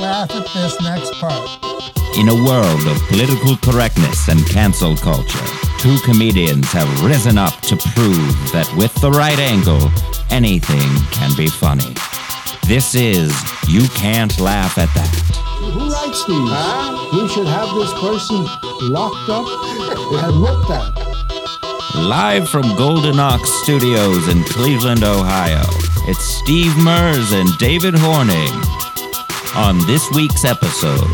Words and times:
laugh 0.00 0.30
at 0.30 0.46
this 0.54 0.80
next 0.80 1.12
part. 1.14 1.48
In 2.16 2.28
a 2.28 2.44
world 2.44 2.86
of 2.86 3.00
political 3.08 3.56
correctness 3.56 4.28
and 4.28 4.44
cancel 4.48 4.96
culture, 4.96 5.44
two 5.78 5.98
comedians 6.04 6.66
have 6.72 7.04
risen 7.04 7.38
up 7.38 7.60
to 7.62 7.76
prove 7.76 8.32
that 8.52 8.72
with 8.76 8.94
the 9.00 9.10
right 9.10 9.38
angle, 9.38 9.90
anything 10.30 10.88
can 11.10 11.34
be 11.36 11.48
funny. 11.48 11.94
This 12.66 12.94
is 12.94 13.32
You 13.68 13.88
Can't 13.90 14.38
Laugh 14.40 14.78
at 14.78 14.92
That. 14.94 15.14
Who 15.72 15.90
writes 15.90 16.24
these? 16.26 16.48
Huh? 16.50 17.22
We 17.22 17.28
should 17.28 17.46
have 17.46 17.74
this 17.74 17.92
person 18.00 18.44
locked 18.92 19.28
up 19.28 19.46
and 20.24 20.36
looked 20.36 20.70
at. 20.70 21.08
Live 21.94 22.48
from 22.48 22.76
Golden 22.76 23.18
Ox 23.18 23.50
Studios 23.62 24.28
in 24.28 24.44
Cleveland, 24.44 25.02
Ohio, 25.02 25.64
it's 26.06 26.24
Steve 26.24 26.76
Mers 26.78 27.32
and 27.32 27.48
David 27.58 27.94
Horning 27.94 28.77
on 29.58 29.84
this 29.88 30.08
week's 30.12 30.44
episode. 30.44 31.10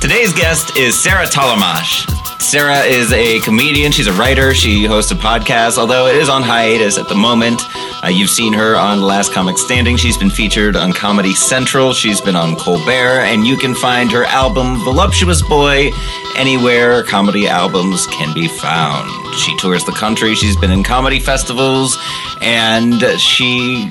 Today's 0.00 0.32
guest 0.32 0.76
is 0.76 1.00
Sarah 1.00 1.26
Tollemache. 1.26 2.04
Sarah 2.40 2.80
is 2.80 3.12
a 3.12 3.38
comedian. 3.40 3.92
She's 3.92 4.08
a 4.08 4.12
writer. 4.14 4.52
She 4.54 4.86
hosts 4.86 5.12
a 5.12 5.14
podcast, 5.14 5.78
although 5.78 6.08
it 6.08 6.16
is 6.16 6.28
on 6.28 6.42
hiatus 6.42 6.98
at 6.98 7.08
the 7.08 7.14
moment. 7.14 7.62
Uh, 8.02 8.08
you've 8.08 8.28
seen 8.28 8.52
her 8.54 8.74
on 8.74 9.02
Last 9.02 9.32
Comic 9.32 9.56
Standing. 9.56 9.96
She's 9.96 10.18
been 10.18 10.30
featured 10.30 10.74
on 10.74 10.92
Comedy 10.92 11.32
Central. 11.32 11.92
She's 11.92 12.20
been 12.20 12.34
on 12.34 12.56
Colbert, 12.56 13.20
and 13.20 13.46
you 13.46 13.56
can 13.56 13.76
find 13.76 14.10
her 14.10 14.24
album 14.24 14.82
Voluptuous 14.82 15.40
Boy 15.40 15.90
anywhere 16.36 17.04
comedy 17.04 17.46
albums 17.46 18.08
can 18.08 18.34
be 18.34 18.48
found. 18.48 19.08
She 19.36 19.56
tours 19.58 19.84
the 19.84 19.92
country. 19.92 20.34
She's 20.34 20.56
been 20.56 20.72
in 20.72 20.82
comedy 20.82 21.20
festivals, 21.20 21.96
and 22.40 23.00
she 23.20 23.88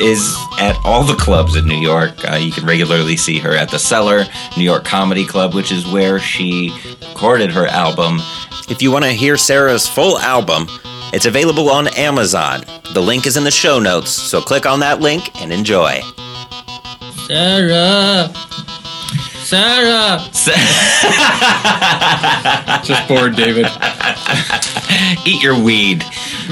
is 0.00 0.36
at 0.58 0.76
all 0.84 1.04
the 1.04 1.14
clubs 1.14 1.56
in 1.56 1.66
New 1.66 1.78
York. 1.78 2.12
Uh, 2.30 2.36
you 2.36 2.50
can 2.50 2.64
regularly 2.66 3.16
see 3.16 3.38
her 3.38 3.54
at 3.54 3.70
the 3.70 3.78
Cellar, 3.78 4.24
New 4.56 4.64
York 4.64 4.84
Comedy 4.84 5.26
Club, 5.26 5.54
which 5.54 5.70
is 5.70 5.86
where 5.86 6.18
she 6.18 6.72
recorded 7.02 7.50
her 7.50 7.66
album. 7.66 8.18
If 8.68 8.82
you 8.82 8.90
want 8.90 9.04
to 9.04 9.12
hear 9.12 9.36
Sarah's 9.36 9.86
full 9.86 10.18
album, 10.18 10.66
it's 11.12 11.26
available 11.26 11.70
on 11.70 11.88
Amazon. 11.88 12.62
The 12.94 13.02
link 13.02 13.26
is 13.26 13.36
in 13.36 13.44
the 13.44 13.50
show 13.50 13.78
notes, 13.78 14.10
so 14.10 14.40
click 14.40 14.66
on 14.66 14.80
that 14.80 15.00
link 15.00 15.40
and 15.42 15.52
enjoy. 15.52 16.00
Sarah. 17.26 18.32
Sarah. 19.50 20.22
Just 22.84 23.08
bored, 23.08 23.34
David. 23.34 23.66
Eat 25.26 25.42
your 25.42 25.60
weed. 25.60 26.04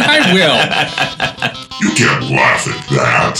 I 0.00 0.30
will. 0.32 0.56
You 1.82 1.90
can't 1.94 2.30
laugh 2.30 2.66
at 2.66 2.88
that. 2.88 3.38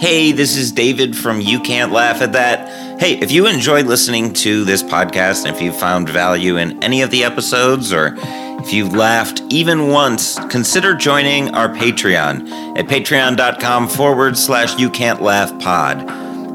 Hey, 0.00 0.32
this 0.32 0.56
is 0.56 0.72
David 0.72 1.14
from 1.14 1.42
You 1.42 1.60
Can't 1.60 1.92
Laugh 1.92 2.22
at 2.22 2.32
That. 2.32 2.98
Hey, 2.98 3.18
if 3.20 3.30
you 3.30 3.46
enjoyed 3.46 3.84
listening 3.84 4.32
to 4.34 4.64
this 4.64 4.82
podcast 4.82 5.44
and 5.44 5.54
if 5.54 5.60
you 5.60 5.74
found 5.74 6.08
value 6.08 6.56
in 6.56 6.82
any 6.82 7.02
of 7.02 7.10
the 7.10 7.22
episodes 7.24 7.92
or 7.92 8.16
if 8.60 8.72
you've 8.72 8.94
laughed 8.94 9.42
even 9.50 9.88
once, 9.88 10.38
consider 10.48 10.94
joining 10.94 11.54
our 11.54 11.68
Patreon 11.68 12.78
at 12.78 12.86
patreon.com 12.86 13.88
forward 13.88 14.38
slash 14.38 14.78
you 14.78 14.88
can't 14.90 15.20
laugh 15.20 15.58
pod. 15.60 16.06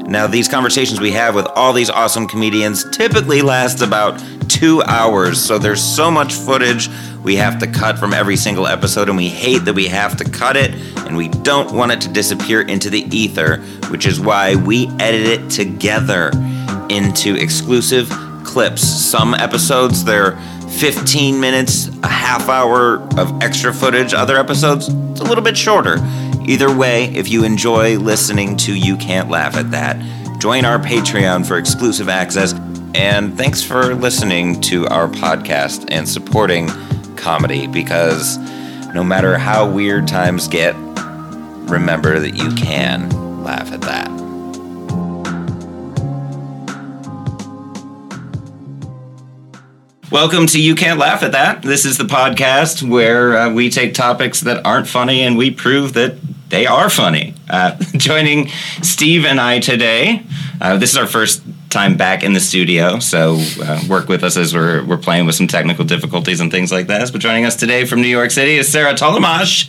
Now, 0.08 0.26
these 0.26 0.48
conversations 0.48 1.00
we 1.00 1.12
have 1.12 1.36
with 1.36 1.46
all 1.54 1.72
these 1.72 1.88
awesome 1.88 2.26
comedians 2.26 2.84
typically 2.90 3.42
last 3.42 3.80
about 3.80 4.20
two 4.48 4.82
hours, 4.82 5.40
so 5.40 5.56
there's 5.56 5.80
so 5.82 6.10
much 6.10 6.34
footage 6.34 6.88
we 7.22 7.36
have 7.36 7.60
to 7.60 7.68
cut 7.68 7.96
from 7.96 8.12
every 8.12 8.36
single 8.36 8.66
episode, 8.66 9.08
and 9.08 9.16
we 9.16 9.28
hate 9.28 9.64
that 9.66 9.74
we 9.74 9.86
have 9.86 10.16
to 10.16 10.24
cut 10.24 10.56
it, 10.56 10.74
and 11.06 11.16
we 11.16 11.28
don't 11.28 11.72
want 11.72 11.92
it 11.92 12.00
to 12.00 12.08
disappear 12.08 12.62
into 12.62 12.90
the 12.90 13.02
ether, 13.16 13.58
which 13.90 14.04
is 14.04 14.18
why 14.18 14.56
we 14.56 14.88
edit 14.98 15.26
it 15.26 15.48
together 15.50 16.32
into 16.88 17.36
exclusive 17.36 18.10
clips. 18.42 18.82
Some 18.82 19.34
episodes, 19.34 20.04
they're 20.04 20.36
15 20.78 21.40
minutes, 21.40 21.88
a 22.02 22.08
half 22.08 22.48
hour 22.48 22.96
of 23.18 23.42
extra 23.42 23.72
footage. 23.72 24.14
Other 24.14 24.36
episodes, 24.36 24.88
it's 24.88 25.20
a 25.20 25.24
little 25.24 25.44
bit 25.44 25.56
shorter. 25.56 25.96
Either 26.46 26.74
way, 26.74 27.04
if 27.14 27.28
you 27.28 27.44
enjoy 27.44 27.98
listening 27.98 28.56
to 28.56 28.74
You 28.74 28.96
Can't 28.96 29.28
Laugh 29.28 29.56
at 29.56 29.70
That, 29.72 29.96
join 30.40 30.64
our 30.64 30.78
Patreon 30.78 31.46
for 31.46 31.58
exclusive 31.58 32.08
access. 32.08 32.54
And 32.94 33.36
thanks 33.36 33.62
for 33.62 33.94
listening 33.94 34.60
to 34.62 34.86
our 34.88 35.08
podcast 35.08 35.86
and 35.90 36.08
supporting 36.08 36.68
comedy 37.16 37.66
because 37.66 38.38
no 38.94 39.04
matter 39.04 39.38
how 39.38 39.70
weird 39.70 40.08
times 40.08 40.48
get, 40.48 40.74
remember 41.70 42.18
that 42.18 42.34
you 42.34 42.52
can 42.54 43.10
laugh 43.44 43.70
at 43.72 43.82
that. 43.82 44.19
Welcome 50.10 50.48
to 50.48 50.60
You 50.60 50.74
Can't 50.74 50.98
Laugh 50.98 51.22
at 51.22 51.30
That. 51.30 51.62
This 51.62 51.84
is 51.84 51.96
the 51.96 52.02
podcast 52.02 52.82
where 52.82 53.36
uh, 53.36 53.52
we 53.52 53.70
take 53.70 53.94
topics 53.94 54.40
that 54.40 54.66
aren't 54.66 54.88
funny 54.88 55.20
and 55.20 55.38
we 55.38 55.52
prove 55.52 55.92
that 55.92 56.16
they 56.48 56.66
are 56.66 56.90
funny. 56.90 57.34
Uh, 57.48 57.76
joining 57.96 58.48
Steve 58.82 59.24
and 59.24 59.40
I 59.40 59.60
today, 59.60 60.24
uh, 60.60 60.78
this 60.78 60.90
is 60.90 60.96
our 60.96 61.06
first 61.06 61.44
time 61.68 61.96
back 61.96 62.24
in 62.24 62.32
the 62.32 62.40
studio, 62.40 62.98
so 62.98 63.38
uh, 63.62 63.80
work 63.88 64.08
with 64.08 64.24
us 64.24 64.36
as 64.36 64.52
we're, 64.52 64.84
we're 64.84 64.98
playing 64.98 65.26
with 65.26 65.36
some 65.36 65.46
technical 65.46 65.84
difficulties 65.84 66.40
and 66.40 66.50
things 66.50 66.72
like 66.72 66.88
that. 66.88 67.12
But 67.12 67.20
joining 67.20 67.44
us 67.44 67.54
today 67.54 67.84
from 67.84 68.00
New 68.00 68.08
York 68.08 68.32
City 68.32 68.56
is 68.56 68.66
Sarah 68.66 68.94
Tollemache. 68.94 69.68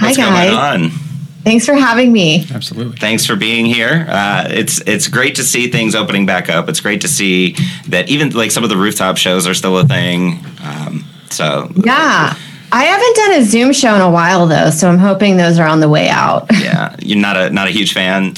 Hi, 0.00 0.12
guys. 0.12 0.16
going 0.16 0.58
on? 0.58 1.07
Thanks 1.44 1.64
for 1.64 1.74
having 1.74 2.12
me. 2.12 2.46
Absolutely. 2.52 2.96
Thanks 2.98 3.24
for 3.24 3.36
being 3.36 3.64
here. 3.64 4.06
Uh, 4.08 4.48
it's 4.50 4.80
it's 4.82 5.08
great 5.08 5.34
to 5.36 5.42
see 5.42 5.70
things 5.70 5.94
opening 5.94 6.26
back 6.26 6.48
up. 6.48 6.68
It's 6.68 6.80
great 6.80 7.00
to 7.02 7.08
see 7.08 7.56
that 7.88 8.08
even 8.08 8.30
like 8.30 8.50
some 8.50 8.64
of 8.64 8.70
the 8.70 8.76
rooftop 8.76 9.16
shows 9.16 9.46
are 9.46 9.54
still 9.54 9.78
a 9.78 9.84
thing. 9.84 10.44
Um, 10.62 11.04
so 11.30 11.70
Yeah. 11.84 12.34
I 12.70 12.84
haven't 12.84 13.16
done 13.16 13.32
a 13.40 13.44
Zoom 13.44 13.72
show 13.72 13.94
in 13.94 14.02
a 14.02 14.10
while 14.10 14.46
though, 14.46 14.68
so 14.68 14.90
I'm 14.90 14.98
hoping 14.98 15.38
those 15.38 15.58
are 15.58 15.66
on 15.66 15.80
the 15.80 15.88
way 15.88 16.08
out. 16.10 16.46
yeah, 16.60 16.94
you're 17.00 17.18
not 17.18 17.36
a 17.36 17.48
not 17.50 17.66
a 17.66 17.70
huge 17.70 17.94
fan. 17.94 18.34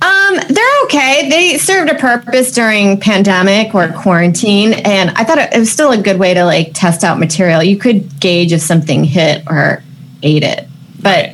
Um, 0.00 0.36
they're 0.48 0.82
okay. 0.84 1.28
They 1.28 1.58
served 1.58 1.90
a 1.90 1.94
purpose 1.96 2.52
during 2.52 2.98
pandemic 3.00 3.74
or 3.74 3.88
quarantine, 3.92 4.72
and 4.72 5.10
I 5.10 5.22
thought 5.24 5.38
it 5.38 5.56
was 5.56 5.70
still 5.70 5.92
a 5.92 5.98
good 6.00 6.18
way 6.18 6.34
to 6.34 6.44
like 6.44 6.70
test 6.74 7.04
out 7.04 7.18
material. 7.20 7.62
You 7.62 7.76
could 7.76 8.18
gauge 8.18 8.52
if 8.52 8.60
something 8.60 9.04
hit 9.04 9.44
or 9.48 9.82
ate 10.22 10.42
it, 10.42 10.66
but 11.00 11.32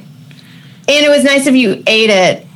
and 0.89 1.05
it 1.05 1.09
was 1.09 1.25
nice 1.25 1.47
if 1.47 1.55
you 1.55 1.83
ate 1.87 2.11
it. 2.11 2.47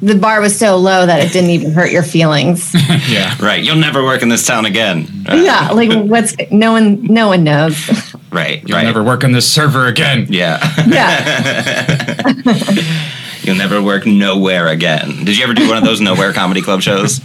The 0.00 0.16
bar 0.16 0.40
was 0.40 0.58
so 0.58 0.78
low 0.78 1.06
that 1.06 1.20
it 1.24 1.32
didn't 1.32 1.50
even 1.50 1.70
hurt 1.72 1.92
your 1.92 2.02
feelings. 2.02 2.74
Yeah. 3.08 3.36
Right, 3.40 3.62
you'll 3.62 3.76
never 3.76 4.02
work 4.04 4.22
in 4.22 4.28
this 4.28 4.46
town 4.46 4.64
again. 4.64 5.06
Yeah, 5.28 5.70
like 5.72 5.90
what's 6.08 6.34
no 6.50 6.72
one, 6.72 7.02
no 7.04 7.26
one 7.28 7.42
knows. 7.44 8.14
right, 8.30 8.62
You'll 8.66 8.78
right. 8.78 8.84
never 8.84 9.02
work 9.02 9.24
on 9.24 9.32
this 9.32 9.50
server 9.50 9.86
again. 9.86 10.26
yeah, 10.30 10.58
Yeah. 10.86 12.32
you'll 13.42 13.56
never 13.56 13.82
work 13.82 14.06
nowhere 14.06 14.68
again. 14.68 15.24
Did 15.24 15.36
you 15.36 15.44
ever 15.44 15.52
do 15.54 15.68
one 15.68 15.76
of 15.78 15.84
those 15.84 16.00
nowhere 16.00 16.32
comedy 16.32 16.62
club 16.62 16.80
shows? 16.80 17.20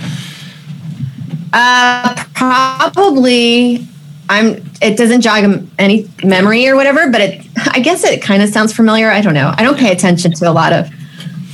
Uh, 1.54 2.24
probably. 2.34 3.88
I'm. 4.30 4.64
It 4.82 4.98
doesn't 4.98 5.22
jog 5.22 5.66
any 5.80 6.10
memory 6.24 6.68
or 6.68 6.76
whatever, 6.76 7.10
but 7.10 7.22
it. 7.22 7.46
I 7.72 7.80
guess 7.80 8.04
it 8.04 8.22
kind 8.22 8.42
of 8.44 8.50
sounds 8.50 8.74
familiar. 8.74 9.10
I 9.10 9.22
don't 9.22 9.34
know. 9.34 9.54
I 9.58 9.64
don't 9.64 9.78
pay 9.78 9.92
attention 9.92 10.32
to 10.34 10.50
a 10.50 10.52
lot 10.52 10.74
of 10.74 10.90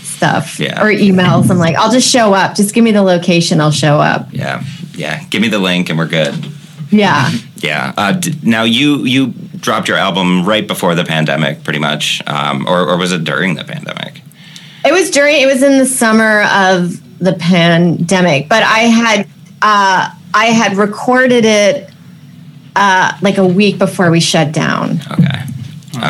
stuff 0.01 0.59
Yeah. 0.59 0.81
or 0.81 0.87
emails. 0.91 1.49
I'm 1.49 1.57
like, 1.57 1.75
I'll 1.75 1.91
just 1.91 2.09
show 2.09 2.33
up. 2.33 2.55
Just 2.55 2.73
give 2.73 2.83
me 2.83 2.91
the 2.91 3.01
location. 3.03 3.59
I'll 3.61 3.71
show 3.71 3.99
up. 3.99 4.27
Yeah, 4.31 4.63
yeah. 4.95 5.23
Give 5.25 5.41
me 5.41 5.47
the 5.49 5.59
link 5.59 5.89
and 5.89 5.97
we're 5.97 6.07
good. 6.07 6.33
Yeah. 6.91 7.31
Yeah. 7.57 7.93
Uh, 7.97 8.11
d- 8.13 8.35
now 8.43 8.63
you 8.63 9.03
you 9.05 9.27
dropped 9.57 9.87
your 9.87 9.97
album 9.97 10.45
right 10.45 10.67
before 10.67 10.95
the 10.95 11.03
pandemic, 11.05 11.63
pretty 11.63 11.79
much, 11.79 12.21
um, 12.27 12.67
or 12.67 12.87
or 12.89 12.97
was 12.97 13.11
it 13.11 13.23
during 13.23 13.55
the 13.55 13.63
pandemic? 13.63 14.21
It 14.85 14.91
was 14.91 15.09
during. 15.09 15.41
It 15.41 15.45
was 15.45 15.63
in 15.63 15.77
the 15.77 15.85
summer 15.85 16.41
of 16.43 16.99
the 17.19 17.33
pandemic, 17.33 18.49
but 18.49 18.63
I 18.63 18.79
had. 18.79 19.27
Uh, 19.61 20.09
I 20.35 20.47
had 20.47 20.77
recorded 20.77 21.45
it 21.45 21.89
uh, 22.75 23.17
like 23.21 23.37
a 23.37 23.45
week 23.45 23.77
before 23.77 24.11
we 24.11 24.19
shut 24.19 24.51
down. 24.51 24.99
Okay. 25.11 25.43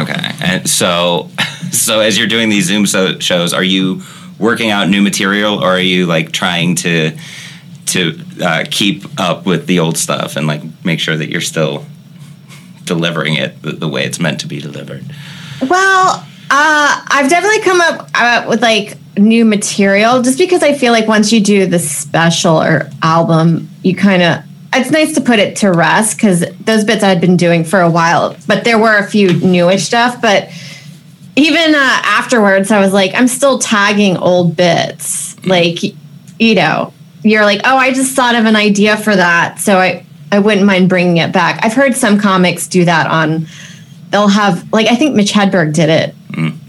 Okay. 0.01 0.31
And 0.42 0.69
so, 0.69 1.30
so 1.71 2.00
as 2.00 2.18
you're 2.18 2.27
doing 2.27 2.50
these 2.50 2.65
Zoom 2.65 2.86
so- 2.86 3.19
shows, 3.19 3.54
are 3.54 3.63
you 3.63 4.01
working 4.39 4.71
out 4.71 4.89
new 4.89 5.01
material, 5.01 5.56
or 5.63 5.68
are 5.68 5.80
you 5.80 6.06
like 6.06 6.31
trying 6.31 6.75
to 6.75 7.18
to 7.86 8.19
uh, 8.42 8.65
keep 8.71 9.04
up 9.19 9.45
with 9.45 9.68
the 9.68 9.80
old 9.80 9.98
stuff 9.98 10.36
and 10.36 10.48
like 10.48 10.62
make 10.83 11.00
sure 11.00 11.15
that 11.15 11.30
you're 11.30 11.42
still 11.42 11.86
delivering 12.86 13.36
it 13.36 13.62
the, 13.62 13.71
the 13.74 13.88
way 13.88 14.04
it's 14.06 14.19
meant 14.19 14.39
to 14.39 14.48
be 14.48 14.60
delivered? 14.60 15.04
Well, 15.62 16.25
uh, 16.50 17.06
I've 17.07 17.30
definitely 17.30 17.62
come 17.62 17.81
up 17.81 18.10
uh, 18.15 18.45
with 18.48 18.62
like 18.62 18.98
new 19.18 19.45
material 19.45 20.21
just 20.21 20.38
because 20.38 20.63
I 20.63 20.74
feel 20.74 20.92
like 20.92 21.07
once 21.07 21.31
you 21.31 21.42
do 21.42 21.65
the 21.65 21.80
special 21.80 22.62
or 22.62 22.89
album, 23.01 23.69
you 23.83 23.95
kind 23.95 24.21
of 24.21 24.44
it's 24.75 24.91
nice 24.91 25.13
to 25.15 25.21
put 25.21 25.39
it 25.39 25.57
to 25.57 25.71
rest 25.71 26.17
because 26.17 26.43
those 26.61 26.83
bits 26.83 27.03
I'd 27.03 27.21
been 27.21 27.37
doing 27.37 27.63
for 27.63 27.81
a 27.81 27.89
while, 27.89 28.35
but 28.47 28.63
there 28.63 28.77
were 28.77 28.97
a 28.97 29.05
few 29.05 29.33
newish 29.39 29.83
stuff. 29.83 30.21
But 30.21 30.49
even 31.35 31.75
uh, 31.75 32.01
afterwards, 32.03 32.71
I 32.71 32.79
was 32.79 32.93
like, 32.93 33.13
I'm 33.15 33.27
still 33.27 33.59
tagging 33.59 34.17
old 34.17 34.55
bits. 34.55 35.43
Like, 35.45 35.83
you 36.39 36.55
know, 36.55 36.93
you're 37.23 37.43
like, 37.43 37.61
oh, 37.63 37.77
I 37.77 37.93
just 37.93 38.15
thought 38.15 38.35
of 38.35 38.45
an 38.45 38.55
idea 38.55 38.97
for 38.97 39.15
that, 39.15 39.59
so 39.59 39.77
I 39.77 40.05
I 40.31 40.39
wouldn't 40.39 40.65
mind 40.65 40.89
bringing 40.89 41.17
it 41.17 41.31
back. 41.31 41.59
I've 41.63 41.73
heard 41.73 41.95
some 41.95 42.19
comics 42.19 42.67
do 42.67 42.85
that 42.85 43.07
on. 43.07 43.47
They'll 44.09 44.27
have 44.27 44.71
like 44.71 44.87
I 44.87 44.95
think 44.95 45.15
Mitch 45.15 45.31
Hedberg 45.31 45.73
did 45.73 45.89
it, 45.89 46.15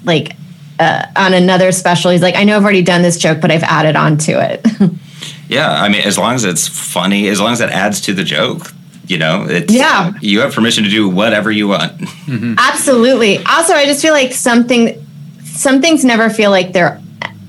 like 0.05 0.37
uh, 0.79 1.07
on 1.17 1.35
another 1.35 1.73
special. 1.73 2.11
He's 2.11 2.23
like, 2.23 2.37
I 2.37 2.45
know 2.45 2.57
I've 2.57 2.63
already 2.63 2.83
done 2.83 3.03
this 3.03 3.19
joke, 3.19 3.41
but 3.41 3.51
I've 3.51 3.63
added 3.63 3.97
on 3.97 4.19
to 4.19 4.33
it. 4.33 4.67
Yeah, 5.49 5.71
I 5.71 5.89
mean, 5.89 6.03
as 6.03 6.17
long 6.19 6.35
as 6.35 6.45
it's 6.45 6.67
funny, 6.69 7.29
as 7.29 7.41
long 7.41 7.53
as 7.53 7.61
it 7.61 7.71
adds 7.71 8.01
to 8.03 8.15
the 8.15 8.25
joke, 8.25 8.73
you 9.07 9.19
know, 9.19 9.45
it's 9.49 9.73
Yeah. 9.73 10.13
You 10.21 10.41
have 10.41 10.55
permission 10.55 10.85
to 10.85 10.91
do 10.91 11.09
whatever 11.09 11.51
you 11.51 11.69
want. 11.69 11.93
Mm-hmm. 11.99 12.55
Absolutely. 12.59 13.39
Also, 13.45 13.75
I 13.75 13.85
just 13.85 14.01
feel 14.03 14.13
like 14.15 14.33
something, 14.33 15.05
some 15.45 15.81
things 15.83 16.05
never 16.05 16.31
feel 16.31 16.51
like 16.51 16.73
they're 16.73 17.01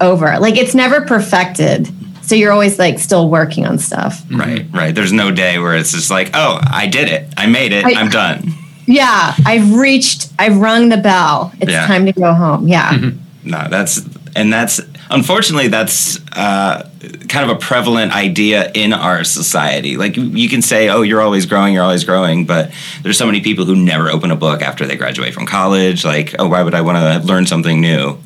over. 0.02 0.38
Like 0.40 0.58
it's 0.58 0.76
never 0.76 1.02
perfected. 1.02 1.88
So 2.24 2.36
you're 2.36 2.52
always 2.52 2.78
like 2.80 3.00
still 3.00 3.30
working 3.30 3.66
on 3.66 3.78
stuff. 3.78 4.22
Mm-hmm. 4.24 4.40
Right, 4.40 4.66
right. 4.74 4.96
There's 4.96 5.14
no 5.14 5.32
day 5.32 5.60
where 5.60 5.76
it's 5.76 5.92
just 5.94 6.10
like, 6.12 6.32
oh, 6.34 6.60
I 6.62 6.88
did 6.88 7.08
it, 7.10 7.34
I 7.38 7.46
made 7.48 7.72
it, 7.72 7.86
I- 7.86 7.94
I'm 8.00 8.10
done. 8.10 8.52
Yeah, 8.88 9.34
I've 9.46 9.74
reached, 9.74 10.32
I've 10.38 10.58
rung 10.58 10.90
the 10.90 10.98
bell. 10.98 11.52
It's 11.60 11.72
Yeah. 11.72 11.88
time 11.88 12.06
to 12.06 12.12
go 12.14 12.34
home. 12.34 12.68
Yeah. 12.68 12.92
Mm-hmm. 12.94 13.50
No, 13.50 13.68
that's 13.70 14.02
and 14.36 14.52
that's 14.52 14.80
unfortunately 15.10 15.68
that's 15.70 16.20
uh, 16.34 16.90
kind 17.30 17.50
of 17.50 17.56
a 17.58 17.60
prevalent 17.60 18.16
idea 18.16 18.72
in 18.74 18.94
our 18.94 19.24
society. 19.24 19.98
Like 19.98 20.16
you 20.18 20.50
can 20.50 20.62
say, 20.62 20.90
"Oh, 20.90 21.02
you're 21.02 21.22
always 21.22 21.46
growing, 21.46 21.74
you're 21.74 21.84
always 21.84 22.04
growing," 22.04 22.46
but 22.46 22.72
there's 23.02 23.18
so 23.18 23.26
many 23.26 23.42
people 23.42 23.66
who 23.66 23.76
never 23.76 24.10
open 24.10 24.32
a 24.32 24.36
book 24.36 24.62
after 24.62 24.86
they 24.86 24.96
graduate 24.96 25.34
from 25.34 25.46
college. 25.46 26.04
Like, 26.06 26.36
oh, 26.40 26.48
why 26.48 26.64
would 26.64 26.74
I 26.74 26.82
want 26.82 26.98
to 26.98 27.28
learn 27.28 27.46
something 27.46 27.80
new? 27.82 28.18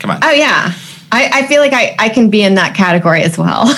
Come 0.00 0.10
on. 0.10 0.20
Oh 0.22 0.30
yeah. 0.30 0.72
I, 1.12 1.30
I 1.32 1.46
feel 1.46 1.60
like 1.60 1.72
I, 1.72 1.94
I 2.00 2.08
can 2.08 2.30
be 2.30 2.42
in 2.42 2.56
that 2.56 2.74
category 2.74 3.22
as 3.22 3.38
well. 3.38 3.64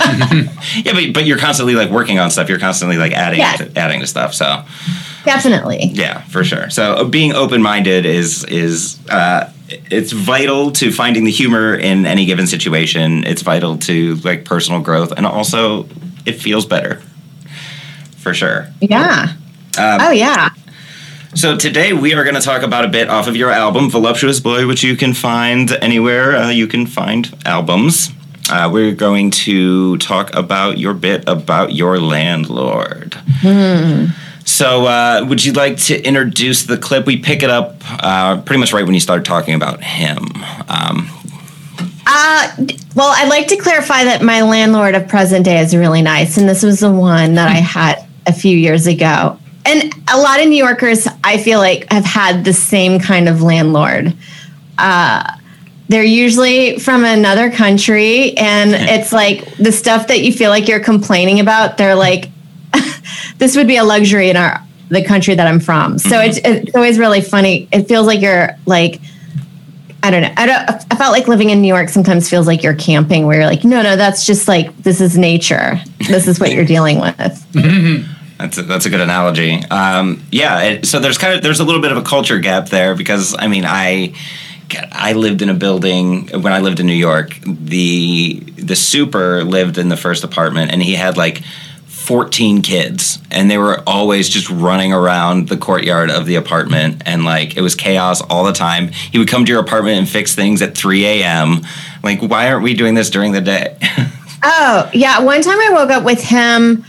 Yeah, 0.84 0.92
but 0.94 1.12
but 1.12 1.24
you're 1.26 1.38
constantly 1.38 1.74
like 1.74 1.90
working 1.90 2.18
on 2.18 2.30
stuff. 2.30 2.48
You're 2.48 2.58
constantly 2.58 2.96
like 2.96 3.12
adding 3.12 3.40
Yeah. 3.40 3.52
to, 3.56 3.78
adding 3.78 4.00
to 4.00 4.06
stuff. 4.06 4.34
So 4.34 4.64
Definitely. 5.24 5.86
yeah, 5.92 6.20
for 6.22 6.42
sure. 6.44 6.70
So 6.70 6.94
uh, 6.94 7.04
being 7.04 7.32
open 7.32 7.60
minded 7.60 8.06
is 8.06 8.44
is 8.44 8.98
uh, 9.10 9.50
it's 9.70 10.12
vital 10.12 10.72
to 10.72 10.90
finding 10.92 11.24
the 11.24 11.30
humor 11.30 11.74
in 11.74 12.06
any 12.06 12.24
given 12.26 12.46
situation. 12.46 13.24
It's 13.24 13.42
vital 13.42 13.78
to 13.78 14.16
like 14.16 14.44
personal 14.44 14.80
growth, 14.80 15.12
and 15.12 15.26
also 15.26 15.86
it 16.26 16.32
feels 16.32 16.66
better. 16.66 17.02
For 18.18 18.34
sure. 18.34 18.68
Yeah. 18.80 19.34
Um, 19.78 20.00
oh 20.00 20.10
yeah. 20.10 20.50
So 21.34 21.56
today 21.56 21.92
we 21.92 22.14
are 22.14 22.24
going 22.24 22.34
to 22.34 22.40
talk 22.40 22.62
about 22.62 22.84
a 22.84 22.88
bit 22.88 23.08
off 23.08 23.28
of 23.28 23.36
your 23.36 23.50
album, 23.50 23.88
Voluptuous 23.88 24.40
Boy, 24.40 24.66
which 24.66 24.82
you 24.82 24.96
can 24.96 25.14
find 25.14 25.70
anywhere 25.80 26.34
uh, 26.34 26.50
you 26.50 26.66
can 26.66 26.86
find 26.86 27.32
albums. 27.46 28.10
Uh, 28.50 28.68
we're 28.70 28.94
going 28.94 29.30
to 29.30 29.96
talk 29.98 30.34
about 30.34 30.78
your 30.78 30.92
bit 30.92 31.22
about 31.28 31.72
your 31.72 32.00
landlord. 32.00 33.14
So, 34.44 34.86
uh, 34.86 35.24
would 35.28 35.44
you 35.44 35.52
like 35.52 35.76
to 35.78 36.02
introduce 36.02 36.64
the 36.64 36.76
clip? 36.76 37.06
We 37.06 37.18
pick 37.18 37.42
it 37.42 37.50
up 37.50 37.76
uh, 38.02 38.40
pretty 38.42 38.60
much 38.60 38.72
right 38.72 38.84
when 38.84 38.94
you 38.94 39.00
start 39.00 39.24
talking 39.24 39.54
about 39.54 39.82
him. 39.82 40.18
Um, 40.68 41.08
Uh, 42.06 42.52
well, 42.96 43.12
I'd 43.14 43.28
like 43.28 43.46
to 43.48 43.56
clarify 43.56 44.04
that 44.04 44.22
my 44.22 44.42
landlord 44.42 44.96
of 44.96 45.06
present 45.06 45.44
day 45.44 45.60
is 45.60 45.76
really 45.76 46.02
nice, 46.02 46.36
and 46.38 46.48
this 46.48 46.62
was 46.62 46.80
the 46.80 46.90
one 46.90 47.34
that 47.34 47.48
I 47.48 47.60
had 47.60 48.04
a 48.26 48.32
few 48.32 48.56
years 48.56 48.86
ago. 48.88 49.38
And 49.64 49.94
a 50.08 50.18
lot 50.18 50.40
of 50.40 50.48
New 50.48 50.56
Yorkers, 50.56 51.06
I 51.22 51.38
feel 51.38 51.60
like, 51.60 51.90
have 51.92 52.04
had 52.04 52.44
the 52.44 52.52
same 52.52 52.98
kind 52.98 53.28
of 53.28 53.42
landlord. 53.42 54.16
Uh, 54.76 55.36
they're 55.88 56.02
usually 56.02 56.78
from 56.78 57.04
another 57.04 57.50
country, 57.50 58.36
and 58.36 58.72
it's 58.72 59.12
like 59.12 59.44
the 59.56 59.70
stuff 59.70 60.08
that 60.08 60.20
you 60.22 60.32
feel 60.32 60.50
like 60.50 60.66
you're 60.66 60.80
complaining 60.80 61.38
about. 61.38 61.76
They're 61.78 61.94
like, 61.94 62.30
this 63.38 63.56
would 63.56 63.66
be 63.66 63.76
a 63.76 63.84
luxury 63.84 64.30
in 64.30 64.36
our 64.36 64.60
the 64.88 65.04
country 65.04 65.36
that 65.36 65.46
I'm 65.46 65.60
from. 65.60 65.98
So 65.98 66.18
it's, 66.18 66.38
it's 66.44 66.74
always 66.74 66.98
really 66.98 67.20
funny. 67.20 67.68
It 67.72 67.84
feels 67.84 68.08
like 68.08 68.20
you're 68.20 68.50
like 68.66 69.00
I 70.02 70.10
don't 70.10 70.22
know. 70.22 70.32
I 70.36 70.46
don't. 70.46 70.70
I 70.90 70.96
felt 70.96 71.12
like 71.12 71.28
living 71.28 71.50
in 71.50 71.60
New 71.60 71.68
York 71.68 71.90
sometimes 71.90 72.28
feels 72.28 72.46
like 72.46 72.62
you're 72.62 72.74
camping, 72.74 73.26
where 73.26 73.40
you're 73.40 73.46
like, 73.46 73.64
no, 73.64 73.82
no, 73.82 73.96
that's 73.96 74.24
just 74.24 74.48
like 74.48 74.74
this 74.78 75.00
is 75.00 75.18
nature. 75.18 75.78
This 76.08 76.26
is 76.26 76.40
what 76.40 76.52
you're 76.52 76.64
dealing 76.64 77.00
with. 77.00 77.14
That's 78.38 78.56
a, 78.56 78.62
that's 78.62 78.86
a 78.86 78.90
good 78.90 79.02
analogy. 79.02 79.62
Um, 79.70 80.22
yeah, 80.30 80.62
it, 80.62 80.86
so 80.86 80.98
there's 81.00 81.18
kind 81.18 81.34
of 81.34 81.42
there's 81.42 81.60
a 81.60 81.64
little 81.64 81.82
bit 81.82 81.92
of 81.92 81.98
a 81.98 82.02
culture 82.02 82.38
gap 82.38 82.70
there 82.70 82.94
because 82.94 83.36
I 83.38 83.48
mean 83.48 83.64
I 83.66 84.14
I 84.90 85.12
lived 85.12 85.42
in 85.42 85.50
a 85.50 85.54
building 85.54 86.28
when 86.28 86.52
I 86.54 86.60
lived 86.60 86.80
in 86.80 86.86
New 86.86 86.94
York. 86.94 87.38
The 87.44 88.40
the 88.56 88.76
super 88.76 89.44
lived 89.44 89.76
in 89.76 89.90
the 89.90 89.96
first 89.98 90.24
apartment 90.24 90.72
and 90.72 90.82
he 90.82 90.94
had 90.94 91.18
like 91.18 91.42
14 92.00 92.62
kids 92.62 93.18
and 93.30 93.50
they 93.50 93.58
were 93.58 93.82
always 93.86 94.28
just 94.28 94.48
running 94.50 94.92
around 94.92 95.48
the 95.48 95.56
courtyard 95.56 96.10
of 96.10 96.26
the 96.26 96.34
apartment 96.34 97.02
and 97.06 97.24
like 97.24 97.56
it 97.56 97.60
was 97.60 97.74
chaos 97.74 98.20
all 98.22 98.44
the 98.44 98.52
time. 98.52 98.88
He 98.88 99.18
would 99.18 99.28
come 99.28 99.44
to 99.44 99.52
your 99.52 99.60
apartment 99.60 99.98
and 99.98 100.08
fix 100.08 100.34
things 100.34 100.62
at 100.62 100.76
3 100.76 101.04
a.m. 101.04 101.60
Like 102.02 102.20
why 102.20 102.50
aren't 102.50 102.64
we 102.64 102.74
doing 102.74 102.94
this 102.94 103.10
during 103.10 103.32
the 103.32 103.40
day? 103.40 103.78
Oh 104.42 104.90
yeah. 104.94 105.20
One 105.20 105.42
time 105.42 105.58
I 105.58 105.70
woke 105.72 105.90
up 105.90 106.04
with 106.04 106.22
him. 106.22 106.84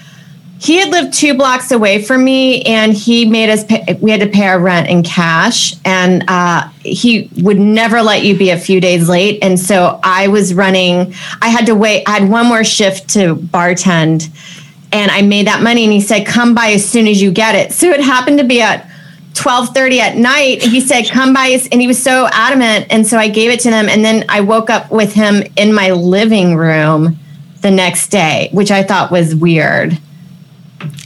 He 0.60 0.78
had 0.78 0.90
lived 0.90 1.16
two 1.16 1.34
blocks 1.34 1.72
away 1.72 2.04
from 2.04 2.24
me, 2.24 2.62
and 2.62 2.94
he 2.94 3.26
made 3.26 3.50
us. 3.50 3.64
Pay, 3.64 3.98
we 4.00 4.12
had 4.12 4.20
to 4.20 4.28
pay 4.28 4.46
our 4.46 4.60
rent 4.60 4.90
in 4.90 5.02
cash, 5.02 5.74
and 5.84 6.24
uh, 6.28 6.70
he 6.82 7.32
would 7.38 7.58
never 7.58 8.04
let 8.04 8.24
you 8.24 8.38
be 8.38 8.52
a 8.52 8.60
few 8.60 8.80
days 8.80 9.10
late. 9.10 9.40
And 9.42 9.60
so 9.60 10.00
I 10.04 10.28
was 10.28 10.54
running. 10.54 11.16
I 11.42 11.50
had 11.50 11.66
to 11.66 11.74
wait. 11.74 12.04
I 12.08 12.20
had 12.20 12.30
one 12.30 12.46
more 12.46 12.64
shift 12.64 13.10
to 13.12 13.36
bartend, 13.36 14.30
and 14.92 15.10
I 15.12 15.22
made 15.22 15.48
that 15.48 15.62
money. 15.62 15.84
And 15.84 15.94
he 15.94 16.02
said, 16.02 16.26
"Come 16.26 16.54
by 16.56 16.72
as 16.72 16.88
soon 16.88 17.08
as 17.08 17.22
you 17.22 17.32
get 17.32 17.56
it." 17.56 17.72
So 17.74 17.90
it 17.90 18.02
happened 18.02 18.38
to 18.40 18.44
be 18.46 18.62
at. 18.62 18.88
12:30 19.34 20.00
at 20.00 20.18
night 20.18 20.62
he 20.62 20.82
said 20.82 21.04
come 21.10 21.34
by 21.34 21.58
and 21.72 21.80
he 21.80 21.88
was 21.88 21.98
so 22.04 22.28
adamant 22.34 22.86
and 22.90 23.08
so 23.08 23.18
I 23.18 23.30
gave 23.30 23.50
it 23.50 23.62
to 23.62 23.70
them 23.70 23.88
and 23.88 24.04
then 24.04 24.26
I 24.28 24.42
woke 24.42 24.70
up 24.70 24.92
with 24.92 25.14
him 25.14 25.42
in 25.56 25.74
my 25.74 25.92
living 25.92 26.58
room 26.58 27.18
the 27.62 27.72
next 27.72 28.10
day 28.10 28.50
which 28.52 28.72
I 28.72 28.84
thought 28.84 29.10
was 29.10 29.34
weird 29.34 29.98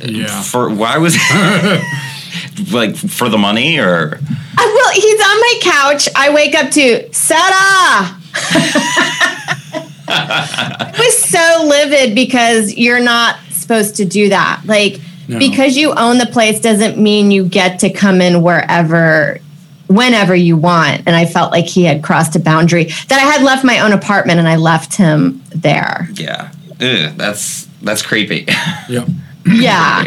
Yeah. 0.03 0.41
for 0.41 0.69
why 0.73 0.97
was 0.97 1.15
like 2.73 2.95
for 2.95 3.29
the 3.29 3.37
money 3.37 3.77
or 3.77 4.15
uh, 4.15 4.33
I 4.57 4.65
will 4.65 4.89
he's 4.99 5.21
on 5.21 5.39
my 5.39 5.59
couch 5.61 6.09
I 6.15 6.33
wake 6.33 6.55
up 6.55 6.71
to 6.71 7.13
Sarah 7.13 8.19
I 10.07 10.93
was 10.97 11.17
so 11.23 11.65
livid 11.67 12.15
because 12.15 12.73
you're 12.73 12.99
not 12.99 13.37
supposed 13.65 13.95
to 13.97 14.05
do 14.05 14.29
that. 14.29 14.61
Like 14.65 15.01
No. 15.27 15.39
because 15.39 15.75
you 15.75 15.91
own 15.93 16.19
the 16.19 16.27
place 16.27 16.59
doesn't 16.61 16.97
mean 16.97 17.31
you 17.31 17.45
get 17.45 17.79
to 17.79 17.89
come 17.89 18.21
in 18.21 18.41
wherever 18.43 19.39
whenever 19.87 20.35
you 20.35 20.55
want. 20.57 21.01
And 21.05 21.15
i 21.15 21.25
felt 21.25 21.51
like 21.51 21.65
he 21.67 21.83
had 21.83 22.03
crossed 22.03 22.35
a 22.35 22.39
boundary 22.39 22.85
that 23.09 23.19
i 23.19 23.25
had 23.31 23.41
left 23.43 23.63
my 23.63 23.79
own 23.79 23.91
apartment 23.91 24.39
and 24.39 24.47
i 24.47 24.55
left 24.55 24.95
him 24.95 25.41
there. 25.49 26.07
Yeah. 26.13 26.51
Ugh, 26.81 27.13
that's 27.17 27.67
that's 27.81 28.01
creepy. 28.01 28.45
Yep. 28.89 29.07
yeah. 29.45 30.03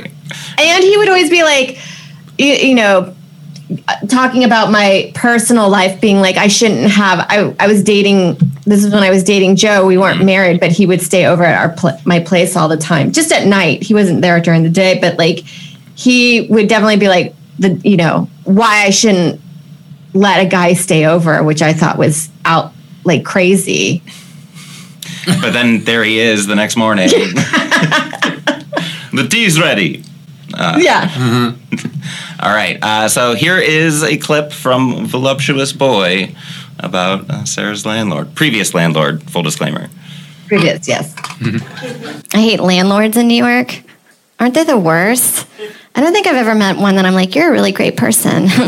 And 0.58 0.84
he 0.84 0.96
would 0.96 1.08
always 1.08 1.30
be 1.30 1.42
like 1.42 1.78
you, 2.38 2.52
you 2.52 2.74
know 2.74 3.14
talking 4.08 4.44
about 4.44 4.70
my 4.70 5.12
personal 5.14 5.68
life 5.68 6.00
being 6.00 6.20
like 6.20 6.37
i 6.37 6.48
shouldn't 6.48 6.90
have 6.90 7.20
i, 7.28 7.54
I 7.60 7.66
was 7.66 7.82
dating 7.82 8.38
this 8.64 8.82
is 8.82 8.92
when 8.92 9.02
i 9.02 9.10
was 9.10 9.22
dating 9.22 9.56
joe 9.56 9.87
we 9.87 9.98
weren't 9.98 10.16
mm-hmm. 10.16 10.26
married 10.26 10.60
but 10.60 10.72
he 10.72 10.87
would 10.87 11.02
stay 11.02 11.26
over 11.26 11.44
at 11.44 11.60
our 11.60 11.76
pl- 11.76 12.00
my 12.06 12.20
place 12.20 12.56
all 12.56 12.68
the 12.68 12.78
time 12.78 13.12
just 13.12 13.30
at 13.30 13.46
night 13.46 13.82
he 13.82 13.92
wasn't 13.92 14.22
there 14.22 14.40
during 14.40 14.62
the 14.62 14.70
day 14.70 14.98
but 15.00 15.18
like 15.18 15.40
he 15.94 16.46
would 16.48 16.68
definitely 16.68 16.96
be 16.96 17.08
like 17.08 17.34
the 17.58 17.75
you 17.84 17.96
know 17.96 18.28
why 18.44 18.84
i 18.87 18.90
shouldn't 18.90 19.40
let 20.14 20.44
a 20.44 20.48
guy 20.48 20.72
stay 20.72 21.04
over 21.04 21.42
which 21.42 21.60
i 21.60 21.75
thought 21.75 21.98
was 21.98 22.30
out 22.46 22.72
like 23.08 23.25
crazy. 23.25 24.02
But 25.26 25.52
then 25.52 25.84
there 25.84 26.04
he 26.04 26.20
is 26.20 26.46
the 26.46 26.54
next 26.54 26.76
morning. 26.76 27.08
The 29.10 29.26
tea's 29.26 29.58
ready 29.58 30.04
yeah 30.78 31.10
all 32.40 32.54
right 32.54 32.78
uh, 32.82 33.08
so 33.08 33.34
here 33.34 33.58
is 33.58 34.02
a 34.02 34.16
clip 34.16 34.52
from 34.52 35.06
voluptuous 35.06 35.72
boy 35.72 36.34
about 36.78 37.28
uh, 37.30 37.44
sarah's 37.44 37.84
landlord 37.84 38.34
previous 38.34 38.74
landlord 38.74 39.22
full 39.30 39.42
disclaimer 39.42 39.88
previous 40.46 40.88
yes 40.88 41.14
I 42.34 42.40
hate 42.40 42.60
landlords 42.60 43.16
in 43.16 43.28
New 43.28 43.42
York. 43.42 43.82
Aren't 44.40 44.54
they 44.54 44.64
the 44.64 44.78
worst? 44.78 45.46
I 45.94 46.00
don't 46.00 46.12
think 46.12 46.26
I've 46.26 46.36
ever 46.36 46.54
met 46.54 46.76
one 46.76 46.96
that 46.96 47.04
I'm 47.04 47.14
like, 47.14 47.34
you're 47.34 47.48
a 47.48 47.52
really 47.52 47.72
great 47.72 47.96
person. 47.96 48.46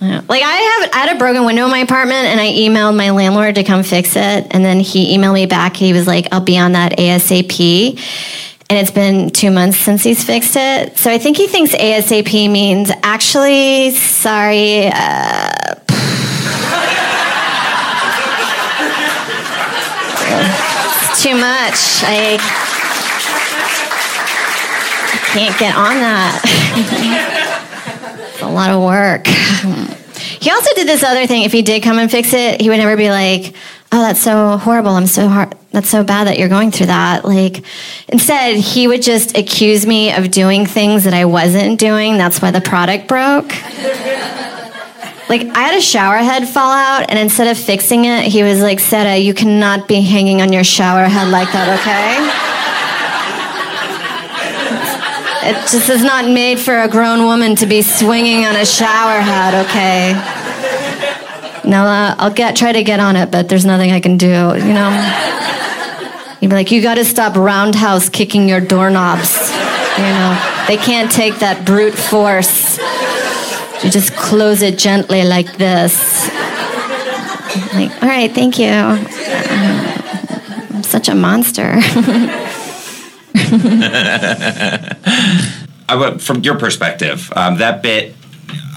Like 0.00 0.42
I 0.42 0.52
have, 0.52 0.90
I 0.94 0.98
had 1.06 1.16
a 1.16 1.18
broken 1.18 1.44
window 1.44 1.66
in 1.66 1.70
my 1.70 1.80
apartment, 1.80 2.24
and 2.26 2.40
I 2.40 2.46
emailed 2.46 2.96
my 2.96 3.10
landlord 3.10 3.56
to 3.56 3.64
come 3.64 3.82
fix 3.82 4.16
it, 4.16 4.46
and 4.50 4.64
then 4.64 4.80
he 4.80 5.14
emailed 5.14 5.34
me 5.34 5.44
back. 5.44 5.76
He 5.76 5.92
was 5.92 6.06
like, 6.06 6.26
"I'll 6.32 6.40
be 6.40 6.56
on 6.56 6.72
that 6.72 6.92
ASAP." 6.92 8.00
And 8.70 8.78
it's 8.78 8.92
been 8.92 9.30
two 9.30 9.50
months 9.50 9.78
since 9.78 10.04
he's 10.04 10.22
fixed 10.22 10.54
it, 10.54 10.96
so 10.96 11.10
I 11.10 11.18
think 11.18 11.36
he 11.36 11.48
thinks 11.48 11.72
ASAP 11.72 12.48
means 12.48 12.92
actually, 13.02 13.90
sorry, 13.90 14.86
uh, 14.86 15.50
too 21.20 21.34
much. 21.34 22.04
I 22.06 22.38
can't 25.32 25.58
get 25.58 25.74
on 25.74 25.96
that. 25.98 26.40
it's 28.32 28.42
a 28.42 28.48
lot 28.48 28.70
of 28.70 28.82
work. 28.84 29.26
He 30.40 30.50
also 30.50 30.72
did 30.74 30.86
this 30.86 31.02
other 31.02 31.26
thing. 31.26 31.42
If 31.42 31.50
he 31.50 31.62
did 31.62 31.82
come 31.82 31.98
and 31.98 32.08
fix 32.08 32.32
it, 32.32 32.60
he 32.60 32.68
would 32.68 32.78
never 32.78 32.96
be 32.96 33.10
like, 33.10 33.52
"Oh, 33.92 34.00
that's 34.00 34.20
so 34.20 34.56
horrible. 34.58 34.92
I'm 34.92 35.06
so 35.06 35.28
hard. 35.28 35.54
That's 35.72 35.88
so 35.88 36.02
bad 36.02 36.26
that 36.26 36.38
you're 36.38 36.48
going 36.48 36.70
through 36.70 36.86
that." 36.86 37.24
Like, 37.24 37.62
instead, 38.08 38.56
he 38.56 38.86
would 38.86 39.02
just 39.02 39.36
accuse 39.36 39.86
me 39.86 40.12
of 40.12 40.30
doing 40.30 40.66
things 40.66 41.04
that 41.04 41.14
I 41.14 41.24
wasn't 41.24 41.78
doing. 41.78 42.18
That's 42.18 42.40
why 42.40 42.50
the 42.50 42.60
product 42.60 43.08
broke. 43.08 43.52
Like, 45.28 45.46
I 45.56 45.62
had 45.62 45.78
a 45.78 45.80
shower 45.80 46.18
head 46.18 46.48
fall 46.48 46.72
out, 46.72 47.06
and 47.08 47.18
instead 47.18 47.46
of 47.46 47.56
fixing 47.56 48.04
it, 48.04 48.24
he 48.24 48.42
was 48.42 48.60
like, 48.60 48.80
"Seta, 48.80 49.16
you 49.18 49.32
cannot 49.32 49.86
be 49.86 50.00
hanging 50.00 50.42
on 50.42 50.52
your 50.52 50.64
shower 50.64 51.04
head 51.04 51.28
like 51.28 51.52
that, 51.52 51.68
okay?" 51.78 52.18
It 55.42 55.54
just 55.70 55.88
is 55.88 56.02
not 56.02 56.26
made 56.26 56.60
for 56.60 56.80
a 56.80 56.86
grown 56.86 57.24
woman 57.24 57.56
to 57.56 57.66
be 57.66 57.80
swinging 57.80 58.44
on 58.44 58.56
a 58.56 58.66
shower 58.66 59.20
head, 59.20 59.54
okay? 59.66 60.14
Now 61.64 61.86
uh, 61.86 62.14
I'll 62.18 62.32
get 62.32 62.56
try 62.56 62.72
to 62.72 62.82
get 62.82 63.00
on 63.00 63.16
it, 63.16 63.30
but 63.30 63.48
there's 63.48 63.64
nothing 63.64 63.92
I 63.92 64.00
can 64.00 64.16
do, 64.16 64.26
you 64.26 64.72
know. 64.72 64.90
You'd 66.40 66.48
be 66.48 66.54
like, 66.54 66.70
you 66.70 66.82
got 66.82 66.94
to 66.94 67.04
stop 67.04 67.36
roundhouse 67.36 68.08
kicking 68.08 68.48
your 68.48 68.60
doorknobs. 68.60 69.50
You 69.98 70.04
know, 70.04 70.64
they 70.66 70.78
can't 70.78 71.10
take 71.10 71.40
that 71.40 71.66
brute 71.66 71.94
force. 71.94 72.78
You 73.84 73.90
just 73.90 74.14
close 74.14 74.62
it 74.62 74.78
gently 74.78 75.24
like 75.24 75.58
this. 75.58 76.28
Like, 77.74 77.90
all 78.02 78.08
right, 78.08 78.32
thank 78.32 78.58
you. 78.58 78.70
I'm 78.70 79.06
such 80.82 81.08
a 81.08 81.14
monster. 81.14 81.74
I 85.88 86.18
from 86.18 86.42
your 86.42 86.58
perspective, 86.58 87.32
um, 87.34 87.58
that 87.58 87.82
bit 87.82 88.14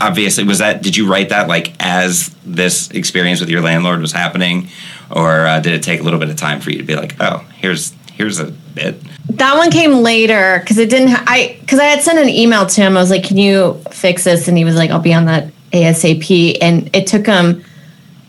obviously 0.01 0.43
was 0.43 0.59
that. 0.59 0.81
Did 0.81 0.95
you 0.95 1.09
write 1.09 1.29
that 1.29 1.47
like 1.47 1.73
as 1.79 2.29
this 2.45 2.89
experience 2.91 3.39
with 3.39 3.49
your 3.49 3.61
landlord 3.61 4.01
was 4.01 4.11
happening, 4.11 4.69
or 5.11 5.45
uh, 5.45 5.59
did 5.59 5.73
it 5.73 5.83
take 5.83 5.99
a 5.99 6.03
little 6.03 6.19
bit 6.19 6.29
of 6.29 6.35
time 6.35 6.59
for 6.59 6.71
you 6.71 6.77
to 6.77 6.83
be 6.83 6.95
like, 6.95 7.15
oh, 7.19 7.39
here's 7.55 7.93
here's 8.13 8.39
a 8.39 8.51
bit? 8.51 8.95
That 9.29 9.57
one 9.57 9.71
came 9.71 9.93
later 10.03 10.59
because 10.59 10.77
it 10.77 10.89
didn't. 10.89 11.09
Ha- 11.09 11.23
I 11.27 11.57
because 11.61 11.79
I 11.79 11.85
had 11.85 12.01
sent 12.01 12.19
an 12.19 12.29
email 12.29 12.65
to 12.65 12.81
him. 12.81 12.97
I 12.97 12.99
was 12.99 13.09
like, 13.09 13.23
"Can 13.23 13.37
you 13.37 13.81
fix 13.91 14.23
this?" 14.23 14.47
And 14.47 14.57
he 14.57 14.65
was 14.65 14.75
like, 14.75 14.91
"I'll 14.91 14.99
be 14.99 15.13
on 15.13 15.25
that 15.25 15.51
ASAP." 15.71 16.57
And 16.61 16.93
it 16.95 17.07
took 17.07 17.25
him 17.25 17.63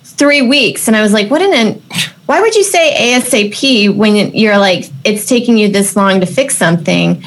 three 0.03 0.43
weeks. 0.43 0.87
And 0.87 0.97
I 0.97 1.03
was 1.03 1.13
like, 1.13 1.31
"What 1.31 1.43
an? 1.43 1.83
Why 2.27 2.41
would 2.41 2.55
you 2.55 2.63
say 2.63 3.15
ASAP 3.15 3.95
when 3.95 4.35
you're 4.35 4.57
like 4.57 4.89
it's 5.05 5.27
taking 5.27 5.59
you 5.59 5.69
this 5.69 5.97
long 5.97 6.21
to 6.21 6.27
fix 6.27 6.57
something?" 6.57 7.23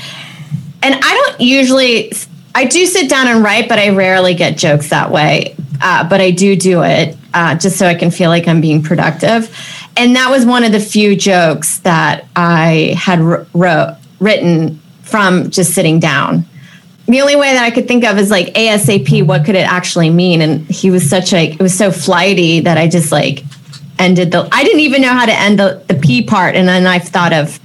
And 0.82 0.96
I 0.96 1.00
don't 1.26 1.42
usually. 1.42 2.12
I 2.58 2.66
do 2.66 2.88
sit 2.88 3.08
down 3.08 3.28
and 3.28 3.44
write, 3.44 3.70
but 3.70 3.78
I 3.78 3.90
rarely 3.90 4.34
get 4.34 4.58
jokes 4.58 4.90
that 4.90 5.12
way. 5.12 5.56
Uh, 5.80 6.10
but 6.10 6.22
I 6.22 6.32
do 6.32 6.56
do 6.56 6.82
it 6.82 7.16
uh, 7.36 7.54
just 7.54 7.78
so 7.78 7.86
I 7.86 7.94
can 7.94 8.10
feel 8.10 8.32
like 8.32 8.48
I'm 8.48 8.62
being 8.62 8.82
productive. 8.82 9.56
And 9.96 10.16
that 10.16 10.32
was 10.32 10.44
one 10.44 10.64
of 10.64 10.72
the 10.72 10.80
few 10.80 11.16
jokes 11.16 11.78
that 11.82 12.26
I 12.36 12.96
had 12.98 13.20
wr- 13.20 13.44
wrote, 13.54 13.98
written 14.20 14.82
from 15.04 15.52
just 15.52 15.76
sitting 15.76 16.00
down. 16.00 16.46
The 17.06 17.22
only 17.22 17.36
way 17.36 17.54
that 17.54 17.64
I 17.64 17.70
could 17.70 17.88
think 17.88 18.04
of 18.04 18.18
is 18.18 18.32
like 18.32 18.48
ASAP, 18.56 19.24
what 19.24 19.46
could 19.46 19.54
it 19.54 19.72
actually 19.72 20.10
mean? 20.10 20.42
And 20.42 20.62
he 20.66 20.90
was 20.90 21.08
such 21.08 21.34
a, 21.34 21.52
it 21.52 21.62
was 21.62 21.78
so 21.78 21.92
flighty 21.92 22.62
that 22.62 22.80
I 22.80 22.88
just 22.88 23.12
like 23.12 23.44
ended 24.00 24.32
the, 24.32 24.50
I 24.52 24.64
didn't 24.64 24.80
even 24.80 25.04
know 25.04 25.14
how 25.14 25.28
to 25.28 25.40
end 25.40 25.60
the, 25.60 25.84
the 25.88 25.94
P 25.94 26.24
part. 26.24 26.56
And 26.56 26.68
then 26.68 26.88
I've 26.88 27.08
thought 27.08 27.34
of, 27.34 27.60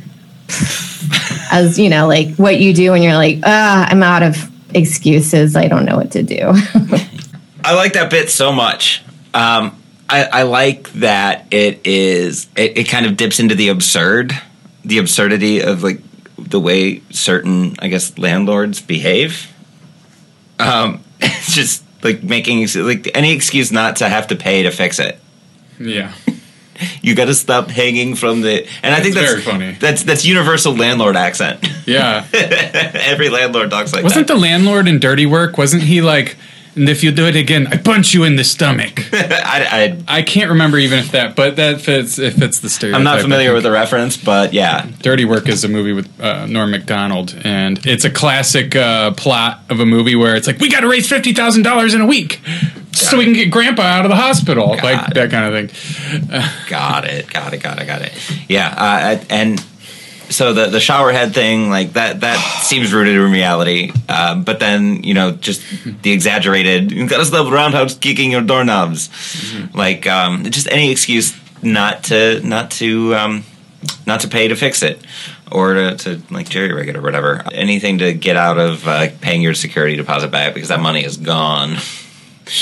as 1.50 1.78
you 1.78 1.88
know, 1.88 2.06
like 2.06 2.36
what 2.36 2.60
you 2.60 2.74
do 2.74 2.90
when 2.90 3.00
you're 3.00 3.14
like, 3.14 3.38
ah, 3.44 3.86
I'm 3.88 4.02
out 4.02 4.22
of 4.22 4.51
excuses. 4.74 5.56
I 5.56 5.68
don't 5.68 5.84
know 5.84 5.96
what 5.96 6.12
to 6.12 6.22
do. 6.22 6.40
I 7.64 7.74
like 7.74 7.92
that 7.94 8.10
bit 8.10 8.30
so 8.30 8.52
much. 8.52 9.02
Um, 9.34 9.80
I, 10.08 10.24
I 10.24 10.42
like 10.42 10.92
that 10.94 11.46
it 11.50 11.86
is 11.86 12.48
it, 12.56 12.78
it 12.78 12.84
kind 12.84 13.06
of 13.06 13.16
dips 13.16 13.40
into 13.40 13.54
the 13.54 13.68
absurd, 13.68 14.32
the 14.84 14.98
absurdity 14.98 15.62
of 15.62 15.82
like 15.82 16.00
the 16.36 16.60
way 16.60 17.00
certain 17.10 17.76
I 17.78 17.88
guess 17.88 18.18
landlords 18.18 18.80
behave. 18.80 19.50
Um, 20.58 21.02
it's 21.20 21.54
just 21.54 21.84
like 22.02 22.22
making 22.22 22.66
like 22.76 23.10
any 23.14 23.32
excuse 23.32 23.72
not 23.72 23.96
to 23.96 24.08
have 24.08 24.28
to 24.28 24.36
pay 24.36 24.64
to 24.64 24.70
fix 24.70 24.98
it. 24.98 25.18
Yeah. 25.78 26.12
You 27.02 27.14
got 27.14 27.26
to 27.26 27.34
stop 27.34 27.68
hanging 27.68 28.14
from 28.14 28.40
the 28.42 28.66
and 28.82 28.94
I 28.94 29.00
think 29.00 29.14
It's 29.14 29.16
that's 29.16 29.30
very 29.30 29.42
funny. 29.42 29.72
That's 29.72 30.02
that's 30.04 30.24
universal 30.24 30.74
landlord 30.76 31.16
accent. 31.16 31.66
Yeah. 31.86 32.26
Every 32.32 33.28
landlord 33.28 33.70
talks 33.70 33.92
like 33.92 34.04
Wasn't 34.04 34.26
that. 34.28 34.34
the 34.34 34.40
landlord 34.40 34.86
in 34.88 34.98
Dirty 34.98 35.26
Work? 35.26 35.58
Wasn't 35.58 35.82
he 35.82 36.00
like, 36.00 36.36
and 36.74 36.88
if 36.88 37.02
you 37.04 37.10
do 37.12 37.26
it 37.26 37.36
again, 37.36 37.66
I 37.66 37.76
punch 37.76 38.14
you 38.14 38.24
in 38.24 38.36
the 38.36 38.44
stomach. 38.44 39.00
I, 39.12 39.98
I 40.08 40.22
can't 40.22 40.50
remember 40.50 40.78
even 40.78 41.00
if 41.00 41.10
that, 41.12 41.36
but 41.36 41.56
that 41.56 41.80
fits 41.82 42.18
if 42.18 42.40
it's 42.40 42.60
the 42.60 42.66
I, 42.66 42.70
stereotype. 42.70 42.98
I'm 42.98 43.04
not 43.04 43.20
familiar 43.20 43.52
with 43.52 43.64
the 43.64 43.70
reference, 43.72 44.16
but 44.16 44.52
yeah, 44.54 44.86
Dirty 45.02 45.24
Work 45.24 45.48
is 45.48 45.64
a 45.64 45.68
movie 45.68 45.92
with 45.92 46.08
uh, 46.20 46.46
Norm 46.46 46.70
Macdonald, 46.70 47.34
and 47.44 47.84
it's 47.84 48.04
a 48.04 48.10
classic 48.10 48.74
uh, 48.76 49.10
plot 49.12 49.60
of 49.68 49.80
a 49.80 49.86
movie 49.86 50.14
where 50.16 50.34
it's 50.36 50.46
like 50.46 50.58
we 50.60 50.70
got 50.70 50.80
to 50.80 50.88
raise 50.88 51.08
fifty 51.08 51.34
thousand 51.34 51.62
dollars 51.62 51.92
in 51.94 52.00
a 52.00 52.06
week 52.06 52.40
so 53.10 53.18
we 53.18 53.24
can 53.24 53.34
get 53.34 53.50
Grandpa 53.50 53.82
out 53.82 54.04
of 54.04 54.10
the 54.10 54.16
hospital, 54.16 54.68
like 54.68 55.08
it. 55.08 55.14
that 55.14 55.30
kind 55.30 55.54
of 55.54 55.70
thing. 55.70 56.28
got 56.68 57.04
it, 57.04 57.30
got 57.32 57.52
it, 57.54 57.62
got 57.62 57.80
it, 57.80 57.86
got 57.86 58.02
it. 58.02 58.12
Yeah, 58.48 58.74
uh, 58.76 59.24
and 59.30 59.64
so 60.32 60.52
the 60.52 60.66
the 60.66 60.80
shower 60.80 61.12
head 61.12 61.34
thing, 61.34 61.70
like 61.70 61.92
that, 61.92 62.20
that 62.20 62.38
seems 62.62 62.92
rooted 62.92 63.16
in 63.16 63.30
reality. 63.30 63.92
Uh, 64.08 64.36
but 64.36 64.58
then 64.58 65.02
you 65.02 65.14
know, 65.14 65.32
just 65.32 65.62
the 66.02 66.12
exaggerated, 66.12 66.90
you 66.90 67.06
gotta 67.06 67.24
stop 67.24 67.50
roundhouse 67.52 67.96
kicking 67.96 68.30
your 68.30 68.42
doorknobs, 68.42 69.10
like 69.74 70.06
um, 70.06 70.44
just 70.44 70.68
any 70.70 70.90
excuse 70.90 71.38
not 71.62 72.04
to 72.04 72.40
not 72.46 72.70
to 72.72 73.14
um, 73.14 73.44
not 74.06 74.20
to 74.20 74.28
pay 74.28 74.48
to 74.48 74.56
fix 74.56 74.82
it. 74.82 75.04
Or 75.50 75.74
to, 75.74 75.96
to 75.96 76.22
like 76.30 76.48
jerry 76.48 76.72
rig 76.72 76.88
it 76.88 76.96
or 76.96 77.02
whatever. 77.02 77.42
Anything 77.52 77.98
to 77.98 78.14
get 78.14 78.38
out 78.38 78.56
of 78.56 78.88
uh, 78.88 79.08
paying 79.20 79.42
your 79.42 79.52
security 79.52 79.96
deposit 79.96 80.30
back 80.30 80.54
because 80.54 80.70
that 80.70 80.80
money 80.80 81.04
is 81.04 81.18
gone. 81.18 81.76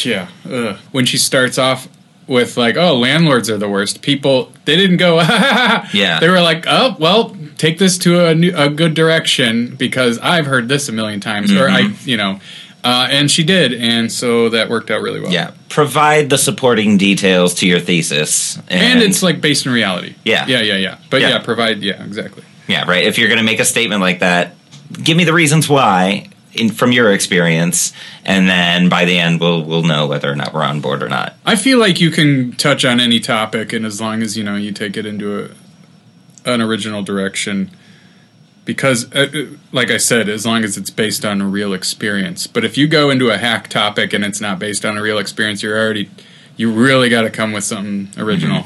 Yeah. 0.04 0.28
Ugh. 0.50 0.76
When 0.92 1.06
she 1.06 1.18
starts 1.18 1.58
off 1.58 1.88
with 2.26 2.56
like, 2.56 2.76
"Oh, 2.76 2.96
landlords 2.96 3.50
are 3.50 3.56
the 3.58 3.68
worst," 3.68 4.02
people 4.02 4.52
they 4.64 4.76
didn't 4.76 4.98
go. 4.98 5.16
Yeah. 5.92 6.18
They 6.20 6.28
were 6.28 6.40
like, 6.40 6.64
"Oh, 6.68 6.96
well, 6.98 7.36
take 7.58 7.78
this 7.78 7.98
to 7.98 8.26
a 8.26 8.34
new, 8.34 8.52
a 8.56 8.68
good 8.68 8.94
direction 8.94 9.74
because 9.76 10.18
I've 10.18 10.46
heard 10.46 10.68
this 10.68 10.88
a 10.88 10.92
million 10.92 11.20
times," 11.20 11.52
or 11.52 11.68
I, 11.68 11.82
Mm-hmm. 11.82 12.08
you 12.08 12.16
know, 12.16 12.40
uh, 12.84 13.08
and 13.10 13.30
she 13.30 13.42
did, 13.44 13.72
and 13.74 14.10
so 14.12 14.48
that 14.50 14.68
worked 14.70 14.90
out 14.90 15.02
really 15.02 15.20
well. 15.20 15.32
Yeah, 15.32 15.50
provide 15.68 16.30
the 16.30 16.38
supporting 16.38 16.96
details 16.96 17.54
to 17.56 17.66
your 17.66 17.80
thesis, 17.80 18.58
And, 18.68 19.02
it's 19.02 19.22
like 19.22 19.40
based 19.40 19.66
in 19.66 19.72
reality. 19.72 20.14
Yeah. 20.24 20.46
Yeah. 20.46 20.60
Yeah. 20.62 20.76
Yeah. 20.76 20.98
But 21.10 21.20
Yeah. 21.22 21.30
yeah, 21.30 21.38
provide. 21.40 21.82
Yeah. 21.82 22.02
Exactly. 22.04 22.44
Yeah, 22.68 22.88
right. 22.88 23.04
If 23.04 23.18
you're 23.18 23.28
going 23.28 23.38
to 23.38 23.44
make 23.44 23.58
a 23.60 23.64
statement 23.64 24.00
like 24.00 24.20
that, 24.20 24.54
give 25.02 25.16
me 25.16 25.24
the 25.24 25.32
reasons 25.32 25.68
why 25.68 26.29
in, 26.60 26.70
from 26.70 26.92
your 26.92 27.12
experience, 27.12 27.92
and 28.24 28.48
then 28.48 28.88
by 28.88 29.04
the 29.04 29.18
end, 29.18 29.40
we'll 29.40 29.64
we'll 29.64 29.82
know 29.82 30.06
whether 30.06 30.30
or 30.30 30.36
not 30.36 30.52
we're 30.52 30.62
on 30.62 30.80
board 30.80 31.02
or 31.02 31.08
not. 31.08 31.34
I 31.44 31.56
feel 31.56 31.78
like 31.78 32.00
you 32.00 32.10
can 32.10 32.52
touch 32.52 32.84
on 32.84 33.00
any 33.00 33.20
topic, 33.20 33.72
and 33.72 33.86
as 33.86 34.00
long 34.00 34.22
as 34.22 34.36
you 34.36 34.44
know 34.44 34.56
you 34.56 34.72
take 34.72 34.96
it 34.96 35.06
into 35.06 35.44
a, 35.44 36.50
an 36.52 36.60
original 36.60 37.02
direction, 37.02 37.70
because, 38.64 39.10
uh, 39.12 39.28
uh, 39.34 39.56
like 39.72 39.90
I 39.90 39.96
said, 39.96 40.28
as 40.28 40.46
long 40.46 40.64
as 40.64 40.76
it's 40.76 40.90
based 40.90 41.24
on 41.24 41.40
a 41.40 41.46
real 41.46 41.72
experience. 41.72 42.46
But 42.46 42.64
if 42.64 42.78
you 42.78 42.86
go 42.86 43.10
into 43.10 43.30
a 43.30 43.38
hack 43.38 43.68
topic 43.68 44.12
and 44.12 44.24
it's 44.24 44.40
not 44.40 44.58
based 44.58 44.84
on 44.84 44.96
a 44.96 45.02
real 45.02 45.18
experience, 45.18 45.62
you're 45.62 45.78
already 45.78 46.10
you 46.56 46.70
really 46.70 47.08
got 47.08 47.22
to 47.22 47.30
come 47.30 47.52
with 47.52 47.64
something 47.64 48.08
original. 48.22 48.64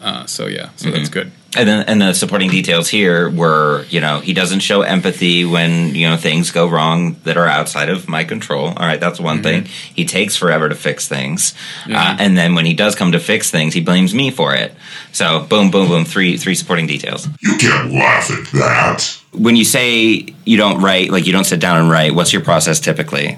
Uh, 0.00 0.24
so 0.26 0.46
yeah, 0.46 0.70
so 0.76 0.90
that's 0.90 1.08
good. 1.08 1.32
And 1.56 1.68
then 1.68 1.84
and 1.86 2.00
the 2.02 2.12
supporting 2.14 2.50
details 2.50 2.88
here 2.88 3.30
were, 3.30 3.84
you 3.88 4.00
know, 4.00 4.20
he 4.20 4.32
doesn't 4.32 4.60
show 4.60 4.82
empathy 4.82 5.44
when 5.44 5.94
you 5.94 6.08
know 6.08 6.16
things 6.16 6.50
go 6.50 6.66
wrong 6.68 7.16
that 7.24 7.36
are 7.36 7.46
outside 7.46 7.88
of 7.88 8.08
my 8.08 8.24
control. 8.24 8.68
All 8.68 8.86
right, 8.86 9.00
that's 9.00 9.20
one 9.20 9.42
thing. 9.42 9.64
He 9.94 10.04
takes 10.04 10.36
forever 10.36 10.68
to 10.68 10.74
fix 10.74 11.06
things, 11.08 11.54
uh, 11.88 12.16
and 12.18 12.36
then 12.36 12.54
when 12.54 12.66
he 12.66 12.74
does 12.74 12.94
come 12.94 13.12
to 13.12 13.20
fix 13.20 13.50
things, 13.50 13.74
he 13.74 13.80
blames 13.80 14.14
me 14.14 14.30
for 14.30 14.54
it. 14.54 14.74
So 15.12 15.44
boom, 15.44 15.70
boom, 15.70 15.88
boom. 15.88 16.04
Three 16.04 16.36
three 16.36 16.54
supporting 16.54 16.86
details. 16.86 17.28
You 17.40 17.56
can't 17.56 17.92
laugh 17.92 18.30
at 18.30 18.44
that. 18.52 19.20
when 19.32 19.56
you 19.56 19.64
say 19.64 20.26
you 20.44 20.56
don't 20.56 20.80
write 20.80 21.10
like 21.10 21.26
you 21.26 21.32
don't 21.32 21.44
sit 21.44 21.60
down 21.60 21.76
and 21.80 21.90
write 21.90 22.14
what's 22.14 22.32
your 22.32 22.42
process 22.42 22.78
typically 22.80 23.36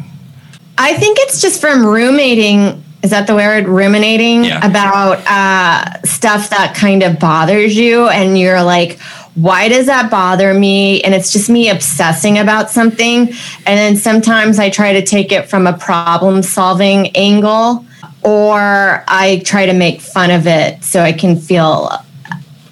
I 0.79 0.93
think 0.93 1.17
it's 1.21 1.41
just 1.41 1.59
from 1.59 1.87
ruminating. 1.87 2.83
Is 3.07 3.11
that 3.11 3.29
the 3.29 3.37
word? 3.37 3.69
Ruminating 3.69 4.47
Yeah. 4.47 4.67
about 4.67 5.23
uh, 5.29 6.03
stuff 6.03 6.51
that 6.51 6.75
kind 6.75 7.05
of 7.05 7.21
bothers 7.21 7.77
you, 7.77 8.09
and 8.09 8.37
you're 8.37 8.65
like, 8.65 8.99
why 9.37 9.69
does 9.69 9.87
that 9.87 10.11
bother 10.11 10.53
me? 10.53 11.03
And 11.03 11.15
it's 11.15 11.33
just 11.33 11.49
me 11.49 11.71
obsessing 11.71 12.37
about 12.37 12.69
something. 12.69 13.29
And 13.65 13.79
then 13.79 13.97
sometimes 13.97 14.59
I 14.59 14.71
try 14.71 14.93
to 14.95 15.07
take 15.07 15.31
it 15.31 15.49
from 15.49 15.69
a 15.69 15.79
problem 15.79 16.43
solving 16.43 17.15
angle, 17.17 17.87
or 18.25 19.05
I 19.07 19.41
try 19.45 19.67
to 19.67 19.73
make 19.73 20.01
fun 20.01 20.33
of 20.33 20.49
it 20.49 20.83
so 20.83 21.01
I 21.03 21.13
can 21.13 21.37
feel 21.37 21.93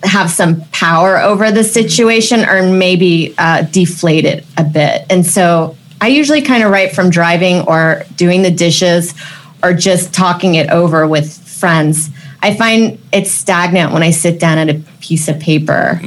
have 0.03 0.33
some 0.33 0.63
power 0.73 1.19
over 1.19 1.53
the 1.53 1.63
situation 1.63 2.45
or 2.45 2.61
maybe 2.65 3.37
uh, 3.39 3.63
deflate 3.63 4.25
it 4.25 4.45
a 4.59 4.65
bit. 4.65 5.07
And 5.11 5.25
so 5.25 5.77
I 6.01 6.09
usually 6.09 6.43
kind 6.43 6.65
of 6.65 6.73
write 6.73 6.93
from 6.93 7.09
driving 7.09 7.61
or 7.69 8.03
doing 8.17 8.43
the 8.43 8.51
dishes 8.51 9.15
or 9.65 9.73
just 9.73 10.13
talking 10.13 10.55
it 10.57 10.69
over 10.71 11.09
with 11.09 11.33
friends. 11.33 12.11
I 12.43 12.55
find 12.55 12.99
it's 13.13 13.31
stagnant 13.31 13.93
when 13.93 14.03
I 14.03 14.11
sit 14.11 14.39
down 14.39 14.59
at 14.59 14.69
a 14.69 14.75
piece 15.01 15.29
of 15.29 15.41
paper. 15.41 15.99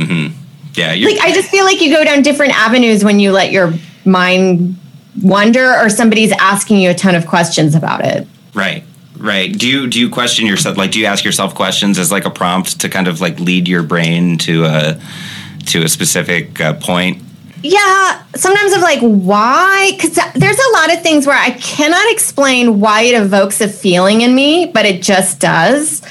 Yeah, 0.75 0.93
you're, 0.93 1.09
Like 1.09 1.19
I 1.21 1.33
just 1.33 1.49
feel 1.49 1.65
like 1.65 1.81
you 1.81 1.91
go 1.91 2.03
down 2.03 2.21
different 2.21 2.53
avenues 2.53 3.03
when 3.03 3.19
you 3.19 3.31
let 3.31 3.51
your 3.51 3.73
mind 4.05 4.77
wonder 5.23 5.73
or 5.73 5.89
somebody's 5.89 6.31
asking 6.33 6.77
you 6.77 6.91
a 6.91 6.93
ton 6.93 7.15
of 7.15 7.25
questions 7.25 7.73
about 7.73 8.05
it. 8.05 8.27
right, 8.53 8.83
right. 9.17 9.51
Do 9.51 9.67
you 9.67 9.87
do 9.87 9.99
you 9.99 10.09
question 10.09 10.45
yourself? 10.45 10.77
Like, 10.77 10.91
do 10.91 10.99
you 10.99 11.07
ask 11.07 11.25
yourself 11.25 11.55
questions 11.55 11.97
as 11.97 12.11
like 12.11 12.25
a 12.25 12.29
prompt 12.29 12.79
to 12.81 12.89
kind 12.89 13.07
of 13.07 13.19
like 13.19 13.39
lead 13.39 13.67
your 13.67 13.81
brain 13.81 14.37
to 14.39 14.65
a 14.65 15.01
to 15.67 15.83
a 15.83 15.89
specific 15.89 16.61
uh, 16.61 16.75
point? 16.75 17.23
Yeah, 17.69 18.23
sometimes 18.33 18.71
I'm 18.71 18.79
like, 18.79 19.01
why? 19.01 19.91
Because 19.91 20.17
there's 20.35 20.57
a 20.57 20.71
lot 20.71 20.93
of 20.93 21.01
things 21.01 21.27
where 21.27 21.37
I 21.37 21.51
cannot 21.51 22.09
explain 22.13 22.79
why 22.79 23.01
it 23.01 23.21
evokes 23.21 23.59
a 23.59 23.67
feeling 23.67 24.21
in 24.21 24.33
me, 24.33 24.67
but 24.67 24.85
it 24.85 25.01
just 25.01 25.41
does. 25.41 26.01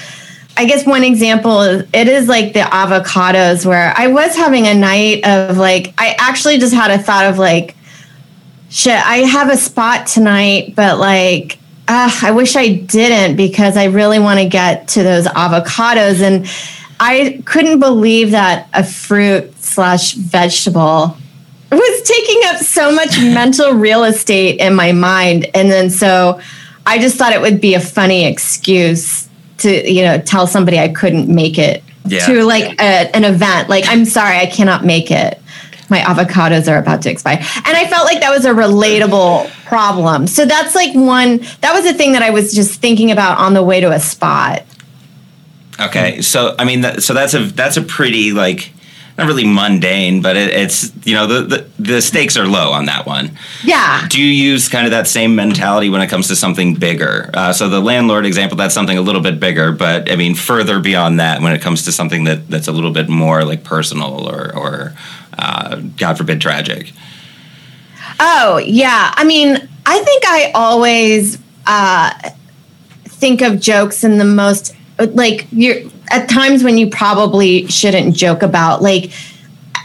I 0.59 0.67
guess 0.67 0.85
one 0.85 1.03
example 1.03 1.63
is 1.63 1.89
it 1.95 2.09
is 2.09 2.29
like 2.29 2.53
the 2.53 2.61
avocados 2.61 3.65
where 3.65 3.95
I 3.97 4.09
was 4.09 4.37
having 4.37 4.67
a 4.67 4.75
night 4.75 5.25
of 5.27 5.57
like, 5.57 5.95
I 5.97 6.15
actually 6.19 6.59
just 6.59 6.75
had 6.75 6.91
a 6.91 6.99
thought 6.99 7.25
of 7.25 7.39
like, 7.39 7.75
shit, 8.69 8.93
I 8.93 9.19
have 9.19 9.49
a 9.49 9.57
spot 9.57 10.07
tonight, 10.07 10.75
but 10.77 10.99
like, 10.99 11.59
uh, 11.89 12.11
I 12.23 12.33
wish 12.33 12.55
I 12.55 12.75
didn't 12.75 13.37
because 13.37 13.79
I 13.79 13.85
really 13.85 14.19
want 14.19 14.41
to 14.41 14.47
get 14.47 14.89
to 14.89 15.03
those 15.03 15.25
avocados. 15.25 16.21
And 16.21 16.47
I 17.01 17.41
couldn't 17.47 17.81
believe 17.81 18.33
that 18.33 18.69
a 18.75 18.85
fruit 18.85 19.57
slash 19.63 20.13
vegetable 20.13 21.17
was 21.75 22.03
taking 22.09 22.41
up 22.47 22.57
so 22.59 22.93
much 22.93 23.19
mental 23.19 23.73
real 23.73 24.05
estate 24.05 24.61
in 24.61 24.75
my 24.75 24.93
mind. 24.93 25.47
And 25.55 25.71
then 25.71 25.91
so 25.91 26.41
I 26.87 26.99
just 26.99 27.17
thought 27.17 27.33
it 27.33 27.41
would 27.41 27.61
be 27.61 27.75
a 27.75 27.81
funny 27.81 28.25
excuse 28.27 29.29
to, 29.59 29.91
you 29.91 30.03
know, 30.03 30.19
tell 30.21 30.47
somebody 30.47 30.79
I 30.79 30.89
couldn't 30.89 31.29
make 31.29 31.59
it 31.59 31.83
Yeah. 32.05 32.25
to 32.27 32.45
like 32.45 32.81
a, 32.81 33.15
an 33.17 33.25
event. 33.25 33.69
Like, 33.69 33.85
I'm 33.89 34.05
sorry, 34.05 34.37
I 34.39 34.47
cannot 34.47 34.85
make 34.85 35.11
it. 35.11 35.41
My 35.89 35.99
avocados 36.01 36.71
are 36.71 36.79
about 36.79 37.03
to 37.03 37.11
expire. 37.11 37.37
And 37.39 37.77
I 37.77 37.87
felt 37.87 38.05
like 38.07 38.21
that 38.21 38.31
was 38.31 38.45
a 38.45 38.51
relatable 38.51 39.49
problem. 39.65 40.27
So 40.27 40.45
that's 40.45 40.75
like 40.75 40.95
one, 40.95 41.39
that 41.61 41.73
was 41.73 41.87
a 41.87 41.95
thing 41.95 42.13
that 42.13 42.23
I 42.23 42.31
was 42.31 42.55
just 42.55 42.81
thinking 42.81 43.11
about 43.11 43.39
on 43.39 43.55
the 43.55 43.63
way 43.63 43.81
to 43.81 43.91
a 43.93 44.01
spot. 44.01 44.63
Okay, 45.81 46.23
so 46.23 46.55
I 46.59 46.65
mean, 46.65 47.01
so 47.01 47.13
that's 47.13 47.35
a 47.35 47.41
that's 47.41 47.77
a 47.77 47.83
pretty 47.83 48.33
like 48.33 48.73
not 49.19 49.27
really 49.27 49.47
mundane, 49.47 50.21
but 50.21 50.37
it, 50.37 50.51
it's 50.51 50.93
you 51.07 51.15
know 51.15 51.27
the, 51.27 51.43
the 51.43 51.83
the 51.83 52.03
stakes 52.03 52.37
are 52.37 52.47
low 52.47 52.73
on 52.73 52.87
that 52.87 53.07
one. 53.07 53.31
Yeah. 53.65 54.07
Do 54.09 54.21
you 54.21 54.27
use 54.27 54.69
kind 54.69 54.87
of 54.87 54.91
that 54.91 55.07
same 55.07 55.35
mentality 55.35 55.89
when 55.89 56.01
it 56.03 56.09
comes 56.09 56.29
to 56.29 56.37
something 56.37 56.75
bigger? 56.75 57.31
Uh, 57.33 57.53
so 57.53 57.69
the 57.69 57.81
landlord 57.81 58.27
example, 58.27 58.57
that's 58.57 58.75
something 58.75 58.99
a 58.99 59.03
little 59.03 59.23
bit 59.23 59.41
bigger, 59.41 59.73
but 59.73 60.11
I 60.11 60.17
mean 60.17 60.35
further 60.35 60.81
beyond 60.81 61.21
that 61.21 61.41
when 61.41 61.53
it 61.53 61.63
comes 61.63 61.85
to 61.85 61.93
something 61.93 62.25
that 62.25 62.49
that's 62.49 62.69
a 62.69 62.73
little 62.73 62.93
bit 62.93 63.09
more 63.09 63.45
like 63.45 63.65
personal 63.65 64.29
or 64.29 64.55
or 64.55 64.95
uh, 65.39 65.77
God 65.97 66.17
forbid 66.17 66.41
tragic. 66.41 66.93
Oh, 68.19 68.59
yeah. 68.59 69.13
I 69.15 69.25
mean, 69.25 69.57
I 69.85 70.03
think 70.03 70.25
I 70.27 70.51
always 70.55 71.39
uh, 71.67 72.13
think 73.05 73.43
of 73.43 73.61
jokes 73.61 74.05
in 74.05 74.19
the 74.19 74.25
most 74.25 74.75
like 74.99 75.47
you're 75.51 75.77
at 76.11 76.29
times 76.29 76.63
when 76.63 76.79
you 76.79 76.89
probably 76.89 77.67
shouldn't 77.67 78.15
joke 78.15 78.43
about 78.43 78.83
like 78.83 79.13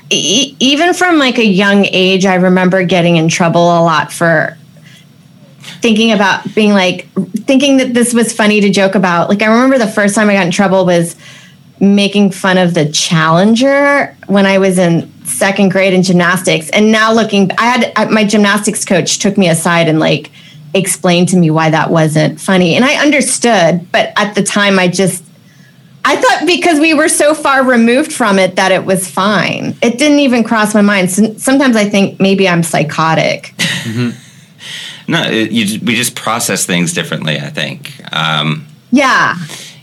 e- 0.10 0.56
even 0.60 0.94
from 0.94 1.18
like 1.18 1.38
a 1.38 1.46
young 1.46 1.86
age 1.86 2.26
i 2.26 2.36
remember 2.36 2.84
getting 2.84 3.18
in 3.18 3.28
trouble 3.28 3.64
a 3.64 3.82
lot 3.82 4.12
for 4.12 4.58
thinking 5.62 6.12
about 6.12 6.54
being 6.54 6.74
like 6.74 7.08
thinking 7.46 7.78
that 7.78 7.94
this 7.94 8.14
was 8.14 8.34
funny 8.34 8.62
to 8.62 8.70
joke 8.70 8.96
about. 8.96 9.30
Like 9.30 9.42
i 9.42 9.48
remember 9.48 9.78
the 9.78 9.88
first 9.88 10.16
time 10.16 10.30
i 10.30 10.34
got 10.34 10.46
in 10.46 10.52
trouble 10.52 10.86
was 10.86 11.16
making 11.80 12.32
fun 12.32 12.58
of 12.58 12.74
the 12.74 12.90
challenger 12.92 14.16
when 14.28 14.46
i 14.46 14.58
was 14.58 14.78
in 14.78 15.12
second 15.26 15.70
grade 15.70 15.94
in 15.94 16.04
gymnastics. 16.04 16.70
And 16.70 16.92
now 16.92 17.14
looking 17.14 17.52
i 17.58 17.66
had 17.66 18.12
my 18.12 18.24
gymnastics 18.24 18.86
coach 18.86 19.20
took 19.20 19.38
me 19.38 19.50
aside 19.50 19.88
and 19.88 20.00
like 20.00 20.32
explained 20.74 21.28
to 21.30 21.38
me 21.38 21.50
why 21.52 21.70
that 21.70 21.90
wasn't 21.90 22.40
funny 22.40 22.76
and 22.76 22.86
i 22.86 22.94
understood 22.96 23.92
but 23.92 24.12
at 24.16 24.34
the 24.36 24.44
time 24.44 24.80
i 24.80 24.88
just 24.88 25.24
I 26.04 26.16
thought 26.16 26.48
because 26.48 26.80
we 26.80 26.96
were 26.96 27.08
so 27.10 27.36
far 27.36 27.64
removed 27.64 28.12
from 28.12 28.40
it 28.40 28.56
that 28.56 28.72
it 28.72 28.86
was 28.86 29.08
fine. 29.08 29.76
It 29.84 30.00
didn't 30.00 30.18
even 30.18 30.44
cross 30.44 30.74
my 30.74 30.82
mind. 30.82 31.12
Some- 31.12 31.38
Sometimes 31.38 31.76
I 31.76 31.88
think 31.88 32.20
maybe 32.20 32.50
I'm 32.50 32.64
psychotic. 32.64 33.54
No, 35.08 35.22
it, 35.24 35.52
you, 35.52 35.80
we 35.86 35.94
just 35.94 36.16
process 36.16 36.66
things 36.66 36.94
differently. 36.94 37.38
I 37.40 37.50
think. 37.52 37.92
Um, 38.16 38.66
Yeah. 38.92 39.36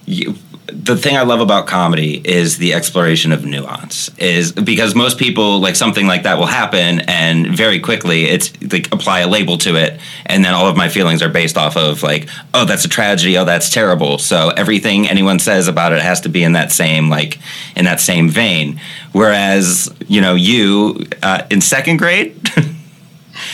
you, 0.06 0.34
the 0.72 0.96
thing 0.96 1.16
I 1.16 1.22
love 1.22 1.40
about 1.40 1.66
comedy 1.66 2.20
is 2.24 2.58
the 2.58 2.74
exploration 2.74 3.32
of 3.32 3.44
nuance. 3.44 4.10
Is 4.18 4.52
because 4.52 4.94
most 4.94 5.18
people 5.18 5.60
like 5.60 5.76
something 5.76 6.06
like 6.06 6.22
that 6.24 6.38
will 6.38 6.46
happen, 6.46 7.00
and 7.00 7.56
very 7.56 7.80
quickly 7.80 8.24
it's 8.24 8.52
like 8.72 8.92
apply 8.92 9.20
a 9.20 9.28
label 9.28 9.58
to 9.58 9.76
it, 9.76 10.00
and 10.26 10.44
then 10.44 10.54
all 10.54 10.66
of 10.66 10.76
my 10.76 10.88
feelings 10.88 11.22
are 11.22 11.28
based 11.28 11.56
off 11.56 11.76
of 11.76 12.02
like, 12.02 12.28
oh, 12.54 12.64
that's 12.64 12.84
a 12.84 12.88
tragedy, 12.88 13.36
oh, 13.38 13.44
that's 13.44 13.70
terrible. 13.70 14.18
So 14.18 14.50
everything 14.50 15.08
anyone 15.08 15.38
says 15.38 15.68
about 15.68 15.92
it 15.92 16.02
has 16.02 16.20
to 16.22 16.28
be 16.28 16.42
in 16.42 16.52
that 16.52 16.72
same 16.72 17.08
like 17.08 17.38
in 17.76 17.84
that 17.84 18.00
same 18.00 18.28
vein. 18.28 18.80
Whereas 19.12 19.94
you 20.06 20.20
know 20.20 20.34
you 20.34 21.06
uh, 21.22 21.46
in 21.50 21.60
second 21.60 21.98
grade, 21.98 22.40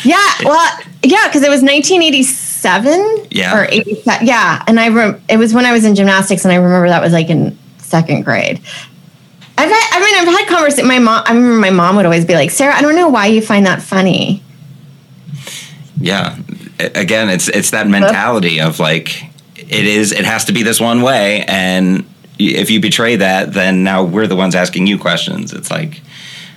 Yeah. 0.03 0.22
Well, 0.44 0.79
yeah, 1.03 1.29
because 1.29 1.42
it 1.42 1.50
was 1.50 1.62
1987 2.64 3.29
Yeah. 3.31 3.57
or 3.59 3.66
87. 3.70 4.27
Yeah. 4.27 4.62
And 4.66 4.81
I 4.81 4.88
rem- 4.88 5.22
it 5.29 5.37
was 5.37 5.53
when 5.55 5.64
I 5.66 5.72
was 5.72 5.85
in 5.85 5.94
gymnastics, 5.94 6.44
and 6.44 6.53
I 6.53 6.57
remember 6.57 6.88
that 6.88 7.03
was 7.03 7.12
like 7.12 7.29
in 7.31 7.57
second 7.79 8.22
grade. 8.24 8.61
I've 9.57 9.70
had, 9.70 9.88
I 9.92 10.00
mean, 10.00 10.29
I've 10.29 10.38
had 10.40 10.48
conversations. 10.48 10.88
My 10.88 10.98
mom, 10.98 11.22
I 11.27 11.33
remember 11.33 11.59
my 11.59 11.70
mom 11.70 11.96
would 11.96 12.05
always 12.05 12.24
be 12.24 12.35
like, 12.35 12.50
Sarah, 12.50 12.74
I 12.74 12.83
don't 12.83 12.96
know 12.96 13.09
why 13.09 13.27
you 13.27 13.40
find 13.40 13.66
that 13.66 13.83
funny. 13.83 14.42
yeah. 16.00 16.37
Again, 16.81 17.29
it's 17.29 17.46
it's 17.48 17.70
that 17.70 17.87
mentality 17.87 18.61
of 18.61 18.81
like 18.81 19.22
it 19.57 19.87
is. 19.87 20.11
It 20.11 20.24
has 20.24 20.44
to 20.46 20.53
be 20.53 20.64
this 20.64 20.81
one 20.81 21.03
way, 21.03 21.44
and 21.46 22.05
if 22.37 22.68
you 22.68 22.81
betray 22.81 23.14
that, 23.14 23.53
then 23.53 23.85
now 23.85 24.03
we're 24.03 24.27
the 24.27 24.35
ones 24.35 24.57
asking 24.57 24.88
you 24.88 24.98
questions. 24.98 25.53
It's 25.53 25.70
like, 25.70 26.03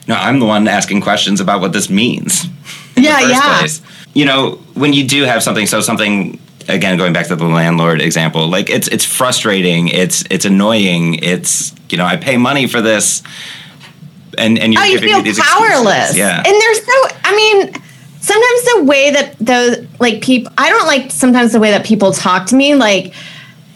no, 0.07 0.15
I'm 0.15 0.39
the 0.39 0.47
one 0.47 0.67
asking 0.67 1.01
questions 1.01 1.39
about 1.39 1.61
what 1.61 1.71
this 1.73 1.89
means. 1.89 2.45
Yeah, 2.99 3.19
yeah. 3.19 3.59
place. 3.59 3.79
You 4.17 4.25
know, 4.25 4.51
when 4.73 4.93
you 4.93 5.07
do 5.07 5.23
have 5.23 5.43
something, 5.43 5.67
so 5.67 5.81
something 5.81 6.39
again, 6.67 6.97
going 6.97 7.13
back 7.13 7.27
to 7.27 7.35
the 7.35 7.45
landlord 7.45 8.01
example, 8.01 8.47
like 8.47 8.69
it's 8.69 8.87
it's 8.87 9.05
frustrating. 9.05 9.87
It's 9.89 10.23
it's 10.29 10.45
annoying. 10.45 11.15
It's 11.15 11.73
you 11.89 11.97
know, 11.97 12.05
I 12.05 12.17
pay 12.17 12.37
money 12.37 12.67
for 12.67 12.81
this. 12.81 13.23
And, 14.37 14.59
and 14.59 14.73
you're 14.73 14.83
oh, 14.83 14.85
you 14.85 14.99
feel 14.99 15.17
me 15.17 15.23
these 15.23 15.39
excuses. 15.39 15.69
powerless. 15.69 16.15
Yeah. 16.15 16.43
And 16.45 16.61
there's 16.61 16.85
so, 16.85 16.93
I 17.23 17.35
mean, 17.35 17.73
sometimes 18.19 18.63
the 18.75 18.83
way 18.83 19.11
that 19.11 19.35
those, 19.39 19.87
like 19.99 20.21
people, 20.21 20.51
I 20.57 20.69
don't 20.69 20.85
like 20.85 21.11
sometimes 21.11 21.53
the 21.53 21.59
way 21.59 21.71
that 21.71 21.85
people 21.85 22.11
talk 22.11 22.45
to 22.47 22.55
me, 22.55 22.75
like 22.75 23.15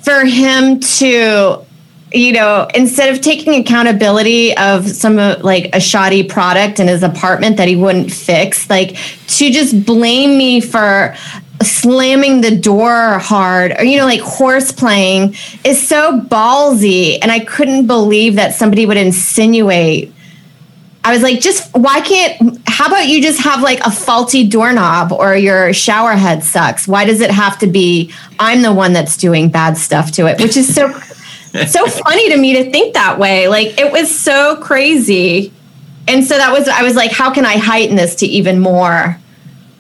for 0.04 0.24
him 0.24 0.80
to, 0.80 1.66
you 2.14 2.34
know, 2.34 2.68
instead 2.74 3.14
of 3.14 3.22
taking 3.22 3.56
accountability 3.56 4.56
of 4.58 4.90
some 4.90 5.16
like 5.16 5.74
a 5.74 5.80
shoddy 5.80 6.24
product 6.24 6.80
in 6.80 6.88
his 6.88 7.04
apartment 7.04 7.58
that 7.58 7.68
he 7.68 7.76
wouldn't 7.76 8.12
fix, 8.12 8.70
like 8.70 8.98
to 9.28 9.50
just 9.50 9.86
blame 9.86 10.38
me 10.38 10.60
for 10.60 11.16
slamming 11.62 12.42
the 12.42 12.56
door 12.56 13.20
hard 13.20 13.72
or 13.78 13.84
you 13.84 13.96
know 13.96 14.06
like 14.06 14.20
horse 14.20 14.72
playing 14.72 15.36
is 15.64 15.88
so 15.88 16.20
ballsy 16.22 17.20
and 17.22 17.32
i 17.32 17.40
couldn't 17.40 17.86
believe 17.86 18.34
that 18.34 18.52
somebody 18.52 18.84
would 18.84 18.98
insinuate 18.98 20.12
I 21.04 21.14
was 21.14 21.24
like, 21.24 21.40
just 21.40 21.76
why 21.76 22.00
can't, 22.02 22.60
how 22.68 22.86
about 22.88 23.08
you 23.08 23.24
just 23.24 23.42
have 23.42 23.64
like 23.64 23.80
a 23.80 23.90
faulty 23.90 24.48
doorknob 24.48 25.12
or 25.12 25.36
your 25.36 25.74
shower 25.74 26.12
head 26.12 26.44
sucks? 26.44 26.88
Why 26.88 27.06
does 27.06 27.22
it 27.22 27.32
have 27.32 27.58
to 27.60 27.68
be, 27.68 28.14
I'm 28.38 28.62
the 28.62 28.72
one 28.72 28.94
that's 28.94 29.18
doing 29.18 29.50
bad 29.50 29.78
stuff 29.78 30.12
to 30.14 30.28
it, 30.28 30.40
which 30.40 30.56
is 30.56 30.74
so, 30.74 30.94
so 31.68 31.86
funny 32.06 32.30
to 32.30 32.38
me 32.38 32.64
to 32.64 32.72
think 32.72 32.94
that 32.94 33.20
way. 33.20 33.48
Like 33.48 33.80
it 33.80 33.92
was 33.92 34.14
so 34.14 34.58
crazy. 34.58 35.54
And 36.08 36.26
so 36.26 36.38
that 36.38 36.52
was, 36.52 36.68
I 36.68 36.84
was 36.84 36.96
like, 36.96 37.12
how 37.12 37.32
can 37.32 37.46
I 37.46 37.58
heighten 37.58 37.96
this 37.96 38.16
to 38.16 38.26
even 38.26 38.60
more 38.60 39.20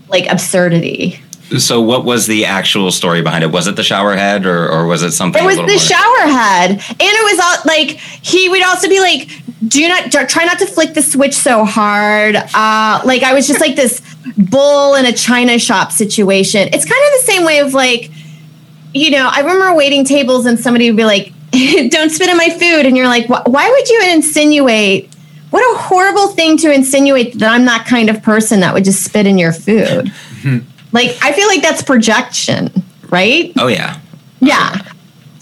like 0.07 0.27
absurdity? 0.27 1.19
So, 1.57 1.81
what 1.81 2.05
was 2.05 2.27
the 2.27 2.45
actual 2.45 2.91
story 2.91 3.21
behind 3.21 3.43
it? 3.43 3.51
Was 3.51 3.67
it 3.67 3.75
the 3.75 3.83
shower 3.83 4.15
head, 4.15 4.45
or, 4.45 4.69
or 4.69 4.85
was 4.87 5.03
it 5.03 5.11
something? 5.11 5.43
It 5.43 5.45
was 5.45 5.57
the 5.57 5.63
more- 5.63 5.77
shower 5.77 6.31
head, 6.31 6.71
and 6.71 6.81
it 6.99 7.33
was 7.33 7.39
all 7.43 7.57
like 7.65 7.99
he 7.99 8.47
would 8.47 8.63
also 8.63 8.87
be 8.87 9.01
like, 9.01 9.29
"Do 9.67 9.85
not 9.89 10.11
try 10.29 10.45
not 10.45 10.59
to 10.59 10.65
flick 10.65 10.93
the 10.93 11.01
switch 11.01 11.33
so 11.33 11.65
hard." 11.65 12.37
Uh, 12.37 13.01
like 13.03 13.23
I 13.23 13.33
was 13.33 13.47
just 13.47 13.59
like 13.59 13.75
this 13.75 14.01
bull 14.37 14.95
in 14.95 15.05
a 15.05 15.11
china 15.11 15.59
shop 15.59 15.91
situation. 15.91 16.69
It's 16.71 16.85
kind 16.85 17.03
of 17.05 17.19
the 17.19 17.31
same 17.31 17.43
way 17.43 17.59
of 17.59 17.73
like, 17.73 18.11
you 18.93 19.11
know, 19.11 19.29
I 19.29 19.41
remember 19.41 19.73
waiting 19.75 20.05
tables 20.05 20.45
and 20.45 20.57
somebody 20.57 20.89
would 20.89 20.97
be 20.97 21.05
like, 21.05 21.33
"Don't 21.89 22.09
spit 22.09 22.29
in 22.29 22.37
my 22.37 22.49
food," 22.49 22.85
and 22.85 22.95
you're 22.95 23.07
like, 23.07 23.27
"Why 23.27 23.69
would 23.69 23.89
you 23.89 24.11
insinuate?" 24.11 25.13
What 25.49 25.61
a 25.75 25.79
horrible 25.79 26.29
thing 26.29 26.55
to 26.59 26.71
insinuate 26.71 27.37
that 27.39 27.51
I'm 27.51 27.65
that 27.65 27.85
kind 27.85 28.09
of 28.09 28.23
person 28.23 28.61
that 28.61 28.73
would 28.73 28.85
just 28.85 29.03
spit 29.03 29.27
in 29.27 29.37
your 29.37 29.51
food. 29.51 30.05
Mm-hmm. 30.05 30.59
like 30.93 31.17
I 31.21 31.33
feel 31.33 31.47
like 31.47 31.61
that's 31.61 31.83
projection, 31.83 32.71
right? 33.09 33.51
Oh 33.57 33.67
yeah. 33.67 33.99
Yeah. 34.39 34.81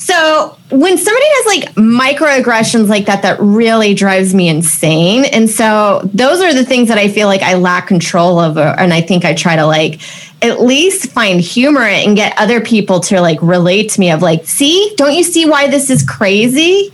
So 0.10 0.58
when 0.72 0.98
somebody 0.98 1.26
has 1.28 1.45
like 1.45 1.76
microaggressions 1.76 2.89
like 2.89 3.06
that, 3.06 3.22
that 3.22 3.39
really 3.39 3.93
drives 3.93 4.34
me 4.34 4.50
insane. 4.50 5.24
And 5.26 5.48
so 5.48 6.02
those 6.15 6.41
are 6.41 6.52
the 6.52 6.65
things 6.65 6.88
that 6.88 6.98
I 6.98 7.10
feel 7.10 7.28
like 7.28 7.43
I 7.43 7.54
lack 7.54 7.86
control 7.86 8.39
over. 8.39 8.60
And 8.60 8.91
I 8.91 9.02
think 9.02 9.24
I 9.24 9.36
try 9.36 9.56
to 9.56 9.67
like 9.67 10.02
at 10.41 10.62
least 10.62 11.12
find 11.12 11.39
humor 11.39 11.84
and 11.84 12.15
get 12.15 12.36
other 12.39 12.60
people 12.60 13.02
to 13.02 13.22
like 13.22 13.39
relate 13.43 13.91
to 13.91 14.00
me 14.00 14.10
of 14.10 14.24
like, 14.24 14.48
see, 14.48 14.95
don't 14.98 15.13
you 15.13 15.24
see 15.24 15.48
why 15.48 15.67
this 15.67 15.91
is 15.91 16.02
crazy? 16.02 16.91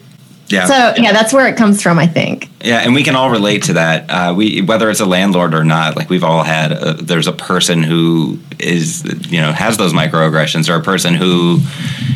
Yeah. 0.47 0.65
So 0.65 1.01
yeah, 1.01 1.11
that's 1.11 1.33
where 1.33 1.47
it 1.47 1.57
comes 1.57 1.81
from, 1.81 1.97
I 1.97 2.07
think. 2.07 2.49
Yeah, 2.63 2.79
and 2.79 2.93
we 2.93 3.03
can 3.03 3.15
all 3.15 3.31
relate 3.31 3.63
to 3.63 3.73
that. 3.73 4.09
Uh, 4.09 4.33
we 4.35 4.61
whether 4.61 4.89
it's 4.89 4.99
a 4.99 5.05
landlord 5.05 5.53
or 5.53 5.63
not, 5.63 5.95
like 5.95 6.09
we've 6.09 6.23
all 6.23 6.43
had. 6.43 6.71
A, 6.71 6.93
there's 6.93 7.27
a 7.27 7.33
person 7.33 7.81
who 7.81 8.39
is, 8.59 9.03
you 9.29 9.41
know, 9.41 9.51
has 9.51 9.77
those 9.77 9.93
microaggressions, 9.93 10.69
or 10.69 10.79
a 10.79 10.83
person 10.83 11.15
who, 11.15 11.59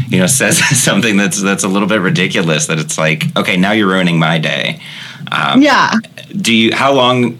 you 0.07 0.19
know, 0.19 0.27
says 0.41 0.59
something 0.79 1.17
that's 1.17 1.41
that's 1.41 1.63
a 1.63 1.67
little 1.67 1.87
bit 1.87 2.01
ridiculous. 2.01 2.67
That 2.67 2.79
it's 2.79 2.97
like, 2.97 3.25
okay, 3.35 3.57
now 3.57 3.71
you're 3.71 3.89
ruining 3.89 4.19
my 4.19 4.37
day. 4.37 4.79
Um, 5.31 5.61
Yeah. 5.61 5.93
Do 6.35 6.53
you? 6.53 6.73
How 6.75 6.93
long 6.93 7.39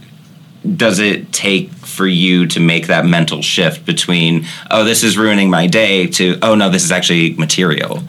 does 0.76 1.00
it 1.00 1.32
take 1.32 1.72
for 1.72 2.08
you 2.08 2.46
to 2.48 2.60
make 2.60 2.88
that 2.88 3.06
mental 3.06 3.42
shift 3.42 3.86
between, 3.86 4.46
oh, 4.72 4.84
this 4.84 5.04
is 5.04 5.18
ruining 5.18 5.50
my 5.50 5.68
day, 5.68 6.08
to, 6.08 6.38
oh 6.42 6.56
no, 6.56 6.70
this 6.70 6.84
is 6.84 6.92
actually 6.92 7.34
material? 7.36 8.04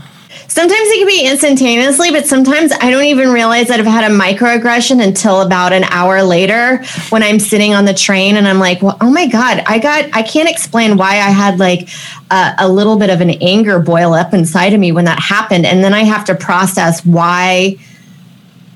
Sometimes 0.50 0.88
it 0.88 0.98
can 0.98 1.06
be 1.06 1.24
instantaneously, 1.26 2.10
but 2.10 2.26
sometimes 2.26 2.72
I 2.72 2.90
don't 2.90 3.04
even 3.04 3.28
realize 3.28 3.68
that 3.68 3.78
I've 3.78 3.86
had 3.86 4.10
a 4.10 4.14
microaggression 4.14 5.00
until 5.00 5.42
about 5.42 5.72
an 5.72 5.84
hour 5.84 6.24
later 6.24 6.82
when 7.10 7.22
I'm 7.22 7.38
sitting 7.38 7.72
on 7.72 7.84
the 7.84 7.94
train 7.94 8.36
and 8.36 8.48
I'm 8.48 8.58
like, 8.58 8.82
well, 8.82 8.96
oh 9.00 9.12
my 9.12 9.28
God, 9.28 9.62
I 9.68 9.78
got, 9.78 10.10
I 10.12 10.24
can't 10.24 10.48
explain 10.48 10.96
why 10.96 11.10
I 11.10 11.30
had 11.30 11.60
like 11.60 11.88
a, 12.32 12.54
a 12.58 12.68
little 12.68 12.98
bit 12.98 13.10
of 13.10 13.20
an 13.20 13.30
anger 13.30 13.78
boil 13.78 14.12
up 14.12 14.34
inside 14.34 14.74
of 14.74 14.80
me 14.80 14.90
when 14.90 15.04
that 15.04 15.20
happened. 15.20 15.66
And 15.66 15.84
then 15.84 15.94
I 15.94 16.02
have 16.02 16.24
to 16.24 16.34
process 16.34 17.06
why 17.06 17.76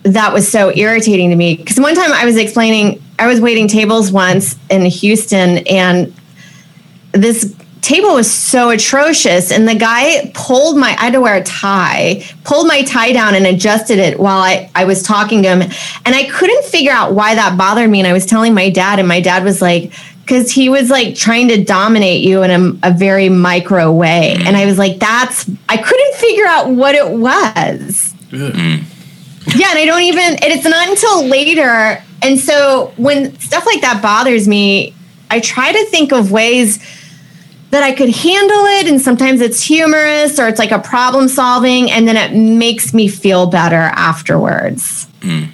that 0.05 0.33
was 0.33 0.47
so 0.49 0.71
irritating 0.77 1.31
to 1.31 1.37
me. 1.37 1.57
Because 1.57 1.81
one 1.81 1.97
time 1.97 2.13
I 2.13 2.25
was 2.25 2.37
explaining, 2.37 3.03
I 3.19 3.27
was 3.27 3.41
waiting 3.41 3.67
tables 3.67 4.13
once 4.13 4.57
in 4.71 4.87
Houston 4.87 5.59
and 5.67 6.15
this 7.11 7.53
table 7.85 8.15
was 8.15 8.31
so 8.33 8.71
atrocious 8.71 9.53
and 9.53 9.69
the 9.69 9.75
guy 9.75 10.31
pulled 10.33 10.77
my 10.79 10.89
i 10.99 11.05
had 11.05 11.13
to 11.13 11.21
wear 11.21 11.37
a 11.37 11.45
tie 11.45 12.25
pulled 12.45 12.67
my 12.67 12.83
tie 12.83 13.13
down 13.13 13.35
and 13.35 13.47
adjusted 13.47 13.99
it 13.99 14.19
while 14.19 14.39
i, 14.39 14.71
I 14.75 14.85
was 14.85 15.03
talking 15.03 15.43
to 15.43 15.49
him 15.49 15.61
and 15.61 16.15
i 16.15 16.25
couldn't 16.31 16.65
figure 16.65 16.93
out 16.93 17.13
why 17.13 17.35
that 17.35 17.59
bothered 17.59 17.91
me 17.91 18.01
and 18.01 18.09
i 18.09 18.13
was 18.13 18.25
telling 18.25 18.55
my 18.55 18.71
dad 18.71 18.99
and 18.99 19.07
my 19.07 19.21
dad 19.21 19.45
was 19.45 19.61
like 19.61 19.93
because 20.23 20.51
he 20.51 20.71
was 20.71 20.89
like 20.89 21.15
trying 21.15 21.49
to 21.49 21.63
dominate 21.63 22.23
you 22.23 22.43
in 22.43 22.51
a, 22.51 22.89
a 22.89 22.93
very 22.93 23.29
micro 23.29 23.93
way 23.93 24.35
and 24.41 24.57
i 24.57 24.65
was 24.65 24.79
like 24.79 24.99
that's 24.99 25.49
i 25.69 25.77
couldn't 25.77 26.15
figure 26.15 26.47
out 26.47 26.71
what 26.71 26.95
it 26.95 27.11
was 27.11 28.15
hmm. 28.31 28.79
yeah, 29.57 29.71
and 29.71 29.79
I 29.79 29.85
don't 29.85 30.03
even, 30.03 30.23
and 30.23 30.45
it's 30.45 30.65
not 30.65 30.89
until 30.89 31.27
later. 31.27 32.03
And 32.23 32.41
so 32.41 32.93
when 32.97 33.39
stuff 33.39 33.67
like 33.67 33.83
that 33.83 34.01
bothers 34.03 34.49
me, 34.49 34.95
I 35.31 35.41
try 35.41 35.71
to 35.71 35.85
think 35.87 36.13
of 36.13 36.33
ways 36.33 36.79
that 37.75 37.83
I 37.83 37.91
could 37.93 38.11
handle 38.11 38.65
it. 38.67 38.87
And 38.87 39.01
sometimes 39.01 39.41
it's 39.41 39.61
humorous 39.61 40.39
or 40.39 40.47
it's 40.47 40.61
like 40.61 40.71
a 40.71 40.79
problem 40.79 41.27
solving, 41.27 41.91
and 41.91 42.07
then 42.07 42.17
it 42.17 42.33
makes 42.33 42.95
me 42.95 43.09
feel 43.09 43.47
better 43.47 43.91
afterwards. 43.97 45.09
Hmm. 45.21 45.47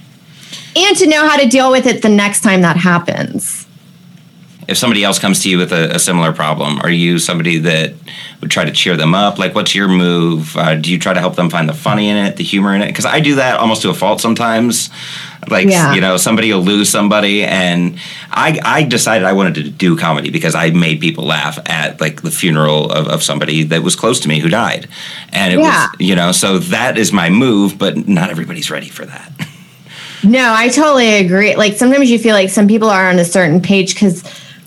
And 0.77 0.97
to 0.99 1.07
know 1.07 1.27
how 1.27 1.39
to 1.39 1.49
deal 1.49 1.71
with 1.71 1.87
it 1.87 2.03
the 2.03 2.11
next 2.11 2.43
time 2.43 2.61
that 2.61 2.77
happens. 2.77 3.60
If 4.71 4.79
somebody 4.79 5.03
else 5.05 5.19
comes 5.19 5.43
to 5.43 5.51
you 5.51 5.59
with 5.59 5.73
a, 5.73 5.97
a 5.97 5.99
similar 5.99 6.33
problem, 6.33 6.79
are 6.81 6.91
you 6.91 7.19
somebody 7.19 7.59
that 7.59 7.93
would 8.41 8.51
try 8.51 8.65
to 8.65 8.71
cheer 8.73 8.97
them 8.97 9.15
up? 9.15 9.39
Like, 9.39 9.55
what's 9.55 9.75
your 9.75 9.89
move? 9.89 10.57
Uh, 10.57 10.77
do 10.77 10.91
you 10.93 10.99
try 10.99 11.13
to 11.13 11.21
help 11.21 11.37
them 11.37 11.51
find 11.51 11.69
the 11.69 11.75
funny 11.75 12.09
in 12.09 12.17
it, 12.17 12.37
the 12.37 12.45
humor 12.45 12.75
in 12.75 12.81
it? 12.83 12.87
Because 12.87 13.05
I 13.05 13.21
do 13.21 13.35
that 13.35 13.59
almost 13.59 13.83
to 13.83 13.91
a 13.91 13.95
fault 13.95 14.21
sometimes. 14.21 14.89
Like, 15.49 15.69
Yeah. 15.69 15.93
you 15.95 16.01
know, 16.01 16.17
somebody 16.17 16.53
will 16.53 16.63
lose 16.63 16.89
somebody, 16.89 17.43
and 17.45 17.99
I, 18.31 18.61
I 18.65 18.83
decided 18.85 19.27
I 19.27 19.33
wanted 19.33 19.55
to 19.57 19.71
do 19.71 19.97
comedy 19.97 20.31
because 20.31 20.55
I 20.55 20.71
made 20.71 21.01
people 21.01 21.25
laugh 21.25 21.59
at 21.67 22.01
like 22.01 22.23
the 22.23 22.31
funeral 22.31 22.91
of, 22.93 23.09
of 23.09 23.23
somebody 23.23 23.65
that 23.65 23.83
was 23.83 23.97
close 23.97 24.21
to 24.21 24.29
me 24.29 24.39
who 24.39 24.49
died, 24.49 24.89
and 25.33 25.53
it 25.53 25.59
Yeah. 25.59 25.87
was, 25.89 25.97
you 25.99 26.15
know, 26.15 26.33
so 26.33 26.59
that 26.59 26.97
is 26.97 27.13
my 27.13 27.29
move, 27.31 27.77
but 27.79 28.07
not 28.09 28.31
everybody's 28.31 28.71
ready 28.71 28.89
for 28.89 29.05
that. 29.05 29.33
No, 30.23 30.53
I 30.55 30.69
totally 30.69 31.15
agree. 31.15 31.57
Like 31.57 31.77
sometimes 31.79 32.11
you 32.11 32.19
feel 32.19 32.35
like 32.35 32.51
some 32.51 32.69
people 32.69 32.91
are 32.91 33.09
on 33.09 33.19
a 33.19 33.25
certain 33.25 33.63
page 33.63 33.95
because 33.95 34.23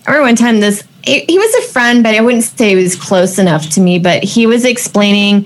I 0.06 0.12
remember 0.12 0.28
one 0.28 0.36
time 0.36 0.60
this 0.60 0.84
he, 1.04 1.38
was 1.38 1.54
a 1.56 1.68
friend, 1.70 2.02
but 2.04 2.16
I 2.16 2.22
wouldn't 2.22 2.44
say 2.44 2.70
he 2.70 2.76
was 2.76 2.96
close 2.96 3.38
enough 3.38 3.70
to 3.72 3.82
me. 3.82 4.00
But 4.00 4.24
he 4.24 4.48
was 4.48 4.66
explaining 4.66 5.46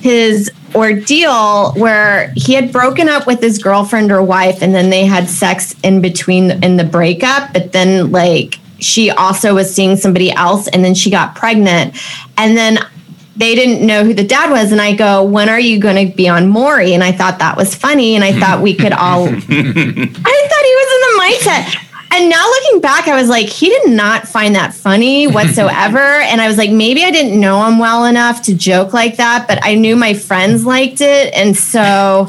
his 0.00 0.50
ordeal 0.74 1.72
where 1.72 2.32
he 2.36 2.54
had 2.54 2.72
broken 2.72 3.08
up 3.08 3.26
with 3.26 3.40
his 3.40 3.58
girlfriend 3.58 4.12
or 4.12 4.22
wife, 4.22 4.62
and 4.62 4.74
then 4.74 4.90
they 4.90 5.04
had 5.04 5.28
sex 5.28 5.74
in 5.82 6.00
between 6.00 6.62
in 6.62 6.76
the 6.76 6.84
breakup. 6.84 7.52
But 7.52 7.72
then 7.72 8.12
like 8.12 8.58
she 8.78 9.10
also 9.10 9.54
was 9.54 9.74
seeing 9.74 9.96
somebody 9.96 10.30
else, 10.30 10.68
and 10.68 10.84
then 10.84 10.94
she 10.94 11.10
got 11.10 11.34
pregnant, 11.34 11.96
and 12.36 12.56
then 12.56 12.78
they 13.36 13.56
didn't 13.56 13.84
know 13.84 14.04
who 14.04 14.14
the 14.14 14.24
dad 14.24 14.48
was 14.48 14.70
and 14.70 14.80
i 14.80 14.94
go 14.94 15.24
when 15.24 15.48
are 15.48 15.58
you 15.58 15.80
going 15.80 16.08
to 16.08 16.16
be 16.16 16.28
on 16.28 16.48
maury 16.48 16.94
and 16.94 17.02
i 17.02 17.10
thought 17.10 17.40
that 17.40 17.56
was 17.56 17.74
funny 17.74 18.14
and 18.14 18.22
i 18.22 18.32
thought 18.38 18.62
we 18.62 18.72
could 18.72 18.92
all 18.92 19.24
i 19.28 19.32
thought 19.32 19.44
he 19.50 20.74
was 20.76 20.88
in 20.94 21.00
the 21.02 21.18
mindset 21.20 21.83
and 22.14 22.30
now 22.30 22.46
looking 22.46 22.80
back 22.80 23.08
i 23.08 23.16
was 23.16 23.28
like 23.28 23.46
he 23.46 23.68
did 23.68 23.90
not 23.90 24.26
find 24.26 24.54
that 24.54 24.72
funny 24.72 25.26
whatsoever 25.36 25.98
and 25.98 26.40
i 26.40 26.48
was 26.48 26.56
like 26.56 26.70
maybe 26.70 27.04
i 27.04 27.10
didn't 27.10 27.38
know 27.38 27.66
him 27.66 27.78
well 27.78 28.04
enough 28.04 28.42
to 28.42 28.54
joke 28.54 28.92
like 28.92 29.16
that 29.16 29.46
but 29.48 29.58
i 29.62 29.74
knew 29.74 29.96
my 29.96 30.14
friends 30.14 30.64
liked 30.64 31.00
it 31.00 31.32
and 31.34 31.56
so 31.56 32.26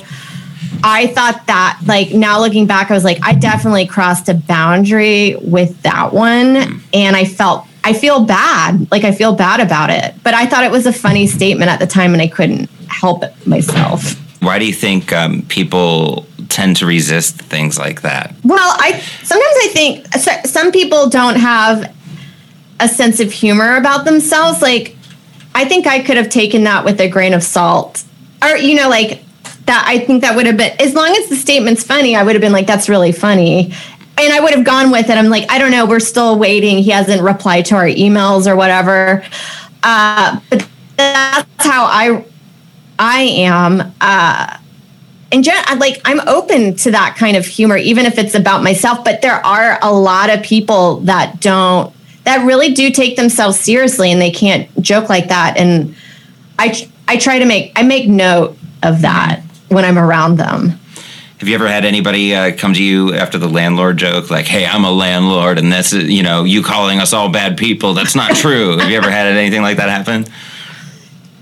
I 0.88 1.08
thought 1.08 1.48
that, 1.48 1.80
like, 1.86 2.14
now 2.14 2.40
looking 2.40 2.68
back, 2.68 2.92
I 2.92 2.94
was 2.94 3.04
like, 3.04 3.18
I 3.24 3.34
definitely 3.34 3.88
crossed 3.88 4.30
a 4.30 4.36
boundary 4.36 5.36
with 5.42 5.82
that 5.82 6.14
one. 6.14 6.84
And 6.94 7.16
I 7.16 7.26
felt, 7.26 7.66
I 7.84 7.94
feel 7.94 8.24
bad. 8.24 8.92
Like, 8.92 9.04
I 9.04 9.12
feel 9.12 9.34
bad 9.34 9.62
about 9.62 9.90
it. 9.90 10.14
But 10.24 10.36
I 10.36 10.46
thought 10.46 10.64
it 10.64 10.70
was 10.70 10.86
a 10.86 10.94
funny 10.94 11.26
statement 11.26 11.72
at 11.72 11.80
the 11.80 11.88
time 11.88 12.14
and 12.14 12.22
I 12.22 12.28
couldn't 12.28 12.70
help 12.88 13.24
it 13.24 13.34
myself. 13.48 14.14
Why 14.44 14.60
do 14.60 14.68
you 14.68 14.74
think 14.74 15.12
um, 15.12 15.42
people 15.44 16.28
tend 16.50 16.78
to 16.78 16.86
resist 16.86 17.36
things 17.36 17.78
like 17.78 18.02
that? 18.02 18.34
Well, 18.44 18.76
I 18.80 19.00
sometimes 19.24 19.56
I 19.64 19.70
think 19.74 20.08
some 20.48 20.72
people 20.72 21.10
don't 21.10 21.38
have 21.38 21.94
a 22.80 22.88
sense 22.88 23.20
of 23.20 23.32
humor 23.32 23.78
about 23.78 24.06
themselves. 24.06 24.62
Like, 24.62 24.96
I 25.54 25.66
think 25.66 25.88
I 25.88 26.02
could 26.02 26.18
have 26.18 26.30
taken 26.30 26.64
that 26.66 26.86
with 26.86 27.00
a 27.00 27.10
grain 27.10 27.34
of 27.34 27.44
salt, 27.44 28.04
or 28.44 28.58
you 28.58 28.76
know, 28.76 28.90
like 28.90 29.24
that. 29.66 29.86
I 29.88 30.00
think 30.00 30.22
that 30.22 30.36
would 30.36 30.46
have 30.46 30.58
been 30.58 30.74
as 30.80 30.94
long 30.94 31.16
as 31.16 31.30
the 31.30 31.36
statement's 31.36 31.84
funny. 31.84 32.16
I 32.16 32.24
would 32.24 32.36
have 32.36 32.42
been 32.42 32.54
like, 32.54 32.68
"That's 32.68 32.90
really 32.90 33.12
funny," 33.12 33.74
and 34.18 34.34
I 34.34 34.40
would 34.40 34.54
have 34.54 34.66
gone 34.66 34.92
with 34.92 35.10
it. 35.10 35.18
I'm 35.18 35.30
like, 35.30 35.50
I 35.52 35.58
don't 35.58 35.72
know. 35.72 35.86
We're 35.86 36.00
still 36.00 36.38
waiting. 36.38 36.78
He 36.80 36.92
hasn't 36.92 37.22
replied 37.22 37.66
to 37.66 37.76
our 37.76 37.88
emails 37.88 38.48
or 38.48 38.56
whatever. 38.56 39.24
Uh, 39.84 40.40
but 40.50 40.68
that's 40.98 41.48
how 41.60 41.86
I 41.86 42.26
I 42.98 43.22
am. 43.22 43.94
Uh, 44.02 44.58
in 45.36 45.44
general, 45.44 45.78
like 45.80 46.00
I'm 46.06 46.26
open 46.30 46.76
to 46.78 46.92
that 46.92 47.18
kind 47.18 47.36
of 47.36 47.46
humor, 47.46 47.76
even 47.76 48.06
if 48.06 48.18
it's 48.18 48.36
about 48.36 48.64
myself. 48.64 49.04
But 49.04 49.22
there 49.22 49.46
are 49.46 49.78
a 49.82 49.92
lot 49.92 50.30
of 50.30 50.42
people 50.42 51.02
that 51.02 51.42
don't, 51.42 51.94
that 52.24 52.46
really 52.46 52.74
do 52.74 52.90
take 52.90 53.18
themselves 53.18 53.60
seriously, 53.60 54.14
and 54.14 54.22
they 54.22 54.32
can't 54.32 54.70
joke 54.82 55.10
like 55.10 55.28
that. 55.28 55.58
And 55.58 55.94
I, 56.58 56.90
I 57.10 57.18
try 57.18 57.40
to 57.40 57.46
make, 57.46 57.74
I 57.76 57.84
make 57.84 58.08
note 58.08 58.58
of 58.82 59.02
that 59.02 59.42
when 59.68 59.84
I'm 59.84 60.00
around 60.00 60.38
them. 60.38 60.80
Have 61.40 61.50
you 61.50 61.56
ever 61.56 61.68
had 61.68 61.84
anybody 61.84 62.34
uh, 62.34 62.56
come 62.56 62.74
to 62.74 62.82
you 62.82 63.14
after 63.14 63.38
the 63.38 63.50
landlord 63.50 63.98
joke, 63.98 64.32
like, 64.32 64.46
"Hey, 64.46 64.66
I'm 64.66 64.86
a 64.86 64.92
landlord, 64.92 65.60
and 65.60 65.70
that's 65.70 65.92
you 65.92 66.24
know 66.24 66.46
you 66.46 66.64
calling 66.64 67.00
us 67.00 67.12
all 67.12 67.30
bad 67.30 67.58
people"? 67.58 67.94
That's 67.94 68.16
not 68.16 68.38
true. 68.38 68.78
Have 68.78 68.90
you 68.90 68.96
ever 68.96 69.12
had 69.12 69.28
anything 69.28 69.62
like 69.62 69.78
that 69.78 69.90
happen? 69.90 70.26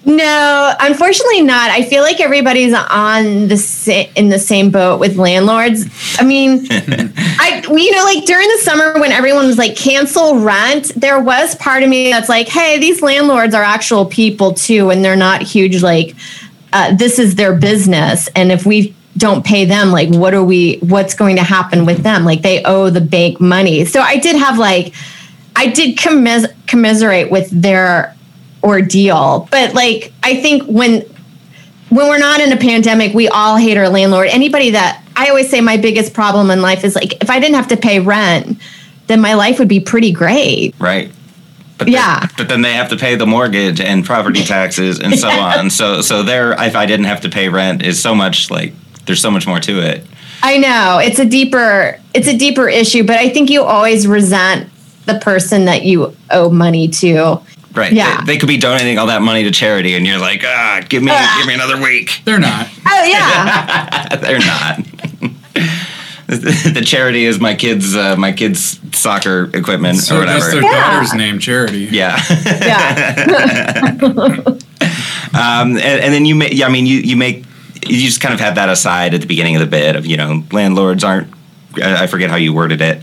No, 0.06 0.74
unfortunately 0.82 1.42
not. 1.42 1.72
I 1.72 1.84
feel 1.84 2.04
like 2.04 2.20
everybody's 2.20 2.74
on 2.74 3.48
the 3.48 3.56
sa- 3.58 4.10
in 4.16 4.30
the 4.30 4.40
same 4.40 4.70
boat 4.70 5.00
with 5.00 5.16
landlords. 5.16 5.86
I 6.20 6.24
mean, 6.24 6.68
I 6.70 7.64
you 7.66 7.92
know 7.92 8.04
like 8.04 8.26
during 8.26 8.48
the 8.50 8.60
summer 8.64 9.00
when 9.00 9.14
everyone 9.14 9.48
was 9.48 9.58
like 9.58 9.78
cancel 9.78 10.40
rent, 10.40 10.92
there 10.98 11.22
was 11.22 11.56
part 11.56 11.84
of 11.84 11.90
me 11.90 12.12
that's 12.12 12.28
like, 12.28 12.50
hey, 12.50 12.80
these 12.80 13.02
landlords 13.02 13.56
are 13.56 13.64
actual 13.64 14.06
people 14.06 14.54
too, 14.54 14.90
and 14.90 15.06
they're 15.06 15.16
not 15.16 15.42
huge 15.42 15.82
like 15.82 16.16
uh, 16.74 16.94
this 16.96 17.18
is 17.18 17.36
their 17.36 17.56
business, 17.56 18.28
and 18.36 18.52
if 18.52 18.66
we 18.66 18.94
don't 19.16 19.46
pay 19.46 19.64
them, 19.64 19.92
like 19.92 20.10
what 20.10 20.34
are 20.34 20.44
we? 20.44 20.80
What's 20.80 21.14
going 21.14 21.38
to 21.38 21.44
happen 21.44 21.86
with 21.86 22.04
them? 22.04 22.26
Like 22.26 22.42
they 22.42 22.62
owe 22.64 22.90
the 22.90 23.02
bank 23.02 23.40
money. 23.40 23.86
So 23.86 24.02
I 24.02 24.18
did 24.18 24.36
have 24.36 24.58
like, 24.58 24.94
I 25.56 25.68
did 25.68 25.98
commis- 25.98 26.52
commiserate 26.68 27.32
with 27.32 27.50
their 27.52 28.13
ordeal. 28.64 29.48
But 29.52 29.74
like 29.74 30.14
I 30.24 30.42
think 30.42 30.64
when 30.64 31.02
when 31.90 32.08
we're 32.08 32.18
not 32.18 32.40
in 32.40 32.52
a 32.52 32.58
pandemic, 32.58 33.14
we 33.14 33.28
all 33.28 33.58
hate 33.58 33.78
our 33.78 33.90
landlord. 33.90 34.28
Anybody 34.30 34.72
that 34.72 35.04
I 35.16 35.30
always 35.30 35.50
say 35.50 35.62
my 35.62 35.78
biggest 35.78 36.14
problem 36.14 36.50
in 36.50 36.62
life 36.62 36.84
is 36.84 36.96
like 36.96 37.22
if 37.22 37.30
I 37.30 37.40
didn't 37.40 37.56
have 37.56 37.68
to 37.68 37.78
pay 37.78 38.00
rent, 38.00 38.60
then 39.08 39.22
my 39.22 39.34
life 39.36 39.60
would 39.60 39.68
be 39.68 39.80
pretty 39.80 40.12
great. 40.12 40.74
Right. 40.80 41.12
But 41.78 41.90
Yeah. 41.90 42.20
Then, 42.20 42.30
but 42.38 42.48
then 42.48 42.62
they 42.62 42.74
have 42.74 42.90
to 42.90 42.98
pay 42.98 43.16
the 43.16 43.28
mortgage 43.28 43.80
and 43.82 44.06
property 44.06 44.44
taxes 44.46 45.00
and 45.00 45.18
so 45.18 45.30
on. 45.30 45.70
So 45.70 46.02
so 46.02 46.24
there, 46.24 46.54
if 46.54 46.76
I 46.76 46.86
didn't 46.86 47.06
have 47.06 47.22
to 47.22 47.30
pay 47.30 47.50
rent, 47.50 47.84
is 47.84 48.02
so 48.02 48.16
much 48.16 48.50
like 48.50 48.74
there's 49.06 49.22
so 49.22 49.32
much 49.32 49.46
more 49.46 49.60
to 49.60 49.80
it. 49.80 50.06
I 50.42 50.58
know 50.58 51.00
it's 51.02 51.20
a 51.20 51.26
deeper 51.26 52.00
it's 52.14 52.28
a 52.28 52.38
deeper 52.38 52.68
issue, 52.68 53.04
but 53.04 53.18
I 53.18 53.30
think 53.30 53.50
you 53.50 53.64
always 53.64 54.08
resent 54.08 54.70
the 55.06 55.20
person 55.20 55.66
that 55.66 55.84
you 55.84 56.16
owe 56.32 56.50
money 56.50 56.88
to. 56.88 57.42
Right. 57.76 57.92
Yeah. 57.94 58.18
They, 58.22 58.34
they 58.34 58.38
could 58.38 58.48
be 58.48 58.58
donating 58.58 59.00
all 59.00 59.08
that 59.08 59.22
money 59.24 59.44
to 59.44 59.52
charity, 59.52 59.96
and 59.96 60.06
you're 60.06 60.20
like, 60.20 60.44
ah, 60.46 60.82
give 60.88 61.02
me 61.02 61.12
give 61.38 61.48
me 61.48 61.54
another 61.56 61.82
week. 61.82 62.22
They're 62.26 62.40
not. 62.40 62.68
Oh 62.86 63.04
yeah. 63.06 64.16
They're 64.22 64.40
not. 64.40 64.78
the 66.28 66.84
charity 66.86 67.26
is 67.26 67.40
my 67.40 67.56
kids 67.56 67.96
uh, 67.96 68.16
my 68.18 68.32
kids 68.32 68.80
soccer 68.98 69.50
equipment 69.54 69.98
So 69.98 70.22
or 70.22 70.26
that's 70.26 70.46
whatever. 70.46 70.62
their 70.62 70.72
Yeah. 70.72 70.92
daughter's 70.94 71.14
name, 71.16 71.40
Charity. 71.40 71.88
yeah. 71.92 72.20
yeah. 72.46 73.16
Um, 75.36 75.72
and, 75.78 75.80
and 75.80 76.14
then 76.14 76.26
you 76.26 76.36
make, 76.36 76.54
yeah, 76.54 76.68
I 76.68 76.70
mean, 76.70 76.86
you, 76.86 77.00
you 77.00 77.16
make, 77.18 77.44
you 77.88 78.00
just 78.06 78.22
kind 78.22 78.34
of 78.36 78.40
have 78.40 78.56
that 78.56 78.70
aside 78.70 79.14
at 79.16 79.22
the 79.22 79.28
beginning 79.28 79.56
of 79.56 79.62
the 79.62 79.68
bit 79.68 79.96
of, 79.96 80.06
you 80.06 80.16
know, 80.18 80.44
landlords 80.52 81.04
aren't, 81.04 81.28
I 81.82 82.04
I 82.04 82.08
forget 82.08 82.30
how 82.30 82.36
you 82.36 82.54
worded 82.54 82.82
it. 82.82 83.02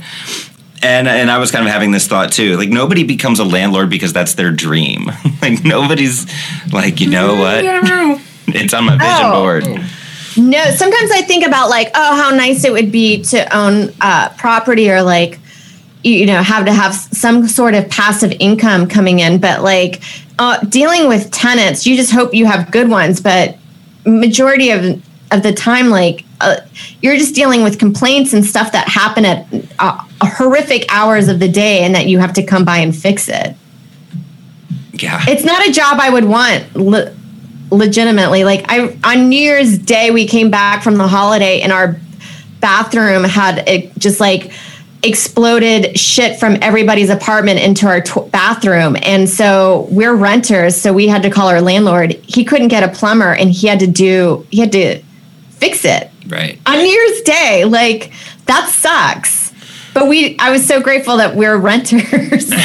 And, 0.82 1.06
and 1.08 1.30
I 1.30 1.38
was 1.38 1.50
kind 1.50 1.66
of 1.66 1.72
having 1.72 1.90
this 1.90 2.06
thought 2.06 2.32
too. 2.32 2.56
Like, 2.56 2.70
nobody 2.70 3.04
becomes 3.04 3.38
a 3.38 3.44
landlord 3.44 3.90
because 3.90 4.12
that's 4.12 4.34
their 4.34 4.50
dream. 4.50 5.10
like, 5.42 5.62
nobody's 5.64 6.26
like, 6.72 7.00
you 7.00 7.10
know 7.10 7.34
what? 7.36 8.20
It's 8.52 8.74
on 8.74 8.84
my 8.84 8.96
vision 8.96 9.26
Oh. 9.26 9.40
board. 9.40 9.64
No, 10.36 10.64
sometimes 10.70 11.10
I 11.12 11.22
think 11.22 11.46
about 11.46 11.70
like, 11.70 11.90
oh, 11.94 12.16
how 12.16 12.30
nice 12.34 12.64
it 12.64 12.72
would 12.72 12.90
be 12.90 13.22
to 13.24 13.56
own 13.56 13.92
uh, 14.00 14.30
property 14.38 14.90
or 14.90 15.02
like, 15.02 15.38
you 16.02 16.14
you 16.14 16.26
know, 16.26 16.42
have 16.42 16.64
to 16.66 16.72
have 16.72 16.94
some 16.94 17.46
sort 17.46 17.74
of 17.74 17.88
passive 17.90 18.32
income 18.40 18.88
coming 18.88 19.20
in. 19.20 19.38
But 19.38 19.62
like 19.62 20.02
uh, 20.38 20.58
dealing 20.60 21.06
with 21.08 21.30
tenants, 21.30 21.86
you 21.86 21.94
just 21.96 22.10
hope 22.12 22.34
you 22.34 22.46
have 22.46 22.70
good 22.72 22.88
ones. 22.88 23.20
But 23.20 23.56
majority 24.04 24.70
of 24.70 25.00
of 25.30 25.42
the 25.44 25.52
time, 25.52 25.90
like 25.90 26.24
uh, 26.40 26.56
you're 27.02 27.16
just 27.16 27.34
dealing 27.34 27.62
with 27.62 27.78
complaints 27.78 28.32
and 28.32 28.44
stuff 28.44 28.72
that 28.72 28.88
happen 28.88 29.24
at 29.24 29.46
uh, 29.78 29.98
horrific 30.22 30.86
hours 30.92 31.28
of 31.28 31.38
the 31.38 31.48
day, 31.48 31.84
and 31.84 31.94
that 31.94 32.06
you 32.06 32.18
have 32.18 32.32
to 32.34 32.42
come 32.44 32.64
by 32.64 32.78
and 32.78 32.94
fix 32.94 33.28
it. 33.28 33.56
Yeah. 34.92 35.22
It's 35.28 35.44
not 35.44 35.66
a 35.66 35.72
job 35.72 35.98
I 36.00 36.10
would 36.10 36.24
want. 36.24 36.74
Le- 36.74 37.14
legitimately, 37.70 38.44
like 38.44 38.64
I 38.68 38.96
on 39.04 39.28
New 39.28 39.40
Year's 39.40 39.78
Day, 39.78 40.10
we 40.10 40.26
came 40.26 40.50
back 40.50 40.82
from 40.82 40.96
the 40.96 41.08
holiday, 41.08 41.60
and 41.60 41.72
our 41.72 42.00
bathroom 42.60 43.24
had 43.24 43.66
it 43.68 43.96
just 43.98 44.20
like 44.20 44.52
exploded 45.02 45.98
shit 45.98 46.38
from 46.38 46.58
everybody's 46.60 47.08
apartment 47.08 47.58
into 47.58 47.86
our 47.86 48.02
bathroom 48.26 48.96
and 49.00 49.28
so 49.28 49.88
we're 49.90 50.14
renters 50.14 50.76
so 50.78 50.92
we 50.92 51.08
had 51.08 51.22
to 51.22 51.30
call 51.30 51.48
our 51.48 51.62
landlord 51.62 52.12
he 52.26 52.44
couldn't 52.44 52.68
get 52.68 52.82
a 52.82 52.88
plumber 52.88 53.32
and 53.32 53.50
he 53.50 53.66
had 53.66 53.80
to 53.80 53.86
do 53.86 54.46
he 54.50 54.60
had 54.60 54.70
to 54.70 55.00
fix 55.52 55.86
it 55.86 56.09
right. 56.28 56.60
on 56.66 56.78
New 56.78 56.84
Year's 56.84 57.20
Day 57.22 57.64
like 57.64 58.12
that 58.46 58.68
sucks 58.68 59.52
but 59.94 60.08
we 60.08 60.38
I 60.38 60.50
was 60.50 60.66
so 60.66 60.80
grateful 60.80 61.18
that 61.18 61.36
we're 61.36 61.56
renters 61.56 62.52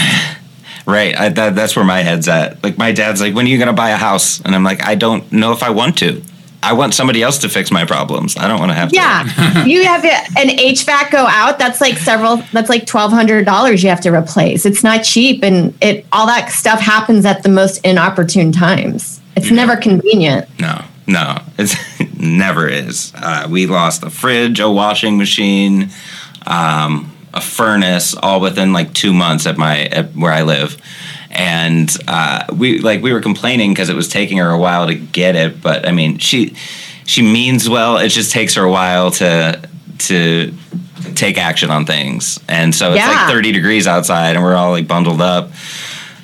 Right. 0.85 1.17
I, 1.17 1.29
that, 1.29 1.55
that's 1.55 1.75
where 1.75 1.85
my 1.85 2.01
head's 2.01 2.27
at. 2.27 2.63
Like, 2.63 2.77
my 2.77 2.91
dad's 2.91 3.19
like, 3.19 3.33
when 3.33 3.45
are 3.45 3.49
you 3.49 3.57
going 3.57 3.67
to 3.67 3.73
buy 3.73 3.89
a 3.89 3.97
house? 3.97 4.39
And 4.41 4.53
I'm 4.53 4.63
like, 4.63 4.83
I 4.83 4.95
don't 4.95 5.31
know 5.31 5.51
if 5.51 5.63
I 5.63 5.71
want 5.71 5.97
to. 5.99 6.21
I 6.61 6.73
want 6.73 6.95
somebody 6.95 7.21
else 7.21 7.37
to 7.39 7.49
fix 7.49 7.69
my 7.69 7.85
problems. 7.85 8.35
I 8.37 8.47
don't 8.47 8.59
want 8.59 8.71
to 8.71 8.75
have 8.75 8.89
to. 8.89 8.95
Yeah, 8.95 9.65
you 9.65 9.83
have 9.85 10.03
an 10.03 10.57
HVAC 10.57 11.11
go 11.11 11.27
out. 11.27 11.59
That's 11.59 11.79
like 11.79 11.95
several. 11.95 12.37
That's 12.53 12.69
like 12.69 12.87
twelve 12.87 13.11
hundred 13.11 13.45
dollars 13.45 13.83
you 13.83 13.89
have 13.89 14.01
to 14.01 14.09
replace. 14.09 14.65
It's 14.65 14.83
not 14.83 15.03
cheap, 15.03 15.43
and 15.43 15.77
it 15.79 16.07
all 16.11 16.25
that 16.25 16.49
stuff 16.49 16.79
happens 16.79 17.23
at 17.23 17.43
the 17.43 17.49
most 17.49 17.85
inopportune 17.85 18.51
times. 18.51 19.21
It's 19.35 19.51
never 19.51 19.77
convenient. 19.77 20.47
No, 20.59 20.83
no, 21.05 21.39
it's 21.59 21.75
it 21.99 22.04
never 22.25 22.67
is. 22.67 23.11
Uh, 23.15 23.47
we 23.49 23.65
lost 23.67 24.03
a 24.03 24.09
fridge, 24.09 24.59
a 24.59 24.69
washing 24.69 25.17
machine, 25.17 25.89
um, 26.45 27.11
a 27.33 27.41
furnace, 27.41 28.13
all 28.15 28.39
within 28.39 28.73
like 28.73 28.93
two 28.93 29.13
months 29.13 29.45
at 29.45 29.57
my 29.57 29.83
at 29.85 30.13
where 30.15 30.31
I 30.31 30.43
live, 30.43 30.77
and 31.31 31.89
uh, 32.07 32.45
we 32.53 32.79
like 32.79 33.01
we 33.01 33.11
were 33.13 33.21
complaining 33.21 33.71
because 33.73 33.89
it 33.89 33.95
was 33.95 34.07
taking 34.07 34.37
her 34.39 34.49
a 34.49 34.57
while 34.59 34.87
to 34.87 34.95
get 34.95 35.35
it. 35.35 35.61
But 35.61 35.87
I 35.87 35.91
mean, 35.91 36.17
she 36.17 36.55
she 37.05 37.21
means 37.21 37.69
well. 37.69 37.97
It 37.97 38.09
just 38.09 38.31
takes 38.31 38.55
her 38.55 38.63
a 38.63 38.71
while 38.71 39.11
to 39.11 39.59
to 39.99 40.53
take 41.15 41.37
action 41.37 41.69
on 41.71 41.85
things, 41.85 42.39
and 42.47 42.73
so 42.73 42.89
it's 42.91 42.97
Yeah. 42.97 43.09
like 43.09 43.29
thirty 43.31 43.51
degrees 43.51 43.85
outside, 43.87 44.35
and 44.35 44.43
we're 44.43 44.55
all 44.55 44.71
like 44.71 44.87
bundled 44.87 45.21
up. 45.21 45.51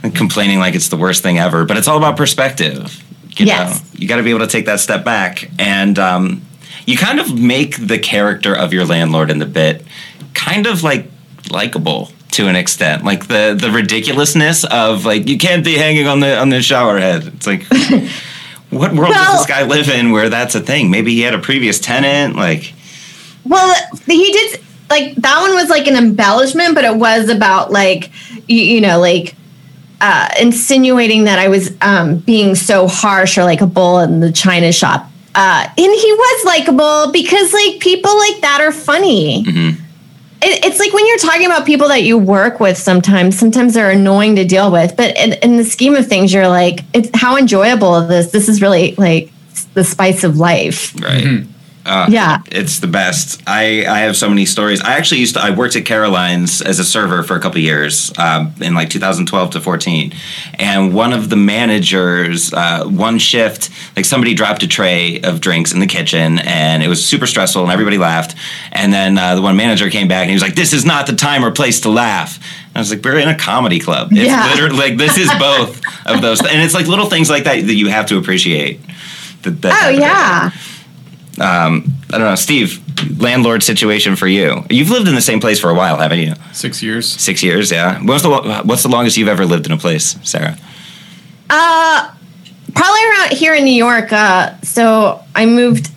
And 0.04 0.16
complaining 0.16 0.58
like 0.58 0.74
it's 0.74 0.88
the 0.90 0.98
worst 0.98 1.22
thing 1.22 1.38
ever, 1.38 1.64
but 1.64 1.78
it's 1.78 1.88
all 1.88 1.98
about 1.98 2.18
perspective. 2.18 3.04
You 3.38 3.46
Yes. 3.46 3.80
know, 3.80 3.89
you 4.00 4.08
got 4.08 4.17
to 4.17 4.24
be 4.24 4.30
able 4.30 4.41
to 4.41 4.48
take 4.48 4.65
that 4.65 4.80
step 4.80 5.04
back, 5.06 5.50
and 5.58 5.98
um, 5.98 6.41
you 6.86 6.98
kind 6.98 7.20
of 7.20 7.39
make 7.39 7.88
the 7.88 7.98
character 8.00 8.54
of 8.56 8.74
your 8.74 8.86
landlord 8.86 9.30
in 9.32 9.39
the 9.39 9.46
bit 9.46 9.86
kind 10.34 10.65
of 10.67 10.84
like 10.84 11.08
likable 11.52 12.12
to 12.32 12.48
an 12.48 12.56
extent. 12.56 13.04
Like 13.04 13.28
the 13.28 13.58
the 13.60 13.72
ridiculousness 13.72 14.63
of 14.65 15.06
like 15.06 15.28
you 15.30 15.38
can't 15.38 15.63
be 15.63 15.76
hanging 15.78 16.08
on 16.08 16.20
the 16.20 16.38
on 16.38 16.50
the 16.50 16.62
shower 16.62 17.00
head. 17.00 17.28
It's 17.36 17.48
like. 17.48 17.65
What 18.70 18.94
world 18.94 19.10
Well- 19.10 19.34
does 19.34 19.39
this 19.39 19.48
guy 19.48 19.63
live 19.63 19.89
in 19.89 20.12
where 20.13 20.30
that's 20.30 20.56
a 20.56 20.62
thing? 20.62 20.89
Maybe 20.89 21.13
he 21.13 21.20
had 21.20 21.34
a 21.34 21.39
previous 21.39 21.78
tenant. 21.78 22.38
Like, 22.38 22.74
Well, 23.44 23.76
he 24.06 24.32
did 24.32 24.62
like 24.89 25.13
that 25.15 25.41
one 25.41 25.54
was 25.56 25.70
like 25.70 25.88
an 25.88 25.98
embellishment, 25.98 26.74
but 26.76 26.86
it 26.86 26.96
was 26.96 27.28
about 27.28 27.72
like 27.74 28.12
you, 28.48 28.62
you 28.63 28.80
know 28.80 28.98
like 28.98 29.36
uh, 30.02 30.28
insinuating 30.40 31.26
that 31.26 31.40
I 31.40 31.48
was 31.48 31.72
um, 31.82 32.18
being 32.18 32.56
so 32.56 32.88
harsh 32.88 33.38
or 33.38 33.44
like 33.44 33.62
a 33.62 33.68
bull 33.68 34.00
in 34.00 34.20
the 34.20 34.32
china 34.32 34.72
shop. 34.74 35.08
Uh, 35.34 35.66
and 35.66 35.78
he 35.78 36.14
was 36.14 36.46
likable 36.46 37.12
because 37.14 37.54
like 37.54 37.80
people 37.80 38.18
like 38.18 38.42
that 38.42 38.60
are 38.62 38.72
funny. 38.74 39.44
It, 40.44 40.66
it's 40.66 40.80
like 40.80 40.92
when 40.92 41.08
you're 41.08 41.20
talking 41.20 41.46
about 41.46 41.66
people 41.66 41.88
that 41.90 42.04
you 42.04 42.18
work 42.18 42.60
with 42.60 42.78
sometimes, 42.78 43.38
sometimes 43.38 43.76
they're 43.76 43.92
annoying 43.92 44.36
to 44.38 44.44
deal 44.44 44.72
with. 44.72 44.98
But 44.98 45.16
in, 45.16 45.34
in 45.44 45.58
the 45.58 45.64
scheme 45.64 45.96
of 45.96 46.08
things, 46.08 46.34
you're 46.34 46.48
like, 46.48 46.82
it's 46.94 47.10
how 47.14 47.38
enjoyable 47.38 47.96
is 47.98 48.08
this? 48.10 48.32
This 48.32 48.50
is 48.50 48.62
really 48.62 48.96
like 48.96 49.32
the 49.76 49.84
spice 49.84 50.24
of 50.24 50.38
life. 50.38 51.00
right? 51.00 51.46
Uh, 51.86 52.08
Yeah. 52.10 52.41
it's 52.52 52.80
the 52.80 52.88
best. 52.88 53.41
I, 53.48 53.86
I 53.88 54.00
have 54.02 54.15
so 54.15 54.30
many 54.30 54.46
stories. 54.46 54.82
I 54.82 54.94
actually 54.98 55.20
used 55.22 55.36
to. 55.36 55.41
I 55.41 55.50
worked 55.50 55.76
at 55.76 55.86
Caroline's 55.86 56.62
as 56.62 56.80
a 56.80 56.84
server 56.86 57.24
for 57.24 57.36
a 57.36 57.39
couple 57.39 57.60
years 57.60 58.12
um, 58.20 58.54
in 58.62 58.76
like 58.76 58.89
2012 58.89 59.52
to 59.52 59.60
14, 59.60 60.13
and 60.60 60.94
one 60.94 61.12
of 61.13 61.30
the 61.30 61.36
managers, 61.38 62.54
uh, 62.54 62.86
one 62.86 63.17
shift, 63.17 63.70
like 63.96 64.06
somebody 64.06 64.34
dropped 64.34 64.62
a 64.63 64.67
tray 64.67 65.20
of 65.22 65.41
drinks 65.41 65.72
in 65.74 65.80
the 65.80 65.88
kitchen, 65.88 66.39
and 66.39 66.84
it 66.84 66.88
was 66.88 67.04
super 67.06 67.26
stressful, 67.28 67.63
and 67.63 67.72
everybody 67.72 67.98
laughed. 67.98 68.36
And 68.72 68.94
then 68.94 69.17
uh, 69.17 69.36
the 69.36 69.41
one 69.41 69.56
manager 69.58 69.89
came 69.89 70.08
back, 70.08 70.22
and 70.22 70.30
he 70.30 70.36
was 70.36 70.44
like, 70.44 70.56
"This 70.56 70.74
is 70.74 70.86
not 70.86 71.08
the 71.08 71.15
time 71.15 71.44
or 71.44 71.52
place 71.52 71.82
to 71.82 71.89
laugh." 71.89 72.38
And 72.67 72.78
I 72.78 72.80
was 72.80 72.91
like, 72.91 73.04
"We're 73.04 73.17
in 73.20 73.28
a 73.28 73.38
comedy 73.38 73.80
club. 73.80 74.10
It's 74.12 74.22
Yeah. 74.26 74.48
literally 74.52 74.78
like 74.78 74.98
this 74.98 75.17
is 75.17 75.30
both 75.39 75.82
of 76.06 76.22
those, 76.22 76.39
and 76.41 76.62
it's 76.62 76.74
like 76.76 76.88
little 76.88 77.10
things 77.10 77.30
like 77.30 77.46
that 77.46 77.65
that 77.65 77.74
you 77.76 77.88
have 77.89 78.06
to 78.08 78.17
appreciate." 78.17 78.80
That, 79.44 79.62
that 79.63 79.84
Oh 79.86 79.89
yeah. 79.89 80.52
Um, 81.41 81.91
I 82.10 82.17
don't 82.17 82.27
know, 82.27 82.36
Steve, 82.36 82.80
landlord 83.19 83.63
situation 83.63 84.15
for 84.15 84.27
you. 84.27 84.63
You've 84.69 84.91
lived 84.91 85.08
in 85.08 85.15
the 85.15 85.21
same 85.21 85.39
place 85.39 85.60
for 85.60 85.71
a 85.71 85.73
while, 85.73 85.97
haven't 85.97 86.19
you? 86.19 86.36
Six 86.54 86.84
years. 86.84 87.12
Six 87.12 87.41
years, 87.41 87.71
yeah. 87.71 87.99
What's 88.04 88.21
the 88.21 88.30
lo- 88.30 88.62
what's 88.63 88.84
the 88.84 88.89
longest 88.89 89.17
you've 89.17 89.27
ever 89.27 89.43
lived 89.45 89.65
in 89.65 89.71
a 89.71 89.77
place, 89.77 90.17
Sarah? 90.23 90.56
Uh, 91.49 92.13
probably 92.75 92.99
around 93.10 93.32
here 93.32 93.56
in 93.56 93.65
New 93.65 93.73
York. 93.73 94.13
Uh, 94.13 94.56
so 94.62 95.23
I 95.36 95.47
moved 95.47 95.89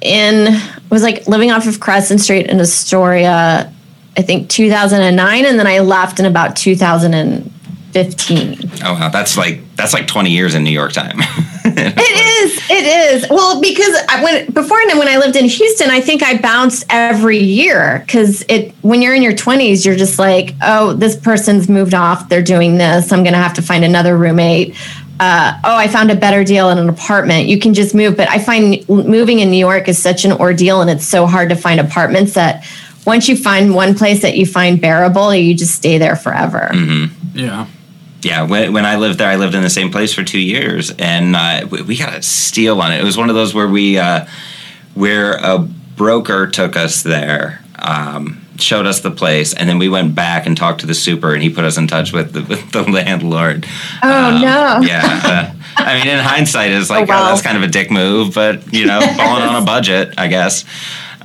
in, 0.00 0.58
was 0.90 1.02
like 1.02 1.28
living 1.28 1.50
off 1.50 1.66
of 1.66 1.78
Crescent 1.78 2.20
Street 2.20 2.46
in 2.46 2.58
Astoria, 2.58 3.70
I 4.16 4.22
think 4.22 4.48
2009, 4.48 5.44
and 5.44 5.58
then 5.58 5.66
I 5.66 5.80
left 5.80 6.20
in 6.20 6.24
about 6.24 6.56
2015. 6.56 8.70
Oh 8.82 8.94
wow, 8.94 9.10
that's 9.10 9.36
like 9.36 9.60
that's 9.76 9.92
like 9.92 10.06
twenty 10.06 10.30
years 10.30 10.54
in 10.54 10.64
New 10.64 10.70
York 10.70 10.92
time. 10.92 11.20
It 11.98 12.44
is. 12.44 12.70
It 12.70 13.14
is. 13.24 13.30
Well, 13.30 13.60
because 13.60 13.94
I, 14.08 14.22
when 14.22 14.50
before 14.52 14.78
and 14.80 14.98
when 14.98 15.08
I 15.08 15.16
lived 15.16 15.36
in 15.36 15.46
Houston, 15.46 15.90
I 15.90 16.00
think 16.00 16.22
I 16.22 16.36
bounced 16.38 16.84
every 16.90 17.38
year 17.38 18.02
because 18.06 18.44
it 18.48 18.72
when 18.82 19.02
you're 19.02 19.14
in 19.14 19.22
your 19.22 19.32
20s, 19.32 19.84
you're 19.84 19.96
just 19.96 20.18
like, 20.18 20.54
oh, 20.62 20.92
this 20.92 21.16
person's 21.16 21.68
moved 21.68 21.94
off. 21.94 22.28
They're 22.28 22.42
doing 22.42 22.78
this. 22.78 23.12
I'm 23.12 23.22
going 23.22 23.32
to 23.32 23.38
have 23.38 23.54
to 23.54 23.62
find 23.62 23.84
another 23.84 24.16
roommate. 24.16 24.76
Uh, 25.18 25.58
oh, 25.64 25.76
I 25.76 25.88
found 25.88 26.10
a 26.10 26.14
better 26.16 26.44
deal 26.44 26.68
in 26.70 26.78
an 26.78 26.88
apartment. 26.88 27.48
You 27.48 27.58
can 27.58 27.72
just 27.74 27.94
move, 27.94 28.16
but 28.16 28.28
I 28.28 28.38
find 28.38 28.86
moving 28.88 29.40
in 29.40 29.50
New 29.50 29.56
York 29.56 29.88
is 29.88 30.00
such 30.00 30.24
an 30.24 30.32
ordeal, 30.32 30.82
and 30.82 30.90
it's 30.90 31.06
so 31.06 31.26
hard 31.26 31.48
to 31.48 31.56
find 31.56 31.80
apartments 31.80 32.34
that 32.34 32.66
once 33.06 33.28
you 33.28 33.36
find 33.36 33.74
one 33.74 33.94
place 33.94 34.22
that 34.22 34.36
you 34.36 34.44
find 34.44 34.80
bearable, 34.80 35.34
you 35.34 35.54
just 35.54 35.74
stay 35.74 35.96
there 35.96 36.16
forever. 36.16 36.70
Yeah. 37.32 37.66
Yeah, 38.22 38.42
when, 38.42 38.72
when 38.72 38.84
I 38.84 38.96
lived 38.96 39.18
there, 39.18 39.28
I 39.28 39.36
lived 39.36 39.54
in 39.54 39.62
the 39.62 39.70
same 39.70 39.90
place 39.92 40.12
for 40.12 40.24
two 40.24 40.40
years, 40.40 40.90
and 40.98 41.36
uh, 41.36 41.66
we, 41.70 41.82
we 41.82 41.96
got 41.98 42.14
a 42.14 42.22
steal 42.22 42.80
on 42.80 42.92
it. 42.92 43.00
It 43.00 43.04
was 43.04 43.16
one 43.16 43.28
of 43.28 43.36
those 43.36 43.54
where 43.54 43.68
we, 43.68 43.98
uh, 43.98 44.26
where 44.94 45.34
a 45.34 45.58
broker 45.58 46.46
took 46.46 46.76
us 46.76 47.02
there, 47.02 47.62
um, 47.78 48.40
showed 48.58 48.86
us 48.86 49.00
the 49.00 49.10
place, 49.10 49.54
and 49.54 49.68
then 49.68 49.78
we 49.78 49.88
went 49.88 50.14
back 50.14 50.46
and 50.46 50.56
talked 50.56 50.80
to 50.80 50.86
the 50.86 50.94
super, 50.94 51.34
and 51.34 51.42
he 51.42 51.50
put 51.50 51.64
us 51.64 51.76
in 51.76 51.86
touch 51.86 52.12
with 52.12 52.32
the, 52.32 52.42
with 52.48 52.72
the 52.72 52.82
landlord. 52.82 53.66
Oh, 54.02 54.38
no. 54.42 54.80
Yeah, 54.86 55.02
uh, 55.24 55.52
I 55.76 55.98
mean, 55.98 56.08
in 56.08 56.18
hindsight, 56.18 56.72
it's 56.72 56.90
like, 56.90 57.08
Oh, 57.08 57.12
wow. 57.12 57.22
oh, 57.22 57.26
that's 57.28 57.42
kind 57.42 57.56
of 57.56 57.62
a 57.62 57.68
dick 57.68 57.90
move, 57.90 58.34
but 58.34 58.72
you 58.72 58.86
know, 58.86 59.00
falling 59.16 59.42
on 59.44 59.62
a 59.62 59.64
budget, 59.64 60.14
I 60.18 60.26
guess. 60.28 60.64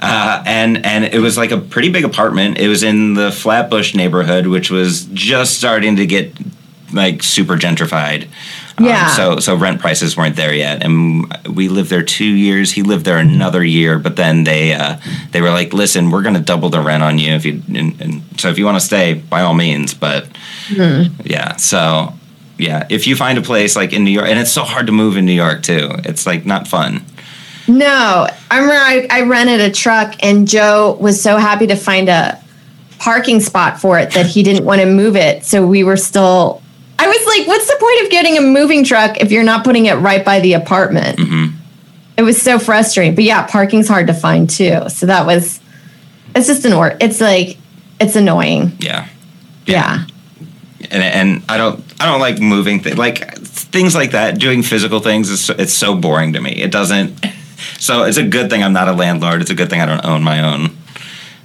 Uh, 0.04 0.42
and 0.48 0.84
and 0.84 1.06
it 1.06 1.20
was 1.20 1.38
like 1.38 1.52
a 1.52 1.60
pretty 1.60 1.90
big 1.92 2.04
apartment. 2.04 2.58
It 2.58 2.68
was 2.68 2.82
in 2.82 3.14
the 3.14 3.32
Flatbush 3.32 3.94
neighborhood, 3.94 4.48
which 4.48 4.72
was 4.72 5.06
just 5.14 5.56
starting 5.56 5.96
to 5.98 6.08
get 6.08 6.34
like 6.94 7.24
super 7.24 7.56
gentrified. 7.58 8.28
Um, 8.78 8.86
Yeah. 8.86 9.08
so 9.10 9.40
so 9.40 9.56
rent 9.56 9.80
prices 9.80 10.16
weren't 10.18 10.36
there 10.36 10.54
yet, 10.54 10.84
and 10.84 11.32
we 11.50 11.68
lived 11.68 11.90
there 11.90 12.04
two 12.04 12.26
years. 12.26 12.72
He 12.72 12.84
lived 12.84 13.06
there 13.06 13.18
another 13.18 13.64
year, 13.64 14.00
but 14.00 14.16
then 14.16 14.44
they 14.44 14.74
uh, 14.74 14.98
they 15.32 15.42
were 15.42 15.52
like, 15.52 15.74
"Listen, 15.74 16.10
we're 16.12 16.22
going 16.24 16.36
to 16.36 16.42
double 16.42 16.70
the 16.70 16.82
rent 16.82 17.04
on 17.04 17.20
you 17.20 17.34
if 17.34 17.46
you 17.46 17.62
and, 17.68 18.00
and 18.02 18.22
so 18.38 18.50
if 18.50 18.58
you 18.58 18.66
want 18.66 18.80
to 18.80 18.86
stay, 18.86 19.14
by 19.14 19.42
all 19.42 19.54
means." 19.54 19.94
But 19.94 20.28
yeah, 21.24 21.56
so 21.58 22.14
yeah, 22.58 22.86
if 22.90 23.08
you 23.08 23.16
find 23.16 23.38
a 23.38 23.42
place 23.42 23.76
like 23.76 23.94
in 23.94 24.04
New 24.04 24.12
York, 24.12 24.28
and 24.28 24.40
it's 24.40 24.52
so 24.52 24.64
hard 24.64 24.86
to 24.88 24.92
move 24.92 25.18
in 25.18 25.26
New 25.26 25.34
York 25.34 25.64
too. 25.64 25.90
It's 26.06 26.26
like 26.26 26.46
not 26.46 26.68
fun. 26.68 27.04
No, 27.68 28.28
I 28.50 28.58
remember 28.58 28.74
I, 28.76 29.08
I 29.10 29.22
rented 29.22 29.62
a 29.62 29.72
truck, 29.72 30.16
and 30.24 30.48
Joe 30.48 30.98
was 31.00 31.22
so 31.22 31.38
happy 31.38 31.68
to 31.68 31.76
find 31.76 32.10
a 32.10 32.42
parking 33.00 33.40
spot 33.40 33.80
for 33.80 33.98
it 34.00 34.12
that 34.12 34.26
he 34.26 34.44
didn't 34.44 34.66
want 34.66 34.82
to 34.82 34.88
move 34.88 35.16
it. 35.16 35.44
So 35.46 35.66
we 35.66 35.84
were 35.84 35.98
still. 35.98 36.62
I 37.04 37.08
was 37.08 37.26
like, 37.38 37.48
"What's 37.48 37.68
the 37.68 37.78
point 37.80 38.02
of 38.04 38.10
getting 38.12 38.38
a 38.38 38.42
moving 38.42 38.84
truck 38.84 39.18
if 39.22 39.32
you're 39.32 39.44
not 39.44 39.64
putting 39.64 39.86
it 39.88 39.96
right 39.96 40.24
by 40.24 40.40
the 40.40 40.54
apartment?" 40.54 41.20
It 42.18 42.24
was 42.24 42.40
so 42.42 42.60
frustrating. 42.60 43.16
But 43.16 43.24
yeah, 43.24 43.48
parking's 43.48 43.88
hard 43.88 44.08
to 44.08 44.14
find 44.14 44.50
too. 44.50 44.90
So 44.90 45.06
that 45.08 45.26
was. 45.26 45.60
It's 46.36 46.48
just 46.48 46.66
an 46.66 46.74
or. 46.74 46.96
It's 47.02 47.20
like 47.20 47.58
it's 48.00 48.16
annoying. 48.16 48.74
Yeah. 48.80 49.08
Yeah. 49.66 50.06
and 50.92 51.04
and 51.04 51.44
I 51.50 51.58
don't 51.58 51.84
I 52.00 52.06
don't 52.06 52.20
like 52.20 52.40
moving 52.40 52.80
things 52.82 52.98
like 52.98 53.38
things 53.40 53.96
like 53.96 54.12
that. 54.12 54.38
Doing 54.40 54.62
physical 54.64 55.00
things 55.00 55.30
is 55.30 55.42
so, 55.44 55.56
it's 55.58 55.74
so 55.74 55.96
boring 55.96 56.34
to 56.34 56.42
me. 56.42 56.52
It 56.52 56.72
doesn't. 56.72 57.26
So 57.80 58.04
it's 58.04 58.18
a 58.18 58.24
good 58.28 58.50
thing 58.50 58.64
I'm 58.64 58.74
not 58.74 58.88
a 58.88 58.94
landlord. 58.94 59.42
It's 59.42 59.50
a 59.52 59.56
good 59.56 59.70
thing 59.70 59.82
I 59.82 59.86
don't 59.86 60.06
own 60.06 60.24
my 60.24 60.42
own 60.54 60.78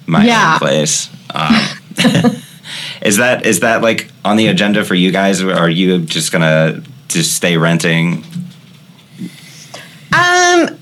my 0.06 0.24
Yeah. 0.24 0.54
own 0.54 0.58
place. 0.58 1.08
Um, 1.34 1.52
is 3.06 3.18
that 3.18 3.46
is 3.46 3.60
that 3.60 3.82
like 3.82 4.10
on 4.24 4.36
the 4.36 4.48
agenda 4.48 4.84
for 4.84 4.94
you 4.94 5.12
guys? 5.12 5.40
Or 5.40 5.52
are 5.52 5.70
you 5.70 6.00
just 6.00 6.32
gonna 6.32 6.82
just 7.06 7.34
stay 7.34 7.56
renting? 7.56 8.24
Um, 10.12 10.76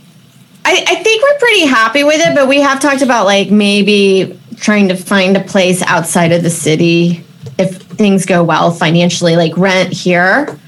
I, 0.64 0.84
I 0.88 1.02
think 1.02 1.22
we're 1.22 1.38
pretty 1.38 1.66
happy 1.66 2.02
with 2.02 2.20
it, 2.20 2.34
but 2.34 2.48
we 2.48 2.60
have 2.60 2.80
talked 2.80 3.02
about 3.02 3.26
like 3.26 3.50
maybe 3.50 4.38
trying 4.56 4.88
to 4.88 4.96
find 4.96 5.36
a 5.36 5.42
place 5.42 5.82
outside 5.82 6.32
of 6.32 6.42
the 6.42 6.50
city 6.50 7.22
if 7.58 7.76
things 7.82 8.24
go 8.24 8.42
well 8.42 8.70
financially, 8.70 9.36
like 9.36 9.56
rent 9.58 9.92
here, 9.92 10.58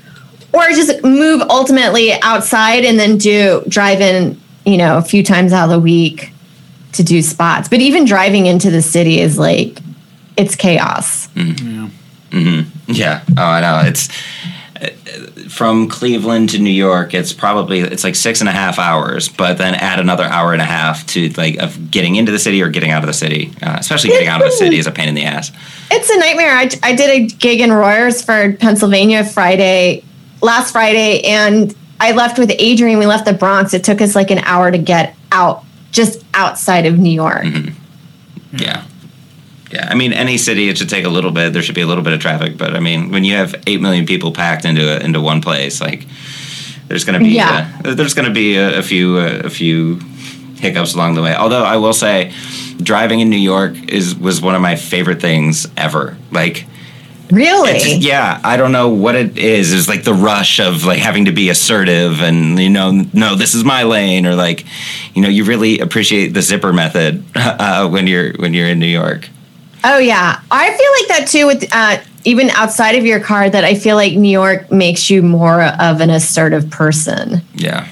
or 0.53 0.69
just 0.71 1.03
move 1.03 1.41
ultimately 1.49 2.13
outside 2.21 2.85
and 2.85 2.99
then 2.99 3.17
do 3.17 3.65
drive 3.69 4.03
in, 4.03 4.39
you 4.67 4.77
know, 4.77 4.99
a 4.99 5.03
few 5.03 5.23
times 5.23 5.53
out 5.55 5.65
of 5.65 5.71
the 5.71 5.81
week 5.81 6.33
to 6.93 7.03
do 7.03 7.23
spots. 7.23 7.69
But 7.69 7.81
even 7.81 8.05
driving 8.05 8.45
into 8.47 8.71
the 8.71 8.83
city 8.83 9.21
is 9.21 9.39
like 9.39 9.81
it's 10.37 10.57
chaos. 10.57 11.29
Yeah. 11.35 11.89
Yeah. 12.87 13.23
Oh, 13.37 13.43
I 13.43 13.61
know. 13.61 13.83
It's 13.89 14.09
uh, 14.81 14.91
from 15.49 15.89
Cleveland 15.89 16.51
to 16.51 16.59
New 16.59 16.71
York. 16.71 17.15
It's 17.15 17.33
probably 17.33 17.81
it's 17.81 18.05
like 18.05 18.15
six 18.15 18.41
and 18.41 18.49
a 18.49 18.53
half 18.53 18.79
hours, 18.79 19.29
but 19.29 19.59
then 19.59 19.75
add 19.75 20.01
another 20.01 20.25
hour 20.25 20.53
and 20.53 20.61
a 20.61 20.67
half 20.67 21.07
to 21.09 21.29
like 21.31 21.57
of 21.57 21.91
getting 21.91 22.17
into 22.17 22.33
the 22.33 22.39
city 22.39 22.61
or 22.63 22.69
getting 22.69 22.91
out 22.91 23.03
of 23.03 23.07
the 23.07 23.15
city. 23.15 23.53
Uh, 23.63 23.77
especially 23.79 24.11
getting 24.11 24.29
out 24.29 24.43
of 24.43 24.49
the 24.49 24.57
city 24.57 24.79
is 24.79 24.87
a 24.87 24.91
pain 24.93 25.09
in 25.09 25.15
the 25.15 25.25
ass. 25.25 25.51
It's 25.91 26.11
a 26.11 26.19
nightmare. 26.19 26.53
I, 26.53 26.69
I 26.83 26.95
did 26.95 27.11
a 27.11 27.27
gig 27.27 27.61
in 27.61 27.71
Royersford, 27.71 28.59
Pennsylvania, 28.59 29.25
Friday, 29.25 30.05
last 30.43 30.73
Friday, 30.73 31.23
and 31.23 31.75
I 32.01 32.13
left 32.13 32.39
with 32.39 32.53
Adrian. 32.59 32.99
We 32.99 33.07
left 33.07 33.25
the 33.25 33.33
Bronx. 33.33 33.73
It 33.73 33.85
took 33.85 34.01
us 34.03 34.15
like 34.15 34.31
an 34.31 34.41
hour 34.41 34.71
to 34.71 34.79
get 34.79 35.15
out, 35.33 35.65
just 35.93 36.23
outside 36.35 36.85
of 36.87 36.99
New 36.99 37.11
York. 37.13 37.45
Yeah. 38.53 38.85
Yeah, 39.73 39.89
I 39.91 39.95
mean, 39.95 40.13
any 40.13 40.39
city 40.39 40.69
it 40.69 40.79
should 40.79 40.89
take 40.89 41.05
a 41.05 41.09
little 41.09 41.33
bit. 41.33 41.53
There 41.53 41.63
should 41.63 41.75
be 41.75 41.81
a 41.81 41.87
little 41.87 42.05
bit 42.05 42.13
of 42.13 42.21
traffic, 42.21 42.57
but 42.57 42.77
I 42.77 42.81
mean, 42.81 43.11
when 43.11 43.25
you 43.25 43.35
have 43.35 43.55
eight 43.67 43.81
million 43.81 44.07
people 44.07 44.33
packed 44.33 44.65
into 44.65 44.97
a, 44.97 45.05
into 45.05 45.21
one 45.21 45.41
place, 45.41 45.81
like 45.81 46.07
there's 46.89 47.05
going 47.05 47.19
to 47.19 47.25
be 47.25 47.35
Yeah. 47.35 47.73
uh, 47.85 47.95
there's 47.95 48.15
going 48.15 48.29
to 48.29 48.35
be 48.35 48.57
a, 48.57 48.79
a 48.79 48.83
few 48.83 49.17
uh, 49.19 49.43
a 49.45 49.51
few 49.51 49.99
hiccups 50.59 50.95
along 50.95 51.15
the 51.17 51.23
way. 51.23 51.35
Although 51.35 51.65
I 51.65 51.77
will 51.79 51.93
say, 51.93 52.33
driving 52.81 53.21
in 53.21 53.29
New 53.29 53.37
York 53.39 53.75
is 53.89 54.15
was 54.15 54.41
one 54.41 54.55
of 54.55 54.63
my 54.63 54.77
favorite 54.77 55.21
things 55.21 55.67
ever. 55.77 56.17
Like, 56.31 56.67
Really? 57.31 57.95
yeah, 57.97 58.41
I 58.45 58.57
don't 58.57 58.71
know 58.71 58.91
what 58.91 59.17
it 59.17 59.37
is. 59.37 59.73
It's 59.75 59.89
like 59.89 60.05
the 60.05 60.15
rush 60.15 60.61
of 60.61 60.85
like 60.85 61.01
having 61.01 61.25
to 61.25 61.33
be 61.33 61.49
assertive 61.49 62.23
and 62.23 62.57
you 62.61 62.71
know, 62.71 62.93
no, 63.13 63.35
this 63.35 63.55
is 63.57 63.65
my 63.65 63.83
lane, 63.83 64.27
or 64.27 64.37
like, 64.37 64.65
you 65.13 65.23
know, 65.23 65.29
you 65.29 65.43
really 65.43 65.81
appreciate 65.81 66.29
the 66.35 66.41
zipper 66.43 66.73
method 66.73 67.25
uh, 67.35 67.89
when 67.89 68.07
you're 68.07 68.33
when 68.35 68.55
you're 68.55 68.69
in 68.69 68.79
New 68.79 68.87
York. 68.87 69.29
Oh 69.85 69.99
yeah, 69.99 70.41
I 70.51 70.67
feel 70.69 70.91
like 71.01 71.09
that 71.21 71.29
too. 71.29 71.47
With 71.47 71.69
uh, 71.73 71.99
even 72.25 72.51
outside 72.51 72.97
of 72.97 73.07
your 73.07 73.21
car, 73.21 73.49
that 73.49 73.65
I 73.65 73.75
feel 73.75 73.97
like 73.97 74.15
New 74.15 74.31
York 74.31 74.71
makes 74.73 75.09
you 75.11 75.23
more 75.23 75.63
of 75.63 76.01
an 76.01 76.11
assertive 76.11 76.69
person 76.71 77.41
Yeah. 77.55 77.87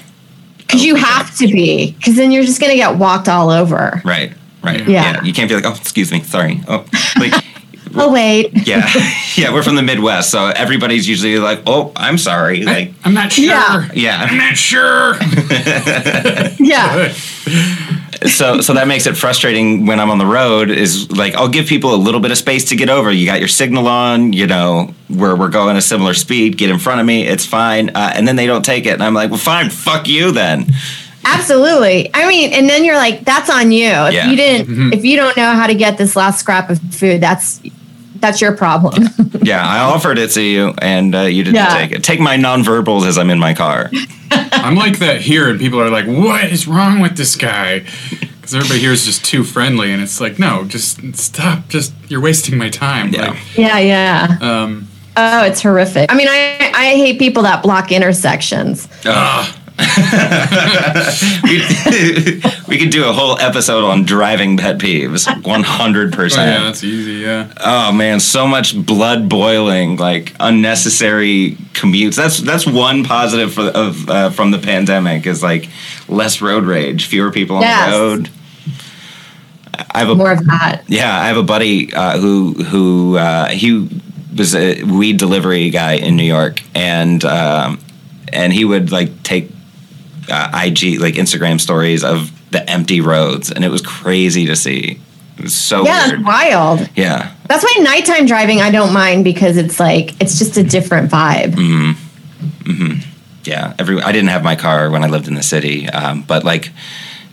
because 0.57 0.83
you 0.83 0.95
have 0.95 1.35
to 1.37 1.47
be. 1.47 1.91
Because 1.91 2.15
then 2.15 2.31
you're 2.31 2.43
just 2.43 2.59
gonna 2.59 2.75
get 2.75 2.97
walked 2.97 3.29
all 3.29 3.49
over. 3.49 4.01
Right. 4.03 4.33
Right. 4.63 4.85
Yeah. 4.87 5.23
You 5.23 5.31
can't 5.31 5.47
be 5.47 5.55
like, 5.55 5.65
oh, 5.65 5.75
excuse 5.79 6.11
me, 6.11 6.21
sorry. 6.23 6.61
Oh, 6.67 6.85
like, 7.19 7.33
Oh 7.97 8.11
wait. 8.11 8.49
yeah, 8.67 8.85
yeah. 9.37 9.53
We're 9.53 9.63
from 9.63 9.75
the 9.77 9.81
Midwest, 9.83 10.29
so 10.29 10.47
everybody's 10.47 11.07
usually 11.07 11.37
like, 11.39 11.61
oh, 11.65 11.93
I'm 11.95 12.17
sorry. 12.17 12.63
Like, 12.63 12.91
I'm 13.05 13.13
not 13.13 13.31
sure. 13.31 13.45
Yeah. 13.45 13.89
yeah. 13.93 14.27
I'm 14.29 14.37
not 14.37 14.57
sure. 14.57 15.15
Yeah. 16.59 17.13
So 18.27 18.61
so 18.61 18.73
that 18.73 18.87
makes 18.87 19.05
it 19.07 19.15
frustrating 19.17 19.85
when 19.85 19.99
I'm 19.99 20.09
on 20.09 20.17
the 20.17 20.25
road. 20.25 20.69
Is 20.69 21.11
like 21.11 21.33
I'll 21.35 21.49
give 21.49 21.67
people 21.67 21.93
a 21.93 21.97
little 21.97 22.19
bit 22.19 22.31
of 22.31 22.37
space 22.37 22.65
to 22.69 22.75
get 22.75 22.89
over. 22.89 23.11
You 23.11 23.25
got 23.25 23.39
your 23.39 23.47
signal 23.47 23.87
on, 23.87 24.33
you 24.33 24.47
know, 24.47 24.93
where 25.07 25.35
we're 25.35 25.49
going 25.49 25.75
a 25.77 25.81
similar 25.81 26.13
speed. 26.13 26.57
Get 26.57 26.69
in 26.69 26.79
front 26.79 26.99
of 26.99 27.05
me, 27.05 27.25
it's 27.27 27.45
fine. 27.45 27.89
Uh, 27.89 28.11
and 28.15 28.27
then 28.27 28.35
they 28.35 28.45
don't 28.47 28.63
take 28.65 28.85
it, 28.85 28.93
and 28.93 29.03
I'm 29.03 29.13
like, 29.13 29.29
well, 29.29 29.39
fine, 29.39 29.69
fuck 29.69 30.07
you 30.07 30.31
then. 30.31 30.65
Absolutely. 31.27 32.09
I 32.13 32.27
mean, 32.27 32.53
and 32.53 32.69
then 32.69 32.85
you're 32.85 32.95
like, 32.97 33.25
that's 33.25 33.49
on 33.49 33.71
you. 33.71 33.87
If 33.89 34.13
Yeah. 34.13 34.29
you 34.29 34.35
didn't, 34.35 34.93
if 34.93 35.03
you 35.03 35.15
don't 35.17 35.35
know 35.35 35.53
how 35.53 35.65
to 35.67 35.73
get 35.75 35.97
this 35.97 36.15
last 36.15 36.39
scrap 36.39 36.69
of 36.69 36.79
food, 36.93 37.19
that's 37.21 37.61
that's 38.25 38.41
your 38.41 38.55
problem. 38.55 39.03
Yeah, 39.45 39.63
I 39.63 39.81
offered 39.81 40.17
it 40.17 40.31
to 40.31 40.41
you, 40.41 40.73
and 40.81 41.13
uh, 41.13 41.21
you 41.21 41.43
didn't 41.43 41.57
Yeah. 41.57 41.77
take 41.77 41.91
it. 41.91 42.03
Take 42.03 42.19
my 42.19 42.35
nonverbals 42.35 43.05
as 43.05 43.19
I'm 43.19 43.29
in 43.29 43.37
my 43.37 43.53
car. 43.53 43.91
I'm 44.31 44.73
like 44.75 44.97
that 44.99 45.21
here, 45.21 45.47
and 45.51 45.59
people 45.59 45.79
are 45.79 45.91
like, 45.91 46.07
"What 46.07 46.45
is 46.45 46.67
wrong 46.67 46.99
with 46.99 47.15
this 47.15 47.35
guy?" 47.35 47.81
Because 48.09 48.55
everybody 48.55 48.79
here 48.79 48.91
is 48.91 49.05
just 49.05 49.23
too 49.23 49.43
friendly, 49.43 49.91
and 49.93 50.01
it's 50.01 50.19
like, 50.19 50.39
no, 50.39 50.63
just 50.65 50.99
stop. 51.15 51.67
Just 51.69 51.93
you're 52.07 52.21
wasting 52.21 52.57
my 52.57 52.69
time. 52.69 53.13
Yeah. 53.13 53.27
Like, 53.31 53.37
yeah, 53.55 53.77
yeah. 53.79 54.37
um, 54.41 54.87
Oh, 55.15 55.43
it's 55.45 55.61
horrific. 55.61 56.11
I 56.11 56.15
mean, 56.15 56.27
I 56.27 56.71
I 56.73 56.85
hate 56.95 57.19
people 57.19 57.43
that 57.43 57.61
block 57.61 57.91
intersections. 57.91 58.87
Ugh. 59.05 59.55
We, 61.43 61.55
we 62.67 62.77
could 62.77 62.89
do 62.91 63.05
a 63.07 63.13
whole 63.13 63.37
episode 63.39 63.83
on 63.83 64.03
driving 64.05 64.57
pet 64.57 64.77
peeves 64.77 65.27
100% 65.27 66.37
oh 66.37 66.45
yeah, 66.45 66.63
that's 66.63 66.83
easy. 66.83 67.13
Yeah. 67.15 67.51
Oh 67.59 67.91
man, 67.91 68.19
so 68.19 68.47
much 68.47 68.75
blood 68.85 69.27
boiling, 69.29 69.97
like 69.97 70.33
unnecessary 70.39 71.57
commutes. 71.73 72.15
That's 72.15 72.39
that's 72.39 72.65
one 72.65 73.03
positive 73.03 73.53
for, 73.53 73.63
of 73.63 74.09
uh, 74.09 74.29
from 74.29 74.51
the 74.51 74.59
pandemic 74.59 75.25
is 75.27 75.43
like 75.43 75.69
less 76.07 76.41
road 76.41 76.63
rage, 76.63 77.07
fewer 77.07 77.31
people 77.31 77.57
on 77.57 77.61
Yes. 77.63 77.91
the 77.93 77.99
road. 77.99 78.29
I 79.91 79.99
have 79.99 80.09
a 80.09 80.15
More 80.15 80.31
of 80.31 80.45
that. 80.45 80.83
yeah, 80.87 81.19
I 81.19 81.27
have 81.27 81.37
a 81.37 81.43
buddy 81.43 81.93
uh, 81.93 82.17
who 82.17 82.53
who 82.53 83.17
uh, 83.17 83.49
he 83.49 83.89
was 84.37 84.55
a 84.55 84.83
weed 84.83 85.17
delivery 85.17 85.69
guy 85.69 85.93
in 85.93 86.15
New 86.15 86.23
York, 86.23 86.61
and 86.73 87.23
um, 87.25 87.79
and 88.31 88.53
he 88.53 88.63
would 88.65 88.91
like 88.91 89.23
take 89.23 89.51
uh, 90.29 90.61
IG 90.65 90.99
like 90.99 91.15
Instagram 91.15 91.59
stories 91.59 92.03
of 92.03 92.31
the 92.51 92.67
empty 92.69 93.01
roads, 93.01 93.51
and 93.51 93.63
it 93.63 93.69
was 93.69 93.81
crazy 93.81 94.45
to 94.47 94.55
see. 94.55 94.99
It 95.37 95.43
was 95.43 95.55
so 95.55 95.83
yeah, 95.83 96.07
weird. 96.07 96.23
wild. 96.23 96.89
Yeah, 96.95 97.33
That's 97.47 97.63
why 97.63 97.83
nighttime 97.83 98.25
driving 98.25 98.61
I 98.61 98.71
don't 98.71 98.93
mind 98.93 99.23
because 99.23 99.57
it's 99.57 99.79
like 99.79 100.19
it's 100.21 100.39
just 100.39 100.57
a 100.57 100.63
different 100.63 101.11
vibe. 101.11 101.53
Mm-hmm. 101.55 102.99
yeah. 103.43 103.75
Every 103.77 104.01
I 104.01 104.11
didn't 104.11 104.29
have 104.29 104.43
my 104.43 104.55
car 104.55 104.89
when 104.89 105.03
I 105.03 105.07
lived 105.07 105.27
in 105.27 105.35
the 105.35 105.43
city, 105.43 105.89
um, 105.89 106.21
but 106.21 106.45
like 106.45 106.71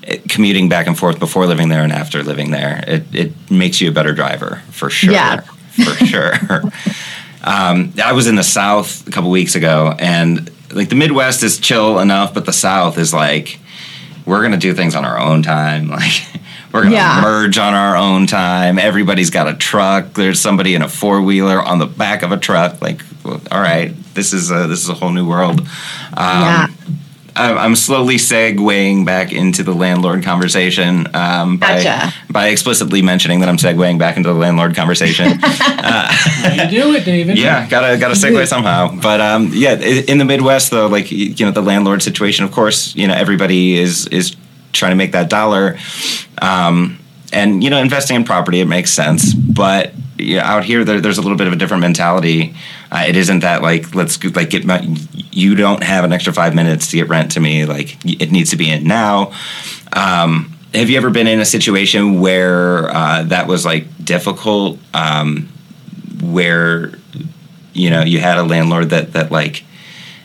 it, 0.03 0.29
commuting 0.29 0.69
back 0.69 0.87
and 0.87 0.99
forth 0.99 1.21
before 1.21 1.47
living 1.47 1.69
there 1.69 1.83
and 1.83 1.93
after 1.93 2.23
living 2.23 2.51
there, 2.51 2.83
it 2.87 3.05
it 3.15 3.51
makes 3.51 3.81
you 3.81 3.89
a 3.89 3.93
better 3.93 4.13
driver 4.13 4.63
for 4.71 4.91
sure. 4.91 5.13
Yeah. 5.13 5.41
for 5.41 6.05
sure. 6.05 6.33
um, 7.45 7.93
I 8.03 8.13
was 8.13 8.27
in 8.27 8.35
the 8.35 8.43
South 8.43 9.07
a 9.07 9.11
couple 9.11 9.31
weeks 9.31 9.55
ago, 9.55 9.95
and 9.99 10.51
like 10.73 10.89
the 10.89 10.95
Midwest 10.97 11.43
is 11.43 11.59
chill 11.59 11.99
enough, 11.99 12.35
but 12.35 12.45
the 12.47 12.53
South 12.53 12.99
is 12.99 13.13
like 13.15 13.59
we're 14.27 14.43
gonna 14.43 14.57
do 14.57 14.75
things 14.75 14.95
on 14.95 15.05
our 15.05 15.19
own 15.19 15.43
time. 15.43 15.89
Like 15.93 16.23
we're 16.73 16.85
gonna 16.85 16.95
Yeah. 16.95 17.21
merge 17.23 17.59
on 17.59 17.75
our 17.75 17.97
own 17.99 18.27
time. 18.27 18.79
Everybody's 18.79 19.29
got 19.29 19.47
a 19.47 19.53
truck. 19.55 20.15
There's 20.15 20.41
somebody 20.41 20.75
in 20.75 20.81
a 20.81 20.89
four 20.89 21.21
wheeler 21.21 21.61
on 21.63 21.79
the 21.79 21.87
back 21.87 22.23
of 22.23 22.33
a 22.33 22.39
truck. 22.39 22.81
Like, 22.81 23.03
all 23.27 23.61
right, 23.61 23.93
this 24.15 24.33
is 24.33 24.51
a 24.51 24.67
this 24.69 24.83
is 24.83 24.89
a 24.89 24.95
whole 24.95 25.11
new 25.11 25.29
world. 25.29 25.61
Um, 25.61 25.67
Yeah. 26.17 26.67
I'm 27.35 27.59
I'm 27.59 27.77
slowly 27.77 28.17
segueing 28.17 29.05
back 29.07 29.33
into 29.33 29.63
the 29.63 29.73
landlord 29.73 30.23
conversation 30.23 31.07
um, 31.15 31.57
by 31.57 31.83
Gotcha. 31.83 32.15
by 32.31 32.49
explicitly 32.49 33.03
mentioning 33.03 33.41
that 33.41 33.49
I'm 33.49 33.57
segueing 33.57 33.99
back 33.99 34.17
into 34.17 34.29
the 34.29 34.39
landlord 34.39 34.75
conversation. 34.75 35.39
You 36.43 36.69
do 36.69 36.95
it, 36.95 37.05
David. 37.05 37.39
yeah, 37.39 37.69
gotta 37.69 37.97
gotta 37.99 38.15
segue 38.15 38.47
somehow. 38.47 38.95
But 39.01 39.21
um, 39.21 39.51
yeah, 39.53 39.75
in 39.75 40.19
the 40.19 40.25
Midwest 40.25 40.71
though, 40.71 40.87
like 40.89 41.11
you 41.13 41.47
know, 41.47 41.53
the 41.53 41.63
landlord 41.63 42.03
situation. 42.03 42.45
Of 42.45 42.53
course, 42.53 42.95
you 42.97 43.07
know 43.07 43.15
everybody 43.15 43.79
is 43.79 44.07
is 44.09 44.37
trying 44.73 44.93
to 44.93 44.97
make 44.97 45.13
that 45.13 45.29
dollar, 45.31 45.79
um, 46.41 46.99
and 47.33 47.63
you 47.63 47.71
know 47.71 47.79
investing 47.79 48.17
in 48.17 48.25
property 48.25 48.61
it 48.61 48.67
makes 48.67 48.91
sense. 48.91 49.35
But 49.35 49.93
you 50.19 50.37
know, 50.37 50.43
out 50.43 50.65
here, 50.65 50.85
there, 50.85 51.01
there's 51.01 51.19
a 51.19 51.23
little 51.23 51.37
bit 51.37 51.47
of 51.47 51.53
a 51.53 51.57
different 51.57 51.81
mentality. 51.81 52.55
Uh, 52.91 53.05
it 53.09 53.17
isn't 53.17 53.41
that 53.41 53.63
like 53.63 53.95
let's 53.95 54.23
like 54.37 54.51
get 54.51 54.65
my, 54.65 54.81
you 55.31 55.55
don't 55.55 55.83
have 55.83 56.05
an 56.05 56.13
extra 56.13 56.33
five 56.33 56.55
minutes 56.55 56.91
to 56.91 56.97
get 56.97 57.09
rent 57.09 57.33
to 57.33 57.41
me. 57.41 57.65
Like 57.65 57.97
it 58.05 58.31
needs 58.31 58.51
to 58.51 58.57
be 58.57 58.71
in 58.71 58.85
now. 58.85 59.33
Um, 59.93 60.57
have 60.75 60.89
you 60.89 60.97
ever 60.97 61.11
been 61.11 61.27
in 61.27 61.41
a 61.41 61.45
situation 61.45 62.21
where 62.21 62.89
uh, 62.89 63.23
that 63.25 63.47
was 63.47 63.65
like 63.65 64.05
difficult? 64.05 64.79
Um, 64.95 65.49
where 66.23 66.93
you 67.73 67.91
know 67.91 68.03
you 68.03 68.21
had 68.21 68.39
a 68.39 68.43
landlord 68.43 68.91
that 68.91 69.13
that 69.13 69.31
like 69.31 69.65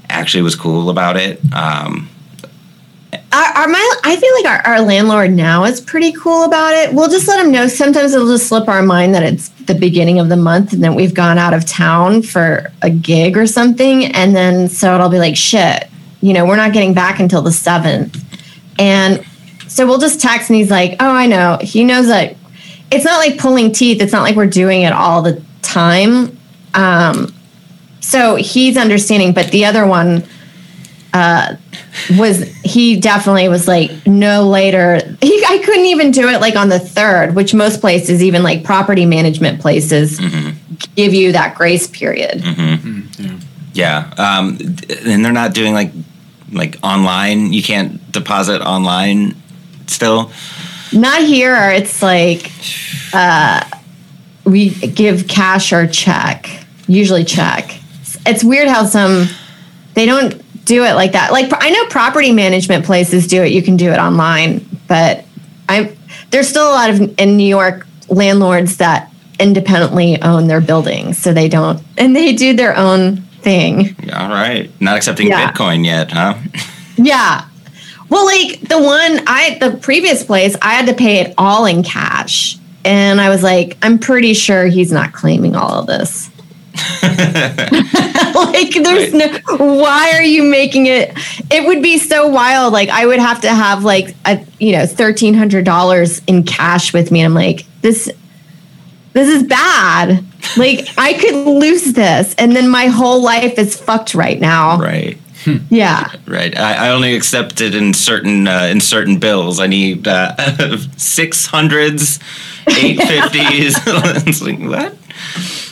actually 0.09 0.43
was 0.43 0.55
cool 0.55 0.89
about 0.89 1.17
it 1.17 1.41
um 1.53 2.09
Our, 3.33 3.43
our 3.43 3.67
my, 3.67 3.99
I 4.03 4.15
feel 4.15 4.33
like 4.35 4.45
our, 4.45 4.73
our 4.73 4.81
landlord 4.81 5.31
now 5.31 5.65
is 5.65 5.81
pretty 5.81 6.13
cool 6.13 6.45
about 6.45 6.73
it. 6.73 6.93
We'll 6.93 7.09
just 7.09 7.27
let 7.27 7.45
him 7.45 7.51
know. 7.51 7.67
Sometimes 7.67 8.13
it'll 8.13 8.27
just 8.27 8.47
slip 8.47 8.69
our 8.69 8.81
mind 8.81 9.13
that 9.15 9.23
it's 9.23 9.49
the 9.65 9.75
beginning 9.75 10.19
of 10.19 10.29
the 10.29 10.37
month 10.37 10.71
and 10.71 10.83
that 10.83 10.93
we've 10.93 11.13
gone 11.13 11.37
out 11.37 11.53
of 11.53 11.65
town 11.65 12.21
for 12.21 12.71
a 12.81 12.89
gig 12.89 13.37
or 13.37 13.45
something. 13.45 14.05
And 14.05 14.33
then 14.35 14.69
so 14.69 14.95
it'll 14.95 15.09
be 15.09 15.19
like, 15.19 15.35
shit, 15.35 15.89
you 16.21 16.33
know, 16.33 16.45
we're 16.45 16.55
not 16.55 16.71
getting 16.71 16.93
back 16.93 17.19
until 17.19 17.41
the 17.41 17.49
7th. 17.49 18.23
And 18.79 19.25
so 19.67 19.85
we'll 19.85 19.99
just 19.99 20.21
text 20.21 20.49
and 20.49 20.57
he's 20.57 20.71
like, 20.71 20.95
oh, 21.01 21.11
I 21.11 21.27
know. 21.27 21.57
He 21.61 21.83
knows 21.83 22.07
that 22.07 22.37
it's 22.91 23.03
not 23.03 23.17
like 23.17 23.37
pulling 23.37 23.73
teeth. 23.73 24.01
It's 24.01 24.13
not 24.13 24.21
like 24.21 24.35
we're 24.35 24.47
doing 24.47 24.83
it 24.83 24.93
all 24.93 25.21
the 25.21 25.43
time. 25.61 26.37
Um, 26.73 27.33
so 27.99 28.35
he's 28.35 28.77
understanding. 28.77 29.33
But 29.33 29.51
the 29.51 29.65
other 29.65 29.85
one, 29.85 30.23
was 32.17 32.39
he 32.63 32.99
definitely 32.99 33.49
was 33.49 33.67
like 33.67 33.91
no 34.05 34.47
later. 34.47 34.99
He 35.21 35.43
I 35.47 35.59
couldn't 35.63 35.85
even 35.85 36.11
do 36.11 36.27
it 36.29 36.41
like 36.41 36.55
on 36.55 36.69
the 36.69 36.79
third 36.79 37.35
which 37.35 37.53
most 37.53 37.81
places 37.81 38.23
even 38.23 38.43
like 38.43 38.63
property 38.63 39.05
management 39.05 39.59
places 39.59 40.19
give 40.95 41.13
you 41.13 41.31
that 41.31 41.55
grace 41.55 41.87
period. 41.87 42.41
Yeah. 43.73 44.11
Um 44.17 44.57
and 45.05 45.23
they're 45.23 45.31
not 45.31 45.53
doing 45.53 45.73
like 45.73 45.91
like 46.51 46.77
online. 46.83 47.53
You 47.53 47.63
can't 47.63 48.11
deposit 48.11 48.61
online 48.61 49.35
still? 49.87 50.31
Not 50.93 51.21
here. 51.21 51.71
It's 51.71 52.01
like 52.01 52.51
uh 53.13 53.63
we 54.45 54.69
give 54.69 55.27
cash 55.27 55.73
or 55.73 55.87
check 55.87 56.63
usually 56.87 57.23
check. 57.23 57.79
It's 58.25 58.43
weird 58.43 58.67
how 58.67 58.85
some 58.85 59.27
they 59.93 60.05
don't 60.05 60.41
do 60.67 60.83
it 60.83 60.93
like 60.93 61.13
that 61.13 61.31
like 61.31 61.49
i 61.63 61.69
know 61.69 61.85
property 61.87 62.31
management 62.31 62.85
places 62.85 63.25
do 63.27 63.41
it 63.43 63.51
you 63.51 63.63
can 63.63 63.75
do 63.77 63.89
it 63.91 63.97
online 63.97 64.63
but 64.87 65.25
i 65.69 65.95
there's 66.29 66.47
still 66.47 66.69
a 66.69 66.73
lot 66.73 66.89
of 66.89 66.99
in 67.19 67.37
new 67.37 67.47
york 67.47 67.87
landlords 68.09 68.77
that 68.77 69.11
independently 69.39 70.21
own 70.21 70.47
their 70.47 70.61
buildings 70.61 71.17
so 71.17 71.33
they 71.33 71.47
don't 71.49 71.81
and 71.97 72.15
they 72.15 72.33
do 72.33 72.53
their 72.55 72.75
own 72.75 73.17
thing 73.41 73.95
all 74.13 74.29
right 74.29 74.69
not 74.81 74.97
accepting 74.97 75.27
Yeah. 75.27 75.51
bitcoin 75.51 75.85
yet 75.85 76.11
huh 76.11 76.35
yeah. 76.97 77.45
Well, 78.09 78.25
like 78.25 78.61
the 78.61 78.79
one 78.81 79.21
I 79.27 79.57
the 79.59 79.77
previous 79.77 80.23
place, 80.23 80.55
I 80.61 80.73
had 80.73 80.87
to 80.87 80.93
pay 80.95 81.19
it 81.19 81.33
all 81.37 81.65
in 81.65 81.83
cash. 81.83 82.57
And 82.85 83.19
I 83.21 83.29
was 83.29 83.43
like, 83.43 83.77
I'm 83.83 83.99
pretty 83.99 84.33
sure 84.33 84.65
he's 84.65 84.91
not 84.91 85.13
claiming 85.13 85.55
all 85.55 85.73
of 85.79 85.87
this. 85.87 86.29
like 88.35 88.73
there's 88.73 89.13
no 89.13 89.27
why 89.57 90.11
are 90.13 90.23
you 90.23 90.43
making 90.43 90.87
it? 90.87 91.13
It 91.51 91.65
would 91.65 91.81
be 91.81 91.97
so 91.97 92.27
wild. 92.27 92.73
Like 92.73 92.89
i 92.89 93.05
would 93.05 93.19
have 93.19 93.41
to 93.41 93.49
have 93.49 93.83
like 93.83 94.15
a 94.25 94.43
you 94.59 94.73
know 94.73 94.83
$1300 94.83 96.21
in 96.27 96.43
cash 96.43 96.93
with 96.93 97.11
me. 97.11 97.21
And 97.21 97.27
i'm 97.27 97.33
like 97.33 97.65
this 97.81 98.11
this 99.13 99.29
is 99.29 99.43
bad. 99.43 100.23
Like 100.55 100.87
i 100.97 101.13
could 101.13 101.45
lose 101.47 101.93
this. 101.93 102.35
And 102.35 102.55
then 102.55 102.69
my 102.69 102.87
whole 102.87 103.21
life 103.21 103.57
is 103.57 103.75
fucked 103.75 104.13
right 104.13 104.39
now. 104.39 104.77
Right. 104.79 105.17
Yeah. 105.69 106.11
Right. 106.25 106.57
I, 106.57 106.87
I 106.87 106.89
only 106.89 107.15
accept 107.15 107.61
it 107.61 107.73
in 107.73 107.93
certain 107.93 108.47
uh, 108.47 108.67
in 108.69 108.81
certain 108.81 109.19
bills. 109.19 109.59
I 109.59 109.67
need 109.67 110.07
uh 110.07 110.35
600s 110.37 112.19
850s 112.67 114.27
it's 114.27 114.41
like 114.41 114.59
what 114.59 114.93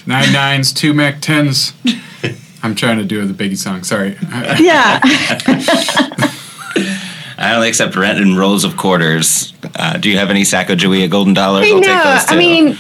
Nine 0.05 0.31
nines, 0.33 0.71
two 0.73 0.93
Mac 0.93 1.21
tens. 1.21 1.73
I'm 2.63 2.75
trying 2.75 2.97
to 2.97 3.05
do 3.05 3.25
the 3.25 3.33
Biggie 3.33 3.57
song. 3.57 3.83
Sorry. 3.83 4.17
yeah 4.59 4.99
I 7.37 7.53
only 7.55 7.67
accept 7.67 7.95
rent 7.95 8.19
in 8.19 8.35
rolls 8.37 8.63
of 8.63 8.77
quarters. 8.77 9.53
Uh, 9.75 9.97
do 9.97 10.09
you 10.09 10.17
have 10.17 10.29
any 10.29 10.43
Sacagawea 10.43 11.09
golden 11.09 11.33
dollars? 11.33 11.65
I 11.65 11.69
I'll 11.69 11.79
know. 11.81 11.87
take 11.87 12.03
those 12.03 12.25
I 12.31 12.35
mean, 12.37 12.77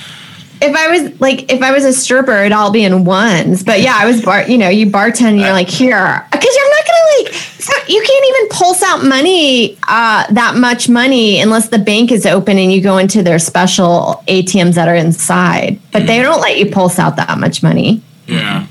if 0.61 0.75
I 0.75 0.87
was 0.89 1.19
like, 1.21 1.51
if 1.51 1.61
I 1.61 1.71
was 1.71 1.83
a 1.85 1.93
stripper, 1.93 2.31
it'd 2.41 2.51
all 2.51 2.71
be 2.71 2.83
in 2.83 3.03
ones. 3.05 3.63
But 3.63 3.81
yeah, 3.81 3.95
I 3.97 4.05
was 4.05 4.21
bar. 4.23 4.43
You 4.47 4.57
know, 4.57 4.69
you 4.69 4.85
bartend. 4.87 5.25
And 5.35 5.39
you're 5.39 5.51
like 5.51 5.69
here 5.69 6.27
because 6.31 6.55
you're 6.55 6.69
not 6.69 6.85
gonna 6.85 7.29
like. 7.29 7.89
You 7.89 8.01
can't 8.03 8.25
even 8.35 8.49
pulse 8.49 8.83
out 8.83 9.03
money 9.03 9.77
uh, 9.87 10.25
that 10.31 10.55
much 10.55 10.87
money 10.89 11.39
unless 11.39 11.69
the 11.69 11.79
bank 11.79 12.11
is 12.11 12.25
open 12.25 12.57
and 12.57 12.71
you 12.71 12.81
go 12.81 12.97
into 12.97 13.21
their 13.23 13.39
special 13.39 14.23
ATMs 14.27 14.75
that 14.75 14.87
are 14.87 14.95
inside. 14.95 15.79
But 15.91 16.01
Hmm. 16.03 16.07
they 16.07 16.21
don't 16.21 16.41
let 16.41 16.57
you 16.57 16.69
pulse 16.71 16.99
out 16.99 17.15
that 17.17 17.37
much 17.39 17.61
money. 17.63 18.01
yeah. 18.27 18.65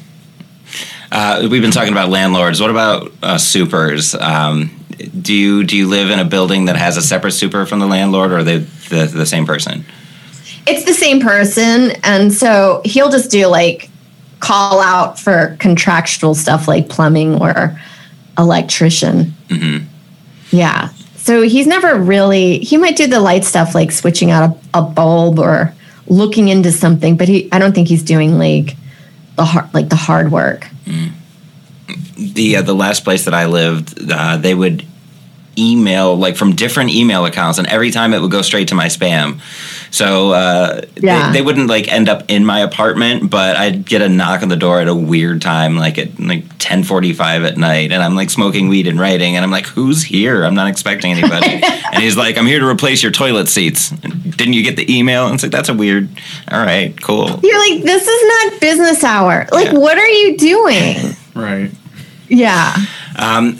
uh, 1.13 1.47
we've 1.51 1.63
been 1.63 1.71
talking 1.71 1.93
about 1.93 2.09
landlords. 2.11 2.61
What 2.61 2.71
about 2.71 3.13
uh, 3.23 3.39
supers? 3.39 4.15
Um, 4.15 4.71
do 5.21 5.33
you 5.35 5.65
do 5.65 5.77
you 5.77 5.89
live 5.89 6.11
in 6.11 6.19
a 6.19 6.25
building 6.25 6.67
that 6.67 6.77
has 6.77 6.97
a 6.97 7.03
separate 7.03 7.33
super 7.33 7.67
from 7.67 7.79
the 7.81 7.87
landlord, 7.87 8.31
or 8.33 8.39
are 8.39 8.45
they 8.45 8.59
the, 8.59 9.07
the 9.13 9.27
same 9.27 9.45
person? 9.47 9.85
It's 10.67 10.85
the 10.85 10.95
same 10.95 11.21
person, 11.21 11.93
and 12.03 12.33
so 12.33 12.81
he'll 12.85 13.11
just 13.11 13.31
do 13.31 13.47
like 13.47 13.91
call 14.41 14.81
out 14.81 15.19
for 15.19 15.57
contractual 15.59 16.35
stuff 16.35 16.69
like 16.69 16.89
plumbing 16.89 17.41
or 17.41 17.81
electrician. 18.39 19.35
Yeah. 20.51 20.89
So 21.17 21.43
he's 21.43 21.67
never 21.67 21.99
really. 21.99 22.59
He 22.59 22.77
might 22.77 22.97
do 22.97 23.07
the 23.07 23.21
light 23.21 23.45
stuff 23.45 23.75
like 23.75 23.91
switching 23.93 24.31
out 24.31 24.59
a, 24.75 24.79
a 24.79 24.83
bulb 24.83 25.39
or 25.39 25.75
looking 26.07 26.49
into 26.49 26.71
something, 26.73 27.17
but 27.17 27.29
he. 27.29 27.51
I 27.53 27.59
don't 27.59 27.75
think 27.75 27.89
he's 27.89 28.03
doing 28.03 28.39
like 28.39 28.77
the 29.37 29.45
hard 29.45 29.73
like 29.75 29.89
the 29.89 29.97
hard 29.97 30.31
work. 30.31 30.69
the 32.17 32.57
uh, 32.57 32.63
the 32.63 32.75
last 32.75 33.05
place 33.05 33.25
that 33.25 33.35
I 33.35 33.47
lived, 33.47 33.99
uh, 34.11 34.37
they 34.37 34.55
would 34.55 34.85
email 35.59 36.17
like 36.17 36.37
from 36.37 36.55
different 36.55 36.91
email 36.91 37.25
accounts, 37.27 37.59
and 37.59 37.67
every 37.69 37.91
time 37.91 38.13
it 38.15 38.21
would 38.21 38.31
go 38.31 38.43
straight 38.43 38.69
to 38.69 38.75
my 38.75 38.87
spam. 38.87 39.41
So 39.91 40.33
uh, 40.33 40.81
Yeah. 40.97 41.29
they, 41.31 41.39
they 41.39 41.43
wouldn't 41.45 41.69
like 41.69 41.87
end 41.93 42.09
up 42.09 42.25
in 42.29 42.45
my 42.45 42.61
apartment, 42.61 43.31
but 43.31 43.57
I'd 43.57 43.85
get 43.87 44.03
a 44.03 44.09
knock 44.09 44.43
on 44.43 44.49
the 44.49 44.57
door 44.57 44.81
at 44.81 44.89
a 44.89 44.95
weird 44.95 45.41
time, 45.41 45.77
like 45.77 45.99
at 45.99 46.19
like 46.19 46.45
ten 46.59 46.83
forty 46.83 47.13
five 47.13 47.45
at 47.45 47.57
night, 47.57 47.93
and 47.93 48.03
I'm 48.03 48.17
like 48.17 48.31
smoking 48.31 48.69
weed 48.69 48.87
and 48.89 48.99
writing, 48.99 49.37
and 49.37 49.45
I'm 49.45 49.51
like, 49.53 49.67
"Who's 49.67 50.03
here? 50.03 50.45
I'm 50.45 50.55
not 50.55 50.69
expecting 50.69 51.13
anybody." 51.13 51.63
and 51.93 52.03
he's 52.03 52.17
like, 52.17 52.37
"I'm 52.39 52.47
here 52.47 52.59
to 52.61 52.67
replace 52.67 53.03
your 53.03 53.13
toilet 53.13 53.49
seats." 53.49 53.91
Didn't 53.91 54.55
you 54.55 54.65
get 54.65 54.77
the 54.77 54.93
email? 54.99 55.27
And 55.27 55.35
it's 55.35 55.43
like, 55.45 55.53
"That's 55.53 55.69
a 55.69 55.75
weird." 55.75 56.09
All 56.51 56.59
right, 56.61 57.01
cool. 57.03 57.29
You're 57.43 57.59
like, 57.71 57.83
this 57.85 58.07
is 58.07 58.51
not 58.53 58.61
business 58.61 59.05
hour. 59.05 59.47
Like, 59.53 59.73
Yeah. 59.73 59.79
what 59.79 59.97
are 59.99 60.09
you 60.09 60.37
doing? 60.37 60.97
Right. 61.35 61.71
Yeah. 62.29 62.75
Um, 63.17 63.59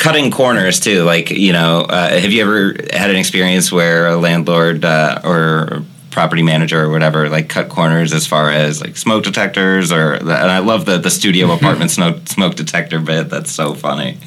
cutting 0.00 0.30
corners 0.32 0.80
too. 0.80 1.04
Like 1.04 1.30
you 1.30 1.52
know, 1.52 1.82
uh, 1.82 2.18
have 2.18 2.32
you 2.32 2.42
ever 2.42 2.74
had 2.92 3.10
an 3.10 3.16
experience 3.16 3.70
where 3.70 4.08
a 4.08 4.16
landlord 4.16 4.84
uh, 4.84 5.20
or 5.22 5.84
property 6.10 6.42
manager 6.42 6.82
or 6.82 6.90
whatever 6.90 7.28
like 7.28 7.48
cut 7.48 7.68
corners 7.68 8.12
as 8.12 8.26
far 8.26 8.50
as 8.50 8.80
like 8.80 8.96
smoke 8.96 9.22
detectors 9.22 9.92
or 9.92 10.14
and 10.14 10.32
I 10.32 10.58
love 10.58 10.84
the 10.84 10.98
the 10.98 11.10
studio 11.10 11.52
apartment 11.52 11.92
smoke 11.92 12.26
smoke 12.26 12.56
detector 12.56 12.98
bit. 12.98 13.30
That's 13.30 13.52
so 13.52 13.74
funny. 13.74 14.18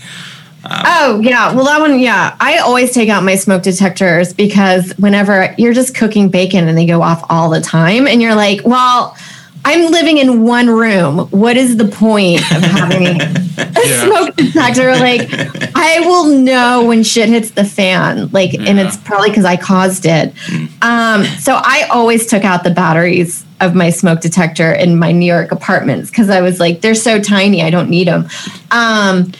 Oh 0.65 1.19
yeah, 1.21 1.53
well 1.53 1.65
that 1.65 1.81
one 1.81 1.99
yeah. 1.99 2.37
I 2.39 2.59
always 2.59 2.93
take 2.93 3.09
out 3.09 3.23
my 3.23 3.35
smoke 3.35 3.63
detectors 3.63 4.31
because 4.31 4.93
whenever 4.97 5.53
you're 5.57 5.73
just 5.73 5.93
cooking 5.93 6.29
bacon 6.29 6.69
and 6.69 6.77
they 6.77 6.85
go 6.85 7.01
off 7.01 7.25
all 7.29 7.49
the 7.49 7.59
time, 7.59 8.07
and 8.07 8.21
you're 8.21 8.35
like, 8.35 8.61
well, 8.63 9.17
I'm 9.65 9.91
living 9.91 10.17
in 10.17 10.43
one 10.43 10.67
room. 10.69 11.19
What 11.29 11.55
is 11.57 11.77
the 11.77 11.85
point 11.87 12.41
of 12.51 12.61
having 12.63 13.07
a 13.21 13.79
Yeah. 13.85 14.05
smoke 14.05 14.35
detector? 14.35 14.91
Like, 14.95 15.29
I 15.75 16.01
will 16.01 16.27
know 16.37 16.85
when 16.85 17.03
shit 17.03 17.29
hits 17.29 17.51
the 17.51 17.63
fan. 17.63 18.29
Like, 18.31 18.53
and 18.53 18.79
it's 18.79 18.97
probably 18.97 19.29
because 19.29 19.45
I 19.45 19.55
caused 19.57 20.05
it. 20.05 20.33
Um, 20.81 21.23
so 21.39 21.53
I 21.55 21.87
always 21.89 22.27
took 22.27 22.43
out 22.43 22.63
the 22.63 22.71
batteries 22.71 23.45
of 23.61 23.73
my 23.73 23.89
smoke 23.89 24.19
detector 24.19 24.71
in 24.73 24.99
my 24.99 25.11
New 25.13 25.25
York 25.25 25.51
apartments 25.53 26.09
because 26.09 26.29
I 26.29 26.41
was 26.41 26.59
like, 26.59 26.81
they're 26.81 26.93
so 26.95 27.21
tiny, 27.21 27.63
I 27.63 27.69
don't 27.69 27.89
need 27.89 28.07
them. 28.07 28.27
Um, 28.71 29.31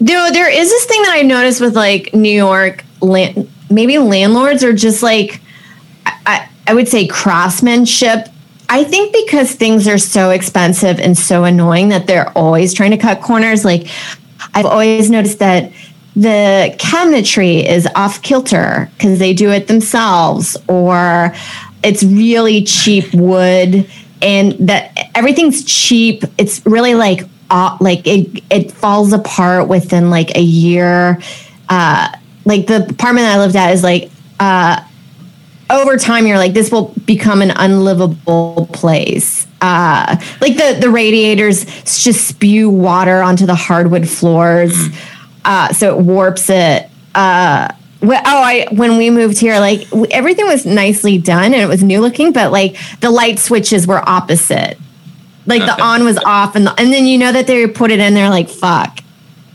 Though 0.00 0.30
there 0.32 0.50
is 0.50 0.68
this 0.68 0.84
thing 0.86 1.00
that 1.02 1.14
I 1.14 1.22
noticed 1.22 1.60
with 1.60 1.76
like 1.76 2.12
New 2.12 2.32
York, 2.32 2.84
land, 3.00 3.48
maybe 3.70 3.98
landlords 3.98 4.64
are 4.64 4.72
just 4.72 5.00
like, 5.00 5.40
I, 6.04 6.48
I 6.66 6.74
would 6.74 6.88
say 6.88 7.06
craftsmanship. 7.06 8.26
I 8.72 8.84
think 8.84 9.12
because 9.12 9.52
things 9.52 9.86
are 9.86 9.98
so 9.98 10.30
expensive 10.30 10.98
and 10.98 11.16
so 11.16 11.44
annoying 11.44 11.90
that 11.90 12.06
they're 12.06 12.30
always 12.30 12.72
trying 12.72 12.92
to 12.92 12.96
cut 12.96 13.20
corners. 13.20 13.66
Like 13.66 13.86
I've 14.54 14.64
always 14.64 15.10
noticed 15.10 15.40
that 15.40 15.70
the 16.16 16.74
cabinetry 16.78 17.68
is 17.68 17.86
off 17.94 18.22
kilter 18.22 18.90
because 18.96 19.18
they 19.18 19.34
do 19.34 19.50
it 19.50 19.66
themselves 19.66 20.56
or 20.68 21.34
it's 21.84 22.02
really 22.02 22.64
cheap 22.64 23.12
wood 23.12 23.90
and 24.22 24.52
that 24.66 25.10
everything's 25.14 25.64
cheap. 25.66 26.24
It's 26.38 26.64
really 26.64 26.94
like 26.94 27.28
uh, 27.50 27.76
like 27.78 28.06
it 28.06 28.42
it 28.48 28.72
falls 28.72 29.12
apart 29.12 29.68
within 29.68 30.08
like 30.08 30.34
a 30.34 30.40
year. 30.40 31.20
Uh, 31.68 32.08
like 32.46 32.68
the 32.68 32.86
apartment 32.86 33.26
I 33.26 33.36
lived 33.36 33.54
at 33.54 33.74
is 33.74 33.82
like 33.82 34.10
uh, 34.40 34.82
over 35.72 35.96
time 35.96 36.26
you're 36.26 36.38
like 36.38 36.52
this 36.52 36.70
will 36.70 36.94
become 37.06 37.42
an 37.42 37.50
unlivable 37.50 38.68
place. 38.72 39.46
Uh, 39.60 40.16
like 40.40 40.56
the 40.56 40.78
the 40.80 40.90
radiators 40.90 41.64
just 41.84 42.26
spew 42.26 42.68
water 42.68 43.22
onto 43.22 43.46
the 43.46 43.54
hardwood 43.54 44.08
floors, 44.08 44.88
uh, 45.44 45.72
so 45.72 45.98
it 45.98 46.04
warps 46.04 46.50
it. 46.50 46.88
Uh, 47.14 47.68
oh, 48.02 48.12
I 48.14 48.66
when 48.72 48.96
we 48.98 49.10
moved 49.10 49.38
here, 49.38 49.58
like 49.60 49.86
everything 50.10 50.46
was 50.46 50.66
nicely 50.66 51.18
done 51.18 51.54
and 51.54 51.62
it 51.62 51.66
was 51.66 51.82
new 51.82 52.00
looking, 52.00 52.32
but 52.32 52.52
like 52.52 52.76
the 53.00 53.10
light 53.10 53.38
switches 53.38 53.86
were 53.86 54.06
opposite. 54.08 54.78
Like 55.46 55.62
the 55.62 55.82
on 55.82 56.04
was 56.04 56.18
off, 56.18 56.54
and 56.54 56.66
the, 56.66 56.80
and 56.80 56.92
then 56.92 57.04
you 57.06 57.18
know 57.18 57.32
that 57.32 57.48
they 57.48 57.66
put 57.66 57.90
it 57.90 57.98
in 57.98 58.14
there. 58.14 58.30
Like 58.30 58.48
fuck, 58.48 59.00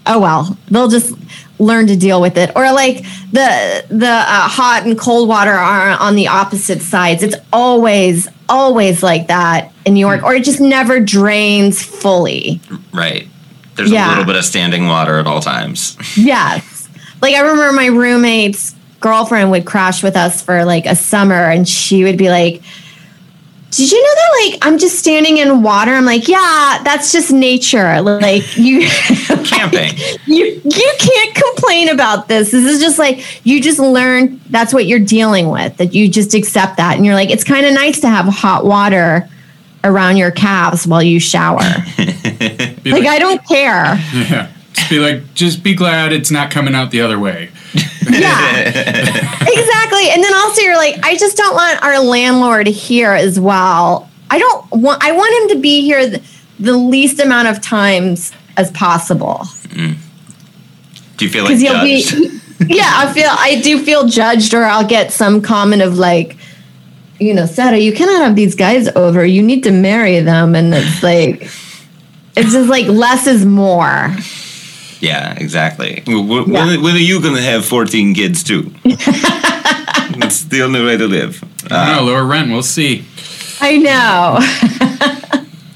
oh 0.06 0.20
well, 0.20 0.58
they'll 0.70 0.90
just 0.90 1.14
learn 1.60 1.88
to 1.88 1.96
deal 1.96 2.22
with 2.22 2.38
it. 2.38 2.52
Or 2.56 2.72
like 2.72 2.98
the 3.32 3.86
the 3.90 4.08
uh, 4.10 4.48
hot 4.48 4.84
and 4.86 4.98
cold 4.98 5.28
water 5.28 5.52
are 5.52 5.90
on 6.00 6.16
the 6.16 6.28
opposite 6.28 6.82
sides. 6.82 7.24
It's 7.24 7.36
always 7.54 8.28
always 8.50 9.04
like 9.04 9.28
that 9.28 9.74
in 9.86 9.94
New 9.94 10.00
York, 10.00 10.24
or 10.24 10.34
it 10.36 10.44
just 10.44 10.60
never 10.62 11.00
drains 11.00 11.82
fully. 11.84 12.62
Right. 12.94 13.28
There's 13.76 13.92
Yeah. 13.92 14.08
a 14.08 14.12
little 14.12 14.26
bit 14.26 14.36
of 14.36 14.46
standing 14.46 14.88
water 14.88 15.20
at 15.20 15.28
all 15.28 15.42
times. 15.42 15.98
Yes. 16.18 16.88
Like 17.22 17.36
I 17.36 17.40
remember 17.42 17.74
my 17.74 17.88
roommate's 17.88 18.76
girlfriend 19.00 19.52
would 19.52 19.66
crash 19.66 20.02
with 20.04 20.16
us 20.16 20.42
for 20.42 20.66
like 20.66 20.86
a 20.86 20.96
summer 20.96 21.36
and 21.50 21.68
she 21.68 22.04
would 22.04 22.18
be 22.18 22.30
like, 22.30 22.62
Did 23.72 23.92
you 23.92 24.02
know 24.02 24.16
that 24.16 24.50
like 24.52 24.66
I'm 24.66 24.78
just 24.78 24.98
standing 24.98 25.38
in 25.38 25.62
water? 25.62 25.92
I'm 25.92 26.06
like, 26.06 26.28
Yeah, 26.28 26.82
that's 26.84 27.12
just 27.12 27.32
nature. 27.32 28.02
Like 28.02 28.58
you 28.58 28.88
Camping. 29.46 29.92
you 30.26 30.62
you 30.64 30.94
can't 31.00 31.36
complain 31.36 31.90
about 31.90 32.28
this. 32.28 32.52
This 32.52 32.66
is 32.66 32.80
just 32.82 32.98
like 32.98 33.46
you 33.46 33.62
just 33.62 33.80
learn 33.80 34.40
that's 34.50 34.74
what 34.74 34.86
you're 34.86 35.00
dealing 35.00 35.50
with. 35.50 35.76
That 35.78 35.94
you 35.94 36.08
just 36.10 36.34
accept 36.34 36.78
that 36.78 36.96
and 36.96 37.06
you're 37.06 37.16
like, 37.16 37.30
it's 37.30 37.44
kind 37.44 37.66
of 37.66 37.74
nice 37.74 38.00
to 38.02 38.10
have 38.10 38.26
hot 38.26 38.66
water 38.66 39.28
around 39.84 40.18
your 40.18 40.32
calves 40.32 40.88
while 40.88 41.04
you 41.04 41.20
shower. 41.20 41.60
Be 41.98 42.04
like 42.92 43.06
I 43.06 43.20
don't 43.20 43.46
care. 43.46 43.96
yeah. 44.14 44.52
Just 44.74 44.90
be 44.90 45.00
like, 45.00 45.34
just 45.34 45.64
be 45.64 45.76
glad 45.76 46.14
it's 46.14 46.32
not 46.32 46.52
coming 46.52 46.74
out 46.74 46.92
the 46.92 47.02
other 47.02 47.20
way. 47.20 47.50
Yeah, 48.10 48.60
exactly. 49.42 50.10
And 50.10 50.24
then 50.24 50.34
also, 50.36 50.62
you're 50.62 50.78
like, 50.78 50.96
I 51.04 51.16
just 51.18 51.38
don't 51.38 51.54
want 51.56 51.84
our 51.84 52.00
landlord 52.00 52.68
here 52.68 53.12
as 53.12 53.40
well. 53.40 54.10
I 54.30 54.40
don't 54.40 54.72
want. 54.72 55.04
I 55.04 55.12
want 55.12 55.44
him 55.52 55.58
to 55.58 55.62
be 55.62 55.82
here 55.82 56.08
the, 56.10 56.24
the 56.60 56.78
least 56.78 57.20
amount 57.20 57.48
of 57.48 57.62
times 57.62 58.32
as 58.58 58.72
possible 58.72 59.46
Do 61.18 61.26
you 61.26 61.32
feel 61.32 61.44
like 61.44 61.54
judged? 61.72 62.16
be. 62.16 62.40
Yeah, 62.60 62.92
I 62.92 63.14
feel. 63.14 63.30
I 63.30 63.62
do 63.62 63.84
feel 63.84 64.08
judged, 64.08 64.54
or 64.54 64.64
I'll 64.64 64.88
get 64.88 65.12
some 65.12 65.42
comment 65.42 65.84
of 65.84 65.98
like, 65.98 66.38
you 67.20 67.34
know, 67.34 67.46
Sarah, 67.46 67.78
you 67.78 67.94
cannot 67.94 68.22
have 68.24 68.36
these 68.36 68.56
guys 68.56 68.88
over. 68.90 69.24
You 69.26 69.44
need 69.44 69.64
to 69.64 69.72
marry 69.72 70.20
them, 70.22 70.56
and 70.56 70.74
it's 70.74 71.04
like, 71.04 71.44
it's 72.36 72.54
just 72.54 72.70
like 72.70 72.88
less 72.88 73.28
is 73.28 73.46
more. 73.46 74.16
Yeah, 75.00 75.34
exactly. 75.38 76.02
W- 76.06 76.24
w- 76.28 76.54
Yeah. 76.54 76.66
When, 76.66 76.82
when 76.84 76.96
are 76.96 77.00
you 77.00 77.22
going 77.22 77.36
to 77.36 77.42
have 77.42 77.66
14 77.66 78.14
kids 78.16 78.44
too? 78.44 78.72
That's 78.84 80.44
the 80.46 80.62
only 80.64 80.84
way 80.84 80.98
to 80.98 81.08
live. 81.08 81.44
I 81.70 81.76
Uh, 81.76 81.86
don't 81.86 81.96
know, 82.06 82.12
lower 82.14 82.26
rent, 82.26 82.50
we'll 82.52 82.64
see. 82.64 83.06
I 83.60 83.78
know. 83.78 84.40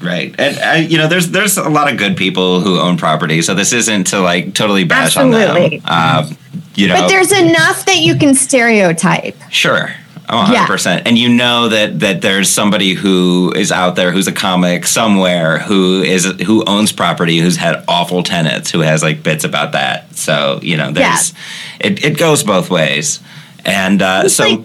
right. 0.00 0.34
And, 0.38 0.58
uh, 0.58 0.88
you 0.88 0.98
know, 0.98 1.06
there's 1.08 1.28
there's 1.30 1.56
a 1.58 1.68
lot 1.68 1.90
of 1.90 1.98
good 1.98 2.16
people 2.16 2.60
who 2.60 2.78
own 2.78 2.96
property, 2.96 3.42
so 3.42 3.54
this 3.54 3.72
isn't 3.72 4.08
to 4.08 4.20
like 4.20 4.54
totally 4.54 4.84
bash 4.84 5.16
on 5.16 5.32
Absolutely. 5.34 5.78
them. 5.78 5.86
Uh, 5.86 6.30
you 6.74 6.88
know, 6.88 6.94
But 7.02 7.08
there's 7.08 7.32
enough 7.32 7.84
that 7.86 7.98
you 7.98 8.16
can 8.16 8.34
stereotype. 8.34 9.36
Sure. 9.50 9.90
Oh, 10.32 10.42
100%. 10.66 11.02
And 11.04 11.18
you 11.18 11.28
know 11.28 11.68
that 11.68 12.00
that 12.00 12.22
there's 12.22 12.48
somebody 12.48 12.94
who 12.94 13.52
is 13.54 13.70
out 13.70 13.96
there 13.96 14.10
who's 14.12 14.26
a 14.26 14.32
comic 14.32 14.86
somewhere 14.86 15.58
who 15.58 16.00
is 16.02 16.24
who 16.24 16.64
owns 16.64 16.90
property 16.90 17.38
who's 17.38 17.56
had 17.56 17.84
awful 17.86 18.22
tenants 18.22 18.70
who 18.70 18.80
has 18.80 19.02
like 19.02 19.22
bits 19.22 19.44
about 19.44 19.72
that. 19.72 20.16
So, 20.16 20.58
you 20.62 20.78
know, 20.78 20.90
there's 20.90 21.34
it, 21.80 22.02
it 22.02 22.18
goes 22.18 22.42
both 22.44 22.70
ways. 22.70 23.20
And 23.66 24.00
uh, 24.00 24.28
so 24.30 24.48
like- 24.48 24.60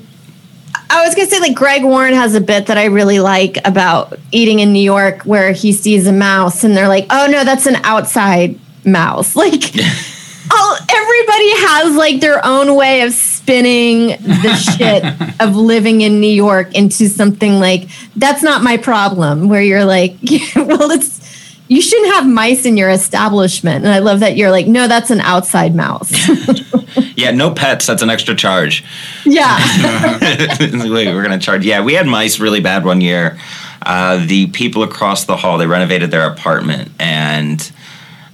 I 0.89 1.05
was 1.05 1.15
gonna 1.15 1.27
say 1.27 1.41
like 1.41 1.53
Greg 1.55 1.83
Warren 1.83 2.13
has 2.13 2.33
a 2.33 2.39
bit 2.41 2.67
that 2.67 2.77
I 2.77 2.85
really 2.85 3.19
like 3.19 3.57
about 3.65 4.17
eating 4.31 4.59
in 4.59 4.71
New 4.71 4.79
York 4.81 5.23
where 5.23 5.51
he 5.51 5.73
sees 5.73 6.07
a 6.07 6.13
mouse 6.13 6.63
and 6.63 6.77
they're 6.77 6.87
like, 6.87 7.07
oh 7.09 7.27
no, 7.29 7.43
that's 7.43 7.65
an 7.65 7.75
outside 7.83 8.57
mouse. 8.85 9.35
Like 9.35 9.63
all 10.51 10.77
everybody 10.89 11.49
has 11.67 11.95
like 11.95 12.19
their 12.19 12.45
own 12.45 12.75
way 12.75 13.01
of 13.01 13.13
spinning 13.13 14.07
the 14.07 14.55
shit 14.77 15.03
of 15.41 15.55
living 15.55 16.01
in 16.01 16.19
New 16.19 16.27
York 16.27 16.75
into 16.75 17.07
something 17.07 17.59
like 17.59 17.89
that's 18.15 18.43
not 18.43 18.63
my 18.63 18.77
problem. 18.77 19.49
Where 19.49 19.61
you're 19.61 19.85
like, 19.85 20.17
well, 20.55 20.91
it's 20.91 21.17
you 21.67 21.81
shouldn't 21.81 22.13
have 22.13 22.27
mice 22.27 22.65
in 22.65 22.77
your 22.77 22.89
establishment. 22.89 23.85
And 23.85 23.93
I 23.93 23.99
love 23.99 24.21
that 24.21 24.37
you're 24.37 24.51
like, 24.51 24.67
no, 24.67 24.87
that's 24.87 25.11
an 25.11 25.19
outside 25.19 25.75
mouse. 25.75 26.11
yeah, 27.17 27.31
no 27.31 27.51
pets, 27.51 27.85
that's 27.85 28.01
an 28.01 28.09
extra 28.09 28.35
charge. 28.35 28.85
yeah. 29.25 29.57
Wait, 30.59 31.07
we're 31.13 31.23
going 31.23 31.37
to 31.37 31.45
charge. 31.45 31.65
Yeah, 31.65 31.83
we 31.83 31.93
had 31.93 32.07
mice 32.07 32.39
really 32.39 32.61
bad 32.61 32.85
one 32.85 33.01
year. 33.01 33.37
Uh, 33.85 34.25
the 34.25 34.47
people 34.47 34.83
across 34.83 35.25
the 35.25 35.35
hall, 35.35 35.57
they 35.57 35.67
renovated 35.67 36.09
their 36.11 36.29
apartment 36.29 36.89
and 36.99 37.71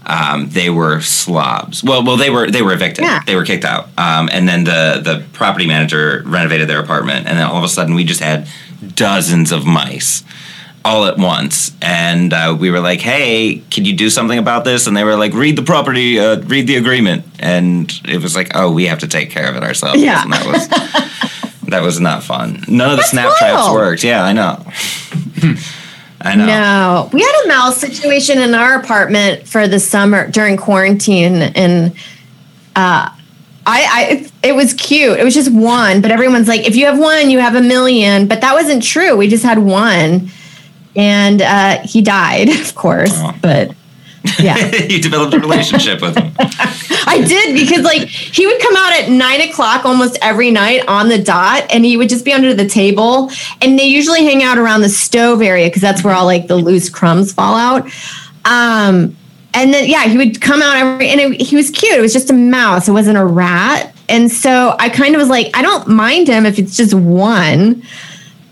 um, 0.05 0.49
they 0.49 0.69
were 0.69 1.01
slobs. 1.01 1.83
Well, 1.83 2.03
well, 2.03 2.17
they 2.17 2.29
were 2.29 2.49
they 2.49 2.61
were 2.61 2.73
evicted. 2.73 3.03
Yeah. 3.03 3.21
They 3.25 3.35
were 3.35 3.45
kicked 3.45 3.65
out. 3.65 3.85
Um, 3.97 4.29
and 4.31 4.47
then 4.47 4.63
the 4.63 5.01
the 5.03 5.25
property 5.33 5.65
manager 5.67 6.23
renovated 6.25 6.67
their 6.67 6.79
apartment, 6.79 7.27
and 7.27 7.37
then 7.37 7.45
all 7.45 7.57
of 7.57 7.63
a 7.63 7.69
sudden 7.69 7.95
we 7.95 8.03
just 8.03 8.19
had 8.19 8.47
dozens 8.95 9.51
of 9.51 9.65
mice 9.65 10.23
all 10.85 11.05
at 11.05 11.17
once. 11.17 11.71
And 11.81 12.33
uh, 12.33 12.55
we 12.59 12.69
were 12.69 12.79
like, 12.79 12.99
"Hey, 12.99 13.63
can 13.69 13.85
you 13.85 13.95
do 13.95 14.09
something 14.09 14.37
about 14.37 14.65
this?" 14.65 14.87
And 14.87 14.95
they 14.95 15.03
were 15.03 15.15
like, 15.15 15.33
"Read 15.33 15.55
the 15.55 15.63
property, 15.63 16.19
uh, 16.19 16.41
read 16.41 16.67
the 16.67 16.75
agreement." 16.75 17.25
And 17.39 17.91
it 18.05 18.21
was 18.21 18.35
like, 18.35 18.51
"Oh, 18.55 18.71
we 18.71 18.85
have 18.87 18.99
to 18.99 19.07
take 19.07 19.29
care 19.29 19.49
of 19.49 19.55
it 19.55 19.63
ourselves." 19.63 20.01
Yeah. 20.01 20.21
And 20.21 20.33
that 20.33 20.45
was 20.45 20.67
that 21.69 21.81
was 21.81 21.99
not 21.99 22.23
fun. 22.23 22.63
None 22.67 22.91
of 22.91 22.97
the 22.97 22.97
That's 22.97 23.11
snap 23.11 23.35
traps 23.37 23.71
worked. 23.71 24.03
Yeah, 24.03 24.23
I 24.23 24.33
know. 24.33 24.65
I 26.23 26.35
know. 26.35 26.45
No, 26.45 27.09
we 27.11 27.21
had 27.21 27.41
a 27.43 27.47
mouse 27.49 27.77
situation 27.77 28.39
in 28.39 28.53
our 28.53 28.79
apartment 28.79 29.47
for 29.47 29.67
the 29.67 29.79
summer 29.79 30.29
during 30.31 30.55
quarantine, 30.55 31.41
and 31.41 31.91
uh, 32.75 33.09
I, 33.15 33.15
I, 33.65 34.31
it 34.41 34.53
was 34.53 34.73
cute. 34.73 35.19
It 35.19 35.23
was 35.23 35.33
just 35.33 35.51
one, 35.51 36.01
but 36.01 36.11
everyone's 36.11 36.47
like, 36.47 36.65
if 36.65 36.75
you 36.75 36.85
have 36.85 36.97
one, 36.97 37.29
you 37.29 37.39
have 37.39 37.55
a 37.55 37.61
million. 37.61 38.27
But 38.27 38.41
that 38.41 38.53
wasn't 38.53 38.83
true. 38.83 39.17
We 39.17 39.27
just 39.27 39.43
had 39.43 39.59
one, 39.59 40.29
and 40.95 41.41
uh, 41.41 41.79
he 41.83 42.01
died, 42.01 42.49
of 42.61 42.73
course. 42.73 43.13
Oh. 43.13 43.35
But 43.41 43.75
Yeah. 44.39 44.71
you 44.89 45.01
developed 45.01 45.33
a 45.33 45.39
relationship 45.39 46.01
with 46.01 46.17
him. 46.17 46.33
I 47.07 47.23
did 47.27 47.55
because 47.55 47.83
like 47.83 48.07
he 48.07 48.45
would 48.45 48.61
come 48.61 48.75
out 48.75 48.93
at 48.93 49.09
nine 49.09 49.41
o'clock 49.41 49.85
almost 49.85 50.17
every 50.21 50.51
night 50.51 50.87
on 50.87 51.09
the 51.09 51.21
dot, 51.21 51.65
and 51.69 51.85
he 51.85 51.97
would 51.97 52.09
just 52.09 52.25
be 52.25 52.33
under 52.33 52.53
the 52.53 52.67
table. 52.67 53.29
And 53.61 53.77
they 53.77 53.85
usually 53.85 54.23
hang 54.23 54.43
out 54.43 54.57
around 54.57 54.81
the 54.81 54.89
stove 54.89 55.41
area 55.41 55.67
because 55.67 55.81
that's 55.81 56.03
where 56.03 56.13
all 56.13 56.25
like 56.25 56.47
the 56.47 56.55
loose 56.55 56.89
crumbs 56.89 57.33
fall 57.33 57.55
out. 57.55 57.85
Um, 58.45 59.15
and 59.53 59.73
then 59.73 59.87
yeah, 59.87 60.05
he 60.05 60.17
would 60.17 60.41
come 60.41 60.61
out 60.61 60.77
every, 60.77 61.09
and 61.09 61.19
it, 61.19 61.41
he 61.41 61.55
was 61.55 61.69
cute. 61.69 61.97
It 61.97 62.01
was 62.01 62.13
just 62.13 62.29
a 62.29 62.33
mouse. 62.33 62.87
It 62.87 62.93
wasn't 62.93 63.17
a 63.17 63.25
rat. 63.25 63.93
And 64.09 64.31
so 64.31 64.75
I 64.79 64.89
kind 64.89 65.15
of 65.15 65.19
was 65.19 65.29
like, 65.29 65.55
I 65.55 65.61
don't 65.61 65.87
mind 65.87 66.27
him 66.27 66.45
if 66.45 66.59
it's 66.59 66.75
just 66.75 66.93
one. 66.93 67.83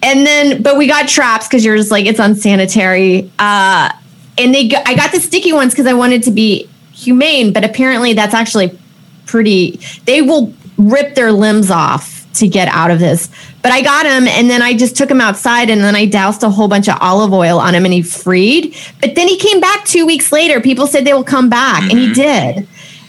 And 0.03 0.25
then, 0.25 0.61
but 0.61 0.77
we 0.77 0.87
got 0.87 1.07
traps 1.07 1.47
because 1.47 1.63
you're 1.63 1.77
just 1.77 1.91
like 1.91 2.05
it's 2.05 2.19
unsanitary. 2.19 3.31
Uh, 3.37 3.91
and 4.37 4.53
they, 4.53 4.71
I 4.85 4.95
got 4.95 5.11
the 5.11 5.19
sticky 5.19 5.53
ones 5.53 5.73
because 5.73 5.87
I 5.87 5.93
wanted 5.93 6.23
to 6.23 6.31
be 6.31 6.69
humane, 6.93 7.53
but 7.53 7.63
apparently 7.63 8.13
that's 8.13 8.33
actually 8.33 8.77
pretty. 9.25 9.79
They 10.05 10.21
will 10.21 10.53
rip 10.77 11.15
their 11.15 11.31
limbs 11.31 11.69
off 11.69 12.21
to 12.33 12.47
get 12.47 12.67
out 12.69 12.91
of 12.91 12.99
this. 12.99 13.29
But 13.61 13.71
I 13.71 13.81
got 13.81 14.05
him, 14.05 14.27
and 14.27 14.49
then 14.49 14.61
I 14.61 14.73
just 14.73 14.95
took 14.95 15.11
him 15.11 15.21
outside, 15.21 15.69
and 15.69 15.81
then 15.81 15.95
I 15.95 16.05
doused 16.05 16.43
a 16.43 16.49
whole 16.49 16.67
bunch 16.67 16.87
of 16.87 16.97
olive 16.99 17.33
oil 17.33 17.59
on 17.59 17.75
him, 17.75 17.85
and 17.85 17.93
he 17.93 18.01
freed. 18.01 18.75
But 18.99 19.15
then 19.15 19.27
he 19.27 19.37
came 19.37 19.59
back 19.59 19.85
two 19.85 20.05
weeks 20.05 20.31
later. 20.31 20.59
People 20.59 20.87
said 20.87 21.05
they 21.05 21.13
will 21.13 21.23
come 21.23 21.49
back, 21.49 21.83
and 21.83 21.99
he 21.99 22.13
did. 22.13 22.67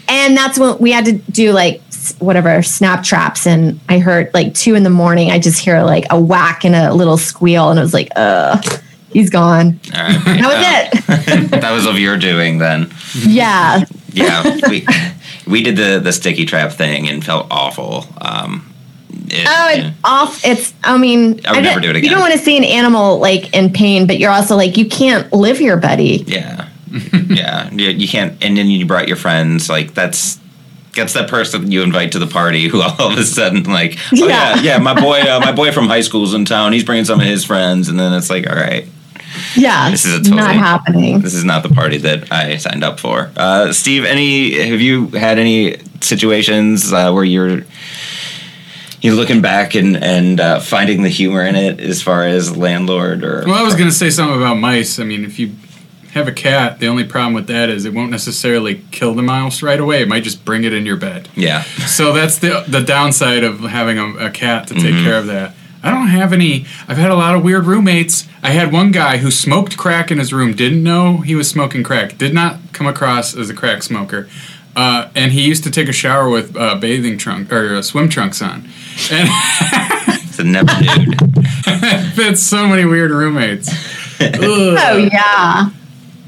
And 0.08 0.36
that's 0.36 0.58
when 0.58 0.76
we 0.78 0.90
had 0.90 1.04
to 1.06 1.12
do 1.12 1.52
like 1.52 1.80
whatever 2.18 2.62
snap 2.62 3.04
traps. 3.04 3.46
And 3.46 3.80
I 3.88 3.98
heard 3.98 4.34
like 4.34 4.54
two 4.54 4.74
in 4.74 4.82
the 4.82 4.90
morning, 4.90 5.30
I 5.30 5.38
just 5.38 5.60
hear 5.60 5.82
like 5.82 6.04
a 6.10 6.20
whack 6.20 6.64
and 6.64 6.74
a 6.74 6.92
little 6.92 7.16
squeal, 7.16 7.70
and 7.70 7.78
I 7.78 7.82
was 7.82 7.94
like, 7.94 8.10
uh, 8.16 8.60
he's 9.12 9.30
gone. 9.30 9.80
All 9.94 10.02
right. 10.02 10.24
That 10.24 10.90
was 10.94 11.40
it. 11.44 11.50
that 11.60 11.72
was 11.72 11.86
of 11.86 11.98
your 11.98 12.16
doing 12.16 12.58
then. 12.58 12.92
Yeah. 13.14 13.84
Yeah, 14.12 14.58
we 14.68 14.86
we 15.46 15.62
did 15.62 15.76
the 15.76 15.98
the 15.98 16.12
sticky 16.12 16.44
trap 16.44 16.72
thing 16.72 17.08
and 17.08 17.24
felt 17.24 17.46
awful. 17.50 18.06
Um, 18.20 18.68
it- 19.28 19.46
Oh, 19.48 19.68
it's 19.70 19.78
yeah. 19.78 19.92
off. 20.04 20.44
It's. 20.44 20.74
I 20.84 20.98
mean, 20.98 21.40
I 21.46 21.52
would 21.52 21.62
never 21.64 21.80
do 21.80 21.88
it 21.90 21.96
again. 21.96 22.04
You 22.04 22.10
don't 22.10 22.20
want 22.20 22.32
to 22.34 22.38
see 22.38 22.56
an 22.58 22.64
animal 22.64 23.18
like 23.18 23.54
in 23.54 23.72
pain, 23.72 24.06
but 24.06 24.18
you're 24.18 24.30
also 24.30 24.54
like 24.56 24.76
you 24.76 24.86
can't 24.86 25.32
live 25.32 25.60
your 25.62 25.78
buddy. 25.78 26.24
Yeah, 26.26 26.68
yeah, 27.30 27.70
you, 27.70 27.88
you 27.90 28.06
can't. 28.08 28.42
And 28.44 28.56
then 28.56 28.66
you 28.66 28.84
brought 28.84 29.08
your 29.08 29.16
friends. 29.16 29.70
Like 29.70 29.94
that's 29.94 30.38
that's 30.94 31.14
that 31.14 31.30
person 31.30 31.70
you 31.72 31.80
invite 31.82 32.12
to 32.12 32.18
the 32.18 32.26
party 32.26 32.68
who 32.68 32.82
all 32.82 33.12
of 33.12 33.18
a 33.18 33.24
sudden 33.24 33.62
like, 33.64 33.96
oh 34.12 34.26
yeah, 34.28 34.56
Yeah. 34.56 34.60
yeah, 34.62 34.78
my 34.78 34.98
boy, 35.00 35.20
uh, 35.20 35.40
my 35.40 35.52
boy 35.52 35.72
from 35.72 35.86
high 35.86 36.02
school's 36.02 36.34
in 36.34 36.44
town. 36.44 36.74
He's 36.74 36.84
bringing 36.84 37.06
some 37.06 37.18
of 37.20 37.26
his 37.26 37.44
friends, 37.46 37.88
and 37.88 37.98
then 37.98 38.12
it's 38.12 38.28
like, 38.28 38.46
all 38.46 38.56
right, 38.56 38.86
Yeah, 39.56 39.90
This 39.90 40.04
is 40.04 40.14
a 40.14 40.18
totally- 40.18 40.36
not 40.36 40.54
happening. 40.54 41.20
this 41.20 41.34
is 41.34 41.44
not 41.44 41.62
the 41.62 41.68
party 41.68 41.98
that 41.98 42.32
I 42.32 42.56
signed 42.56 42.84
up 42.84 42.98
for. 43.00 43.30
Uh, 43.36 43.72
Steve, 43.72 44.04
any 44.04 44.58
have 44.68 44.80
you 44.80 45.08
had 45.08 45.38
any 45.38 45.76
situations 46.00 46.92
uh, 46.92 47.12
where 47.12 47.24
you're 47.24 47.62
you're 49.00 49.14
looking 49.14 49.40
back 49.40 49.74
and 49.74 49.96
and 49.96 50.40
uh, 50.40 50.60
finding 50.60 51.02
the 51.02 51.08
humor 51.08 51.42
in 51.42 51.56
it 51.56 51.80
as 51.80 52.00
far 52.02 52.24
as 52.24 52.56
landlord 52.56 53.24
or 53.24 53.44
Well, 53.46 53.54
I 53.54 53.62
was 53.62 53.74
going 53.74 53.88
to 53.90 53.94
say 53.94 54.10
something 54.10 54.36
about 54.36 54.58
mice. 54.58 54.98
I 54.98 55.04
mean, 55.04 55.24
if 55.24 55.38
you 55.38 55.52
have 56.12 56.28
a 56.28 56.32
cat, 56.32 56.78
the 56.78 56.86
only 56.88 57.04
problem 57.04 57.32
with 57.32 57.46
that 57.46 57.68
is 57.70 57.84
it 57.86 57.94
won't 57.94 58.10
necessarily 58.10 58.82
kill 58.90 59.14
the 59.14 59.22
mouse 59.22 59.62
right 59.62 59.80
away. 59.80 60.02
It 60.02 60.08
might 60.08 60.22
just 60.24 60.44
bring 60.44 60.62
it 60.64 60.72
in 60.74 60.84
your 60.86 60.96
bed. 60.96 61.28
yeah. 61.34 61.62
So 61.86 62.12
that's 62.12 62.38
the 62.38 62.64
the 62.68 62.80
downside 62.82 63.44
of 63.44 63.60
having 63.60 63.98
a, 63.98 64.26
a 64.26 64.30
cat 64.30 64.68
to 64.68 64.74
take 64.74 64.94
Mhm. 64.94 65.04
care 65.04 65.18
of 65.18 65.26
that. 65.26 65.54
I 65.82 65.90
don't 65.90 66.08
have 66.08 66.32
any. 66.32 66.64
I've 66.86 66.96
had 66.96 67.10
a 67.10 67.16
lot 67.16 67.34
of 67.34 67.42
weird 67.42 67.64
roommates. 67.66 68.28
I 68.42 68.50
had 68.50 68.72
one 68.72 68.92
guy 68.92 69.16
who 69.18 69.30
smoked 69.30 69.76
crack 69.76 70.10
in 70.10 70.18
his 70.18 70.32
room. 70.32 70.54
Didn't 70.54 70.82
know 70.82 71.18
he 71.18 71.34
was 71.34 71.48
smoking 71.50 71.82
crack. 71.82 72.16
Did 72.18 72.32
not 72.32 72.58
come 72.72 72.86
across 72.86 73.36
as 73.36 73.50
a 73.50 73.54
crack 73.54 73.82
smoker. 73.82 74.28
Uh, 74.74 75.10
and 75.14 75.32
he 75.32 75.42
used 75.42 75.64
to 75.64 75.70
take 75.70 75.88
a 75.88 75.92
shower 75.92 76.30
with 76.30 76.56
uh, 76.56 76.76
bathing 76.76 77.18
trunk 77.18 77.52
or 77.52 77.74
uh, 77.74 77.82
swim 77.82 78.08
trunks 78.08 78.40
on. 78.40 78.68
And 79.10 79.28
It's 80.32 80.38
a 80.38 80.44
never 80.44 80.72
dude. 80.80 81.14
I've 81.66 82.16
had 82.16 82.38
so 82.38 82.66
many 82.66 82.84
weird 82.84 83.10
roommates. 83.10 83.68
Oh 84.24 84.96
yeah. 84.96 85.70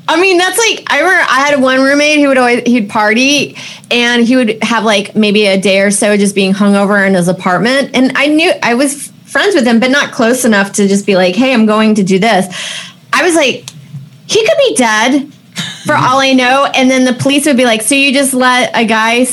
I 0.08 0.20
mean, 0.20 0.36
that's 0.36 0.58
like 0.58 0.84
I 0.92 0.98
remember 0.98 1.24
I 1.30 1.40
had 1.48 1.62
one 1.62 1.80
roommate 1.80 2.18
who 2.18 2.26
would 2.26 2.38
always 2.38 2.62
he'd 2.66 2.90
party 2.90 3.56
and 3.88 4.26
he 4.26 4.34
would 4.34 4.62
have 4.64 4.82
like 4.82 5.14
maybe 5.14 5.46
a 5.46 5.60
day 5.60 5.80
or 5.80 5.92
so 5.92 6.16
just 6.16 6.34
being 6.34 6.52
hungover 6.52 7.06
in 7.06 7.14
his 7.14 7.28
apartment. 7.28 7.92
And 7.94 8.12
I 8.16 8.26
knew 8.26 8.52
I 8.64 8.74
was 8.74 9.12
friends 9.34 9.56
with 9.56 9.66
him, 9.66 9.80
but 9.80 9.90
not 9.90 10.12
close 10.12 10.44
enough 10.44 10.70
to 10.74 10.86
just 10.86 11.04
be 11.04 11.16
like, 11.16 11.34
"Hey, 11.34 11.52
I'm 11.52 11.66
going 11.66 11.96
to 11.96 12.04
do 12.04 12.20
this." 12.20 12.46
I 13.12 13.24
was 13.24 13.34
like, 13.34 13.68
he 14.26 14.46
could 14.46 14.58
be 14.68 14.74
dead 14.76 15.32
for 15.86 15.94
all 15.96 16.20
I 16.20 16.32
know. 16.32 16.66
And 16.72 16.88
then 16.88 17.04
the 17.04 17.12
police 17.14 17.44
would 17.46 17.56
be 17.56 17.64
like, 17.64 17.82
"So 17.82 17.96
you 17.96 18.12
just 18.12 18.32
let 18.32 18.70
a 18.74 18.84
guy 18.84 19.26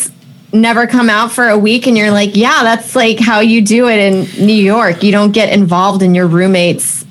never 0.51 0.87
come 0.87 1.07
out 1.07 1.31
for 1.31 1.47
a 1.49 1.57
week?" 1.57 1.85
And 1.85 1.95
you're 1.95 2.09
like, 2.11 2.35
"Yeah, 2.35 2.63
that's 2.63 2.95
like 2.95 3.19
how 3.19 3.41
you 3.41 3.61
do 3.61 3.87
it 3.89 3.99
in 3.99 4.45
New 4.45 4.61
York. 4.73 5.03
You 5.03 5.11
don't 5.11 5.31
get 5.33 5.53
involved 5.53 6.01
in 6.01 6.15
your 6.15 6.25
roommates' 6.27 7.05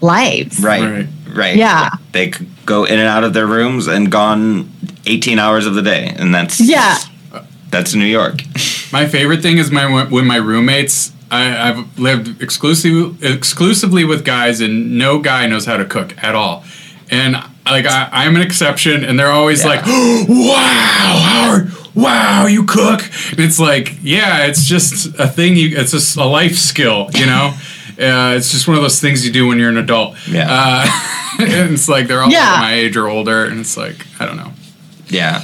lives." 0.00 0.60
Right. 0.60 0.80
Right. 0.82 1.06
Right. 1.34 1.56
Yeah. 1.56 1.90
They 2.12 2.30
could 2.30 2.46
go 2.66 2.84
in 2.84 2.98
and 3.00 3.08
out 3.08 3.24
of 3.24 3.32
their 3.34 3.46
rooms 3.46 3.88
and 3.88 4.10
gone 4.12 4.70
18 5.06 5.38
hours 5.40 5.66
of 5.66 5.74
the 5.74 5.82
day. 5.82 6.14
And 6.16 6.32
that's 6.34 6.60
Yeah. 6.60 6.98
that's 7.70 7.94
New 7.94 8.06
York. 8.06 8.42
My 8.92 9.06
favorite 9.06 9.42
thing 9.42 9.58
is 9.58 9.70
my 9.72 10.04
when 10.04 10.26
my 10.26 10.36
roommates. 10.36 11.12
I, 11.30 11.68
I've 11.70 11.98
lived 11.98 12.42
exclusively 12.42 13.16
exclusively 13.28 14.04
with 14.04 14.24
guys, 14.24 14.60
and 14.60 14.98
no 14.98 15.18
guy 15.18 15.46
knows 15.46 15.66
how 15.66 15.76
to 15.76 15.84
cook 15.84 16.14
at 16.22 16.34
all. 16.34 16.64
And 17.10 17.34
like 17.66 17.86
I, 17.86 18.08
I'm 18.12 18.36
an 18.36 18.42
exception, 18.42 19.04
and 19.04 19.18
they're 19.18 19.30
always 19.30 19.62
Yeah. 19.64 19.70
like, 19.70 19.86
"Wow, 20.28 21.20
Howard! 21.22 21.72
Wow, 21.94 22.46
you 22.46 22.64
cook!" 22.64 23.00
And 23.30 23.40
it's 23.40 23.58
like, 23.58 23.96
yeah, 24.02 24.44
it's 24.46 24.64
just 24.64 25.06
a 25.18 25.26
thing. 25.26 25.56
You, 25.56 25.76
it's 25.78 25.92
just 25.92 26.16
a 26.16 26.24
life 26.24 26.56
skill, 26.56 27.08
you 27.14 27.26
know. 27.26 27.54
Uh, 27.98 28.34
it's 28.36 28.52
just 28.52 28.68
one 28.68 28.76
of 28.76 28.82
those 28.84 29.00
things 29.00 29.26
you 29.26 29.32
do 29.32 29.48
when 29.48 29.58
you're 29.58 29.70
an 29.70 29.76
adult. 29.76 30.14
Yeah. 30.28 30.46
Uh, 30.48 30.86
and 31.40 31.72
it's 31.74 31.88
like 31.88 32.06
they're 32.06 32.22
all 32.22 32.30
Yeah. 32.30 32.56
my 32.60 32.74
age 32.74 32.96
or 32.96 33.08
older, 33.08 33.44
and 33.44 33.58
it's 33.58 33.76
like 33.76 34.06
I 34.20 34.24
don't 34.24 34.36
know. 34.36 34.52
Yeah. 35.08 35.42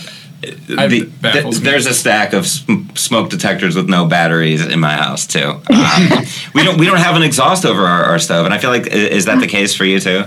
I- 0.79 0.87
The- 0.89 0.97
it 1.03 1.23
baffles 1.23 1.61
me. 1.61 1.65
there's 1.71 1.87
a 1.87 1.95
stack 1.95 2.33
of 2.33 2.47
sm- 2.47 2.89
smoke 2.95 3.31
detectors 3.31 3.77
with 3.77 3.89
no 3.89 4.05
batteries 4.07 4.65
in 4.65 4.81
my 4.81 4.95
house 4.95 5.27
too. 5.27 5.61
Um, 5.71 6.09
we 6.55 6.63
don't 6.65 6.79
we 6.79 6.87
don't 6.87 6.99
have 6.99 7.17
an 7.17 7.23
exhaust 7.23 7.65
over 7.65 7.85
our, 7.87 8.05
our 8.05 8.19
stove, 8.19 8.45
and 8.45 8.55
I 8.55 8.59
feel 8.59 8.71
like 8.71 8.87
is 8.89 9.25
that 9.27 9.41
the 9.41 9.47
case 9.47 9.75
for 9.75 9.85
you 9.85 10.01
too? 10.01 10.25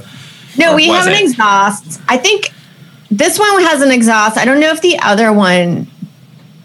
No, 0.57 0.73
Or 0.73 0.75
we 0.75 0.87
was 0.89 0.97
have 0.99 1.07
an 1.07 1.13
it? 1.13 1.21
exhaust. 1.29 1.99
I 2.09 2.17
think 2.17 2.51
this 3.11 3.37
one 3.39 3.61
has 3.63 3.81
an 3.81 3.91
exhaust. 3.91 4.37
I 4.37 4.45
don't 4.45 4.59
know 4.59 4.71
if 4.71 4.81
the 4.81 4.97
other 4.99 5.31
one 5.31 5.87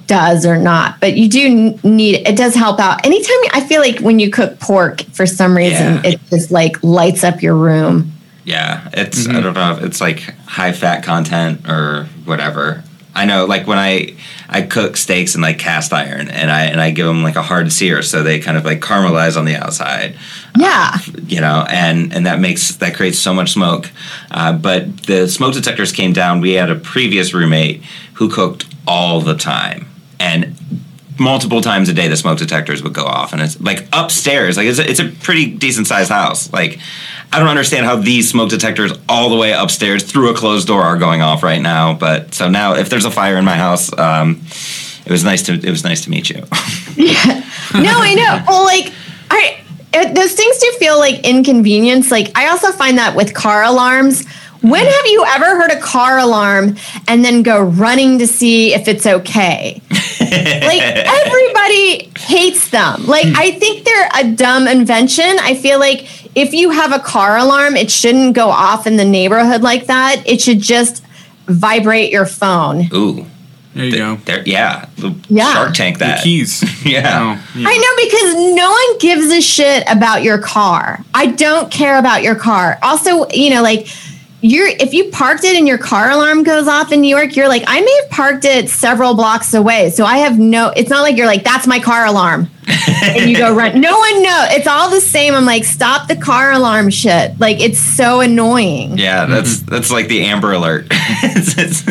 does 0.06 0.44
or 0.44 0.58
not, 0.58 1.00
but 1.00 1.16
you 1.16 1.28
do 1.28 1.78
need 1.84 2.26
it 2.26 2.36
does 2.36 2.54
help 2.54 2.80
out. 2.80 3.04
Anytime 3.06 3.36
I 3.52 3.60
feel 3.60 3.80
like 3.80 4.00
when 4.00 4.18
you 4.18 4.30
cook 4.30 4.58
pork 4.60 5.02
for 5.12 5.26
some 5.26 5.56
reason 5.56 5.94
Yeah. 6.04 6.10
it 6.12 6.20
just 6.30 6.50
like 6.50 6.82
lights 6.82 7.22
up 7.24 7.42
your 7.42 7.54
room. 7.54 8.12
Yeah, 8.44 8.88
it's 8.92 9.26
Mm-hmm. 9.26 9.36
I 9.36 9.40
don't 9.40 9.54
know 9.54 9.72
if 9.76 9.82
it's 9.84 10.00
like 10.00 10.18
high 10.46 10.72
fat 10.72 11.02
content 11.04 11.68
or 11.68 12.08
whatever. 12.24 12.82
I 13.14 13.26
know, 13.26 13.44
like 13.44 13.66
when 13.66 13.78
I 13.78 14.14
I 14.48 14.62
cook 14.62 14.96
steaks 14.96 15.34
in 15.34 15.40
like 15.40 15.58
cast 15.58 15.92
iron, 15.92 16.28
and 16.28 16.50
I 16.50 16.64
and 16.64 16.80
I 16.80 16.90
give 16.90 17.06
them 17.06 17.22
like 17.22 17.36
a 17.36 17.42
hard 17.42 17.72
sear, 17.72 18.02
so 18.02 18.22
they 18.22 18.38
kind 18.38 18.56
of 18.56 18.64
like 18.64 18.80
caramelize 18.80 19.36
on 19.36 19.44
the 19.44 19.56
outside. 19.56 20.16
Yeah. 20.58 20.96
you 21.26 21.40
know, 21.40 21.66
and 21.68 22.12
and 22.12 22.26
that 22.26 22.40
makes 22.40 22.76
that 22.76 22.94
creates 22.94 23.18
so 23.18 23.34
much 23.34 23.52
smoke. 23.52 23.90
Uh, 24.30 24.52
but 24.52 25.02
the 25.04 25.28
smoke 25.28 25.54
detectors 25.54 25.92
came 25.92 26.12
down. 26.12 26.40
We 26.40 26.52
had 26.52 26.70
a 26.70 26.74
previous 26.74 27.34
roommate 27.34 27.82
who 28.14 28.30
cooked 28.30 28.66
all 28.86 29.20
the 29.20 29.36
time, 29.36 29.88
and 30.18 30.56
multiple 31.18 31.60
times 31.60 31.88
a 31.88 31.94
day 31.94 32.08
the 32.08 32.16
smoke 32.16 32.38
detectors 32.38 32.82
would 32.82 32.94
go 32.94 33.04
off, 33.04 33.32
and 33.32 33.42
it's 33.42 33.60
like 33.60 33.86
upstairs. 33.92 34.56
Like 34.56 34.66
it's 34.66 34.78
a, 34.78 34.90
it's 34.90 35.00
a 35.00 35.08
pretty 35.08 35.46
decent 35.46 35.86
sized 35.86 36.10
house. 36.10 36.52
Like 36.52 36.78
I 37.32 37.38
don't 37.38 37.48
understand 37.48 37.86
how 37.86 37.96
these 37.96 38.28
smoke 38.28 38.50
detectors 38.50 38.92
all 39.08 39.30
the 39.30 39.36
way 39.36 39.52
upstairs 39.52 40.04
through 40.04 40.30
a 40.30 40.34
closed 40.34 40.68
door 40.68 40.82
are 40.82 40.98
going 40.98 41.22
off 41.22 41.42
right 41.42 41.60
now. 41.60 41.94
But 41.94 42.34
so 42.34 42.48
now, 42.48 42.74
if 42.74 42.90
there's 42.90 43.06
a 43.06 43.10
fire 43.10 43.36
in 43.36 43.44
my 43.44 43.56
house. 43.56 43.96
Um, 43.98 44.42
it 45.04 45.10
was 45.10 45.24
nice 45.24 45.42
to 45.44 45.54
it 45.54 45.70
was 45.70 45.84
nice 45.84 46.04
to 46.04 46.10
meet 46.10 46.30
you. 46.30 46.36
yeah. 46.96 47.44
No, 47.74 47.94
I 47.98 48.14
know. 48.14 48.44
Well, 48.46 48.64
like 48.64 48.92
I 49.30 49.64
it, 49.92 50.14
those 50.14 50.32
things 50.34 50.58
do 50.58 50.72
feel 50.78 50.98
like 50.98 51.26
inconvenience. 51.26 52.10
Like 52.10 52.36
I 52.36 52.48
also 52.48 52.70
find 52.72 52.98
that 52.98 53.16
with 53.16 53.34
car 53.34 53.62
alarms. 53.64 54.26
When 54.60 54.84
have 54.86 55.06
you 55.06 55.24
ever 55.26 55.56
heard 55.56 55.72
a 55.72 55.80
car 55.80 56.18
alarm 56.18 56.76
and 57.08 57.24
then 57.24 57.42
go 57.42 57.60
running 57.60 58.20
to 58.20 58.28
see 58.28 58.72
if 58.72 58.86
it's 58.86 59.06
okay? 59.06 59.82
like 59.90 60.80
everybody 61.72 62.12
hates 62.18 62.70
them. 62.70 63.06
Like 63.06 63.26
hmm. 63.28 63.36
I 63.36 63.52
think 63.52 63.84
they're 63.84 64.08
a 64.14 64.32
dumb 64.32 64.66
invention. 64.68 65.24
I 65.40 65.54
feel 65.54 65.78
like 65.78 66.06
if 66.36 66.52
you 66.52 66.70
have 66.70 66.92
a 66.92 66.98
car 66.98 67.36
alarm, 67.38 67.76
it 67.76 67.90
shouldn't 67.90 68.34
go 68.34 68.48
off 68.48 68.86
in 68.86 68.96
the 68.96 69.04
neighborhood 69.04 69.62
like 69.62 69.86
that. 69.86 70.22
It 70.26 70.40
should 70.40 70.60
just 70.60 71.04
vibrate 71.46 72.10
your 72.12 72.26
phone. 72.26 72.88
Ooh, 72.94 73.26
There 73.74 73.84
you 73.84 73.96
go. 73.96 74.16
there, 74.24 74.42
yeah, 74.46 74.86
the 74.96 75.14
Yeah. 75.28 75.52
Shark 75.52 75.74
Tank 75.74 75.98
The 75.98 76.04
that. 76.06 76.22
keys. 76.22 76.62
Yeah. 76.84 77.36
Oh, 77.38 77.58
yeah. 77.58 77.68
I 77.68 77.76
know 77.76 78.04
because 78.04 78.56
no 78.56 78.70
one 78.70 78.98
gives 78.98 79.26
a 79.32 79.40
shit 79.40 79.84
about 79.88 80.22
your 80.22 80.38
car. 80.38 81.04
I 81.14 81.26
don't 81.26 81.70
care 81.70 81.98
about 81.98 82.22
your 82.22 82.34
car. 82.34 82.78
Also, 82.82 83.28
you 83.30 83.50
know, 83.50 83.62
like 83.62 83.86
you're 84.42 84.66
if 84.66 84.92
you 84.92 85.10
parked 85.10 85.44
it 85.44 85.56
and 85.56 85.66
your 85.66 85.78
car 85.78 86.10
alarm 86.10 86.42
goes 86.42 86.68
off 86.68 86.92
in 86.92 87.00
New 87.00 87.08
York, 87.08 87.36
you're 87.36 87.48
like, 87.48 87.62
I 87.66 87.80
may 87.80 88.00
have 88.02 88.10
parked 88.10 88.44
it 88.44 88.68
several 88.68 89.14
blocks 89.14 89.54
away. 89.54 89.90
So 89.90 90.04
I 90.04 90.18
have 90.18 90.38
no 90.38 90.72
it's 90.76 90.90
not 90.90 91.02
like 91.02 91.16
you're 91.16 91.26
like, 91.26 91.44
that's 91.44 91.66
my 91.66 91.78
car 91.78 92.04
alarm. 92.04 92.50
and 93.02 93.30
you 93.30 93.36
go 93.36 93.54
run. 93.54 93.80
No 93.80 93.96
one 93.98 94.22
knows. 94.22 94.48
It's 94.50 94.66
all 94.66 94.90
the 94.90 95.00
same. 95.00 95.34
I'm 95.34 95.44
like, 95.46 95.64
stop 95.64 96.08
the 96.08 96.16
car 96.16 96.52
alarm 96.52 96.90
shit. 96.90 97.38
Like 97.40 97.60
it's 97.60 97.78
so 97.78 98.20
annoying. 98.20 98.98
Yeah, 98.98 99.26
that's 99.26 99.58
mm-hmm. 99.58 99.70
that's 99.70 99.90
like 99.90 100.08
the 100.08 100.24
Amber 100.24 100.52
Alert. 100.52 100.86
It's- 101.24 101.58
it's- 101.58 101.84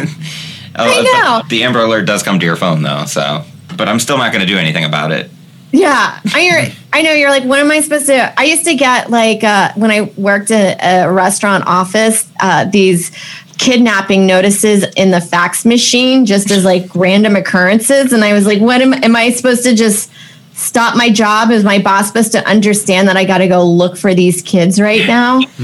oh, 0.75 0.85
I 0.85 1.01
know. 1.01 1.47
The 1.47 1.63
Amber 1.63 1.79
Alert 1.79 2.05
does 2.05 2.21
come 2.21 2.39
to 2.39 2.45
your 2.45 2.55
phone 2.57 2.81
though, 2.83 3.05
so 3.05 3.45
but 3.77 3.87
I'm 3.87 3.99
still 3.99 4.17
not 4.17 4.31
going 4.31 4.45
to 4.45 4.51
do 4.51 4.57
anything 4.57 4.83
about 4.83 5.11
it. 5.11 5.31
Yeah, 5.71 6.19
I 6.25 6.75
I 6.91 7.01
know 7.01 7.13
you're 7.13 7.29
like, 7.29 7.43
what 7.43 7.59
am 7.59 7.71
I 7.71 7.79
supposed 7.81 8.07
to? 8.07 8.39
I 8.39 8.43
used 8.43 8.65
to 8.65 8.75
get 8.75 9.09
like 9.09 9.43
uh, 9.43 9.71
when 9.75 9.89
I 9.89 10.11
worked 10.17 10.51
at 10.51 10.77
a 10.81 11.09
restaurant 11.11 11.63
office, 11.65 12.29
uh, 12.41 12.65
these 12.65 13.11
kidnapping 13.57 14.27
notices 14.27 14.83
in 14.95 15.11
the 15.11 15.21
fax 15.21 15.65
machine, 15.65 16.25
just 16.25 16.51
as 16.51 16.65
like 16.65 16.93
random 16.95 17.35
occurrences, 17.35 18.11
and 18.11 18.23
I 18.23 18.33
was 18.33 18.45
like, 18.45 18.59
what 18.59 18.81
am 18.81 18.93
am 18.93 19.15
I 19.15 19.31
supposed 19.31 19.63
to 19.63 19.75
just? 19.75 20.11
Stop 20.53 20.95
my 20.95 21.09
job? 21.09 21.49
Is 21.49 21.63
my 21.63 21.79
boss 21.79 22.07
supposed 22.07 22.33
to 22.33 22.47
understand 22.47 23.07
that 23.07 23.17
I 23.17 23.23
got 23.25 23.39
to 23.39 23.47
go 23.47 23.65
look 23.65 23.97
for 23.97 24.13
these 24.13 24.43
kids 24.43 24.79
right 24.79 25.07
now? 25.07 25.39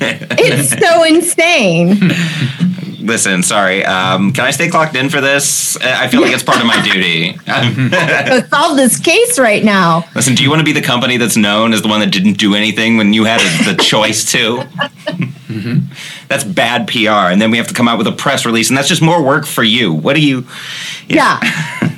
it's 0.00 0.70
so 0.76 1.04
insane. 1.04 2.10
Listen, 3.00 3.42
sorry. 3.42 3.84
Um, 3.84 4.32
can 4.32 4.44
I 4.44 4.50
stay 4.50 4.68
clocked 4.68 4.94
in 4.94 5.08
for 5.08 5.20
this? 5.20 5.76
I 5.78 6.08
feel 6.08 6.20
like 6.20 6.32
it's 6.32 6.42
part 6.42 6.60
of 6.60 6.66
my 6.66 6.80
duty. 6.84 7.38
Solve 8.48 8.76
this 8.76 8.98
case 8.98 9.38
right 9.38 9.64
now. 9.64 10.04
Listen, 10.14 10.34
do 10.34 10.42
you 10.42 10.50
want 10.50 10.60
to 10.60 10.64
be 10.64 10.72
the 10.72 10.82
company 10.82 11.16
that's 11.16 11.36
known 11.36 11.72
as 11.72 11.82
the 11.82 11.88
one 11.88 12.00
that 12.00 12.12
didn't 12.12 12.34
do 12.34 12.54
anything 12.54 12.96
when 12.96 13.12
you 13.12 13.24
had 13.24 13.40
the 13.66 13.80
choice 13.82 14.30
to? 14.32 14.64
That's 16.28 16.44
bad 16.44 16.86
PR, 16.86 17.30
and 17.32 17.40
then 17.40 17.50
we 17.50 17.56
have 17.56 17.68
to 17.68 17.74
come 17.74 17.88
out 17.88 17.98
with 17.98 18.06
a 18.06 18.12
press 18.12 18.46
release, 18.46 18.68
and 18.68 18.76
that's 18.76 18.88
just 18.88 19.02
more 19.02 19.22
work 19.22 19.46
for 19.46 19.64
you. 19.64 19.92
What 19.92 20.14
do 20.14 20.22
you? 20.22 20.46
Yeah. 21.08 21.40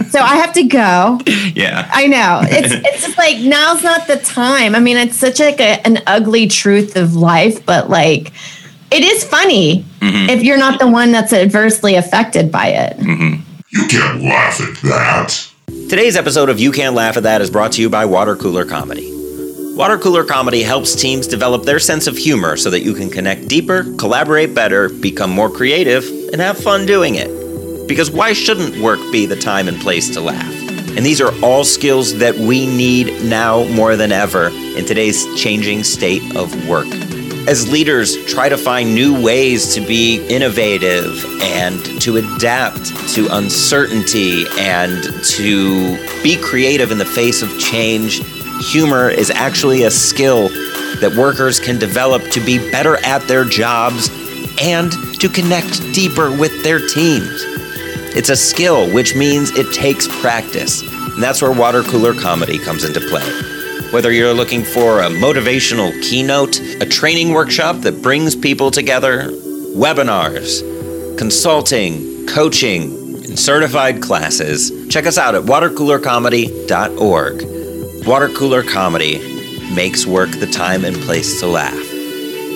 So 0.09 0.20
I 0.20 0.36
have 0.36 0.53
to 0.55 0.64
go. 0.64 1.20
Yeah. 1.55 1.88
I 1.92 2.07
know. 2.07 2.40
It's 2.44 2.72
it's 2.86 3.07
just 3.07 3.18
like 3.18 3.38
now's 3.38 3.82
not 3.82 4.07
the 4.07 4.16
time. 4.18 4.74
I 4.74 4.80
mean, 4.80 4.96
it's 4.96 5.16
such 5.16 5.40
like 5.40 5.61
a, 5.61 5.86
an 5.86 5.98
ugly 6.07 6.48
truth 6.48 6.96
of 6.96 7.14
life, 7.14 7.64
but 7.64 7.88
like 7.90 8.32
it 8.90 9.03
is 9.03 9.24
funny 9.24 9.86
Mm-hmm. 10.03 10.30
if 10.30 10.42
you're 10.42 10.59
not 10.59 10.80
the 10.80 10.88
one 10.88 11.12
that's 11.12 11.32
adversely 11.32 11.94
affected 11.94 12.50
by 12.50 12.66
it. 12.66 12.96
Mm-hmm. 12.96 13.40
You 13.68 13.86
can't 13.86 14.20
laugh 14.20 14.61
at 14.61 14.74
that. 14.82 15.48
Today's 15.88 16.16
episode 16.16 16.48
of 16.48 16.59
You 16.59 16.72
Can't 16.72 16.96
Laugh 16.96 17.16
at 17.16 17.22
That 17.22 17.40
is 17.40 17.50
brought 17.50 17.70
to 17.72 17.80
you 17.80 17.88
by 17.88 18.05
Water 18.05 18.34
Cooler 18.34 18.64
Comedy. 18.64 19.12
Water 19.76 19.96
Cooler 19.96 20.24
Comedy 20.24 20.62
helps 20.62 20.96
teams 20.96 21.28
develop 21.28 21.62
their 21.62 21.78
sense 21.78 22.09
of 22.09 22.16
humor 22.16 22.57
so 22.57 22.68
that 22.70 22.80
you 22.80 22.94
can 22.94 23.11
connect 23.11 23.46
deeper, 23.46 23.84
collaborate 23.96 24.57
better, 24.57 24.88
become 24.88 25.30
more 25.30 25.48
creative, 25.48 26.05
and 26.32 26.40
have 26.40 26.59
fun 26.59 26.84
doing 26.84 27.14
it. 27.14 27.86
Because 27.86 28.11
why 28.11 28.32
shouldn't 28.32 28.82
work 28.82 28.98
be 29.12 29.24
the 29.24 29.36
time 29.36 29.68
and 29.68 29.80
place 29.80 30.11
to 30.11 30.20
laugh? 30.20 30.53
And 30.96 31.07
these 31.07 31.20
are 31.20 31.32
all 31.44 31.62
skills 31.62 32.18
that 32.18 32.34
we 32.34 32.66
need 32.66 33.24
now 33.24 33.64
more 33.68 33.96
than 33.96 34.11
ever 34.11 34.48
in 34.48 34.84
today's 34.84 35.24
changing 35.40 35.84
state 35.84 36.36
of 36.36 36.68
work. 36.68 36.88
As 37.49 37.68
leaders 37.70 38.24
try 38.26 38.49
to 38.49 38.57
find 38.57 38.95
new 38.95 39.20
ways 39.20 39.74
to 39.74 39.80
be 39.80 40.24
innovative 40.28 41.24
and 41.43 42.01
to 42.01 42.16
adapt 42.16 42.86
to 43.14 43.26
uncertainty 43.32 44.45
and 44.59 45.03
to 45.24 45.97
be 46.22 46.36
creative 46.40 46.93
in 46.93 46.99
the 46.99 47.05
face 47.05 47.43
of 47.43 47.59
change, 47.59 48.22
humor 48.70 49.11
is 49.11 49.28
actually 49.30 49.82
a 49.82 49.90
skill 49.90 50.51
that 51.01 51.14
workers 51.18 51.59
can 51.59 51.80
develop 51.80 52.22
to 52.30 52.40
be 52.40 52.59
better 52.70 53.05
at 53.05 53.20
their 53.22 53.45
jobs 53.45 54.09
and 54.61 54.93
to 55.20 55.28
connect 55.28 55.82
deeper 55.93 56.30
with 56.30 56.62
their 56.62 56.78
teams. 56.78 57.43
It's 58.14 58.28
a 58.28 58.36
skill, 58.36 58.88
which 58.95 59.16
means 59.16 59.51
it 59.59 59.74
takes 59.74 60.07
practice. 60.20 60.82
And 60.82 61.20
that's 61.22 61.43
where 61.43 61.53
water 61.53 61.82
cooler 61.82 62.14
comedy 62.14 62.59
comes 62.59 62.84
into 62.84 63.01
play. 63.01 63.62
Whether 63.93 64.11
you're 64.11 64.32
looking 64.32 64.64
for 64.64 65.01
a 65.01 65.11
motivational 65.11 65.93
keynote, 66.03 66.59
a 66.80 66.86
training 66.86 67.34
workshop 67.34 67.82
that 67.82 68.01
brings 68.01 68.34
people 68.34 68.70
together, 68.70 69.24
webinars, 69.76 70.62
consulting, 71.18 72.26
coaching, 72.26 72.95
and 73.26 73.38
certified 73.38 74.01
classes, 74.01 74.72
check 74.88 75.05
us 75.05 75.18
out 75.18 75.34
at 75.34 75.43
watercoolercomedy.org. 75.43 78.07
Water 78.07 78.30
Cooler 78.30 78.62
Comedy 78.62 79.18
makes 79.74 80.07
work 80.07 80.30
the 80.30 80.47
time 80.47 80.86
and 80.86 80.97
place 80.97 81.38
to 81.40 81.47
laugh 81.47 81.84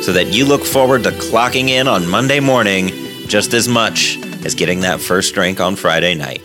so 0.02 0.14
that 0.14 0.32
you 0.32 0.46
look 0.46 0.64
forward 0.64 1.04
to 1.04 1.10
clocking 1.10 1.68
in 1.68 1.86
on 1.86 2.08
Monday 2.08 2.40
morning 2.40 2.88
just 3.28 3.52
as 3.52 3.68
much 3.68 4.16
as 4.46 4.54
getting 4.54 4.80
that 4.80 5.02
first 5.02 5.34
drink 5.34 5.60
on 5.60 5.76
Friday 5.76 6.14
night. 6.14 6.40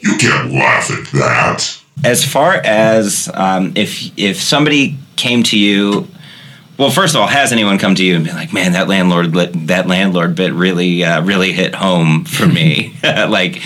You 0.00 0.16
can't 0.18 0.52
laugh 0.52 0.90
at 0.90 1.06
that. 1.12 1.77
As 2.04 2.24
far 2.24 2.54
as 2.54 3.28
um, 3.34 3.72
if 3.74 4.16
if 4.16 4.40
somebody 4.40 4.96
came 5.16 5.42
to 5.44 5.58
you, 5.58 6.08
well, 6.78 6.90
first 6.90 7.14
of 7.14 7.20
all, 7.20 7.26
has 7.26 7.52
anyone 7.52 7.78
come 7.78 7.94
to 7.96 8.04
you 8.04 8.14
and 8.16 8.24
be 8.24 8.32
like, 8.32 8.52
"Man, 8.52 8.72
that 8.72 8.88
landlord 8.88 9.34
lit- 9.34 9.66
that 9.66 9.88
landlord 9.88 10.34
bit 10.34 10.52
really 10.52 11.04
uh, 11.04 11.22
really 11.22 11.52
hit 11.52 11.74
home 11.74 12.24
for 12.24 12.46
me"? 12.46 12.94
like, 13.02 13.60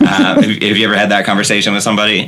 uh, 0.00 0.34
have, 0.34 0.44
have 0.44 0.76
you 0.76 0.84
ever 0.86 0.96
had 0.96 1.10
that 1.10 1.24
conversation 1.24 1.74
with 1.74 1.82
somebody? 1.82 2.24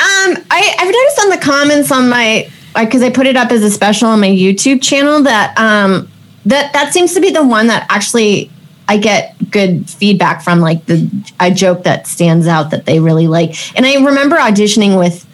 Um, 0.00 0.36
I, 0.50 0.74
I've 0.78 0.92
noticed 0.92 1.20
on 1.20 1.30
the 1.30 1.38
comments 1.38 1.92
on 1.92 2.08
my 2.08 2.48
because 2.74 3.02
I 3.02 3.10
put 3.10 3.26
it 3.26 3.36
up 3.36 3.50
as 3.50 3.62
a 3.62 3.70
special 3.70 4.08
on 4.08 4.20
my 4.20 4.28
YouTube 4.28 4.82
channel 4.82 5.22
that 5.22 5.56
um 5.58 6.08
that 6.46 6.72
that 6.72 6.92
seems 6.92 7.14
to 7.14 7.20
be 7.20 7.30
the 7.30 7.44
one 7.44 7.68
that 7.68 7.86
actually 7.88 8.50
I 8.88 8.98
get 8.98 9.34
good 9.50 9.88
feedback 9.88 10.42
from, 10.42 10.60
like 10.60 10.86
the 10.86 11.10
a 11.40 11.50
joke 11.50 11.84
that 11.84 12.06
stands 12.06 12.46
out 12.46 12.70
that 12.70 12.84
they 12.86 13.00
really 13.00 13.28
like. 13.28 13.54
And 13.76 13.86
I 13.86 13.94
remember 13.94 14.36
auditioning 14.36 14.98
with 14.98 15.26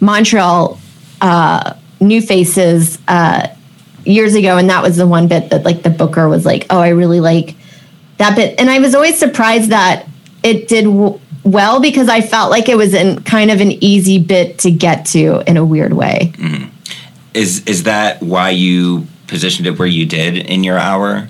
Montreal 0.00 0.78
uh, 1.20 1.74
New 2.00 2.22
Faces 2.22 2.98
uh, 3.08 3.48
years 4.04 4.34
ago, 4.34 4.56
and 4.56 4.70
that 4.70 4.82
was 4.82 4.96
the 4.96 5.06
one 5.06 5.28
bit 5.28 5.50
that 5.50 5.64
like 5.64 5.82
the 5.82 5.90
booker 5.90 6.28
was 6.28 6.46
like, 6.46 6.66
"Oh, 6.70 6.78
I 6.78 6.88
really 6.88 7.20
like 7.20 7.56
that 8.18 8.36
bit," 8.36 8.58
and 8.58 8.70
I 8.70 8.78
was 8.78 8.94
always 8.94 9.18
surprised 9.18 9.70
that 9.70 10.06
it 10.42 10.68
did 10.68 10.84
w- 10.84 11.18
well 11.42 11.80
because 11.80 12.08
I 12.08 12.20
felt 12.20 12.50
like 12.50 12.68
it 12.68 12.76
was 12.76 12.94
an 12.94 13.22
kind 13.24 13.50
of 13.50 13.60
an 13.60 13.72
easy 13.84 14.18
bit 14.18 14.58
to 14.60 14.70
get 14.70 15.06
to 15.06 15.42
in 15.46 15.56
a 15.56 15.64
weird 15.64 15.92
way. 15.92 16.32
Is 17.34 17.64
is 17.66 17.82
that 17.84 18.22
why 18.22 18.50
you 18.50 19.06
positioned 19.26 19.66
it 19.66 19.78
where 19.78 19.88
you 19.88 20.06
did 20.06 20.36
in 20.36 20.62
your 20.64 20.78
hour? 20.78 21.28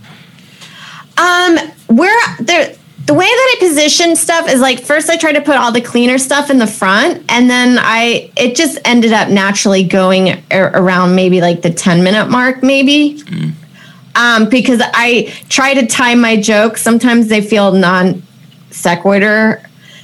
Um, 1.16 1.58
where 1.88 2.36
the 2.38 2.76
the 3.06 3.12
way 3.12 3.26
that 3.26 3.56
I 3.56 3.66
position 3.66 4.16
stuff 4.16 4.48
is 4.48 4.60
like 4.60 4.80
first 4.80 5.10
I 5.10 5.16
try 5.16 5.32
to 5.32 5.42
put 5.42 5.56
all 5.56 5.70
the 5.72 5.80
cleaner 5.80 6.16
stuff 6.18 6.50
in 6.50 6.58
the 6.58 6.66
front, 6.66 7.24
and 7.28 7.50
then 7.50 7.78
I 7.78 8.30
it 8.36 8.56
just 8.56 8.78
ended 8.84 9.12
up 9.12 9.28
naturally 9.28 9.84
going 9.84 10.42
a- 10.50 10.70
around 10.72 11.14
maybe 11.14 11.40
like 11.40 11.62
the 11.62 11.70
ten 11.70 12.02
minute 12.02 12.30
mark, 12.30 12.62
maybe. 12.62 13.22
Um, 14.16 14.48
because 14.48 14.80
I 14.82 15.34
try 15.48 15.74
to 15.74 15.86
time 15.86 16.20
my 16.20 16.40
jokes. 16.40 16.80
Sometimes 16.82 17.28
they 17.28 17.40
feel 17.40 17.72
non 17.72 18.22
sequitur. 18.70 19.62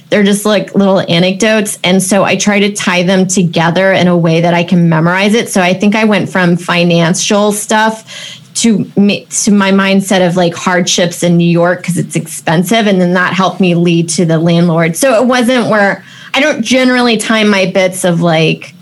They're 0.09 0.23
just 0.23 0.45
like 0.45 0.75
little 0.75 0.99
anecdotes. 1.09 1.79
And 1.85 2.03
so 2.03 2.25
I 2.25 2.35
try 2.35 2.59
to 2.59 2.73
tie 2.73 3.03
them 3.03 3.27
together 3.27 3.93
in 3.93 4.09
a 4.09 4.17
way 4.17 4.41
that 4.41 4.53
I 4.53 4.65
can 4.65 4.89
memorize 4.89 5.33
it. 5.33 5.47
So 5.47 5.61
I 5.61 5.73
think 5.73 5.95
I 5.95 6.03
went 6.03 6.29
from 6.29 6.57
financial 6.57 7.53
stuff 7.53 8.40
to 8.55 8.91
me, 8.97 9.25
to 9.25 9.51
my 9.51 9.71
mindset 9.71 10.27
of 10.27 10.35
like 10.35 10.53
hardships 10.53 11.23
in 11.23 11.37
New 11.37 11.49
York 11.49 11.79
because 11.79 11.97
it's 11.97 12.15
expensive. 12.15 12.87
And 12.87 12.99
then 12.99 13.13
that 13.13 13.33
helped 13.33 13.59
me 13.59 13.75
lead 13.75 14.09
to 14.09 14.25
the 14.25 14.37
landlord. 14.37 14.95
So 14.95 15.21
it 15.21 15.27
wasn't 15.27 15.69
where 15.69 16.03
I 16.33 16.39
don't 16.39 16.61
generally 16.61 17.17
time 17.17 17.49
my 17.49 17.65
bits 17.71 18.03
of 18.03 18.21
like, 18.21 18.73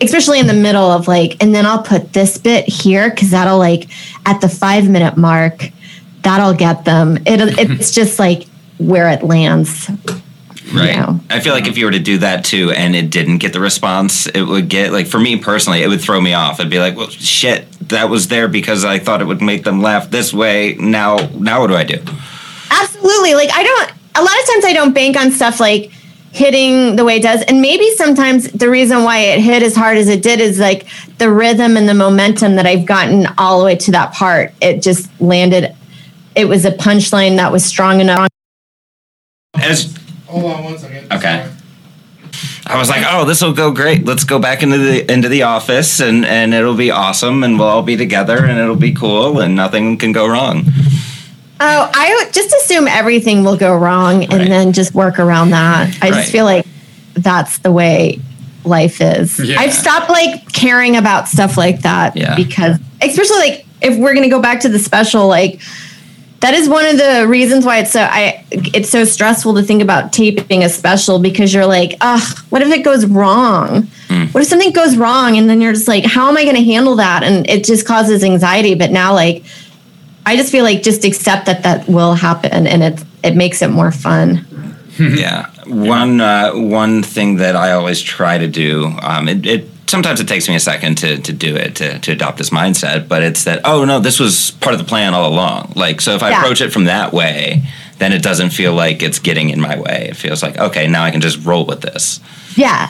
especially 0.00 0.38
in 0.38 0.46
the 0.46 0.54
middle 0.54 0.90
of 0.90 1.08
like, 1.08 1.42
and 1.42 1.54
then 1.54 1.66
I'll 1.66 1.82
put 1.82 2.12
this 2.12 2.38
bit 2.38 2.68
here 2.68 3.10
because 3.10 3.30
that'll 3.30 3.58
like 3.58 3.88
at 4.26 4.40
the 4.40 4.48
five 4.48 4.88
minute 4.88 5.16
mark, 5.16 5.70
that'll 6.22 6.54
get 6.54 6.84
them. 6.84 7.16
It, 7.26 7.58
it's 7.58 7.92
just 7.92 8.18
like 8.18 8.46
where 8.78 9.08
it 9.08 9.22
lands. 9.22 9.90
Right. 10.72 10.96
know. 10.96 11.20
I 11.30 11.40
feel 11.40 11.52
like 11.52 11.66
if 11.66 11.78
you 11.78 11.84
were 11.86 11.92
to 11.92 11.98
do 11.98 12.18
that 12.18 12.44
too 12.44 12.70
and 12.70 12.94
it 12.94 13.10
didn't 13.10 13.38
get 13.38 13.52
the 13.52 13.60
response, 13.60 14.26
it 14.26 14.42
would 14.42 14.68
get 14.68 14.92
like 14.92 15.06
for 15.06 15.18
me 15.18 15.36
personally, 15.36 15.82
it 15.82 15.88
would 15.88 16.00
throw 16.00 16.20
me 16.20 16.34
off. 16.34 16.60
I'd 16.60 16.70
be 16.70 16.78
like, 16.78 16.96
"Well, 16.96 17.08
shit, 17.08 17.70
that 17.88 18.10
was 18.10 18.28
there 18.28 18.48
because 18.48 18.84
I 18.84 18.98
thought 18.98 19.20
it 19.20 19.26
would 19.26 19.42
make 19.42 19.64
them 19.64 19.82
laugh 19.82 20.10
this 20.10 20.32
way. 20.32 20.74
Now, 20.74 21.16
now 21.34 21.60
what 21.60 21.68
do 21.68 21.76
I 21.76 21.84
do?" 21.84 22.02
Absolutely. 22.70 23.34
Like 23.34 23.50
I 23.52 23.62
don't 23.62 23.92
a 24.14 24.22
lot 24.22 24.38
of 24.38 24.46
times 24.52 24.64
I 24.64 24.72
don't 24.72 24.92
bank 24.92 25.16
on 25.16 25.30
stuff 25.30 25.60
like 25.60 25.92
hitting 26.32 26.96
the 26.96 27.04
way 27.04 27.16
it 27.16 27.22
does. 27.22 27.42
And 27.42 27.60
maybe 27.62 27.90
sometimes 27.92 28.50
the 28.52 28.68
reason 28.68 29.02
why 29.02 29.18
it 29.18 29.40
hit 29.40 29.62
as 29.62 29.74
hard 29.74 29.96
as 29.96 30.08
it 30.08 30.22
did 30.22 30.40
is 30.40 30.58
like 30.58 30.86
the 31.18 31.30
rhythm 31.30 31.76
and 31.76 31.88
the 31.88 31.94
momentum 31.94 32.56
that 32.56 32.66
I've 32.66 32.84
gotten 32.84 33.26
all 33.38 33.58
the 33.58 33.64
way 33.64 33.76
to 33.76 33.90
that 33.92 34.12
part. 34.12 34.52
It 34.60 34.82
just 34.82 35.08
landed 35.20 35.74
it 36.34 36.46
was 36.46 36.64
a 36.64 36.70
punchline 36.70 37.36
that 37.36 37.50
was 37.50 37.64
strong 37.64 38.00
enough. 38.00 38.28
As 39.54 39.92
Hold 40.28 40.44
on 40.52 40.64
one 40.64 40.78
second. 40.78 41.12
Okay. 41.12 41.48
I 42.66 42.76
was 42.78 42.88
like, 42.90 43.02
oh, 43.08 43.24
this 43.24 43.40
will 43.42 43.54
go 43.54 43.70
great. 43.70 44.04
Let's 44.04 44.24
go 44.24 44.38
back 44.38 44.62
into 44.62 44.76
the 44.78 45.10
into 45.10 45.28
the 45.28 45.42
office 45.44 46.00
and 46.00 46.24
and 46.26 46.52
it'll 46.52 46.76
be 46.76 46.90
awesome 46.90 47.42
and 47.42 47.58
we'll 47.58 47.68
all 47.68 47.82
be 47.82 47.96
together 47.96 48.44
and 48.44 48.58
it'll 48.58 48.76
be 48.76 48.92
cool 48.92 49.40
and 49.40 49.56
nothing 49.56 49.96
can 49.96 50.12
go 50.12 50.26
wrong. 50.28 50.64
Oh, 51.60 51.90
I 51.92 52.28
just 52.32 52.54
assume 52.54 52.86
everything 52.86 53.42
will 53.42 53.56
go 53.56 53.74
wrong 53.76 54.22
and 54.24 54.32
Right. 54.34 54.48
then 54.48 54.72
just 54.72 54.94
work 54.94 55.18
around 55.18 55.50
that. 55.50 55.96
I 56.02 56.10
Right. 56.10 56.14
just 56.20 56.30
feel 56.30 56.44
like 56.44 56.66
that's 57.14 57.58
the 57.58 57.72
way 57.72 58.20
life 58.64 59.00
is. 59.00 59.40
Yeah. 59.40 59.58
I've 59.60 59.72
stopped 59.72 60.10
like 60.10 60.52
caring 60.52 60.96
about 60.96 61.26
stuff 61.26 61.56
like 61.56 61.80
that 61.82 62.16
Yeah. 62.16 62.34
because 62.36 62.76
especially 63.00 63.38
like 63.38 63.66
if 63.80 63.96
we're 63.96 64.12
going 64.12 64.24
to 64.24 64.28
go 64.28 64.40
back 64.42 64.60
to 64.60 64.68
the 64.68 64.78
special 64.78 65.26
like 65.26 65.60
that 66.40 66.54
is 66.54 66.68
one 66.68 66.86
of 66.86 66.98
the 66.98 67.26
reasons 67.28 67.64
why 67.64 67.78
it's 67.78 67.90
so 67.90 68.00
I 68.00 68.44
it's 68.50 68.90
so 68.90 69.04
stressful 69.04 69.54
to 69.54 69.62
think 69.62 69.82
about 69.82 70.12
taping 70.12 70.62
a 70.62 70.68
special 70.68 71.18
because 71.18 71.52
you're 71.52 71.66
like, 71.66 71.94
ugh, 72.00 72.38
what 72.50 72.62
if 72.62 72.68
it 72.68 72.84
goes 72.84 73.06
wrong? 73.06 73.88
What 74.32 74.42
if 74.42 74.48
something 74.48 74.72
goes 74.72 74.96
wrong? 74.96 75.36
And 75.36 75.48
then 75.48 75.60
you're 75.60 75.72
just 75.72 75.88
like, 75.88 76.04
how 76.04 76.28
am 76.28 76.36
I 76.36 76.44
going 76.44 76.56
to 76.56 76.64
handle 76.64 76.96
that? 76.96 77.22
And 77.22 77.48
it 77.48 77.64
just 77.64 77.86
causes 77.86 78.22
anxiety. 78.22 78.74
But 78.74 78.90
now, 78.90 79.14
like, 79.14 79.44
I 80.26 80.36
just 80.36 80.52
feel 80.52 80.64
like 80.64 80.82
just 80.82 81.04
accept 81.04 81.46
that 81.46 81.62
that 81.62 81.88
will 81.88 82.14
happen, 82.14 82.66
and 82.66 82.82
it 82.82 83.04
it 83.22 83.34
makes 83.34 83.62
it 83.62 83.68
more 83.68 83.90
fun. 83.90 84.46
yeah. 84.98 85.50
One 85.66 86.20
uh, 86.20 86.52
one 86.52 87.02
thing 87.02 87.36
that 87.36 87.56
I 87.56 87.72
always 87.72 88.02
try 88.02 88.38
to 88.38 88.46
do. 88.46 88.92
Um, 89.02 89.28
it, 89.28 89.46
it 89.46 89.70
sometimes 89.88 90.20
it 90.20 90.28
takes 90.28 90.48
me 90.48 90.54
a 90.54 90.60
second 90.60 90.98
to, 90.98 91.18
to 91.18 91.32
do 91.32 91.56
it 91.56 91.76
to, 91.76 91.98
to 91.98 92.12
adopt 92.12 92.38
this 92.38 92.50
mindset, 92.50 93.08
but 93.08 93.22
it's 93.22 93.44
that 93.44 93.60
oh 93.64 93.84
no, 93.84 93.98
this 94.00 94.20
was 94.20 94.52
part 94.52 94.74
of 94.74 94.78
the 94.78 94.86
plan 94.86 95.14
all 95.14 95.28
along. 95.28 95.72
Like 95.74 96.00
so, 96.00 96.14
if 96.14 96.22
I 96.22 96.30
Yeah. 96.30 96.40
approach 96.40 96.60
it 96.60 96.72
from 96.72 96.84
that 96.84 97.12
way, 97.12 97.62
then 97.98 98.12
it 98.12 98.22
doesn't 98.22 98.50
feel 98.50 98.74
like 98.74 99.02
it's 99.02 99.18
getting 99.18 99.50
in 99.50 99.60
my 99.60 99.78
way. 99.78 100.08
It 100.10 100.16
feels 100.16 100.42
like 100.42 100.58
okay, 100.58 100.86
now 100.86 101.02
I 101.04 101.10
can 101.10 101.20
just 101.20 101.44
roll 101.44 101.64
with 101.66 101.80
this. 101.80 102.20
Yeah. 102.56 102.88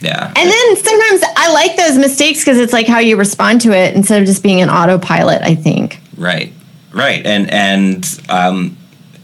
Yeah. 0.00 0.26
And 0.34 0.50
then 0.50 0.76
sometimes 0.76 1.22
I 1.36 1.52
like 1.52 1.76
those 1.76 1.96
mistakes 1.96 2.40
because 2.40 2.58
it's 2.58 2.72
like 2.72 2.88
how 2.88 2.98
you 2.98 3.16
respond 3.16 3.60
to 3.60 3.70
it 3.72 3.94
instead 3.94 4.20
of 4.20 4.26
just 4.26 4.42
being 4.42 4.60
an 4.60 4.68
autopilot. 4.68 5.42
I 5.42 5.54
think. 5.54 6.00
Right, 6.16 6.52
right, 6.92 7.24
and 7.24 7.48
and 7.50 8.20
um, 8.28 8.76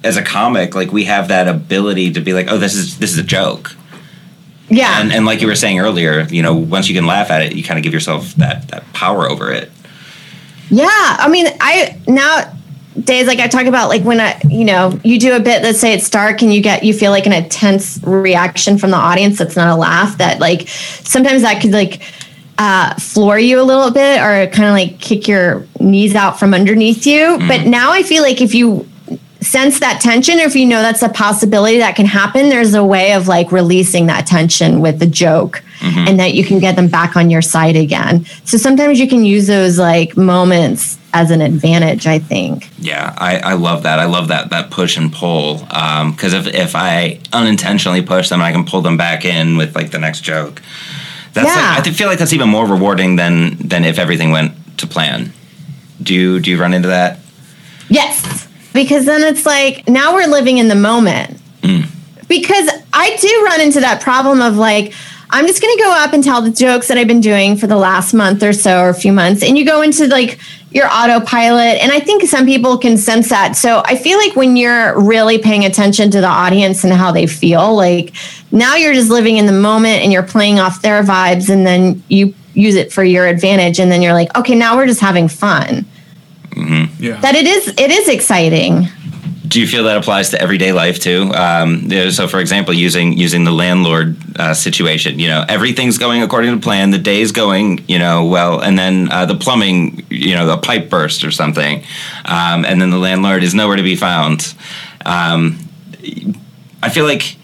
as 0.05 0.17
a 0.17 0.23
comic, 0.23 0.75
like 0.77 0.93
we 0.93 1.05
have 1.05 1.29
that 1.29 1.49
ability 1.49 2.13
to 2.13 2.21
be 2.21 2.33
like, 2.33 2.47
oh, 2.49 2.59
this 2.59 2.75
is 2.77 2.99
this 2.99 3.11
is 3.13 3.19
a 3.19 3.25
joke, 3.25 3.75
Yeah. 4.71 5.01
and 5.01 5.13
and 5.13 5.25
like 5.25 5.41
you 5.41 5.47
were 5.47 5.55
saying 5.55 5.81
earlier, 5.81 6.23
you 6.29 6.43
know, 6.43 6.55
once 6.55 6.89
you 6.89 6.95
can 6.95 7.07
laugh 7.07 7.31
at 7.31 7.43
it, 7.43 7.55
you 7.55 7.65
kind 7.65 7.79
of 7.79 7.85
give 7.85 7.93
yourself 7.93 8.35
that 8.35 8.69
that 8.69 8.91
power 8.93 9.29
over 9.29 9.51
it. 9.51 9.71
Yeah, 10.71 10.87
I 10.91 11.29
mean, 11.29 11.47
I 11.61 11.99
now 12.07 12.53
days 13.05 13.27
like 13.27 13.39
I 13.39 13.49
talk 13.49 13.67
about 13.67 13.89
like 13.89 14.03
when 14.03 14.21
I, 14.21 14.41
you 14.49 14.65
know, 14.65 14.99
you 15.05 15.19
do 15.19 15.35
a 15.35 15.41
bit. 15.41 15.63
Let's 15.63 15.81
say 15.81 15.95
it's 15.95 16.11
dark, 16.11 16.43
and 16.43 16.53
you 16.53 16.61
get 16.61 16.85
you 16.85 16.93
feel 16.93 17.11
like 17.11 17.27
an 17.27 17.33
intense 17.33 17.99
reaction 18.03 18.79
from 18.79 18.91
the 18.91 18.97
audience. 18.97 19.39
That's 19.39 19.57
not 19.57 19.69
a 19.69 19.77
laugh. 19.77 20.19
That 20.19 20.41
like 20.41 20.69
sometimes 20.69 21.43
that 21.43 21.63
could 21.63 21.73
like 21.73 22.03
uh, 22.59 22.95
floor 22.97 23.39
you 23.39 23.61
a 23.61 23.63
little 23.63 23.91
bit, 23.91 24.21
or 24.21 24.47
kind 24.51 24.69
of 24.69 24.73
like 24.73 25.01
kick 25.01 25.29
your 25.29 25.67
knees 25.81 26.15
out 26.15 26.39
from 26.39 26.53
underneath 26.55 27.07
you. 27.07 27.39
But 27.47 27.67
now 27.67 27.93
I 27.93 28.03
feel 28.03 28.23
like 28.23 28.41
if 28.41 28.55
you 28.55 28.87
sense 29.41 29.81
that 29.81 30.01
tension, 30.01 30.39
or 30.39 30.43
if 30.43 30.57
you 30.57 30.67
know 30.67 30.83
that's 30.83 31.03
a 31.03 31.09
possibility 31.09 31.79
that 31.79 31.97
can 31.97 32.07
happen, 32.07 32.49
there's 32.49 32.75
a 32.75 32.85
way 32.85 33.13
of 33.13 33.29
like 33.29 33.53
releasing 33.53 34.07
that 34.07 34.27
tension 34.27 34.81
with 34.81 34.99
the 34.99 35.07
joke 35.07 35.63
mm-hmm. 35.81 36.09
and 36.09 36.21
that 36.21 36.35
you 36.35 36.45
can 36.45 36.59
get 36.59 36.77
them 36.77 36.89
back 36.89 37.17
on 37.17 37.31
your 37.31 37.43
side 37.43 37.77
again. 37.77 38.25
So 38.45 38.59
sometimes 38.59 38.99
you 38.99 39.09
can 39.09 39.25
use 39.25 39.47
those 39.47 39.79
like 39.79 40.17
moments 40.17 40.99
as 41.15 41.31
an 41.31 41.41
advantage, 41.41 42.07
I 42.07 42.19
think. 42.19 42.69
Yeah, 42.79 43.15
I, 43.17 43.39
I 43.39 43.53
love 43.55 43.85
that. 43.85 43.99
I 43.99 44.05
love 44.05 44.29
that 44.29 44.51
that 44.51 44.71
push 44.71 44.97
and 44.97 45.13
pull. 45.13 45.67
Um, 45.71 46.13
because 46.13 46.33
if 46.35 46.47
if 46.49 46.75
I 46.75 47.21
unintentionally 47.33 48.03
push 48.03 48.29
them, 48.29 48.43
I 48.43 48.53
can 48.53 48.65
pull 48.65 48.83
them 48.83 48.97
back 48.97 49.25
in 49.25 49.57
with 49.57 49.75
like 49.75 49.91
the 49.91 49.99
next 49.99 50.23
joke. 50.23 50.63
That's 51.33 51.47
Yeah. 51.47 51.77
like, 51.77 51.87
I 51.87 51.91
feel 51.93 52.09
like 52.09 52.19
that's 52.19 52.33
even 52.33 52.49
more 52.49 52.67
rewarding 52.67 53.17
than 53.17 53.57
than 53.57 53.85
if 53.85 53.99
everything 53.99 54.31
went 54.31 54.79
to 54.79 54.87
plan. 54.87 55.33
Do 56.03 56.15
you 56.15 56.41
do 56.41 56.51
you 56.51 56.61
run 56.61 56.75
into 56.75 56.89
that? 56.89 57.21
Yes. 57.89 58.48
Because 58.73 59.07
then 59.07 59.23
it's 59.23 59.47
like 59.47 59.89
now 59.89 60.15
we're 60.15 60.27
living 60.27 60.59
in 60.59 60.69
the 60.69 60.75
moment. 60.75 61.41
Mm. 61.63 61.89
Because 62.29 62.69
I 62.93 63.17
do 63.17 63.45
run 63.45 63.61
into 63.61 63.81
that 63.81 64.03
problem 64.03 64.41
of 64.41 64.57
like, 64.57 64.93
I'm 65.31 65.47
just 65.47 65.61
going 65.61 65.77
to 65.77 65.83
go 65.83 65.93
up 65.93 66.13
and 66.13 66.25
tell 66.25 66.41
the 66.41 66.51
jokes 66.51 66.89
that 66.89 66.97
I've 66.97 67.07
been 67.07 67.21
doing 67.21 67.57
for 67.57 67.67
the 67.67 67.77
last 67.77 68.15
month 68.15 68.43
or 68.43 68.53
so 68.53 68.81
or 68.81 68.89
a 68.89 68.95
few 68.95 69.13
months. 69.13 69.43
And 69.43 69.59
you 69.59 69.65
go 69.65 69.83
into 69.83 70.07
like 70.07 70.39
your 70.71 70.87
autopilot. 70.87 71.83
And 71.83 71.93
I 71.93 72.01
think 72.01 72.23
some 72.25 72.47
people 72.47 72.79
can 72.79 72.97
sense 72.97 73.29
that. 73.29 73.57
So 73.57 73.83
I 73.85 73.97
feel 73.97 74.19
like 74.19 74.37
when 74.37 74.57
you're 74.57 74.99
really 75.01 75.39
paying 75.39 75.65
attention 75.65 76.11
to 76.13 76.21
the 76.21 76.29
audience 76.29 76.85
and 76.85 76.93
how 76.93 77.13
they 77.13 77.27
feel, 77.27 77.75
like 77.75 78.15
now 78.53 78.77
you're 78.77 78.95
just 78.95 79.11
living 79.11 79.37
in 79.37 79.47
the 79.47 79.53
moment 79.53 80.03
and 80.03 80.13
you're 80.13 80.23
playing 80.23 80.59
off 80.61 80.83
their 80.83 81.03
vibes 81.03 81.51
and 81.51 81.67
then 81.67 82.03
you 82.09 82.35
use 82.55 82.75
it 82.75 82.93
for 82.93 83.05
your 83.05 83.27
advantage. 83.27 83.79
And 83.79 83.93
then 83.93 84.01
you're 84.03 84.15
like, 84.15 84.37
okay, 84.37 84.55
now 84.55 84.77
we're 84.77 84.87
just 84.87 85.01
having 85.01 85.29
fun 85.29 85.87
Yeah. 86.99 87.21
that 87.21 87.35
it 87.35 87.47
is 87.47 87.69
it 87.69 87.91
is 87.91 88.09
exciting 88.09 88.89
Do 89.49 89.61
you 89.61 89.67
feel 89.67 89.85
that 89.85 89.97
applies 89.97 90.29
to 90.31 90.41
everyday 90.43 90.73
life 90.73 91.01
too? 91.01 91.33
Um, 91.33 91.89
so, 92.11 92.29
for 92.29 92.39
example, 92.39 92.75
using 92.75 93.17
using 93.17 93.45
the 93.45 93.51
landlord 93.51 94.17
uh, 94.39 94.53
situation, 94.53 95.19
you 95.19 95.29
know, 95.29 95.43
everything's 95.49 95.97
going 95.97 96.23
according 96.23 96.55
to 96.55 96.61
plan. 96.61 96.91
The 96.91 96.99
day's 96.99 97.33
going, 97.33 97.83
you 97.89 97.99
know, 97.99 98.27
well, 98.27 98.61
and 98.61 98.79
then 98.79 99.11
uh, 99.11 99.25
the 99.25 99.37
plumbing, 99.37 100.05
you 100.11 100.35
know, 100.35 100.47
the 100.47 100.59
pipe 100.59 100.91
burst 100.91 101.25
or 101.25 101.31
something, 101.31 101.83
um, 102.27 102.67
and 102.67 102.79
then 102.81 102.91
the 102.91 102.99
landlord 102.99 103.43
is 103.43 103.55
nowhere 103.55 103.77
to 103.77 103.83
be 103.83 103.97
found. 103.97 104.55
Um, 105.07 105.59
I 106.83 106.91
feel 106.91 107.07
like 107.07 107.37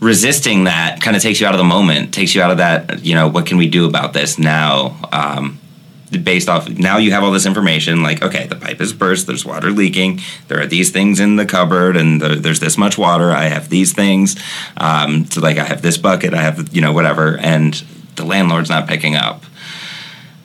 resisting 0.00 0.64
that 0.64 1.00
kind 1.00 1.16
of 1.16 1.22
takes 1.22 1.40
you 1.40 1.46
out 1.46 1.54
of 1.54 1.58
the 1.58 1.64
moment, 1.64 2.12
takes 2.12 2.34
you 2.34 2.42
out 2.42 2.50
of 2.50 2.58
that. 2.58 3.02
You 3.04 3.14
know, 3.14 3.28
what 3.28 3.46
can 3.46 3.56
we 3.56 3.68
do 3.68 3.86
about 3.86 4.12
this 4.12 4.38
now? 4.38 4.98
Um, 5.10 5.58
based 6.24 6.48
off 6.48 6.68
now 6.68 6.96
you 6.96 7.12
have 7.12 7.22
all 7.22 7.30
this 7.30 7.46
information 7.46 8.02
like 8.02 8.22
okay 8.22 8.46
the 8.48 8.56
pipe 8.56 8.80
is 8.80 8.92
burst 8.92 9.26
there's 9.26 9.44
water 9.44 9.70
leaking 9.70 10.18
there 10.48 10.60
are 10.60 10.66
these 10.66 10.90
things 10.90 11.20
in 11.20 11.36
the 11.36 11.46
cupboard 11.46 11.96
and 11.96 12.20
the, 12.20 12.30
there's 12.30 12.58
this 12.58 12.76
much 12.76 12.98
water 12.98 13.30
i 13.30 13.44
have 13.44 13.68
these 13.68 13.92
things 13.92 14.36
um, 14.76 15.24
so 15.26 15.40
like 15.40 15.56
i 15.56 15.64
have 15.64 15.82
this 15.82 15.96
bucket 15.96 16.34
i 16.34 16.42
have 16.42 16.74
you 16.74 16.80
know 16.80 16.92
whatever 16.92 17.38
and 17.38 17.84
the 18.20 18.26
landlord's 18.26 18.70
not 18.70 18.86
picking 18.86 19.16
up. 19.16 19.44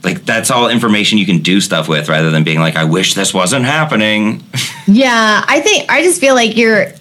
Like 0.03 0.23
that's 0.23 0.51
all 0.51 0.69
information 0.69 1.17
you 1.17 1.25
can 1.25 1.39
do 1.39 1.59
stuff 1.59 1.87
with 1.87 2.09
rather 2.09 2.29
than 2.29 2.43
being 2.43 2.59
like 2.59 2.75
i 2.75 2.83
wish 2.83 3.15
this 3.15 3.33
wasn't 3.33 3.65
happening. 3.65 4.43
Yeah 4.87 5.43
i 5.47 5.61
think 5.61 5.91
i 5.91 6.03
just 6.03 6.21
feel 6.21 6.35
like 6.35 6.55
you're 6.55 6.91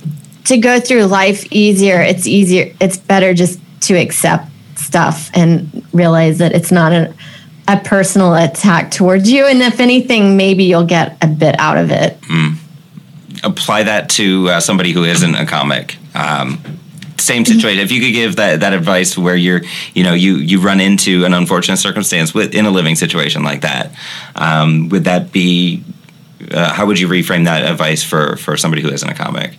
to 0.45 0.57
go 0.57 0.81
through 0.81 1.05
life 1.05 1.45
easier 1.53 2.01
it's 2.01 2.27
easier 2.27 2.75
it's 2.81 2.97
better 2.97 3.35
just 3.35 3.61
to 3.83 3.95
accept 3.95 4.49
stuff 4.77 5.31
and 5.35 5.87
realize 5.93 6.39
that 6.39 6.53
it's 6.53 6.73
not 6.73 6.93
a, 6.93 7.15
a 7.67 7.79
personal 7.79 8.35
attack 8.35 8.91
towards 8.91 9.31
you 9.31 9.47
and 9.47 9.63
if 9.63 9.81
anything 9.81 10.37
maybe 10.37 10.65
you'll 10.65 10.85
get 10.85 11.17
a 11.23 11.27
bit 11.27 11.59
out 11.59 11.77
of 11.77 11.91
it 11.91 12.19
apply 13.45 13.85
that 13.85 14.09
to 14.11 14.49
uh, 14.49 14.61
somebody 14.61 14.93
who 14.93 15.05
isn't 15.05 15.35
a 15.35 15.47
comic. 15.47 15.97
Um, 16.15 16.61
same 17.19 17.45
situation. 17.45 17.83
If 17.83 17.93
you 17.93 18.01
could 18.01 18.13
give 18.13 18.37
that, 18.37 18.61
that 18.61 18.73
advice 18.73 19.17
where 19.17 19.37
you're, 19.37 19.63
you 19.95 20.03
know, 20.03 20.15
you 20.15 20.37
you 20.37 20.61
run 20.61 20.81
into 20.81 21.25
an 21.25 21.33
unfortunate 21.33 21.77
circumstance 21.77 22.35
with, 22.35 22.55
in 22.55 22.67
a 22.67 22.71
living 22.71 22.97
situation 22.97 23.45
like 23.45 23.61
that, 23.61 23.93
um, 24.35 24.89
would 24.89 25.05
that 25.05 25.33
be? 25.33 25.83
Uh, 26.51 26.73
how 26.73 26.85
would 26.85 26.99
you 26.99 27.09
reframe 27.09 27.45
that 27.45 27.65
advice 27.65 28.03
for 28.03 28.37
for 28.37 28.57
somebody 28.57 28.83
who 28.83 28.89
isn't 28.89 29.09
a 29.09 29.15
comic? 29.15 29.57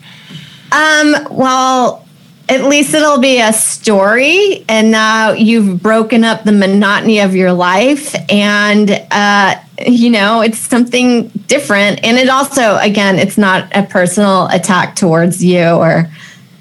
um 0.72 1.16
well 1.30 2.05
at 2.48 2.64
least 2.66 2.94
it'll 2.94 3.20
be 3.20 3.40
a 3.40 3.52
story 3.52 4.64
and 4.70 4.92
now 4.92 5.32
you've 5.32 5.82
broken 5.82 6.24
up 6.24 6.44
the 6.44 6.52
monotony 6.52 7.20
of 7.20 7.36
your 7.36 7.52
life 7.54 8.16
and 8.30 8.92
uh 9.12 9.56
you 9.86 10.10
know 10.10 10.42
it's 10.42 10.60
something 10.60 11.28
different. 11.48 12.04
And 12.04 12.18
it 12.18 12.30
also 12.30 12.78
again 12.78 13.18
it's 13.18 13.38
not 13.38 13.68
a 13.76 13.84
personal 13.84 14.48
attack 14.48 14.96
towards 14.96 15.44
you 15.44 15.64
or 15.64 16.10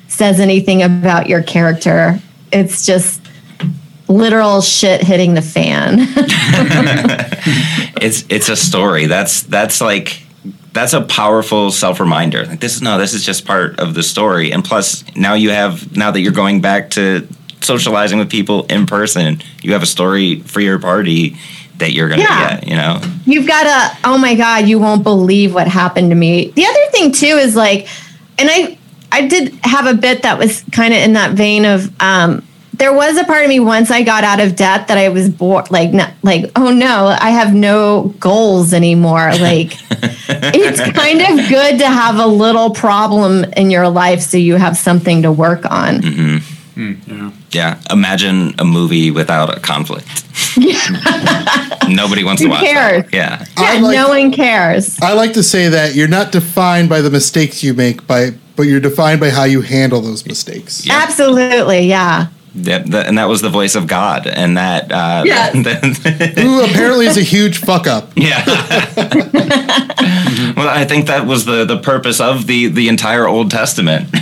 says 0.09 0.41
anything 0.41 0.83
about 0.83 1.29
your 1.29 1.43
character. 1.43 2.19
It's 2.53 2.87
just 2.87 3.21
literal 4.09 4.61
shit 4.61 5.03
hitting 5.03 5.35
the 5.35 5.43
fan. 5.43 6.07
It's 8.01 8.25
it's 8.29 8.49
a 8.49 8.57
story. 8.57 9.07
That's 9.07 9.43
that's 9.45 9.81
like 9.81 10.24
that's 10.75 10.93
a 10.93 11.01
powerful 11.01 11.71
self 11.71 12.01
reminder. 12.01 12.45
Like 12.45 12.61
this 12.61 12.75
is 12.77 12.83
no, 12.83 12.99
this 12.99 13.15
is 13.15 13.25
just 13.25 13.47
part 13.47 13.81
of 13.81 13.95
the 13.95 14.03
story. 14.03 14.53
And 14.53 14.63
plus, 14.65 15.05
now 15.17 15.35
you 15.35 15.51
have 15.51 15.97
now 15.97 16.11
that 16.11 16.21
you're 16.21 16.33
going 16.33 16.61
back 16.61 16.91
to 16.91 17.27
socializing 17.63 18.19
with 18.19 18.29
people 18.31 18.65
in 18.67 18.85
person, 18.87 19.41
you 19.63 19.73
have 19.73 19.83
a 19.83 19.87
story 19.87 20.41
for 20.41 20.61
your 20.61 20.79
party 20.79 21.37
that 21.79 21.93
you're 21.93 22.09
gonna 22.09 22.23
Yeah. 22.23 22.57
get. 22.61 22.69
You 22.69 22.77
know, 22.77 23.01
you've 23.25 23.47
got 23.47 23.65
to 23.65 23.99
oh 24.05 24.19
my 24.19 24.35
god 24.35 24.69
you 24.69 24.79
won't 24.79 25.03
believe 25.03 25.55
what 25.55 25.67
happened 25.69 26.11
to 26.11 26.15
me 26.17 26.51
the 26.55 26.65
other 26.67 26.81
thing 26.93 27.11
too 27.11 27.27
is 27.47 27.57
like 27.57 27.89
and 28.39 28.49
i 28.51 28.77
i 29.11 29.27
did 29.27 29.53
have 29.65 29.87
a 29.87 29.95
bit 29.95 30.23
that 30.23 30.39
was 30.39 30.63
kind 30.73 30.93
of 30.95 31.01
in 31.01 31.15
that 31.15 31.33
vein 31.33 31.65
of 31.65 31.91
um 32.01 32.47
there 32.79 32.93
was 32.93 33.17
a 33.19 33.25
part 33.25 33.43
of 33.45 33.49
me 33.49 33.61
once 33.61 33.91
i 33.91 34.03
got 34.03 34.25
out 34.25 34.41
of 34.41 34.57
debt 34.57 34.89
that 34.89 34.99
i 34.99 35.09
was 35.09 35.29
bored 35.29 35.71
like 35.71 35.93
not 35.93 36.11
like 36.23 36.51
oh 36.57 36.71
no 36.71 37.17
i 37.21 37.31
have 37.31 37.55
no 37.55 38.15
goals 38.19 38.73
anymore 38.73 39.31
like 39.41 39.73
it's 40.29 40.81
kind 40.93 41.21
of 41.21 41.49
good 41.49 41.79
to 41.79 41.87
have 41.87 42.19
a 42.19 42.27
little 42.27 42.71
problem 42.71 43.45
in 43.57 43.71
your 43.71 43.89
life 43.89 44.21
so 44.21 44.37
you 44.37 44.57
have 44.57 44.77
something 44.77 45.23
to 45.23 45.31
work 45.31 45.65
on 45.71 46.01
mm-hmm. 46.01 46.37
hmm, 46.75 46.93
Yeah. 47.07 47.31
Yeah. 47.53 47.81
Imagine 47.91 48.53
a 48.59 48.65
movie 48.65 49.13
without 49.13 49.57
a 49.57 49.61
conflict. 49.61 50.25
Nobody 51.89 52.25
wants 52.25 52.43
Who 52.43 52.49
to 52.49 52.55
watch 52.55 52.65
cares? 52.65 53.05
that. 53.05 53.15
Yeah. 53.15 53.45
Yeah, 53.57 53.81
like- 53.81 53.95
no 53.95 54.09
one 54.09 54.33
cares. 54.33 55.01
I 55.01 55.13
like 55.13 55.35
to 55.35 55.43
say 55.45 55.69
that 55.69 55.95
you're 55.95 56.09
not 56.09 56.33
defined 56.33 56.89
by 56.89 57.01
the 57.01 57.11
mistakes 57.11 57.63
you 57.63 57.75
make, 57.75 58.09
by 58.09 58.31
but 58.57 58.65
you're 58.65 58.81
defined 58.81 59.21
by 59.21 59.31
how 59.31 59.45
you 59.45 59.61
handle 59.61 60.01
those 60.01 60.27
mistakes. 60.27 60.85
Yeah. 60.85 61.01
Absolutely, 61.03 61.87
yeah. 61.87 62.27
That, 62.57 62.87
that- 62.93 63.07
and 63.09 63.19
that 63.19 63.29
was 63.29 63.41
the 63.43 63.49
voice 63.51 63.75
of 63.75 63.87
God, 63.89 64.27
and 64.27 64.57
that. 64.57 64.91
Uh, 64.93 65.23
Yes. 65.27 65.55
Who 66.39 66.63
apparently 66.65 67.07
is 67.07 67.17
a 67.17 67.23
huge 67.23 67.59
fuck 67.59 67.87
up. 67.89 68.13
yeah. 68.17 68.45
well, 70.57 70.69
I 70.69 70.85
think 70.89 71.07
that 71.07 71.27
was 71.27 71.45
the 71.47 71.65
the 71.65 71.79
purpose 71.79 72.21
of 72.21 72.47
the 72.47 72.69
the 72.69 72.89
entire 72.89 73.27
Old 73.27 73.51
Testament. 73.51 74.09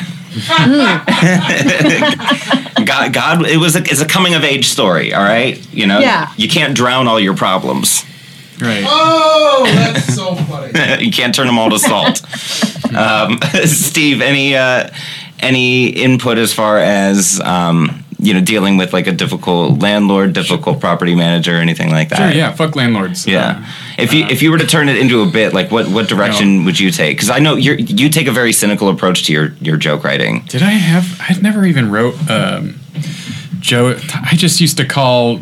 God, 2.84 3.12
God, 3.12 3.46
it 3.46 3.58
was 3.58 3.76
a, 3.76 3.80
it's 3.80 4.00
a 4.00 4.06
coming 4.06 4.34
of 4.34 4.44
age 4.44 4.66
story. 4.68 5.12
All 5.14 5.22
right, 5.22 5.58
you 5.72 5.86
know, 5.86 5.98
Yeah. 6.00 6.32
you 6.36 6.48
can't 6.48 6.74
drown 6.74 7.06
all 7.08 7.20
your 7.20 7.36
problems. 7.36 8.04
Right. 8.60 8.84
Oh, 8.86 9.64
that's 9.66 10.14
so 10.14 10.34
funny. 10.34 11.04
you 11.04 11.10
can't 11.12 11.34
turn 11.34 11.46
them 11.46 11.58
all 11.58 11.70
to 11.70 11.78
salt. 11.78 12.22
um, 12.94 13.38
Steve, 13.64 14.20
any 14.20 14.56
uh, 14.56 14.88
any 15.40 15.88
input 15.88 16.38
as 16.38 16.52
far 16.54 16.78
as 16.78 17.40
um, 17.40 18.01
you 18.22 18.32
know 18.32 18.40
dealing 18.40 18.76
with 18.76 18.92
like 18.92 19.06
a 19.06 19.12
difficult 19.12 19.80
landlord, 19.82 20.32
difficult 20.32 20.80
property 20.80 21.14
manager, 21.14 21.56
anything 21.56 21.90
like 21.90 22.08
that? 22.10 22.16
Sure. 22.18 22.30
Yeah. 22.30 22.52
Fuck 22.52 22.76
landlords. 22.76 23.26
Yeah. 23.26 23.68
If 23.98 24.14
you 24.14 24.24
if 24.26 24.40
you 24.42 24.50
were 24.52 24.58
to 24.58 24.66
turn 24.66 24.88
it 24.88 24.96
into 24.96 25.22
a 25.22 25.26
bit, 25.26 25.52
like 25.52 25.70
what 25.70 25.88
what 25.88 26.08
direction 26.08 26.64
would 26.64 26.78
you 26.78 26.90
take? 26.90 27.16
Because 27.16 27.30
I 27.30 27.40
know 27.40 27.56
you 27.56 27.74
you 27.74 28.08
take 28.08 28.28
a 28.28 28.32
very 28.32 28.52
cynical 28.52 28.88
approach 28.88 29.26
to 29.26 29.32
your 29.32 29.52
your 29.60 29.76
joke 29.76 30.04
writing. 30.04 30.44
Did 30.48 30.62
I 30.62 30.70
have? 30.70 31.20
I 31.20 31.38
never 31.40 31.66
even 31.66 31.90
wrote. 31.90 32.14
Um, 32.30 32.78
Joe. 33.60 33.98
I 34.14 34.34
just 34.36 34.60
used 34.60 34.76
to 34.78 34.84
call 34.84 35.40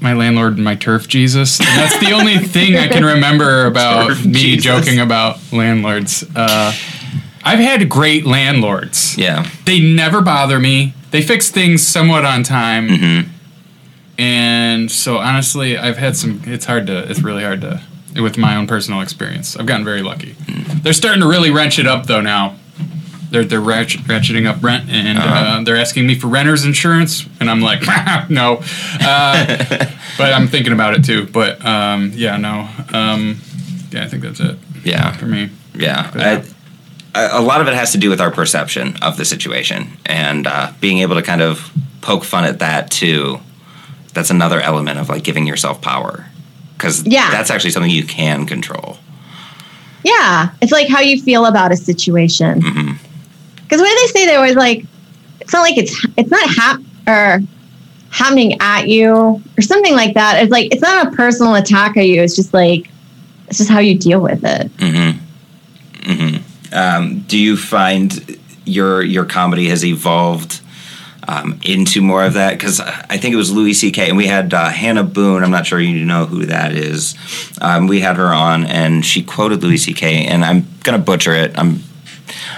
my 0.00 0.12
landlord 0.12 0.58
my 0.58 0.74
turf 0.74 1.08
Jesus. 1.08 1.58
And 1.58 1.68
that's 1.68 1.98
the 1.98 2.12
only 2.12 2.36
thing 2.54 2.76
I 2.76 2.88
can 2.88 3.04
remember 3.04 3.64
about 3.66 4.08
Turf 4.08 4.24
me 4.26 4.32
Jesus. 4.32 4.64
joking 4.64 5.00
about 5.00 5.38
landlords. 5.50 6.24
Uh, 6.36 6.72
I've 7.42 7.58
had 7.58 7.88
great 7.88 8.26
landlords. 8.26 9.16
Yeah. 9.18 9.48
They 9.64 9.80
never 9.80 10.20
bother 10.20 10.58
me. 10.58 10.94
They 11.14 11.22
fix 11.22 11.48
things 11.48 11.86
somewhat 11.86 12.24
on 12.24 12.42
time. 12.42 12.88
Mm-hmm. 12.88 13.30
And 14.18 14.90
so 14.90 15.18
honestly, 15.18 15.78
I've 15.78 15.96
had 15.96 16.16
some. 16.16 16.42
It's 16.44 16.64
hard 16.64 16.88
to. 16.88 17.08
It's 17.08 17.20
really 17.20 17.44
hard 17.44 17.60
to. 17.60 17.80
With 18.20 18.36
my 18.36 18.56
own 18.56 18.66
personal 18.66 19.00
experience, 19.00 19.56
I've 19.56 19.66
gotten 19.66 19.84
very 19.84 20.02
lucky. 20.02 20.32
Mm. 20.32 20.82
They're 20.82 20.92
starting 20.92 21.20
to 21.20 21.28
really 21.28 21.52
wrench 21.52 21.78
it 21.78 21.86
up 21.86 22.06
though 22.06 22.20
now. 22.20 22.56
They're 23.30 23.44
they're 23.44 23.60
ratchet, 23.60 24.00
ratcheting 24.02 24.48
up 24.48 24.60
rent, 24.60 24.90
and 24.90 25.16
uh 25.16 25.22
Uh-huh. 25.22 25.62
they're 25.64 25.76
asking 25.76 26.04
me 26.08 26.16
for 26.16 26.26
renter's 26.26 26.64
insurance, 26.64 27.24
and 27.38 27.48
I'm 27.48 27.60
like, 27.60 27.82
no. 28.28 28.60
Uh, 29.00 29.56
but 30.18 30.32
I'm 30.32 30.48
thinking 30.48 30.72
about 30.72 30.94
it 30.94 31.04
too. 31.04 31.26
But 31.26 31.64
um, 31.64 32.10
yeah, 32.14 32.36
no. 32.38 32.68
Um, 32.92 33.40
yeah, 33.92 34.02
I 34.02 34.08
think 34.08 34.24
that's 34.24 34.40
it 34.40 34.58
Yeah. 34.82 35.12
for 35.12 35.26
me. 35.26 35.50
Yeah. 35.74 36.10
Yeah. 36.16 36.42
I, 36.44 36.53
a 37.14 37.40
lot 37.40 37.60
of 37.60 37.68
it 37.68 37.74
has 37.74 37.92
to 37.92 37.98
do 37.98 38.10
with 38.10 38.20
our 38.20 38.30
perception 38.30 38.96
of 39.02 39.16
the 39.16 39.24
situation 39.24 39.96
and 40.06 40.46
uh, 40.46 40.72
being 40.80 40.98
able 40.98 41.14
to 41.14 41.22
kind 41.22 41.40
of 41.42 41.70
poke 42.00 42.24
fun 42.24 42.44
at 42.44 42.58
that 42.58 42.90
too. 42.90 43.38
That's 44.12 44.30
another 44.30 44.60
element 44.60 44.98
of 44.98 45.08
like 45.08 45.24
giving 45.24 45.46
yourself 45.46 45.80
power 45.80 46.26
because 46.76 47.04
Yeah. 47.06 47.30
that's 47.30 47.50
actually 47.50 47.70
something 47.70 47.90
you 47.90 48.04
can 48.04 48.46
control. 48.46 48.98
Yeah, 50.04 50.50
it's 50.60 50.70
like 50.72 50.88
how 50.88 51.00
you 51.00 51.20
feel 51.22 51.46
about 51.46 51.72
a 51.72 51.76
situation. 51.76 52.58
Because 52.60 53.80
when 53.80 53.94
they 53.96 54.06
say 54.12 54.26
they 54.26 54.34
always 54.34 54.54
like, 54.56 54.84
it's 55.40 55.52
not 55.52 55.62
like 55.62 55.78
it's 55.78 56.06
it's 56.16 56.30
not 56.30 56.48
hap 56.54 56.80
or 57.08 57.40
happening 58.10 58.56
at 58.60 58.86
you 58.88 59.12
or 59.56 59.62
something 59.62 59.94
like 59.94 60.14
that. 60.14 60.42
It's 60.42 60.52
like 60.52 60.72
it's 60.72 60.82
not 60.82 61.06
a 61.08 61.10
personal 61.16 61.54
attack 61.54 61.96
on 61.96 62.04
you. 62.04 62.20
It's 62.22 62.36
just 62.36 62.52
like 62.52 62.90
it's 63.48 63.58
just 63.58 63.70
how 63.70 63.78
you 63.80 63.98
deal 63.98 64.20
with 64.20 64.44
it. 64.44 64.76
Mm-hmm. 64.76 66.10
Mm-hmm. 66.10 66.43
Um, 66.74 67.20
do 67.20 67.38
you 67.38 67.56
find 67.56 68.38
your 68.64 69.02
your 69.02 69.24
comedy 69.24 69.68
has 69.68 69.84
evolved 69.84 70.60
um, 71.26 71.60
into 71.64 72.02
more 72.02 72.24
of 72.24 72.34
that? 72.34 72.52
Because 72.58 72.80
I 72.80 73.16
think 73.16 73.32
it 73.32 73.36
was 73.36 73.52
Louis 73.52 73.74
C.K. 73.74 74.08
and 74.08 74.16
we 74.16 74.26
had 74.26 74.52
uh, 74.52 74.68
Hannah 74.68 75.04
Boone. 75.04 75.42
I'm 75.42 75.50
not 75.50 75.66
sure 75.66 75.80
you 75.80 76.04
know 76.04 76.26
who 76.26 76.46
that 76.46 76.72
is. 76.72 77.14
Um, 77.60 77.86
we 77.86 78.00
had 78.00 78.16
her 78.16 78.32
on 78.32 78.64
and 78.64 79.04
she 79.04 79.22
quoted 79.22 79.62
Louis 79.62 79.78
C.K. 79.78 80.26
and 80.26 80.44
I'm 80.44 80.66
gonna 80.82 80.98
butcher 80.98 81.32
it. 81.32 81.58
I'm 81.58 81.82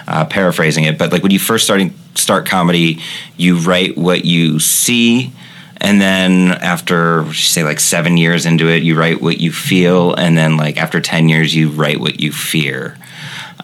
uh, 0.06 0.24
paraphrasing 0.24 0.84
it, 0.84 0.98
but 0.98 1.12
like 1.12 1.22
when 1.22 1.32
you 1.32 1.38
first 1.38 1.64
starting 1.64 1.92
start 2.14 2.46
comedy, 2.46 3.00
you 3.36 3.58
write 3.58 3.96
what 3.96 4.24
you 4.24 4.58
see. 4.60 5.32
And 5.78 6.00
then 6.00 6.52
after 6.52 7.32
say 7.34 7.62
like 7.62 7.80
seven 7.80 8.16
years 8.16 8.46
into 8.46 8.68
it, 8.68 8.82
you 8.82 8.98
write 8.98 9.20
what 9.20 9.38
you 9.38 9.52
feel, 9.52 10.14
and 10.14 10.36
then 10.36 10.56
like 10.56 10.78
after 10.78 11.00
ten 11.00 11.28
years, 11.28 11.54
you 11.54 11.68
write 11.68 12.00
what 12.00 12.18
you 12.18 12.32
fear. 12.32 12.96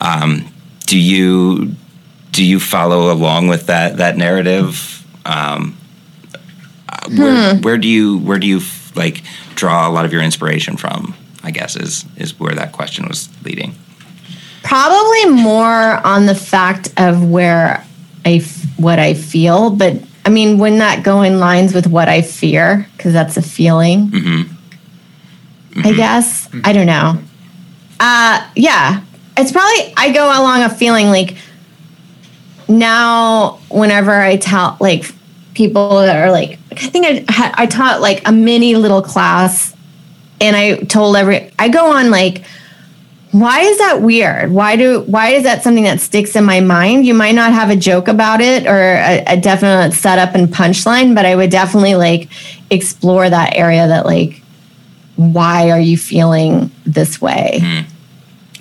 Um, 0.03 0.53
do 0.87 0.99
you 0.99 1.75
do 2.33 2.45
you 2.45 2.59
follow 2.59 3.13
along 3.13 3.49
with 3.49 3.67
that 3.67 3.99
that 3.99 4.17
narrative? 4.17 5.07
Um, 5.25 5.77
uh, 6.89 7.09
where, 7.17 7.57
where 7.59 7.79
do 7.79 7.87
you 7.89 8.19
where 8.19 8.39
do 8.39 8.47
you 8.47 8.61
like 8.97 9.23
draw 9.55 9.89
a 9.89 9.93
lot 9.93 10.05
of 10.05 10.13
your 10.13 10.23
inspiration 10.23 10.77
from? 10.77 11.15
I 11.45 11.51
guess 11.53 11.77
is 11.77 12.05
is 12.17 12.39
where 12.39 12.55
that 12.55 12.73
question 12.73 13.07
was 13.07 13.29
leading. 13.45 13.75
Probably 14.65 15.27
more 15.27 16.05
on 16.07 16.27
the 16.27 16.35
fact 16.35 16.93
of 16.97 17.29
where 17.31 17.85
I 18.25 18.35
f- 18.37 18.79
what 18.79 18.99
I 18.99 19.15
feel, 19.15 19.71
but 19.71 19.97
I 20.25 20.31
mean, 20.31 20.59
wouldn't 20.59 20.79
that 20.79 21.03
go 21.05 21.23
in 21.23 21.39
lines 21.41 21.75
with 21.75 21.87
what 21.87 22.09
I 22.09 22.23
fear? 22.23 22.87
Because 22.97 23.13
that's 23.13 23.37
a 23.37 23.43
feeling. 23.43 24.11
I 25.85 25.93
guess 25.95 26.49
I 26.65 26.73
don't 26.73 26.87
know. 26.87 27.19
Uh, 27.99 28.49
yeah, 28.57 29.03
it's 29.37 29.53
probably 29.53 29.95
I 29.97 30.13
go 30.13 30.25
along 30.25 30.63
a 30.63 30.71
feeling 30.71 31.07
like 31.07 31.37
now 32.69 33.61
whenever 33.71 34.13
I 34.13 34.37
tell 34.37 34.77
like 34.81 35.05
people 35.55 35.99
that 35.99 36.17
are 36.17 36.31
like 36.31 36.59
I 36.73 36.87
think 36.87 37.07
I 37.29 37.53
I 37.55 37.67
taught 37.67 38.01
like 38.01 38.27
a 38.27 38.33
mini 38.33 38.77
little 38.77 39.03
class, 39.03 39.75
and 40.41 40.57
I 40.57 40.77
told 40.77 41.17
every 41.17 41.51
I 41.59 41.69
go 41.69 41.93
on 41.93 42.11
like 42.11 42.45
why 43.33 43.61
is 43.61 43.79
that 43.79 44.03
weird? 44.03 44.53
Why 44.53 44.77
do 44.77 45.01
why 45.01 45.31
is 45.31 45.45
that 45.45 45.63
something 45.63 45.85
that 45.85 46.01
sticks 46.01 46.37
in 46.37 46.45
my 46.45 46.61
mind? 46.61 47.07
You 47.07 47.15
might 47.15 47.35
not 47.35 47.53
have 47.53 47.71
a 47.71 47.77
joke 47.77 48.07
about 48.09 48.43
it 48.43 48.67
or 48.67 48.79
a, 48.79 49.25
a 49.27 49.41
definite 49.41 49.93
setup 49.95 50.35
and 50.35 50.49
punchline 50.49 51.15
but 51.15 51.25
i 51.25 51.35
would 51.35 51.51
definitely 51.51 51.95
like 51.95 52.29
explore 52.71 53.29
that 53.29 53.55
area 53.57 53.87
that 53.87 54.07
like 54.07 54.43
why 55.17 55.71
are 55.71 55.81
you 55.81 55.97
feeling 55.97 56.71
this 56.85 57.21
way 57.21 57.61
hmm. 57.63 57.81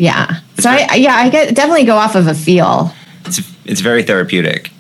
Yeah 0.02 0.40
so 0.58 0.70
I, 0.70 0.88
I 0.90 0.96
yeah 0.96 1.16
i 1.16 1.30
get 1.30 1.54
definitely 1.56 1.86
go 1.86 1.96
off 1.96 2.16
of 2.16 2.26
a 2.28 2.34
feel 2.34 2.92
It's 3.26 3.40
it's 3.66 3.82
very 3.82 4.04
therapeutic. 4.04 4.72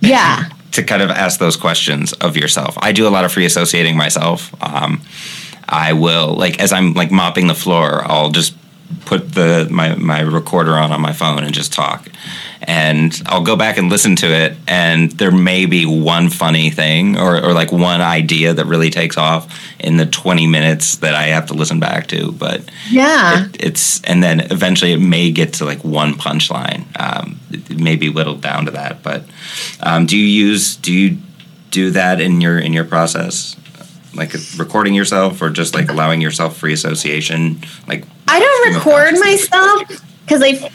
yeah 0.00 0.48
to 0.72 0.82
kind 0.82 1.02
of 1.02 1.10
ask 1.10 1.38
those 1.38 1.54
questions 1.54 2.14
of 2.14 2.34
yourself. 2.34 2.78
I 2.80 2.92
do 2.92 3.06
a 3.06 3.10
lot 3.10 3.26
of 3.26 3.32
free 3.32 3.44
associating 3.44 3.94
myself. 3.94 4.54
Um, 4.62 5.02
I 5.68 5.92
will 5.92 6.34
like 6.34 6.60
as 6.62 6.72
I'm 6.72 6.94
like 6.94 7.10
mopping 7.10 7.46
the 7.46 7.54
floor, 7.54 8.02
I'll 8.10 8.30
just 8.30 8.54
put 9.04 9.32
the 9.32 9.68
my 9.70 9.94
my 9.96 10.20
recorder 10.20 10.72
on 10.72 10.92
on 10.92 11.00
my 11.00 11.12
phone 11.12 11.44
and 11.44 11.54
just 11.54 11.72
talk. 11.72 12.08
And 12.64 13.20
I'll 13.26 13.42
go 13.42 13.56
back 13.56 13.76
and 13.76 13.90
listen 13.90 14.14
to 14.16 14.26
it, 14.26 14.56
and 14.68 15.10
there 15.12 15.32
may 15.32 15.66
be 15.66 15.84
one 15.84 16.28
funny 16.30 16.70
thing 16.70 17.18
or, 17.18 17.44
or 17.44 17.52
like 17.52 17.72
one 17.72 18.00
idea 18.00 18.54
that 18.54 18.66
really 18.66 18.88
takes 18.88 19.16
off 19.16 19.52
in 19.80 19.96
the 19.96 20.06
20 20.06 20.46
minutes 20.46 20.96
that 20.96 21.16
I 21.16 21.24
have 21.24 21.46
to 21.46 21.54
listen 21.54 21.80
back 21.80 22.06
to. 22.08 22.30
But 22.30 22.70
yeah 22.88 23.46
it, 23.46 23.56
it's 23.64 24.00
and 24.04 24.22
then 24.22 24.40
eventually 24.52 24.92
it 24.92 25.00
may 25.00 25.32
get 25.32 25.54
to 25.54 25.64
like 25.64 25.82
one 25.82 26.14
punchline. 26.14 26.84
Um, 27.00 27.40
it, 27.50 27.80
may 27.80 27.96
be 27.96 28.08
whittled 28.08 28.40
down 28.40 28.66
to 28.66 28.70
that. 28.70 29.02
But 29.02 29.24
um, 29.80 30.06
do 30.06 30.16
you 30.16 30.24
use 30.24 30.76
do 30.76 30.92
you 30.92 31.18
do 31.72 31.90
that 31.90 32.20
in 32.20 32.40
your 32.40 32.58
in 32.58 32.72
your 32.72 32.84
process, 32.84 33.56
like 34.14 34.34
recording 34.56 34.94
yourself 34.94 35.40
or 35.40 35.50
just 35.50 35.74
like 35.74 35.88
allowing 35.88 36.20
yourself 36.20 36.56
free 36.56 36.72
association? 36.72 37.60
Like 37.86 38.04
I 38.28 38.40
don't 38.40 38.74
record 38.74 39.18
myself 39.18 40.04
because 40.24 40.42
I, 40.42 40.70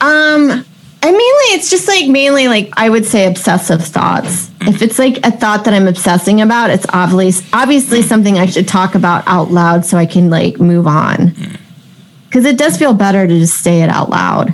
um, 0.00 0.64
I 1.02 1.10
mainly 1.10 1.54
it's 1.54 1.70
just 1.70 1.86
like 1.86 2.08
mainly 2.08 2.48
like 2.48 2.72
I 2.76 2.88
would 2.88 3.04
say 3.04 3.26
obsessive 3.26 3.84
thoughts. 3.84 4.46
Mm-hmm. 4.46 4.68
If 4.68 4.82
it's 4.82 4.98
like 4.98 5.18
a 5.24 5.30
thought 5.30 5.64
that 5.64 5.74
I'm 5.74 5.86
obsessing 5.86 6.40
about, 6.40 6.70
it's 6.70 6.86
obviously 6.92 7.48
obviously 7.52 8.00
mm-hmm. 8.00 8.08
something 8.08 8.38
I 8.38 8.46
should 8.46 8.68
talk 8.68 8.94
about 8.94 9.24
out 9.26 9.50
loud 9.50 9.84
so 9.84 9.96
I 9.96 10.06
can 10.06 10.30
like 10.30 10.58
move 10.58 10.86
on. 10.86 11.16
Mm-hmm. 11.16 11.54
Because 12.26 12.44
it 12.44 12.58
does 12.58 12.76
feel 12.76 12.92
better 12.92 13.26
to 13.26 13.38
just 13.38 13.62
say 13.62 13.82
it 13.82 13.88
out 13.88 14.10
loud. 14.10 14.52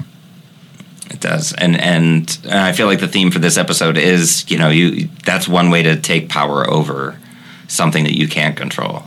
It 1.11 1.21
does, 1.21 1.53
and 1.55 1.81
and 1.81 2.39
I 2.51 2.73
feel 2.73 2.87
like 2.87 3.01
the 3.01 3.09
theme 3.09 3.31
for 3.31 3.39
this 3.39 3.57
episode 3.57 3.97
is 3.97 4.49
you 4.51 4.59
know 4.59 4.69
you 4.69 5.09
that's 5.25 5.49
one 5.49 5.71
way 5.71 5.83
to 5.83 6.01
take 6.01 6.29
power 6.29 6.69
over 6.69 7.19
something 7.75 8.05
that 8.05 8.17
you 8.17 8.29
can't 8.29 8.57
control. 8.57 9.03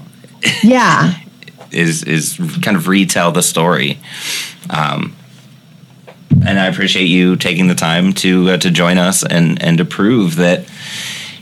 Yeah, 0.63 1.13
is 1.71 2.03
is 2.03 2.37
kind 2.61 2.77
of 2.77 2.87
retell 2.87 3.31
the 3.31 3.43
story. 3.43 3.99
Um, 4.69 5.15
and 6.45 6.59
I 6.59 6.67
appreciate 6.67 7.05
you 7.05 7.35
taking 7.35 7.67
the 7.67 7.75
time 7.75 8.13
to 8.13 8.51
uh, 8.51 8.57
to 8.57 8.71
join 8.71 8.97
us 8.97 9.23
and 9.23 9.61
and 9.61 9.77
to 9.77 9.85
prove 9.85 10.35
that 10.35 10.65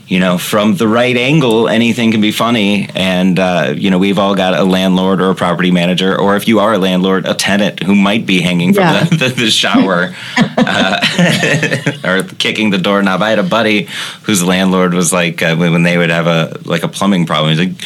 you 0.08 0.20
know 0.20 0.38
from 0.38 0.76
the 0.76 0.86
right 0.86 1.16
angle 1.16 1.68
anything 1.68 2.12
can 2.12 2.20
be 2.20 2.30
funny 2.30 2.88
and 2.94 3.38
uh, 3.40 3.74
you 3.76 3.90
know 3.90 3.98
we've 3.98 4.18
all 4.18 4.34
got 4.36 4.54
a 4.54 4.62
landlord 4.62 5.20
or 5.20 5.30
a 5.30 5.34
property 5.34 5.70
manager 5.72 6.16
or 6.18 6.36
if 6.36 6.46
you 6.46 6.60
are 6.60 6.74
a 6.74 6.78
landlord 6.78 7.26
a 7.26 7.34
tenant 7.34 7.82
who 7.82 7.94
might 7.94 8.24
be 8.24 8.40
hanging 8.40 8.72
from 8.72 8.84
Yeah. 8.84 9.04
the, 9.04 9.16
the, 9.16 9.28
the 9.44 9.50
shower 9.50 10.14
uh, 10.58 11.00
or 12.04 12.22
kicking 12.38 12.70
the 12.70 12.78
doorknob 12.78 13.20
i 13.22 13.30
had 13.30 13.38
a 13.38 13.42
buddy 13.42 13.88
whose 14.22 14.42
landlord 14.44 14.94
was 14.94 15.12
like 15.12 15.42
uh, 15.42 15.56
when 15.56 15.82
they 15.82 15.98
would 15.98 16.10
have 16.10 16.26
a 16.26 16.56
like 16.64 16.82
a 16.84 16.88
plumbing 16.88 17.26
problem 17.26 17.50
he's 17.56 17.66
like 17.66 17.76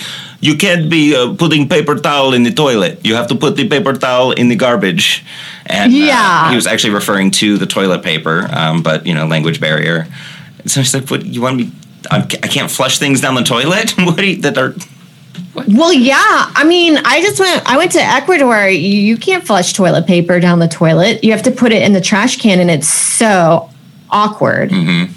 you 0.42 0.56
can't 0.56 0.88
be 0.90 1.14
uh, 1.14 1.34
putting 1.34 1.68
paper 1.68 1.96
towel 1.96 2.32
in 2.32 2.44
the 2.44 2.50
toilet. 2.50 3.04
You 3.04 3.14
have 3.16 3.26
to 3.26 3.34
put 3.34 3.56
the 3.56 3.68
paper 3.68 3.92
towel 3.92 4.32
in 4.32 4.48
the 4.48 4.56
garbage. 4.56 5.22
And 5.66 5.92
uh, 5.92 5.96
Yeah. 5.96 6.48
he 6.48 6.56
was 6.56 6.66
actually 6.66 6.94
referring 6.94 7.30
to 7.32 7.58
the 7.58 7.66
toilet 7.66 8.02
paper, 8.02 8.48
um, 8.50 8.82
but 8.82 9.04
you 9.06 9.12
know, 9.14 9.26
language 9.26 9.60
barrier. 9.60 10.06
So 10.64 10.80
he's 10.80 10.94
like, 10.94 11.10
"What 11.10 11.26
you 11.26 11.42
want 11.42 11.58
me? 11.58 11.70
I'm, 12.10 12.22
I 12.22 12.48
can't 12.48 12.70
flush 12.70 12.98
things 12.98 13.20
down 13.20 13.34
the 13.34 13.42
toilet. 13.42 13.90
what 13.98 14.16
do 14.16 14.26
you, 14.26 14.42
that 14.42 14.58
are? 14.58 14.74
Well, 15.68 15.92
yeah. 15.92 16.16
I 16.54 16.64
mean, 16.64 16.98
I 17.04 17.20
just 17.20 17.40
went. 17.40 17.62
I 17.66 17.76
went 17.76 17.92
to 17.92 18.00
Ecuador. 18.00 18.68
You, 18.68 19.16
can't 19.16 19.46
flush 19.46 19.72
toilet 19.72 20.06
paper 20.06 20.40
down 20.40 20.58
the 20.58 20.68
toilet. 20.68 21.22
You 21.24 21.32
have 21.32 21.42
to 21.42 21.50
put 21.50 21.72
it 21.72 21.82
in 21.82 21.92
the 21.92 22.00
trash 22.00 22.38
can, 22.38 22.60
and 22.60 22.70
it's 22.70 22.88
so 22.88 23.70
awkward 24.10 24.70
mm-hmm. 24.70 25.12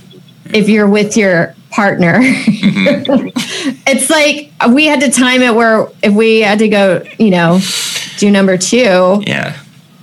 if 0.53 0.69
you're 0.69 0.89
with 0.89 1.17
your 1.17 1.55
partner. 1.69 2.19
Mm-hmm. 2.19 3.27
it's 3.88 4.09
like 4.09 4.51
we 4.73 4.86
had 4.86 5.01
to 5.01 5.11
time 5.11 5.41
it 5.41 5.55
where 5.55 5.88
if 6.01 6.13
we 6.13 6.41
had 6.41 6.59
to 6.59 6.69
go, 6.69 7.03
you 7.19 7.31
know, 7.31 7.59
do 8.17 8.31
number 8.31 8.57
two, 8.57 9.23
Yeah, 9.25 9.57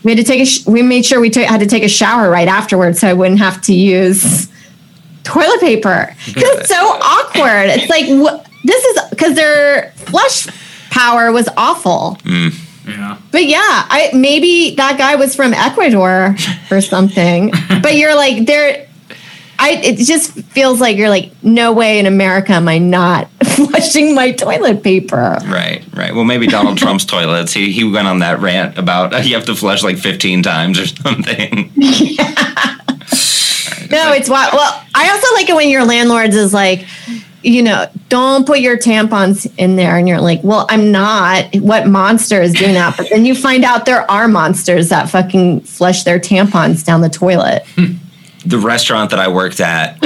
we 0.05 0.12
had 0.12 0.18
to 0.18 0.24
take 0.24 0.41
a. 0.41 0.47
Sh- 0.47 0.66
we 0.66 0.83
made 0.83 1.05
sure 1.05 1.20
we 1.20 1.31
took 1.31 1.45
had 1.45 1.61
to 1.61 1.66
take 1.66 1.83
a 1.83 1.89
shower 1.89 2.31
right 2.31 2.49
afterwards, 2.49 3.01
so 3.01 3.09
I 3.09 3.12
wouldn't 3.12 3.41
have 3.41 3.61
to 3.62 3.74
use 3.74 4.22
mm-hmm. 4.22 4.60
Toilet 5.25 5.61
paper 5.61 6.14
because 6.27 6.59
it's 6.59 6.68
so 6.68 6.77
awkward. 6.77 7.71
It's 7.71 7.89
like 7.91 8.07
what 8.09 8.47
this 8.64 8.85
is 8.85 9.01
because 9.11 9.35
their 9.35 9.93
flush 9.97 10.47
power 10.91 11.33
was 11.33 11.49
awful. 11.57 12.18
Yeah. 12.87 13.18
But 13.31 13.45
yeah, 13.45 13.59
I 13.61 14.11
maybe 14.14 14.75
that 14.77 14.99
guy 14.99 15.14
was 15.16 15.35
from 15.37 15.55
Ecuador 15.55 16.37
or 16.71 16.81
something. 16.81 17.53
but 17.83 17.97
you're 17.97 18.14
like 18.14 18.47
there. 18.47 18.87
I 19.62 19.73
it 19.73 19.99
just 19.99 20.33
feels 20.33 20.81
like 20.81 20.97
you're 20.97 21.11
like 21.11 21.33
no 21.43 21.73
way 21.73 21.99
in 21.99 22.07
America 22.07 22.53
am 22.53 22.66
I 22.66 22.79
not 22.79 23.29
flushing 23.45 24.14
my 24.14 24.33
toilet 24.33 24.83
paper. 24.83 25.37
right, 25.45 25.85
right. 25.95 26.14
Well, 26.14 26.25
maybe 26.25 26.47
Donald 26.47 26.79
Trump's 26.83 27.05
toilets. 27.05 27.53
He 27.53 27.71
he 27.71 27.85
went 27.85 28.09
on 28.09 28.21
that 28.21 28.41
rant 28.41 28.79
about 28.79 29.12
you 29.27 29.35
have 29.35 29.45
to 29.47 29.55
flush 29.55 29.83
like 29.83 29.99
15 29.99 30.43
times 30.43 30.79
or 30.79 30.87
something. 30.87 31.71
No, 33.91 34.12
it's 34.12 34.28
wild. 34.28 34.53
Well, 34.53 34.84
I 34.95 35.11
also 35.11 35.34
like 35.34 35.49
it 35.49 35.55
when 35.55 35.68
your 35.68 35.84
landlords 35.84 36.36
is 36.36 36.55
like, 36.55 36.86
you 37.43 37.62
know, 37.62 37.86
don't 38.09 38.47
put 38.47 38.61
your 38.61 38.76
tampons 38.76 39.53
in 39.57 39.76
there, 39.76 39.97
and 39.97 40.07
you're 40.09 40.20
like, 40.20 40.41
well, 40.43 40.66
I'm 40.68 40.93
not. 40.93 41.55
What 41.57 41.86
monster 41.86 42.41
is 42.41 42.53
doing 42.53 42.74
that? 42.74 42.97
But 42.97 43.09
then 43.11 43.24
you 43.24 43.34
find 43.34 43.64
out 43.64 43.86
there 43.86 44.09
are 44.11 44.28
monsters 44.28 44.91
that 44.91 45.09
fucking 45.09 45.62
flush 45.62 46.05
their 46.05 46.20
tampons 46.20 46.84
down 46.84 47.01
the 47.01 47.09
toilet. 47.09 47.64
the 48.45 48.59
restaurant 48.59 49.11
that 49.11 49.18
I 49.18 49.28
worked 49.28 49.61
at 49.61 49.99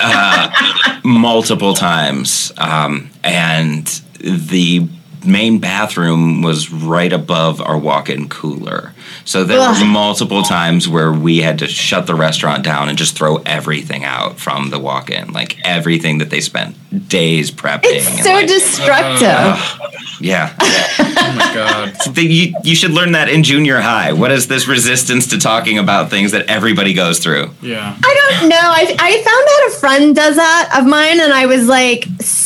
uh, 0.00 0.98
multiple 1.04 1.74
times, 1.74 2.52
um, 2.58 3.10
and 3.24 3.86
the 4.20 4.88
main 5.26 5.58
bathroom 5.58 6.42
was 6.42 6.70
right 6.70 7.12
above 7.12 7.60
our 7.60 7.76
walk-in 7.78 8.28
cooler. 8.28 8.94
So 9.24 9.44
there 9.44 9.60
Ugh. 9.60 9.80
were 9.80 9.86
multiple 9.86 10.42
times 10.42 10.88
where 10.88 11.12
we 11.12 11.38
had 11.38 11.58
to 11.60 11.66
shut 11.66 12.06
the 12.06 12.14
restaurant 12.14 12.64
down 12.64 12.88
and 12.88 12.96
just 12.96 13.16
throw 13.16 13.36
everything 13.38 14.04
out 14.04 14.38
from 14.38 14.70
the 14.70 14.78
walk-in, 14.78 15.32
like 15.32 15.58
everything 15.64 16.18
that 16.18 16.30
they 16.30 16.40
spent 16.40 16.76
days 17.08 17.50
prepping. 17.50 17.80
It's 17.84 18.08
and, 18.08 18.18
so 18.20 18.32
like, 18.32 18.46
destructive. 18.46 20.20
yeah. 20.20 20.54
Oh 20.58 21.34
my 21.36 21.54
god. 21.54 21.96
You, 22.26 22.54
you 22.64 22.74
should 22.74 22.92
learn 22.92 23.12
that 23.12 23.28
in 23.28 23.42
junior 23.42 23.80
high. 23.80 24.12
What 24.12 24.32
is 24.32 24.48
this 24.48 24.66
resistance 24.66 25.28
to 25.28 25.38
talking 25.38 25.78
about 25.78 26.10
things 26.10 26.32
that 26.32 26.46
everybody 26.48 26.94
goes 26.94 27.18
through? 27.18 27.50
Yeah. 27.62 27.96
I 28.02 28.36
don't 28.38 28.48
know. 28.48 28.56
I, 28.56 28.96
I 28.98 29.22
found 29.22 29.48
out 29.50 29.68
a 29.68 29.80
friend 29.80 30.16
does 30.16 30.36
that 30.36 30.76
of 30.78 30.86
mine, 30.86 31.20
and 31.20 31.32
I 31.32 31.46
was 31.46 31.68
like 31.68 32.06
so 32.20 32.45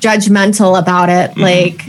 judgmental 0.00 0.78
about 0.78 1.08
it. 1.08 1.36
Like, 1.36 1.84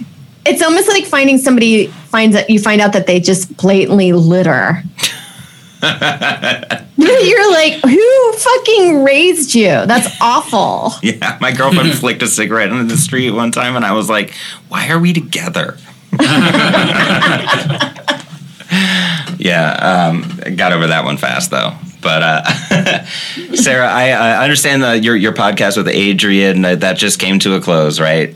it's 0.46 0.62
almost 0.62 0.88
like 0.88 1.06
finding 1.06 1.38
somebody 1.38 1.88
finds 1.88 2.36
that 2.36 2.50
you 2.50 2.60
find 2.60 2.82
out 2.82 2.94
that 2.94 3.08
they 3.08 3.20
just 3.20 3.56
blatantly 3.58 4.14
litter. 4.14 4.84
You're 6.98 7.52
like, 7.52 7.74
who 7.82 8.34
fucking 8.34 9.04
raised 9.04 9.56
you? 9.56 9.70
That's 9.86 10.16
awful. 10.22 10.94
Yeah, 11.02 11.38
my 11.42 11.52
girlfriend 11.52 11.94
flicked 11.94 12.22
a 12.22 12.28
cigarette 12.28 12.70
into 12.70 12.84
the 12.84 12.98
street 12.98 13.32
one 13.32 13.52
time, 13.52 13.76
and 13.76 13.84
I 13.84 13.94
was 13.94 14.08
like, 14.10 14.34
"Why 14.70 14.90
are 14.90 15.00
we 15.00 15.14
together?" 15.14 15.78
yeah, 19.40 19.74
um, 19.82 20.22
got 20.56 20.72
over 20.72 20.88
that 20.88 21.04
one 21.04 21.18
fast 21.18 21.50
though. 21.50 21.76
But 22.02 22.24
uh, 22.24 23.06
Sarah, 23.56 23.88
I, 23.88 24.10
I 24.10 24.44
understand 24.44 24.84
that 24.84 25.04
your 25.04 25.16
your 25.16 25.34
podcast 25.34 25.78
with 25.78 25.88
Adrian 25.88 26.66
uh, 26.66 26.76
that 26.76 26.98
just 26.98 27.20
came 27.20 27.40
to 27.40 27.56
a 27.56 27.62
close, 27.62 28.00
right? 28.00 28.36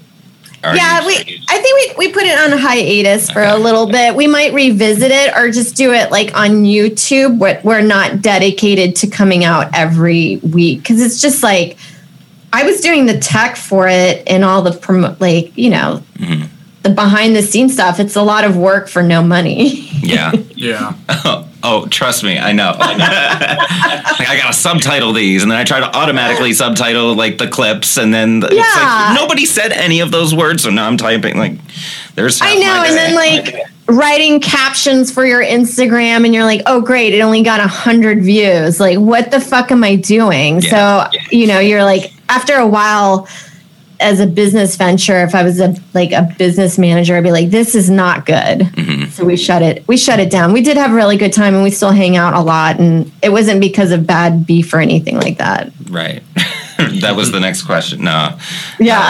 Are 0.63 0.75
yeah, 0.75 1.05
we. 1.05 1.13
I 1.49 1.59
think 1.59 1.97
we, 1.97 2.07
we 2.07 2.13
put 2.13 2.23
it 2.23 2.37
on 2.39 2.57
hiatus 2.57 3.29
for 3.29 3.43
a 3.43 3.55
little 3.57 3.87
bit. 3.87 4.15
We 4.15 4.25
might 4.27 4.51
revisit 4.53 5.11
it 5.11 5.35
or 5.35 5.51
just 5.51 5.75
do 5.75 5.93
it 5.93 6.09
like 6.11 6.35
on 6.35 6.63
YouTube. 6.63 7.37
But 7.37 7.63
we're 7.63 7.81
not 7.81 8.21
dedicated 8.21 8.95
to 8.97 9.07
coming 9.07 9.43
out 9.43 9.69
every 9.75 10.37
week 10.37 10.79
because 10.79 11.01
it's 11.03 11.21
just 11.21 11.43
like 11.43 11.77
I 12.51 12.63
was 12.63 12.81
doing 12.81 13.05
the 13.05 13.19
tech 13.19 13.57
for 13.57 13.87
it 13.87 14.23
and 14.27 14.43
all 14.43 14.63
the 14.63 14.71
promo, 14.71 15.19
like 15.19 15.55
you 15.57 15.69
know, 15.69 16.01
Mm-hmm. 16.15 16.45
the 16.81 16.89
behind 16.89 17.35
the 17.35 17.43
scenes 17.43 17.73
stuff. 17.73 17.99
It's 17.99 18.15
a 18.15 18.23
lot 18.23 18.43
of 18.43 18.57
work 18.57 18.87
for 18.87 19.03
no 19.03 19.21
money. 19.21 19.84
yeah. 20.05 20.31
Yeah. 20.55 20.93
Oh, 21.09 21.47
oh, 21.63 21.87
trust 21.87 22.23
me, 22.23 22.37
I 22.37 22.51
know. 22.51 22.71
like, 22.79 22.99
I 24.29 24.37
gotta 24.41 24.53
subtitle 24.53 25.13
these, 25.13 25.43
and 25.43 25.51
then 25.51 25.57
I 25.57 25.63
try 25.63 25.79
to 25.79 25.95
automatically 25.97 26.53
subtitle 26.53 27.15
like 27.15 27.37
the 27.37 27.47
clips, 27.47 27.97
and 27.97 28.13
then 28.13 28.41
it's 28.43 28.53
Yeah. 28.53 28.61
like 28.63 29.15
nobody 29.19 29.45
said 29.45 29.71
any 29.71 29.99
of 29.99 30.11
those 30.11 30.33
words, 30.33 30.63
so 30.63 30.69
now 30.69 30.87
I'm 30.87 30.97
typing 30.97 31.37
like 31.37 31.53
there's. 32.15 32.41
I 32.41 32.55
know, 32.55 32.83
and 32.85 32.95
then 32.95 33.15
like 33.15 33.55
writing 33.87 34.39
captions 34.39 35.11
for 35.11 35.25
your 35.25 35.43
Instagram, 35.43 36.25
and 36.25 36.33
you're 36.33 36.43
like, 36.45 36.61
oh 36.65 36.81
great, 36.81 37.13
it 37.13 37.21
only 37.21 37.43
got 37.43 37.59
a 37.59 37.67
hundred 37.67 38.23
views. 38.23 38.79
Like, 38.79 38.97
what 38.99 39.31
the 39.31 39.39
fuck 39.39 39.71
am 39.71 39.83
I 39.83 39.95
doing? 39.95 40.61
Yeah. 40.61 41.09
So 41.11 41.19
you 41.31 41.47
know, 41.47 41.59
you're 41.59 41.83
like, 41.83 42.13
after 42.29 42.55
a 42.55 42.67
while, 42.67 43.27
as 43.99 44.19
a 44.19 44.27
business 44.27 44.75
venture, 44.75 45.23
if 45.23 45.35
I 45.35 45.43
was 45.43 45.59
a 45.59 45.75
like 45.93 46.11
a 46.11 46.33
business 46.37 46.77
manager, 46.77 47.15
I'd 47.15 47.23
be 47.23 47.31
like, 47.31 47.49
this 47.49 47.75
is 47.75 47.89
not 47.89 48.25
good. 48.25 48.59
Mm-hmm. 48.59 49.09
So 49.09 49.25
we 49.25 49.37
shut 49.37 49.61
it. 49.61 49.87
We 49.87 49.97
shut 49.97 50.19
it 50.19 50.29
down. 50.29 50.53
We 50.53 50.61
did 50.61 50.77
have 50.77 50.91
a 50.91 50.95
really 50.95 51.17
good 51.17 51.33
time, 51.33 51.53
and 51.53 51.63
we 51.63 51.71
still 51.71 51.91
hang 51.91 52.15
out 52.15 52.33
a 52.33 52.41
lot. 52.41 52.79
And 52.79 53.11
it 53.21 53.29
wasn't 53.29 53.61
because 53.61 53.91
of 53.91 54.05
bad 54.05 54.45
beef 54.45 54.73
or 54.73 54.79
anything 54.79 55.17
like 55.17 55.37
that. 55.37 55.71
right. 55.89 56.23
that 57.01 57.15
was 57.15 57.31
the 57.31 57.39
next 57.39 57.63
question. 57.63 58.03
No. 58.03 58.37
Yeah. 58.79 59.07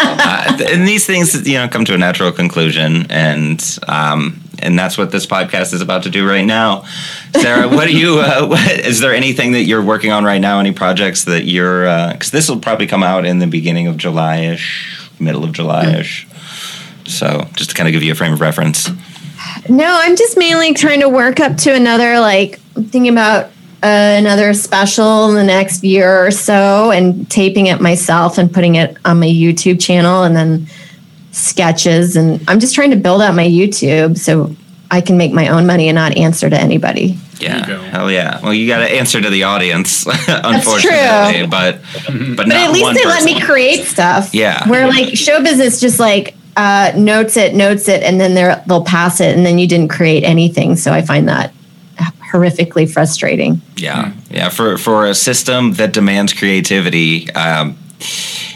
Uh, 0.00 0.58
and 0.68 0.86
these 0.86 1.06
things, 1.06 1.46
you 1.46 1.58
know, 1.58 1.68
come 1.68 1.84
to 1.84 1.94
a 1.94 1.98
natural 1.98 2.32
conclusion, 2.32 3.10
and 3.10 3.78
um, 3.88 4.40
and 4.64 4.78
that's 4.78 4.98
what 4.98 5.10
this 5.10 5.26
podcast 5.26 5.72
is 5.72 5.80
about 5.80 6.04
to 6.04 6.10
do 6.10 6.28
right 6.28 6.44
now. 6.44 6.84
Sarah, 7.36 7.68
what 7.68 7.86
are 7.86 7.92
you? 7.92 8.18
Uh, 8.18 8.46
what, 8.48 8.70
is 8.72 9.00
there 9.00 9.14
anything 9.14 9.52
that 9.52 9.62
you're 9.62 9.82
working 9.82 10.10
on 10.10 10.24
right 10.24 10.40
now? 10.40 10.58
Any 10.58 10.72
projects 10.72 11.24
that 11.24 11.44
you're? 11.44 11.84
Because 12.12 12.30
this 12.30 12.48
will 12.48 12.60
probably 12.60 12.86
come 12.86 13.02
out 13.02 13.26
in 13.26 13.38
the 13.38 13.46
beginning 13.46 13.86
of 13.86 13.96
July-ish, 13.96 15.10
middle 15.20 15.44
of 15.44 15.52
July-ish. 15.52 16.26
So 17.06 17.46
just 17.54 17.70
to 17.70 17.76
kind 17.76 17.88
of 17.88 17.92
give 17.92 18.02
you 18.02 18.12
a 18.12 18.14
frame 18.14 18.32
of 18.32 18.40
reference. 18.40 18.88
No, 19.68 19.98
I'm 20.02 20.16
just 20.16 20.36
mainly 20.36 20.74
trying 20.74 21.00
to 21.00 21.08
work 21.08 21.40
up 21.40 21.56
to 21.58 21.74
another 21.74 22.18
like 22.18 22.60
I'm 22.76 22.84
thinking 22.84 23.12
about 23.12 23.46
uh, 23.82 24.16
another 24.18 24.54
special 24.54 25.28
in 25.28 25.34
the 25.36 25.44
next 25.44 25.84
year 25.84 26.26
or 26.26 26.30
so 26.30 26.90
and 26.90 27.30
taping 27.30 27.66
it 27.66 27.80
myself 27.80 28.38
and 28.38 28.52
putting 28.52 28.76
it 28.76 28.96
on 29.04 29.20
my 29.20 29.26
YouTube 29.26 29.80
channel 29.80 30.22
and 30.22 30.34
then 30.34 30.66
sketches 31.34 32.16
and 32.16 32.40
I'm 32.48 32.60
just 32.60 32.74
trying 32.74 32.90
to 32.90 32.96
build 32.96 33.20
out 33.20 33.34
my 33.34 33.46
YouTube 33.46 34.16
so 34.18 34.54
I 34.90 35.00
can 35.00 35.16
make 35.18 35.32
my 35.32 35.48
own 35.48 35.66
money 35.66 35.88
and 35.88 35.96
not 35.96 36.16
answer 36.16 36.48
to 36.48 36.56
anybody. 36.58 37.18
Yeah, 37.40 37.66
you 37.66 37.74
hell 37.90 38.10
yeah. 38.10 38.40
Well, 38.42 38.54
you 38.54 38.68
got 38.68 38.78
to 38.78 38.84
answer 38.88 39.20
to 39.20 39.28
the 39.28 39.42
audience, 39.42 40.06
unfortunately, 40.28 41.40
true. 41.40 41.46
but 41.48 41.80
but, 42.06 42.36
But 42.36 42.48
not 42.48 42.56
at 42.58 42.70
least 42.72 42.84
one 42.84 42.94
they 42.94 43.04
let 43.04 43.24
me 43.24 43.40
create 43.40 43.84
stuff. 43.84 44.32
Yeah. 44.32 44.68
Where 44.68 44.86
like 44.86 45.16
show 45.16 45.42
business 45.42 45.80
just 45.80 45.98
like 45.98 46.36
uh, 46.56 46.92
notes 46.96 47.36
it, 47.36 47.54
notes 47.54 47.88
it, 47.88 48.04
and 48.04 48.20
then 48.20 48.34
they're, 48.34 48.62
they'll 48.68 48.84
pass 48.84 49.20
it, 49.20 49.36
and 49.36 49.44
then 49.44 49.58
you 49.58 49.66
didn't 49.66 49.88
create 49.88 50.22
anything. 50.22 50.76
So 50.76 50.92
I 50.92 51.02
find 51.02 51.28
that 51.28 51.52
horrifically 52.32 52.90
frustrating. 52.90 53.60
Yeah, 53.76 54.12
yeah. 54.30 54.48
For 54.50 54.78
for 54.78 55.06
a 55.06 55.14
system 55.14 55.72
that 55.74 55.92
demands 55.92 56.32
creativity, 56.32 57.30
um, 57.32 57.76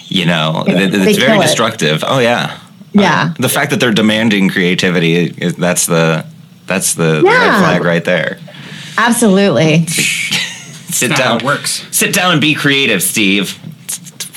you 0.06 0.24
know, 0.24 0.62
Yeah, 0.68 0.78
it- 0.78 0.92
they 0.92 0.98
it's 1.10 1.18
very 1.18 1.32
kill 1.32 1.40
it. 1.40 1.46
destructive. 1.46 2.04
Oh 2.06 2.20
yeah, 2.20 2.58
Yeah. 3.00 3.34
the 3.38 3.48
fact 3.48 3.70
that 3.70 3.80
they're 3.80 3.92
demanding 3.92 4.48
creativity 4.48 5.28
that's 5.50 5.86
the 5.86 6.24
that's 6.66 6.94
the, 6.94 7.16
the 7.16 7.22
red 7.24 7.58
flag 7.58 7.82
right 7.82 8.04
there. 8.04 8.38
Absolutely. 8.96 9.86
Sit 9.86 11.16
down. 11.16 11.38
it 11.38 11.42
works. 11.42 11.86
Sit 11.90 12.14
down 12.14 12.32
and 12.32 12.40
be 12.40 12.54
creative, 12.54 13.02
Steve. 13.02 13.58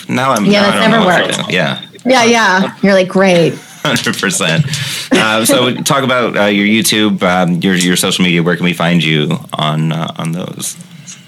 Now 0.10 0.32
I'm. 0.32 0.46
Yeah, 0.46 0.62
now 0.62 0.72
that's 0.72 0.92
never 0.92 1.06
what 1.06 1.32
to 1.34 1.38
worked. 1.42 1.52
Yeah. 1.54 1.86
Yeah, 2.06 2.24
yeah. 2.26 2.78
You're 2.82 2.94
like, 2.94 3.08
great. 3.08 3.54
Hundred 3.84 4.20
percent. 4.20 4.66
Uh, 5.12 5.44
So, 5.46 5.74
talk 5.76 6.04
about 6.04 6.38
uh, 6.38 6.46
your 6.46 6.68
YouTube, 6.68 7.24
um, 7.24 7.56
your 7.62 7.76
your 7.76 7.96
social 7.96 8.24
media. 8.24 8.44
Where 8.44 8.56
can 8.56 8.66
we 8.66 8.74
find 8.74 9.04
you 9.04 9.38
on 9.54 9.92
uh, 9.92 10.14
on 10.18 10.34
those? 10.34 10.78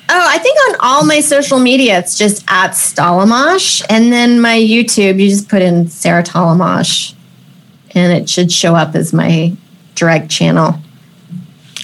Oh, 0.09 0.25
I 0.29 0.37
think 0.37 0.57
on 0.69 0.75
all 0.81 1.05
my 1.05 1.21
social 1.21 1.57
media, 1.57 1.97
it's 1.97 2.17
just 2.17 2.43
at 2.47 2.71
Stalamash. 2.71 3.83
And 3.89 4.11
then 4.11 4.39
my 4.41 4.57
YouTube, 4.59 5.19
you 5.19 5.29
just 5.29 5.49
put 5.49 5.61
in 5.61 5.87
Sarah 5.87 6.21
Talamash 6.21 7.12
and 7.95 8.13
it 8.13 8.29
should 8.29 8.51
show 8.51 8.75
up 8.75 8.95
as 8.95 9.13
my 9.13 9.53
direct 9.95 10.29
channel. 10.29 10.75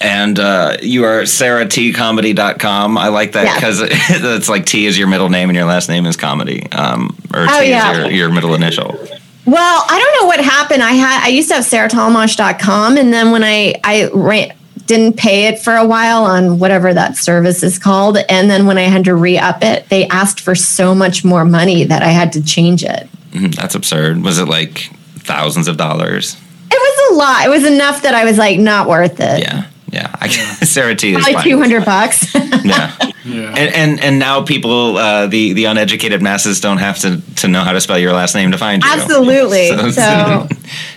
And 0.02 0.40
uh, 0.40 0.78
you 0.82 1.04
are 1.04 1.24
sarahTcomedy.com. 1.24 2.98
I 2.98 3.10
like 3.10 3.34
that 3.34 3.56
because 3.56 3.82
it's 3.84 4.50
like 4.50 4.66
T 4.66 4.86
is 4.86 4.98
your 4.98 5.08
middle 5.08 5.30
name 5.30 5.50
and 5.50 5.56
your 5.56 5.66
last 5.66 5.90
name 5.90 6.06
is 6.06 6.16
comedy, 6.16 6.70
um, 6.72 7.16
or 7.34 7.46
Oh, 7.50 7.60
T 7.62 7.70
yeah. 7.70 7.92
is 7.92 7.98
your, 7.98 8.10
your 8.12 8.30
middle 8.32 8.54
initial. 8.56 8.98
Well, 9.46 9.84
I 9.90 10.00
don't 10.00 10.22
know 10.24 10.28
what 10.28 10.40
happened. 10.44 10.84
I 10.84 10.92
had 10.92 11.24
I 11.26 11.30
used 11.30 11.50
to 11.50 11.56
have 11.56 11.66
sarahtalamash.com 11.66 12.98
and 12.98 13.12
then 13.12 13.32
when 13.32 13.44
I 13.44 13.76
I 13.84 14.10
ran, 14.14 14.54
didn't 14.86 15.18
pay 15.18 15.48
it 15.48 15.60
for 15.60 15.76
a 15.76 15.86
while 15.86 16.24
on 16.24 16.60
whatever 16.60 16.94
that 16.94 17.16
service 17.18 17.62
is 17.64 17.78
called 17.78 18.18
and 18.30 18.50
then 18.50 18.66
when 18.68 18.78
I 18.78 18.84
had 18.84 19.04
to 19.06 19.16
re-up 19.16 19.64
it, 19.64 19.88
they 19.90 20.08
asked 20.08 20.40
for 20.40 20.56
so 20.56 20.96
much 20.96 21.24
more 21.26 21.46
money 21.46 21.84
that 21.84 22.02
I 22.04 22.08
had 22.10 22.32
to 22.34 22.44
change 22.44 22.84
it. 22.84 23.08
Mhm, 23.32 23.54
That's 23.56 23.76
absurd. 23.76 24.24
Was 24.24 24.40
it 24.40 24.48
like 24.48 24.90
thousands 25.30 25.68
of 25.70 25.78
dollars? 25.78 26.36
It 26.72 26.80
was 26.88 27.12
a 27.12 27.14
lot. 27.16 27.46
It 27.46 27.50
was 27.50 27.66
enough 27.66 28.02
that 28.04 28.14
I 28.14 28.26
was 28.26 28.38
like 28.38 28.60
not 28.60 28.88
worth 28.90 29.20
it. 29.20 29.40
Yeah, 29.40 29.66
yeah. 29.92 30.14
I, 30.20 30.28
Sarah 30.66 30.96
T 30.96 31.14
is 31.14 31.24
Probably 31.24 31.34
fine. 31.34 31.44
200 31.44 31.86
bucks. 31.86 32.36
Yeah. 32.62 32.92
Yeah. 33.24 33.54
And, 33.56 33.74
and 33.82 34.04
and 34.04 34.20
now 34.20 34.44
people, 34.44 34.98
uh, 34.98 35.28
the 35.28 35.54
the 35.54 35.66
uneducated 35.66 36.22
masses, 36.22 36.60
don't 36.60 36.80
have 36.80 36.98
to 37.00 37.22
to 37.38 37.48
know 37.48 37.62
how 37.62 37.72
to 37.72 37.80
spell 37.80 37.98
your 37.98 38.12
last 38.12 38.36
name 38.36 38.52
to 38.52 38.58
find 38.58 38.84
you. 38.84 38.90
Absolutely. 38.90 39.70
So, 39.92 40.48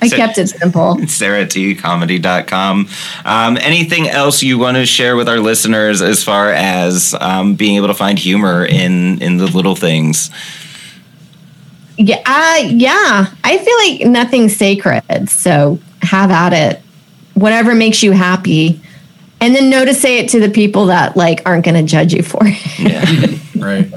I 0.02 0.09
so- 0.09 0.16
kept 0.16 0.38
it 0.38 0.48
simple. 0.48 0.96
SarahTComedy.com. 0.96 2.88
Um, 3.24 3.56
anything 3.60 4.09
else 4.09 4.42
you 4.42 4.59
want 4.59 4.76
to 4.76 4.86
share 4.86 5.14
with 5.16 5.28
our 5.28 5.38
listeners 5.38 6.02
as 6.02 6.24
far 6.24 6.50
as 6.50 7.14
um, 7.20 7.54
being 7.54 7.76
able 7.76 7.88
to 7.88 7.94
find 7.94 8.18
humor 8.18 8.64
in 8.66 9.20
in 9.22 9.36
the 9.36 9.46
little 9.46 9.76
things? 9.76 10.30
Yeah, 11.98 12.23
uh, 12.24 12.62
yeah. 12.69 13.27
I 13.44 13.59
feel 13.59 13.77
like 14.06 14.10
nothing's 14.10 14.56
sacred, 14.56 15.28
so 15.28 15.78
have 16.02 16.31
at 16.31 16.52
it. 16.52 16.82
Whatever 17.35 17.74
makes 17.74 18.02
you 18.02 18.12
happy, 18.12 18.81
and 19.40 19.55
then 19.55 19.70
know 19.70 19.85
to 19.85 19.94
say 19.94 20.19
it 20.19 20.31
to 20.31 20.40
the 20.40 20.48
people 20.51 20.86
that 20.86 21.16
like 21.16 21.43
aren't 21.47 21.64
going 21.64 21.74
to 21.74 21.82
judge 21.90 22.12
you 22.14 22.23
for 22.23 22.40
it, 22.43 22.78
Yeah. 22.78 23.39
Right. 23.62 23.93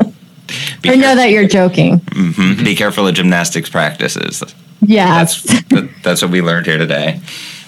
Be, 0.84 0.92
or 0.92 0.96
know 0.96 1.16
that 1.16 1.32
you're 1.32 1.48
joking. 1.48 2.00
Mhm. 2.00 2.64
Be 2.64 2.76
careful 2.76 3.08
of 3.08 3.16
gymnastics 3.16 3.68
practices. 3.70 4.44
Yeah, 4.82 5.18
That's 5.18 5.42
that, 5.70 5.90
that's 6.04 6.22
what 6.22 6.30
we 6.30 6.42
learned 6.42 6.68
here 6.68 6.78
today. 6.78 7.20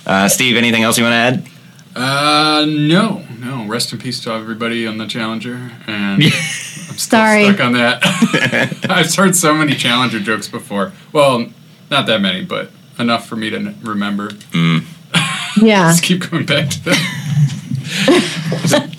Uh, 0.05 0.27
Steve, 0.29 0.55
anything 0.57 0.83
else 0.83 0.97
you 0.99 1.03
want 1.03 1.13
to 1.13 1.17
add? 1.17 1.47
Uh, 1.95 2.65
no, 2.67 3.23
no. 3.39 3.65
Rest 3.65 3.91
in 3.93 3.97
peace 3.97 4.19
to 4.21 4.31
everybody 4.31 4.85
on 4.85 4.99
the 4.99 5.07
Challenger, 5.07 5.71
and 5.87 6.21
I'm 6.97 7.01
still 7.01 7.19
Sorry. 7.19 7.45
stuck 7.45 7.59
on 7.59 7.73
that. 7.73 7.99
I've 8.89 9.13
heard 9.13 9.35
so 9.35 9.53
many 9.53 9.75
Challenger 9.75 10.19
jokes 10.19 10.47
before. 10.47 10.93
Well, 11.13 11.45
not 11.91 12.07
that 12.07 12.21
many, 12.21 12.43
but 12.43 12.71
enough 12.97 13.27
for 13.27 13.35
me 13.35 13.51
to 13.51 13.57
n- 13.57 13.77
remember. 13.83 14.29
Mm. 14.29 14.83
yeah. 15.61 15.91
Just 15.91 16.01
keep 16.01 16.27
going 16.27 16.47
back 16.47 16.69
to 16.71 16.83
that. 16.85 16.97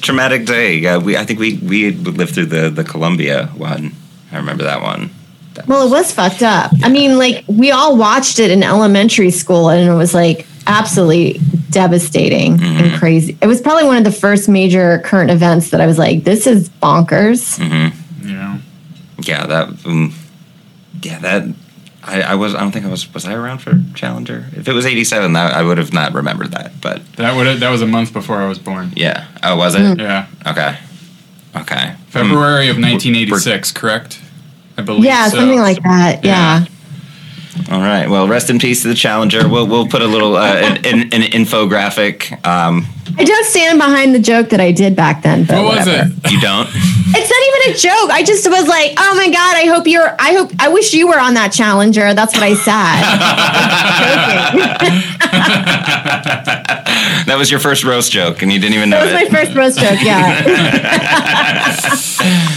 Traumatic 0.00 0.46
day. 0.46 0.76
Yeah, 0.76 0.98
we 0.98 1.16
I 1.16 1.24
think 1.24 1.40
we 1.40 1.56
we 1.58 1.90
lived 1.90 2.34
through 2.34 2.46
the 2.46 2.70
the 2.70 2.84
Columbia 2.84 3.46
one. 3.56 3.92
I 4.30 4.36
remember 4.36 4.62
that 4.62 4.80
one. 4.80 5.10
That 5.54 5.66
Well, 5.66 5.84
it 5.86 5.90
was 5.90 6.12
fucked 6.12 6.42
up. 6.44 6.70
I 6.84 6.88
mean, 6.90 7.18
like 7.18 7.44
we 7.48 7.72
all 7.72 7.96
watched 7.96 8.38
it 8.38 8.52
in 8.52 8.62
elementary 8.62 9.32
school, 9.32 9.70
and 9.70 9.88
it 9.90 9.94
was 9.94 10.14
like 10.14 10.46
absolutely 10.68 11.40
devastating 11.70 12.52
and 12.52 12.60
mm-hmm. 12.60 12.96
crazy. 12.96 13.36
It 13.40 13.46
was 13.46 13.60
probably 13.60 13.84
one 13.84 13.96
of 13.96 14.04
the 14.04 14.12
first 14.12 14.48
major 14.48 15.00
current 15.00 15.30
events 15.30 15.70
that 15.70 15.80
I 15.80 15.86
was 15.86 15.98
like, 15.98 16.24
"This 16.24 16.46
is 16.46 16.68
bonkers." 16.68 17.58
Mm-hmm. 17.58 18.28
You 18.28 18.34
know. 18.34 18.58
yeah 19.20 19.46
that 19.46 19.86
um, 19.86 20.14
yeah 21.02 21.18
that 21.20 21.44
I, 22.04 22.22
I 22.22 22.34
was 22.36 22.54
I 22.54 22.60
don't 22.60 22.72
think 22.72 22.86
I 22.86 22.88
was 22.88 23.12
was 23.12 23.26
I 23.26 23.34
around 23.34 23.58
for 23.58 23.80
Challenger. 23.94 24.46
If 24.52 24.68
it 24.68 24.72
was 24.72 24.86
eighty 24.86 25.04
seven, 25.04 25.34
that 25.34 25.54
I 25.54 25.62
would 25.62 25.78
have 25.78 25.92
not 25.92 26.14
remembered 26.14 26.52
that. 26.52 26.80
But 26.80 27.04
That 27.16 27.36
would 27.36 27.60
that 27.60 27.70
was 27.70 27.82
a 27.82 27.86
month 27.86 28.12
before 28.12 28.36
I 28.36 28.48
was 28.48 28.58
born. 28.58 28.92
yeah, 28.96 29.26
oh 29.42 29.56
was 29.56 29.74
it? 29.74 29.80
Mm-hmm. 29.80 30.00
Yeah, 30.00 30.26
Okay, 30.46 30.78
okay. 31.54 31.94
February 32.08 32.66
mm. 32.66 32.70
of 32.70 32.76
1986, 32.76 33.72
correct? 33.72 34.20
I 34.78 34.82
believe. 34.82 35.04
Yeah, 35.04 35.28
so. 35.28 35.38
something 35.38 35.58
like 35.58 35.82
that. 35.82 36.24
Yeah. 36.24 36.60
yeah. 36.60 36.66
All 37.70 37.80
right. 37.80 38.08
Well, 38.08 38.26
rest 38.28 38.48
in 38.50 38.58
peace 38.58 38.82
to 38.82 38.88
the 38.88 38.94
Challenger. 38.94 39.48
We'll 39.48 39.66
we'll 39.66 39.86
put 39.88 40.00
a 40.02 40.06
little 40.06 40.36
uh, 40.36 40.54
an, 40.56 40.76
an, 40.86 41.02
an 41.12 41.22
infographic. 41.32 42.32
Um, 42.46 42.86
I 43.18 43.24
don't 43.24 43.44
stand 43.46 43.78
behind 43.78 44.14
the 44.14 44.18
joke 44.20 44.50
that 44.50 44.60
I 44.60 44.70
did 44.72 44.94
back 44.94 45.22
then. 45.22 45.44
But 45.44 45.64
What 45.64 45.76
was 45.78 45.86
whatever. 45.86 46.10
it? 46.24 46.30
you 46.32 46.40
don't. 46.40 46.68
It's 47.10 47.30
not 47.30 47.42
even 47.48 47.72
a 47.72 47.76
joke. 47.78 48.10
I 48.10 48.22
just 48.22 48.46
was 48.48 48.68
like, 48.68 48.92
"Oh 48.98 49.14
my 49.16 49.26
god, 49.28 49.56
I 49.56 49.64
hope 49.66 49.86
you're. 49.86 50.14
I 50.18 50.32
hope. 50.34 50.52
I 50.60 50.68
wish 50.68 50.92
you 50.94 51.08
were 51.08 51.18
on 51.18 51.34
that 51.34 51.52
challenger." 51.52 52.14
That's 52.14 52.34
what 52.34 52.42
I 52.42 52.54
said. 52.54 53.04
That 57.26 57.36
was 57.36 57.50
your 57.50 57.60
first 57.60 57.84
roast 57.84 58.10
joke, 58.10 58.40
and 58.42 58.50
you 58.50 58.58
didn't 58.58 58.74
even 58.74 58.88
know 58.90 59.04
that 59.04 59.12
was 59.12 59.22
it. 59.22 59.32
my 59.32 59.38
first 59.44 59.54
roast 59.54 59.78
joke. 59.78 59.98
Yeah. 60.02 60.44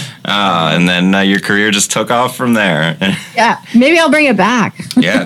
Uh, 0.23 0.71
and 0.73 0.87
then 0.87 1.15
uh, 1.15 1.19
your 1.21 1.39
career 1.39 1.71
just 1.71 1.89
took 1.91 2.11
off 2.11 2.35
from 2.35 2.53
there. 2.53 2.97
Yeah. 3.33 3.59
Maybe 3.73 3.97
I'll 3.97 4.11
bring 4.11 4.25
it 4.27 4.35
back. 4.37 4.75
yeah. 4.97 5.25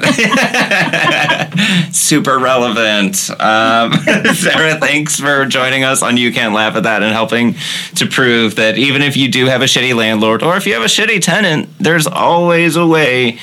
Super 1.92 2.38
relevant. 2.40 3.30
Um, 3.42 3.94
Sarah, 4.36 4.80
thanks 4.80 5.20
for 5.20 5.46
joining 5.48 5.84
us 5.84 6.02
on 6.04 6.16
You 6.16 6.32
Can't 6.32 6.54
Laugh 6.54 6.76
at 6.76 6.84
That 6.84 7.02
and 7.04 7.12
helping 7.12 7.56
to 7.96 8.06
prove 8.06 8.56
that 8.56 8.78
even 8.78 9.02
if 9.02 9.18
you 9.18 9.28
do 9.28 9.48
have 9.48 9.62
a 9.62 9.66
shitty 9.66 9.96
landlord 9.96 10.44
or 10.44 10.56
if 10.56 10.66
you 10.68 10.74
have 10.76 10.84
a 10.84 10.86
shitty 10.86 11.20
tenant, 11.22 11.68
there's 11.80 12.06
always 12.08 12.76
a 12.78 12.86
way 12.88 13.40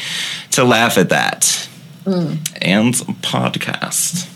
to 0.52 0.64
laugh 0.64 0.96
at 0.96 1.08
that. 1.10 1.68
And 2.06 2.94
podcast. 3.20 4.28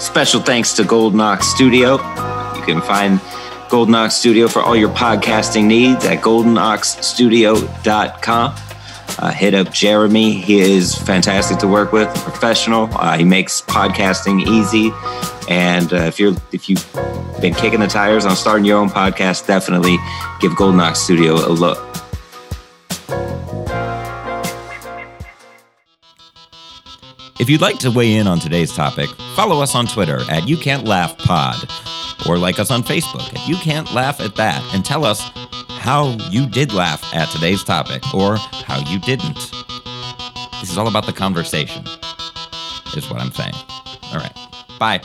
Special 0.00 0.40
thanks 0.40 0.72
to 0.74 0.84
Golden 0.84 1.20
Ox 1.20 1.46
Studio. 1.48 1.92
You 2.56 2.62
can 2.62 2.80
find 2.80 3.20
Golden 3.68 3.94
Ox 3.94 4.14
Studio 4.14 4.48
for 4.48 4.62
all 4.62 4.76
your 4.76 4.90
podcasting 4.90 5.64
needs 5.64 6.04
at 6.04 6.22
goldenoxstudio.com. 6.22 8.54
Uh, 9.16 9.30
hit 9.30 9.54
up 9.54 9.72
Jeremy. 9.72 10.32
He 10.32 10.60
is 10.60 10.96
fantastic 10.96 11.58
to 11.58 11.68
work 11.68 11.92
with, 11.92 12.08
professional. 12.22 12.88
Uh, 12.92 13.16
he 13.16 13.24
makes 13.24 13.62
podcasting 13.62 14.46
easy. 14.46 14.92
And 15.48 15.92
uh, 15.92 15.96
if 15.96 16.18
you're 16.18 16.34
if 16.52 16.68
you've 16.68 16.84
been 17.40 17.54
kicking 17.54 17.80
the 17.80 17.86
tires 17.86 18.26
on 18.26 18.36
starting 18.36 18.64
your 18.64 18.78
own 18.78 18.88
podcast, 18.88 19.46
definitely 19.46 19.96
give 20.40 20.56
Golden 20.56 20.80
Ox 20.80 21.00
Studio 21.00 21.34
a 21.34 21.52
look. 21.52 21.78
If 27.40 27.50
you'd 27.50 27.60
like 27.60 27.78
to 27.80 27.90
weigh 27.90 28.14
in 28.14 28.28
on 28.28 28.38
today's 28.38 28.72
topic, 28.72 29.10
follow 29.34 29.60
us 29.60 29.74
on 29.74 29.86
Twitter 29.86 30.20
at 30.30 30.46
You 30.46 30.56
Can't 30.56 30.84
Laugh 30.84 31.18
Pod, 31.18 31.56
or 32.28 32.38
like 32.38 32.60
us 32.60 32.70
on 32.70 32.82
Facebook 32.84 33.26
at 33.34 33.48
You 33.48 33.56
Can't 33.56 33.92
Laugh 33.92 34.20
at 34.20 34.36
That, 34.36 34.62
and 34.72 34.84
tell 34.84 35.04
us 35.04 35.20
how 35.68 36.16
you 36.30 36.46
did 36.46 36.72
laugh 36.72 37.02
at 37.12 37.28
today's 37.30 37.64
topic 37.64 38.02
or 38.14 38.36
how 38.36 38.78
you 38.88 39.00
didn't. 39.00 39.50
This 40.60 40.70
is 40.70 40.78
all 40.78 40.86
about 40.86 41.06
the 41.06 41.12
conversation, 41.12 41.84
is 42.96 43.10
what 43.10 43.20
I'm 43.20 43.32
saying. 43.32 43.54
All 44.12 44.18
right. 44.18 44.36
Bye. 44.78 45.00